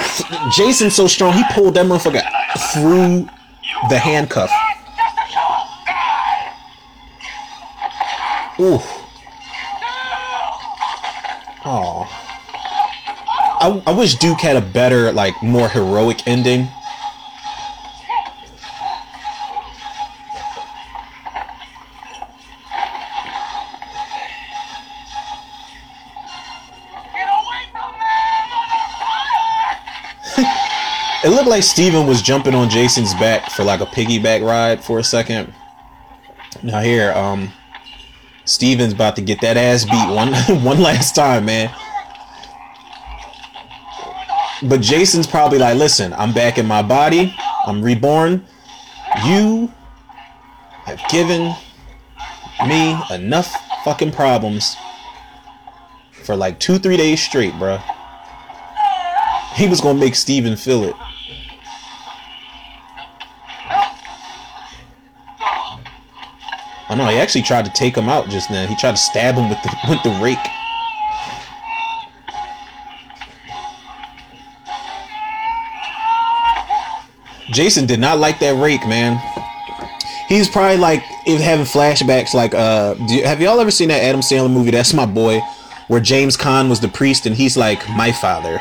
Jason's 0.50 0.94
so 0.94 1.06
strong, 1.06 1.32
he 1.32 1.42
pulled 1.52 1.74
that 1.74 1.86
motherfucker 1.86 2.22
through 2.74 3.28
the 3.88 3.98
handcuff. 3.98 4.50
Ooh. 8.60 8.78
Oh. 11.66 12.06
I, 13.60 13.82
I 13.86 13.92
wish 13.92 14.16
Duke 14.16 14.40
had 14.40 14.56
a 14.56 14.60
better, 14.60 15.10
like, 15.12 15.42
more 15.42 15.68
heroic 15.68 16.26
ending. 16.26 16.68
It 31.24 31.30
looked 31.30 31.48
like 31.48 31.62
Steven 31.62 32.06
was 32.06 32.20
jumping 32.20 32.54
on 32.54 32.68
Jason's 32.68 33.14
back 33.14 33.50
for 33.50 33.64
like 33.64 33.80
a 33.80 33.86
piggyback 33.86 34.46
ride 34.46 34.84
for 34.84 34.98
a 34.98 35.04
second. 35.04 35.54
Now 36.62 36.82
here, 36.82 37.12
um, 37.12 37.50
Steven's 38.44 38.92
about 38.92 39.16
to 39.16 39.22
get 39.22 39.40
that 39.40 39.56
ass 39.56 39.86
beat 39.86 40.14
one 40.14 40.34
one 40.64 40.82
last 40.82 41.14
time, 41.14 41.46
man. 41.46 41.74
But 44.68 44.82
Jason's 44.82 45.26
probably 45.26 45.56
like, 45.58 45.78
listen, 45.78 46.12
I'm 46.12 46.34
back 46.34 46.58
in 46.58 46.66
my 46.66 46.82
body. 46.82 47.34
I'm 47.66 47.80
reborn. 47.80 48.44
You 49.24 49.72
have 50.84 51.00
given 51.08 51.54
me 52.68 53.02
enough 53.10 53.50
fucking 53.82 54.12
problems 54.12 54.76
for 56.12 56.36
like 56.36 56.60
two, 56.60 56.78
three 56.78 56.98
days 56.98 57.22
straight, 57.22 57.54
bruh. 57.54 57.82
He 59.54 59.68
was 59.68 59.80
gonna 59.80 59.98
make 59.98 60.16
Steven 60.16 60.56
feel 60.56 60.84
it. 60.84 60.94
No, 66.96 67.06
he 67.06 67.16
actually 67.16 67.42
tried 67.42 67.64
to 67.64 67.72
take 67.72 67.96
him 67.96 68.08
out 68.08 68.28
just 68.28 68.50
now. 68.50 68.66
He 68.66 68.76
tried 68.76 68.92
to 68.92 68.96
stab 68.96 69.34
him 69.34 69.48
with 69.48 69.62
the 69.62 69.76
with 69.88 70.02
the 70.02 70.22
rake. 70.22 70.38
Jason 77.52 77.86
did 77.86 78.00
not 78.00 78.18
like 78.18 78.38
that 78.40 78.60
rake, 78.60 78.86
man. 78.86 79.20
He's 80.28 80.48
probably 80.48 80.78
like 80.78 81.02
if 81.26 81.40
having 81.40 81.66
flashbacks. 81.66 82.34
Like, 82.34 82.54
uh, 82.54 82.94
you, 83.08 83.24
have 83.24 83.40
y'all 83.40 83.60
ever 83.60 83.70
seen 83.70 83.88
that 83.88 84.02
Adam 84.02 84.20
Sandler 84.20 84.50
movie? 84.50 84.70
That's 84.70 84.94
my 84.94 85.06
boy, 85.06 85.40
where 85.88 86.00
James 86.00 86.36
Caan 86.36 86.68
was 86.68 86.80
the 86.80 86.88
priest, 86.88 87.26
and 87.26 87.36
he's 87.36 87.56
like, 87.56 87.86
my 87.90 88.10
father 88.12 88.58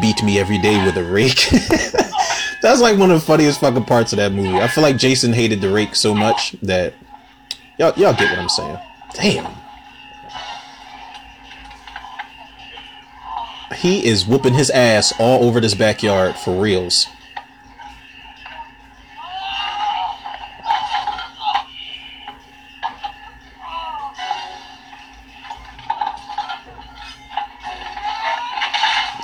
beat 0.00 0.22
me 0.24 0.38
every 0.38 0.58
day 0.58 0.84
with 0.84 0.96
a 0.96 1.04
rake. 1.04 1.46
That's 2.62 2.80
like 2.80 2.98
one 2.98 3.10
of 3.10 3.20
the 3.20 3.26
funniest 3.26 3.60
fucking 3.60 3.84
parts 3.84 4.12
of 4.12 4.16
that 4.16 4.32
movie. 4.32 4.56
I 4.56 4.68
feel 4.68 4.82
like 4.82 4.96
Jason 4.96 5.32
hated 5.32 5.60
the 5.60 5.70
rake 5.70 5.94
so 5.94 6.14
much 6.14 6.52
that 6.62 6.94
y'all 7.78 7.92
y'all 7.96 8.14
get 8.14 8.30
what 8.30 8.38
I'm 8.38 8.48
saying. 8.48 8.78
Damn. 9.14 9.54
He 13.76 14.06
is 14.06 14.26
whooping 14.26 14.54
his 14.54 14.70
ass 14.70 15.12
all 15.18 15.44
over 15.44 15.60
this 15.60 15.74
backyard 15.74 16.36
for 16.36 16.60
reals. 16.60 17.06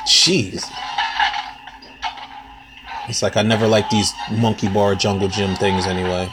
Jeez. 0.07 0.71
It's 3.09 3.23
like 3.23 3.37
I 3.37 3.43
never 3.43 3.67
liked 3.67 3.91
these 3.91 4.13
monkey 4.31 4.69
bar 4.69 4.95
jungle 4.95 5.29
gym 5.29 5.57
things 5.57 5.87
anyway. 5.87 6.29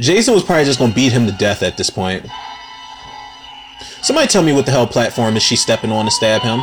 Jason 0.00 0.34
was 0.34 0.42
probably 0.42 0.64
just 0.64 0.78
gonna 0.78 0.94
beat 0.94 1.12
him 1.12 1.26
to 1.26 1.32
death 1.32 1.62
at 1.62 1.76
this 1.76 1.90
point. 1.90 2.26
Somebody 4.02 4.28
tell 4.28 4.42
me 4.42 4.52
what 4.52 4.64
the 4.64 4.72
hell 4.72 4.86
platform 4.86 5.36
is 5.36 5.42
she 5.42 5.56
stepping 5.56 5.92
on 5.92 6.06
to 6.06 6.10
stab 6.10 6.40
him? 6.40 6.60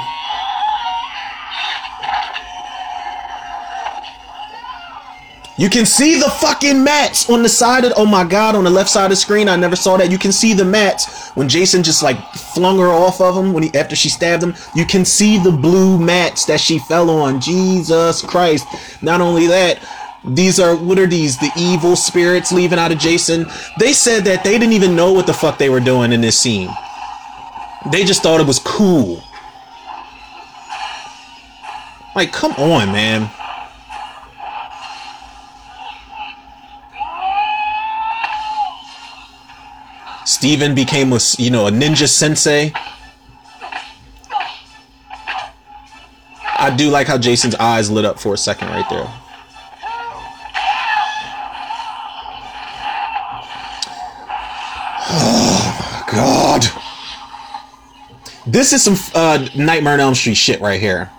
You 5.59 5.69
can 5.71 5.87
see 5.87 6.19
the 6.19 6.29
fucking 6.29 6.83
mats 6.83 7.31
on 7.31 7.41
the 7.41 7.49
side 7.49 7.83
of 7.83 7.93
oh 7.95 8.05
my 8.05 8.23
god 8.23 8.55
on 8.55 8.63
the 8.63 8.69
left 8.69 8.89
side 8.91 9.05
of 9.05 9.09
the 9.09 9.15
screen. 9.15 9.49
I 9.49 9.55
never 9.55 9.75
saw 9.75 9.97
that. 9.97 10.11
You 10.11 10.19
can 10.19 10.31
see 10.31 10.53
the 10.53 10.65
mats 10.65 11.31
when 11.31 11.49
Jason 11.49 11.81
just 11.81 12.03
like 12.03 12.19
flung 12.33 12.77
her 12.77 12.89
off 12.89 13.19
of 13.19 13.35
him 13.35 13.53
when 13.53 13.63
he 13.63 13.73
after 13.73 13.95
she 13.95 14.09
stabbed 14.09 14.43
him. 14.43 14.53
You 14.75 14.85
can 14.85 15.03
see 15.03 15.39
the 15.39 15.51
blue 15.51 15.97
mats 15.97 16.45
that 16.45 16.59
she 16.59 16.77
fell 16.77 17.09
on. 17.09 17.41
Jesus 17.41 18.21
Christ. 18.21 18.67
Not 19.01 19.19
only 19.19 19.47
that, 19.47 19.79
these 20.27 20.59
are 20.59 20.75
what 20.75 20.99
are 20.99 21.07
these? 21.07 21.37
The 21.37 21.51
evil 21.57 21.95
spirits 21.95 22.51
leaving 22.51 22.79
out 22.79 22.91
of 22.91 22.97
Jason. 22.97 23.45
They 23.79 23.93
said 23.93 24.25
that 24.25 24.43
they 24.43 24.57
didn't 24.57 24.73
even 24.73 24.95
know 24.95 25.13
what 25.13 25.25
the 25.25 25.33
fuck 25.33 25.57
they 25.57 25.69
were 25.69 25.79
doing 25.79 26.11
in 26.11 26.21
this 26.21 26.37
scene. 26.37 26.69
They 27.91 28.03
just 28.03 28.23
thought 28.23 28.41
it 28.41 28.47
was 28.47 28.59
cool. 28.59 29.23
Like, 32.15 32.33
come 32.33 32.51
on, 32.53 32.91
man. 32.91 33.29
Steven 40.25 40.75
became 40.75 41.13
a 41.13 41.19
you 41.37 41.49
know 41.49 41.67
a 41.67 41.71
ninja 41.71 42.07
sensei. 42.07 42.73
I 46.59 46.75
do 46.75 46.89
like 46.89 47.07
how 47.07 47.17
Jason's 47.17 47.55
eyes 47.55 47.89
lit 47.89 48.03
up 48.03 48.19
for 48.19 48.33
a 48.33 48.37
second 48.37 48.69
right 48.69 48.85
there. 48.89 49.07
This 58.47 58.71
is 58.71 58.81
some 58.81 58.95
uh, 59.13 59.45
Nightmare 59.55 59.95
on 59.95 59.99
Elm 59.99 60.15
Street 60.15 60.35
shit 60.35 60.61
right 60.61 60.79
here. 60.79 61.11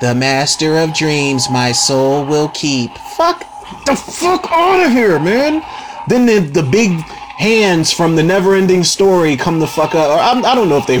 The 0.00 0.14
master 0.14 0.76
of 0.76 0.92
dreams 0.92 1.48
my 1.48 1.70
soul 1.70 2.26
will 2.26 2.48
keep. 2.48 2.90
Fuck 3.16 3.40
the 3.86 3.94
fuck 3.94 4.46
out 4.50 4.84
of 4.84 4.92
here, 4.92 5.20
man. 5.20 5.62
Then 6.08 6.26
the, 6.26 6.40
the 6.40 6.68
big 6.68 6.90
hands 7.38 7.92
from 7.92 8.16
the 8.16 8.22
never-ending 8.22 8.82
story 8.82 9.36
come 9.36 9.60
the 9.60 9.66
fuck 9.66 9.94
up. 9.94 10.10
Or 10.10 10.20
I'm, 10.20 10.44
I 10.44 10.54
don't 10.54 10.68
know 10.68 10.78
if 10.78 10.86
they 10.86 10.96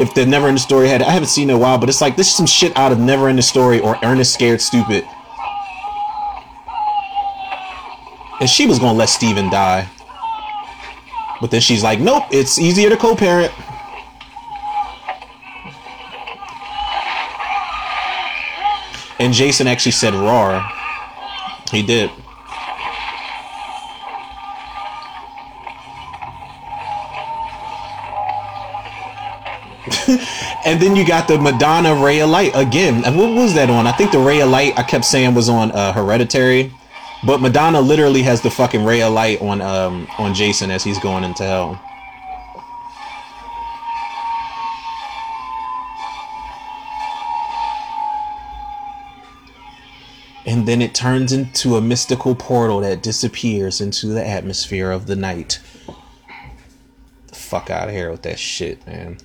if 0.00 0.14
the 0.14 0.24
never-ending 0.24 0.62
story 0.62 0.88
had. 0.88 1.02
I 1.02 1.10
haven't 1.10 1.28
seen 1.28 1.50
it 1.50 1.52
in 1.52 1.58
a 1.58 1.60
while, 1.60 1.76
but 1.76 1.88
it's 1.88 2.00
like 2.00 2.16
this 2.16 2.28
is 2.28 2.36
some 2.36 2.46
shit 2.46 2.74
out 2.76 2.92
of 2.92 3.00
never-ending 3.00 3.42
story 3.42 3.80
or 3.80 3.98
Ernest 4.04 4.32
Scared 4.32 4.60
Stupid. 4.60 5.04
And 8.40 8.48
she 8.48 8.66
was 8.66 8.78
gonna 8.78 8.96
let 8.96 9.08
Steven 9.08 9.50
die. 9.50 9.88
But 11.40 11.50
then 11.50 11.60
she's 11.60 11.82
like, 11.82 12.00
nope, 12.00 12.24
it's 12.30 12.58
easier 12.58 12.90
to 12.90 12.96
co-parent. 12.96 13.52
And 19.20 19.32
Jason 19.32 19.66
actually 19.66 19.92
said 19.92 20.14
"roar." 20.14 20.64
He 21.72 21.82
did. 21.82 22.10
and 30.64 30.80
then 30.80 30.94
you 30.94 31.06
got 31.06 31.26
the 31.28 31.38
Madonna 31.38 31.94
Ray 31.94 32.20
of 32.20 32.30
Light 32.30 32.52
again. 32.54 33.02
What 33.16 33.34
was 33.34 33.54
that 33.54 33.68
on? 33.70 33.86
I 33.86 33.92
think 33.92 34.12
the 34.12 34.18
Ray 34.18 34.40
of 34.40 34.50
Light 34.50 34.78
I 34.78 34.84
kept 34.84 35.04
saying 35.04 35.34
was 35.34 35.48
on 35.48 35.72
uh, 35.72 35.92
Hereditary, 35.92 36.72
but 37.24 37.40
Madonna 37.40 37.80
literally 37.80 38.22
has 38.22 38.40
the 38.42 38.50
fucking 38.50 38.84
Ray 38.84 39.02
of 39.02 39.12
Light 39.12 39.40
on 39.40 39.60
um 39.60 40.06
on 40.18 40.34
Jason 40.34 40.70
as 40.70 40.84
he's 40.84 40.98
going 40.98 41.24
into 41.24 41.42
hell. 41.42 41.80
And 50.48 50.66
then 50.66 50.80
it 50.80 50.94
turns 50.94 51.30
into 51.30 51.76
a 51.76 51.82
mystical 51.82 52.34
portal 52.34 52.80
that 52.80 53.02
disappears 53.02 53.82
into 53.82 54.06
the 54.06 54.26
atmosphere 54.26 54.90
of 54.90 55.06
the 55.06 55.14
night. 55.14 55.60
The 57.26 57.34
fuck 57.34 57.68
out 57.68 57.88
of 57.88 57.94
here 57.94 58.10
with 58.10 58.22
that 58.22 58.38
shit, 58.38 58.86
man. 58.86 59.18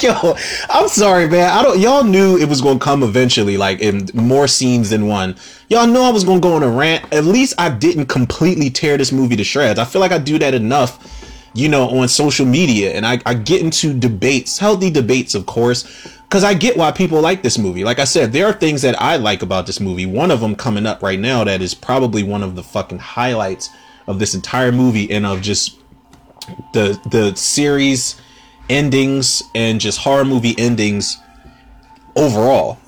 Yo, 0.02 0.34
I'm 0.70 0.88
sorry, 0.88 1.28
man. 1.28 1.50
I 1.50 1.62
don't. 1.62 1.78
Y'all 1.78 2.04
knew 2.04 2.38
it 2.38 2.48
was 2.48 2.62
gonna 2.62 2.78
come 2.78 3.02
eventually, 3.02 3.58
like 3.58 3.80
in 3.80 4.08
more 4.14 4.48
scenes 4.48 4.88
than 4.88 5.06
one. 5.06 5.36
Y'all 5.68 5.86
know 5.86 6.02
I 6.02 6.10
was 6.10 6.24
gonna 6.24 6.40
go 6.40 6.54
on 6.54 6.62
a 6.62 6.70
rant. 6.70 7.12
At 7.12 7.24
least 7.24 7.54
I 7.58 7.68
didn't 7.68 8.06
completely 8.06 8.70
tear 8.70 8.96
this 8.96 9.12
movie 9.12 9.36
to 9.36 9.44
shreds. 9.44 9.78
I 9.78 9.84
feel 9.84 10.00
like 10.00 10.12
I 10.12 10.16
do 10.16 10.38
that 10.38 10.54
enough, 10.54 11.28
you 11.52 11.68
know, 11.68 11.86
on 11.90 12.08
social 12.08 12.46
media, 12.46 12.92
and 12.92 13.04
I, 13.04 13.20
I 13.26 13.34
get 13.34 13.60
into 13.60 13.92
debates, 13.92 14.56
healthy 14.56 14.88
debates, 14.88 15.34
of 15.34 15.44
course, 15.44 15.84
because 16.22 16.44
I 16.44 16.54
get 16.54 16.78
why 16.78 16.92
people 16.92 17.20
like 17.20 17.42
this 17.42 17.58
movie. 17.58 17.84
Like 17.84 17.98
I 17.98 18.04
said, 18.04 18.32
there 18.32 18.46
are 18.46 18.54
things 18.54 18.80
that 18.80 19.00
I 19.02 19.16
like 19.16 19.42
about 19.42 19.66
this 19.66 19.80
movie. 19.80 20.06
One 20.06 20.30
of 20.30 20.40
them 20.40 20.56
coming 20.56 20.86
up 20.86 21.02
right 21.02 21.20
now 21.20 21.44
that 21.44 21.60
is 21.60 21.74
probably 21.74 22.22
one 22.22 22.42
of 22.42 22.56
the 22.56 22.62
fucking 22.62 23.00
highlights 23.00 23.68
of 24.06 24.18
this 24.18 24.34
entire 24.34 24.72
movie 24.72 25.10
and 25.10 25.26
of 25.26 25.42
just 25.42 25.76
the 26.72 26.98
the 27.10 27.36
series 27.36 28.18
endings 28.70 29.42
and 29.54 29.80
just 29.80 29.98
horror 29.98 30.24
movie 30.24 30.54
endings 30.56 31.18
overall. 32.16 32.78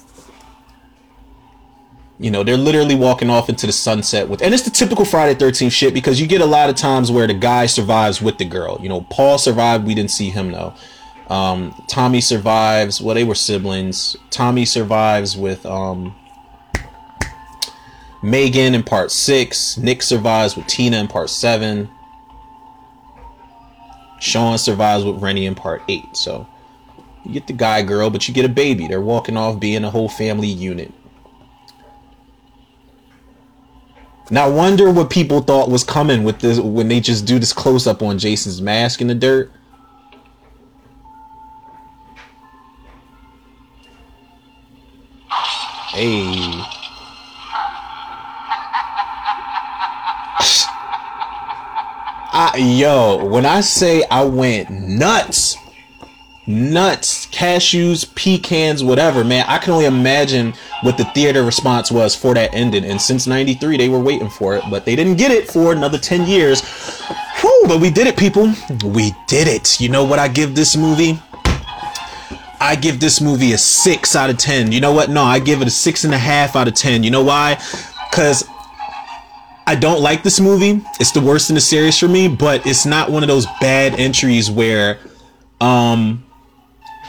You 2.19 2.31
know, 2.31 2.45
they're 2.45 2.57
literally 2.57 2.95
walking 2.95 3.31
off 3.31 3.49
into 3.49 3.67
the 3.67 3.73
sunset 3.73 4.29
with, 4.29 4.43
and 4.43 4.55
it's 4.55 4.63
the 4.63 4.71
typical 4.71 5.05
Friday 5.05 5.35
13th 5.35 5.73
shit 5.73 5.93
because 5.93 6.21
you 6.21 6.29
get 6.29 6.41
a 6.41 6.47
lot 6.47 6.71
of 6.71 6.77
times 6.77 7.11
where 7.11 7.27
the 7.27 7.35
guy 7.35 7.67
survives 7.67 8.23
with 8.23 8.39
the 8.39 8.45
girl. 8.45 8.79
You 8.81 8.89
know, 8.89 9.01
Paul 9.11 9.39
survived, 9.39 9.85
we 9.85 9.95
didn't 9.95 10.13
see 10.13 10.31
him 10.31 10.53
though. 10.53 10.73
Um, 11.29 11.75
Tommy 11.89 12.21
survives, 12.21 13.01
well, 13.01 13.15
they 13.15 13.25
were 13.25 13.35
siblings. 13.35 14.17
Tommy 14.31 14.65
survives 14.65 15.37
with 15.37 15.67
um, 15.67 16.15
Megan 18.23 18.75
in 18.75 18.85
part 18.85 19.11
six. 19.11 19.77
Nick 19.77 20.03
survives 20.03 20.57
with 20.57 20.67
Tina 20.69 20.99
in 20.99 21.09
part 21.09 21.29
seven. 21.29 21.91
Sean 24.23 24.57
survives 24.57 25.05
with 25.05 25.21
Rennie 25.21 25.47
in 25.47 25.57
part 25.57 25.83
eight. 25.89 26.17
So 26.17 26.47
you 27.25 27.33
get 27.33 27.49
the 27.49 27.53
guy 27.53 27.83
girl, 27.83 28.09
but 28.09 28.29
you 28.29 28.35
get 28.35 28.45
a 28.45 28.49
baby. 28.49 28.87
They're 28.87 29.01
walking 29.01 29.37
off 29.37 29.59
being 29.59 29.83
a 29.83 29.91
whole 29.91 30.09
family 30.09 30.47
unit. 30.47 30.93
Now, 34.31 34.49
wonder 34.49 34.91
what 34.91 35.11
people 35.11 35.41
thought 35.41 35.69
was 35.69 35.83
coming 35.83 36.23
with 36.23 36.39
this 36.39 36.59
when 36.61 36.87
they 36.87 37.01
just 37.01 37.27
do 37.27 37.41
this 37.41 37.53
close 37.53 37.87
up 37.89 38.01
on 38.01 38.19
Jason's 38.19 38.63
mask 38.63 39.01
in 39.01 39.09
the 39.09 39.15
dirt. 39.15 39.51
Hey. 45.89 46.65
I, 52.35 52.57
yo, 52.57 53.27
when 53.27 53.45
I 53.45 53.61
say 53.61 54.05
I 54.11 54.25
went 54.25 54.71
nuts, 54.71 55.59
nuts, 56.47 57.27
cashews, 57.27 58.15
pecans, 58.15 58.83
whatever, 58.83 59.23
man, 59.23 59.45
I 59.47 59.59
can 59.59 59.75
only 59.75 59.85
imagine 59.85 60.55
what 60.81 60.97
the 60.97 61.05
theater 61.05 61.45
response 61.45 61.93
was 61.93 62.17
for 62.17 62.33
that 62.33 62.55
ending. 62.55 62.87
And 62.87 62.99
since 62.99 63.27
93, 63.27 63.77
they 63.77 63.91
were 63.91 64.01
waiting 64.01 64.31
for 64.31 64.57
it, 64.57 64.65
but 64.71 64.87
they 64.87 64.97
didn't 64.97 65.17
get 65.17 65.31
it 65.31 65.51
for 65.51 65.73
another 65.73 65.99
10 65.99 66.27
years. 66.27 66.63
Whew, 67.43 67.65
but 67.69 67.81
we 67.83 67.91
did 67.91 68.07
it, 68.07 68.17
people. 68.17 68.55
We 68.83 69.13
did 69.27 69.47
it. 69.47 69.79
You 69.79 69.91
know 69.91 70.05
what 70.05 70.19
I 70.19 70.29
give 70.29 70.55
this 70.55 70.75
movie? 70.75 71.21
I 72.61 72.77
give 72.77 72.99
this 72.99 73.21
movie 73.21 73.53
a 73.53 73.59
six 73.59 74.17
out 74.17 74.31
of 74.31 74.39
10. 74.39 74.73
You 74.73 74.81
know 74.81 74.93
what? 74.93 75.11
No, 75.11 75.23
I 75.23 75.39
give 75.39 75.61
it 75.61 75.69
a 75.69 75.71
six 75.71 76.05
and 76.05 76.15
a 76.15 76.19
half 76.19 76.57
out 76.57 76.67
of 76.67 76.73
10. 76.73 77.03
You 77.03 77.11
know 77.11 77.25
why? 77.25 77.61
Because 78.11 78.49
I 79.67 79.75
don't 79.77 80.01
like 80.01 80.23
this 80.23 80.41
movie. 80.41 80.85
It's 80.99 81.13
the 81.13 81.21
worst 81.21 81.51
in 81.51 81.55
the 81.55 81.61
series 81.61 81.99
for 81.99 82.09
me, 82.09 82.29
but 82.29 82.67
it's 82.67 82.85
not 82.85 83.11
one 83.11 83.23
of 83.23 83.29
those 83.29 83.47
bad 83.61 83.99
entries 83.99 84.51
where 84.51 84.99
um 85.61 86.25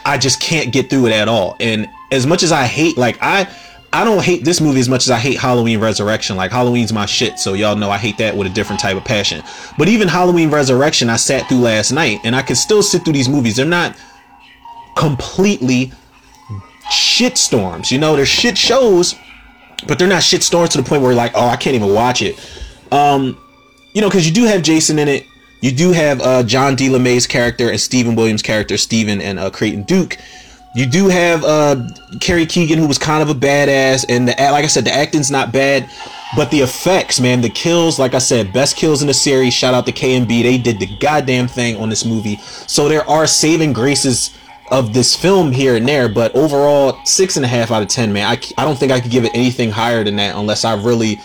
I 0.05 0.17
just 0.17 0.41
can't 0.41 0.71
get 0.71 0.89
through 0.89 1.07
it 1.07 1.13
at 1.13 1.27
all. 1.27 1.55
And 1.59 1.87
as 2.11 2.27
much 2.27 2.43
as 2.43 2.51
I 2.51 2.65
hate 2.65 2.97
like 2.97 3.17
I 3.21 3.49
I 3.91 4.03
don't 4.03 4.23
hate 4.23 4.43
this 4.43 4.59
movie 4.59 4.79
as 4.79 4.89
much 4.89 5.03
as 5.03 5.11
I 5.11 5.19
hate 5.19 5.37
Halloween 5.37 5.79
Resurrection. 5.79 6.35
Like 6.35 6.51
Halloween's 6.51 6.91
my 6.91 7.05
shit, 7.05 7.37
so 7.37 7.53
y'all 7.53 7.75
know 7.75 7.91
I 7.91 7.97
hate 7.97 8.17
that 8.17 8.35
with 8.35 8.47
a 8.47 8.49
different 8.49 8.81
type 8.81 8.97
of 8.97 9.05
passion. 9.05 9.43
But 9.77 9.87
even 9.87 10.07
Halloween 10.07 10.49
Resurrection 10.49 11.09
I 11.09 11.15
sat 11.15 11.47
through 11.47 11.59
last 11.59 11.91
night 11.91 12.19
and 12.23 12.35
I 12.35 12.41
can 12.41 12.55
still 12.55 12.81
sit 12.81 13.03
through 13.03 13.13
these 13.13 13.29
movies. 13.29 13.55
They're 13.55 13.65
not 13.65 13.95
completely 14.97 15.91
shit 16.91 17.37
storms. 17.37 17.91
You 17.91 17.99
know, 17.99 18.15
they're 18.15 18.25
shit 18.25 18.57
shows, 18.57 19.15
but 19.87 19.99
they're 19.99 20.07
not 20.07 20.23
shit 20.23 20.43
storms 20.43 20.69
to 20.71 20.77
the 20.81 20.87
point 20.87 21.01
where 21.01 21.13
like, 21.13 21.31
oh, 21.35 21.47
I 21.47 21.55
can't 21.55 21.75
even 21.75 21.93
watch 21.93 22.21
it. 22.21 22.37
Um, 22.91 23.39
you 23.93 24.01
know, 24.01 24.09
because 24.09 24.27
you 24.27 24.33
do 24.33 24.45
have 24.45 24.61
Jason 24.61 24.99
in 24.99 25.07
it. 25.07 25.25
You 25.61 25.71
do 25.71 25.91
have 25.91 26.21
uh, 26.21 26.43
John 26.43 26.75
D. 26.75 26.89
LeMay's 26.89 27.25
character 27.25 27.69
and 27.69 27.79
Steven 27.79 28.15
Williams' 28.15 28.41
character, 28.41 28.77
Steven 28.77 29.21
and 29.21 29.39
uh, 29.39 29.49
Creighton 29.49 29.83
Duke. 29.83 30.17
You 30.75 30.87
do 30.87 31.07
have 31.07 31.43
uh, 31.43 31.87
Kari 32.19 32.45
Keegan, 32.45 32.79
who 32.79 32.87
was 32.87 32.97
kind 32.97 33.21
of 33.21 33.29
a 33.29 33.39
badass, 33.39 34.05
and 34.09 34.27
the 34.27 34.31
like 34.31 34.63
I 34.63 34.67
said, 34.67 34.85
the 34.85 34.93
acting's 34.93 35.29
not 35.29 35.53
bad, 35.53 35.87
but 36.35 36.49
the 36.49 36.61
effects, 36.61 37.19
man, 37.19 37.41
the 37.41 37.49
kills, 37.49 37.99
like 37.99 38.15
I 38.15 38.17
said, 38.17 38.51
best 38.51 38.75
kills 38.75 39.01
in 39.01 39.07
the 39.07 39.13
series. 39.13 39.53
Shout 39.53 39.73
out 39.75 39.85
to 39.85 39.91
KNB, 39.91 40.27
they 40.27 40.57
did 40.57 40.79
the 40.79 40.97
goddamn 40.97 41.47
thing 41.47 41.77
on 41.77 41.89
this 41.89 42.03
movie. 42.03 42.37
So 42.67 42.89
there 42.89 43.07
are 43.07 43.27
saving 43.27 43.73
graces 43.73 44.35
of 44.73 44.91
this 44.91 45.15
film 45.15 45.51
here 45.51 45.75
and 45.75 45.87
there, 45.87 46.09
but 46.09 46.33
overall, 46.33 46.97
six 47.05 47.35
and 47.35 47.45
a 47.45 47.47
half 47.47 47.69
out 47.69 47.83
of 47.83 47.87
ten, 47.89 48.11
man. 48.11 48.25
I, 48.25 48.41
I 48.57 48.65
don't 48.65 48.75
think 48.75 48.91
I 48.91 48.99
could 48.99 49.11
give 49.11 49.23
it 49.23 49.29
anything 49.35 49.69
higher 49.69 50.03
than 50.03 50.15
that 50.15 50.35
unless 50.35 50.65
I 50.65 50.73
really, 50.73 51.19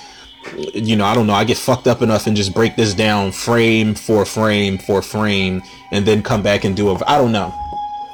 you 0.75 0.97
know, 0.97 1.07
I 1.07 1.15
don't 1.15 1.27
know. 1.27 1.33
I 1.33 1.45
get 1.45 1.57
fucked 1.57 1.87
up 1.87 2.03
enough 2.03 2.27
and 2.27 2.37
just 2.37 2.53
break 2.53 2.77
this 2.77 2.93
down 2.93 3.33
frame 3.33 3.95
for 3.95 4.27
frame 4.27 4.77
for 4.77 5.01
frame, 5.01 5.62
and 5.93 6.05
then 6.05 6.23
come 6.23 6.43
back 6.43 6.65
and 6.65 6.77
do 6.77 6.91
it. 6.93 7.03
I 7.07 7.16
don't 7.16 7.33
know. 7.33 7.51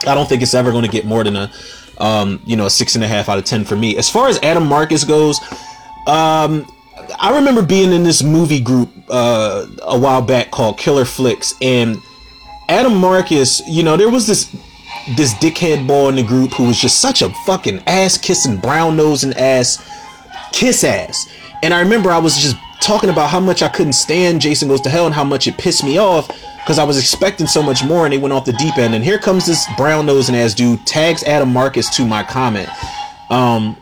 I 0.06 0.15
don't 0.15 0.28
think 0.28 0.40
it's 0.40 0.55
ever 0.55 0.70
going 0.70 0.85
to 0.85 0.90
get 0.90 1.05
more 1.05 1.24
than 1.24 1.35
a, 1.35 1.51
um, 1.98 2.40
you 2.47 2.55
know, 2.55 2.66
a 2.66 2.70
six 2.70 2.94
and 2.94 3.02
a 3.02 3.09
half 3.09 3.28
out 3.28 3.36
of 3.36 3.44
ten 3.44 3.65
for 3.65 3.74
me. 3.74 3.97
As 3.97 4.09
far 4.09 4.28
as 4.28 4.39
Adam 4.40 4.65
Marcus 4.65 5.02
goes, 5.02 5.40
um, 6.06 6.65
I 7.19 7.35
remember 7.35 7.62
being 7.62 7.93
in 7.93 8.05
this 8.05 8.23
movie 8.23 8.61
group 8.61 8.90
uh, 9.09 9.66
a 9.82 9.98
while 9.98 10.23
back 10.23 10.52
called 10.52 10.78
Killer 10.78 11.05
Flicks, 11.05 11.55
and 11.61 11.97
Adam 12.69 12.97
Marcus, 12.97 13.61
you 13.66 13.82
know, 13.82 13.97
there 13.97 14.11
was 14.11 14.28
this 14.28 14.55
this 15.16 15.35
dickhead 15.35 15.86
boy 15.86 16.09
in 16.09 16.16
the 16.16 16.22
group 16.22 16.52
who 16.52 16.66
was 16.66 16.78
just 16.78 17.01
such 17.01 17.22
a 17.22 17.31
fucking 17.47 17.82
ass 17.86 18.16
kissing, 18.18 18.56
brown 18.56 18.97
nosing 18.97 19.35
ass, 19.35 19.78
kiss 20.52 20.85
ass. 20.85 21.28
And 21.62 21.74
I 21.74 21.81
remember 21.81 22.10
I 22.10 22.18
was 22.18 22.36
just 22.36 22.56
talking 22.81 23.10
about 23.10 23.31
how 23.31 23.40
much 23.40 23.62
I 23.62 23.68
couldn't 23.68 23.94
stand 23.94 24.40
Jason 24.40 24.68
Goes 24.68 24.81
to 24.82 24.90
Hell 24.90 25.06
and 25.06 25.14
how 25.14 25.24
much 25.24 25.47
it 25.47 25.56
pissed 25.56 25.85
me 25.85 25.98
off 25.98 26.28
because 26.28 26.78
I 26.78 26.85
was 26.85 26.98
expecting 26.98 27.47
so 27.47 27.62
much 27.62 27.85
more 27.85 28.05
and 28.06 28.12
they 28.12 28.18
went 28.18 28.32
off 28.32 28.44
the 28.44 28.52
deep 28.52 28.78
end. 28.78 28.94
And 28.94 29.05
here 29.05 29.18
comes 29.18 29.47
this 29.47 29.66
brown 29.76 30.06
nosing 30.06 30.35
ass 30.35 30.55
dude, 30.55 30.86
tags 30.86 31.22
Adam 31.24 31.52
Marcus 31.52 31.94
to 31.97 32.06
my 32.06 32.22
comment. 32.22 32.68
Um, 33.31 33.76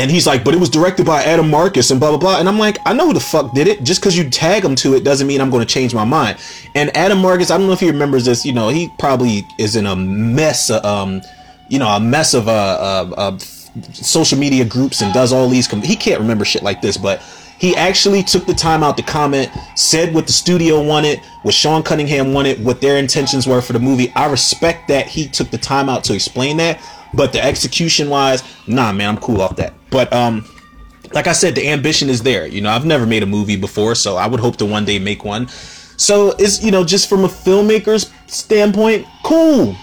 and 0.00 0.10
he's 0.10 0.26
like, 0.26 0.44
but 0.44 0.54
it 0.54 0.60
was 0.60 0.70
directed 0.70 1.04
by 1.04 1.22
Adam 1.22 1.50
Marcus 1.50 1.90
and 1.90 2.00
blah 2.00 2.08
blah 2.08 2.18
blah. 2.18 2.38
And 2.40 2.48
I'm 2.48 2.58
like, 2.58 2.78
I 2.86 2.94
know 2.94 3.08
who 3.08 3.12
the 3.12 3.20
fuck 3.20 3.52
did 3.52 3.68
it. 3.68 3.82
Just 3.82 4.00
because 4.00 4.16
you 4.16 4.30
tag 4.30 4.64
him 4.64 4.74
to 4.76 4.94
it 4.94 5.04
doesn't 5.04 5.26
mean 5.26 5.42
I'm 5.42 5.50
going 5.50 5.66
to 5.66 5.72
change 5.72 5.94
my 5.94 6.04
mind. 6.04 6.38
And 6.74 6.94
Adam 6.96 7.18
Marcus, 7.18 7.50
I 7.50 7.58
don't 7.58 7.66
know 7.66 7.74
if 7.74 7.80
he 7.80 7.90
remembers 7.90 8.24
this. 8.24 8.46
You 8.46 8.54
know, 8.54 8.70
he 8.70 8.90
probably 8.98 9.46
is 9.58 9.76
in 9.76 9.84
a 9.84 9.94
mess. 9.94 10.70
Of, 10.70 10.82
um, 10.86 11.20
you 11.68 11.78
know, 11.78 11.88
a 11.88 12.00
mess 12.00 12.32
of 12.32 12.48
uh, 12.48 12.50
uh, 12.50 13.14
uh 13.16 13.38
social 13.92 14.38
media 14.38 14.64
groups 14.64 15.02
and 15.02 15.12
does 15.12 15.34
all 15.34 15.48
these. 15.50 15.68
Com- 15.68 15.82
he 15.82 15.96
can't 15.96 16.18
remember 16.18 16.46
shit 16.46 16.62
like 16.62 16.80
this, 16.80 16.96
but 16.96 17.22
he 17.58 17.76
actually 17.76 18.22
took 18.22 18.46
the 18.46 18.54
time 18.54 18.82
out 18.82 18.96
to 18.96 19.02
comment, 19.02 19.50
said 19.76 20.14
what 20.14 20.26
the 20.26 20.32
studio 20.32 20.82
wanted, 20.82 21.20
what 21.42 21.52
Sean 21.52 21.82
Cunningham 21.82 22.32
wanted, 22.32 22.64
what 22.64 22.80
their 22.80 22.96
intentions 22.96 23.46
were 23.46 23.60
for 23.60 23.74
the 23.74 23.78
movie. 23.78 24.10
I 24.14 24.30
respect 24.30 24.88
that 24.88 25.08
he 25.08 25.28
took 25.28 25.50
the 25.50 25.58
time 25.58 25.90
out 25.90 26.02
to 26.04 26.14
explain 26.14 26.56
that. 26.56 26.80
But 27.12 27.32
the 27.32 27.42
execution 27.42 28.08
wise, 28.08 28.42
nah, 28.66 28.92
man, 28.92 29.08
I'm 29.08 29.20
cool 29.20 29.40
off 29.40 29.56
that. 29.56 29.74
But 29.90 30.12
um, 30.12 30.44
like 31.12 31.26
I 31.26 31.32
said, 31.32 31.54
the 31.54 31.68
ambition 31.68 32.08
is 32.08 32.22
there. 32.22 32.46
You 32.46 32.60
know, 32.60 32.70
I've 32.70 32.86
never 32.86 33.06
made 33.06 33.22
a 33.22 33.26
movie 33.26 33.56
before, 33.56 33.94
so 33.94 34.16
I 34.16 34.26
would 34.26 34.40
hope 34.40 34.56
to 34.56 34.66
one 34.66 34.84
day 34.84 34.98
make 34.98 35.24
one. 35.24 35.48
So 35.48 36.34
it's 36.38 36.62
you 36.62 36.70
know, 36.70 36.84
just 36.84 37.08
from 37.08 37.24
a 37.24 37.28
filmmaker's 37.28 38.10
standpoint, 38.26 39.06
cool, 39.24 39.76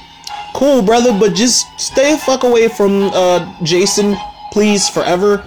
cool, 0.56 0.82
brother. 0.82 1.18
But 1.18 1.34
just 1.36 1.66
stay 1.78 2.14
the 2.14 2.18
fuck 2.18 2.44
away 2.44 2.70
from 2.70 3.12
uh, 3.14 3.64
Jason, 3.64 4.16
please, 4.52 4.90
forever. 4.90 5.44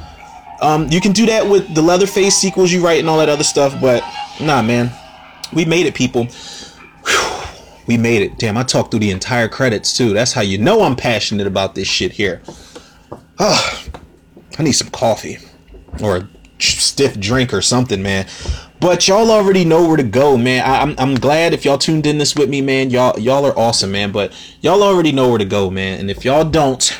Um, 0.60 0.88
you 0.90 1.00
can 1.00 1.12
do 1.12 1.24
that 1.26 1.48
with 1.48 1.74
the 1.74 1.80
Leatherface 1.80 2.36
sequels 2.36 2.70
you 2.70 2.84
write 2.84 3.00
and 3.00 3.08
all 3.08 3.18
that 3.18 3.30
other 3.30 3.44
stuff, 3.44 3.74
but 3.80 4.04
nah, 4.40 4.60
man, 4.60 4.90
we 5.54 5.64
made 5.64 5.86
it, 5.86 5.94
people. 5.94 6.26
Whew. 7.06 7.39
We 7.90 7.96
made 7.96 8.22
it. 8.22 8.38
Damn, 8.38 8.56
I 8.56 8.62
talked 8.62 8.92
through 8.92 9.00
the 9.00 9.10
entire 9.10 9.48
credits 9.48 9.96
too. 9.96 10.12
That's 10.12 10.32
how 10.32 10.42
you 10.42 10.58
know 10.58 10.82
I'm 10.82 10.94
passionate 10.94 11.48
about 11.48 11.74
this 11.74 11.88
shit 11.88 12.12
here. 12.12 12.40
Ah, 13.40 13.84
I 14.60 14.62
need 14.62 14.74
some 14.74 14.90
coffee 14.90 15.38
or 16.00 16.18
a 16.18 16.28
stiff 16.60 17.18
drink 17.18 17.52
or 17.52 17.60
something, 17.60 18.00
man. 18.00 18.28
But 18.78 19.08
y'all 19.08 19.32
already 19.32 19.64
know 19.64 19.88
where 19.88 19.96
to 19.96 20.04
go, 20.04 20.36
man. 20.36 20.64
I, 20.64 20.82
am 20.82 20.90
I'm, 20.90 20.96
I'm 21.00 21.14
glad 21.16 21.52
if 21.52 21.64
y'all 21.64 21.78
tuned 21.78 22.06
in 22.06 22.18
this 22.18 22.36
with 22.36 22.48
me, 22.48 22.60
man. 22.60 22.90
Y'all 22.90 23.18
y'all 23.18 23.44
are 23.44 23.58
awesome, 23.58 23.90
man. 23.90 24.12
But 24.12 24.32
y'all 24.60 24.84
already 24.84 25.10
know 25.10 25.28
where 25.28 25.38
to 25.38 25.44
go, 25.44 25.68
man. 25.68 25.98
And 25.98 26.12
if 26.12 26.24
y'all 26.24 26.44
don't, 26.44 26.96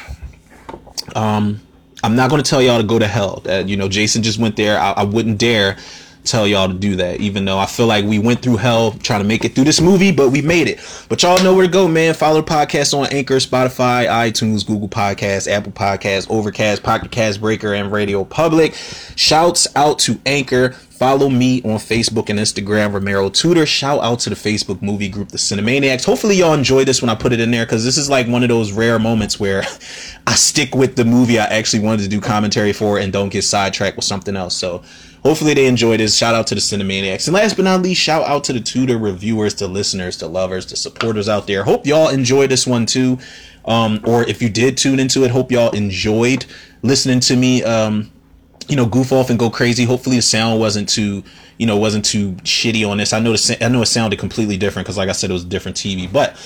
um, 1.15 1.61
I'm 2.03 2.17
not 2.17 2.31
gonna 2.31 2.43
tell 2.43 2.61
y'all 2.61 2.81
to 2.81 2.85
go 2.85 2.99
to 2.99 3.07
hell. 3.07 3.43
That 3.45 3.69
you 3.69 3.77
know, 3.77 3.89
Jason 3.89 4.25
just 4.25 4.41
went 4.41 4.57
there. 4.57 4.77
I, 4.77 4.91
I 4.91 5.05
wouldn't 5.05 5.39
dare 5.39 5.77
tell 6.25 6.47
y'all 6.47 6.69
to 6.69 6.75
do 6.75 6.97
that, 6.97 7.21
even 7.21 7.45
though 7.45 7.59
I 7.59 7.67
feel 7.67 7.87
like 7.87 8.05
we 8.05 8.19
went 8.19 8.43
through 8.43 8.57
hell 8.57 8.93
trying 8.93 9.21
to 9.21 9.27
make 9.27 9.45
it 9.45 9.55
through 9.55 9.65
this 9.65 9.81
movie, 9.81 10.13
but 10.13 10.31
we 10.31 10.43
made 10.43 10.69
it. 10.69 10.81
But 11.09 11.23
y'all 11.23 11.43
know 11.43 11.55
where 11.55 11.67
to 11.67 11.73
go, 11.73 11.89
man. 11.89 12.15
Follow 12.15 12.41
the 12.41 12.47
podcast 12.47 12.99
on 12.99 13.07
Anchor, 13.07 13.37
Spotify, 13.37 14.07
iTunes, 14.07 14.67
Google 14.67 14.89
Podcasts, 14.89 15.51
Apple 15.51 15.73
Podcasts, 15.73 16.31
Overcast, 16.31 16.83
Pocket 16.83 17.11
Cast 17.11 17.41
Breaker, 17.41 17.75
and 17.75 17.91
Radio 17.93 18.25
Public. 18.25 18.75
Shouts 19.17 19.67
out 19.77 19.99
to 20.01 20.21
Anchor. 20.27 20.75
Follow 21.01 21.31
me 21.31 21.63
on 21.63 21.79
Facebook 21.79 22.29
and 22.29 22.39
Instagram, 22.39 22.93
Romero 22.93 23.31
Tudor. 23.31 23.65
Shout 23.65 24.03
out 24.03 24.21
to 24.21 24.29
the 24.29 24.37
Facebook 24.37 24.83
movie 24.83 25.09
group, 25.09 25.31
The 25.31 25.39
Cinemaniacs. 25.39 26.05
Hopefully, 26.05 26.37
y'all 26.37 26.53
enjoy 26.53 26.85
this 26.85 27.01
when 27.01 27.09
I 27.09 27.15
put 27.15 27.33
it 27.33 27.41
in 27.41 27.51
there 27.51 27.65
because 27.65 27.87
this 27.87 27.97
is 27.97 28.11
like 28.11 28.29
one 28.29 28.43
of 28.43 28.51
those 28.51 28.71
rare 28.73 28.99
moments 28.99 29.41
where 29.41 29.63
I 30.27 30.35
stick 30.35 30.75
with 30.75 30.97
the 30.97 31.07
movie 31.07 31.39
I 31.39 31.47
actually 31.47 31.83
wanted 31.83 32.03
to 32.03 32.09
do 32.09 32.21
commentary 32.21 32.75
for 32.75 32.99
and 32.99 33.11
don't 33.11 33.31
get 33.31 33.45
sidetracked 33.45 33.97
with 33.97 34.05
something 34.05 34.37
else. 34.37 34.55
So, 34.55 34.83
hopefully 35.23 35.55
they 35.55 35.67
enjoyed 35.67 36.01
this. 36.01 36.17
Shout 36.17 36.35
out 36.35 36.47
to 36.49 36.55
the 36.55 36.61
Cinemaniacs. 36.61 37.27
And 37.27 37.35
last 37.35 37.57
but 37.57 37.65
not 37.65 37.83
least, 37.83 38.01
shout 38.01 38.27
out 38.27 38.45
to 38.45 38.53
the 38.53 38.61
Tudor 38.61 38.99
reviewers, 38.99 39.55
the 39.55 39.69
listeners, 39.69 40.19
the 40.19 40.29
lovers, 40.29 40.67
the 40.67 40.77
supporters 40.77 41.29
out 41.29 41.47
there. 41.47 41.65
Hope 41.65 41.87
y'all 41.87 42.09
enjoyed 42.09 42.51
this 42.51 42.67
one 42.67 42.87
too. 42.87 43.19
Um, 43.65 44.01
or 44.05 44.23
if 44.25 44.41
you 44.41 44.49
did 44.49 44.77
tune 44.77 44.99
into 44.99 45.25
it, 45.25 45.31
hope 45.31 45.53
y'all 45.53 45.71
enjoyed 45.71 46.47
listening 46.83 47.21
to 47.21 47.37
me, 47.37 47.63
um, 47.63 48.11
you 48.69 48.77
know, 48.77 48.87
goof 48.87 49.13
off 49.13 49.31
and 49.31 49.39
go 49.39 49.51
crazy. 49.51 49.85
Hopefully 49.85 50.17
the 50.17 50.23
sound 50.23 50.59
wasn't 50.59 50.89
too, 50.89 51.23
you 51.59 51.67
know, 51.67 51.77
wasn't 51.77 52.05
too 52.05 52.33
shitty 52.43 52.89
on 52.89 52.97
this. 52.97 53.13
I 53.13 53.21
know 53.21 53.33
the, 53.33 53.59
I 53.65 53.69
know 53.69 53.83
it 53.83 53.87
sounded 53.87 54.19
completely 54.19 54.57
different 54.57 54.87
because 54.87 54.97
like 54.97 55.09
I 55.09 55.13
said, 55.13 55.31
it 55.31 55.35
was 55.35 55.45
different 55.45 55.77
TV, 55.77 56.11
but 56.11 56.37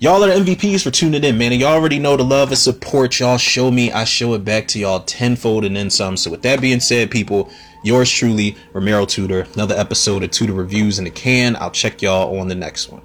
Y'all 0.00 0.22
are 0.22 0.28
MVPs 0.28 0.84
for 0.84 0.92
tuning 0.92 1.24
in, 1.24 1.36
man. 1.38 1.50
And 1.50 1.60
y'all 1.60 1.72
already 1.72 1.98
know 1.98 2.16
the 2.16 2.22
love 2.22 2.50
and 2.50 2.58
support 2.58 3.18
y'all 3.18 3.36
show 3.36 3.68
me. 3.68 3.90
I 3.90 4.04
show 4.04 4.34
it 4.34 4.44
back 4.44 4.68
to 4.68 4.78
y'all 4.78 5.00
tenfold 5.00 5.64
and 5.64 5.74
then 5.74 5.90
some. 5.90 6.16
So 6.16 6.30
with 6.30 6.42
that 6.42 6.60
being 6.60 6.78
said, 6.78 7.10
people, 7.10 7.50
yours 7.82 8.10
truly, 8.10 8.56
Romero 8.72 9.06
Tudor. 9.06 9.46
Another 9.54 9.74
episode 9.74 10.22
of 10.22 10.30
Tudor 10.30 10.52
Reviews 10.52 10.98
in 10.98 11.04
the 11.04 11.10
can. 11.10 11.56
I'll 11.56 11.70
check 11.70 12.02
y'all 12.02 12.38
on 12.38 12.48
the 12.48 12.54
next 12.54 12.88
one. 12.88 13.02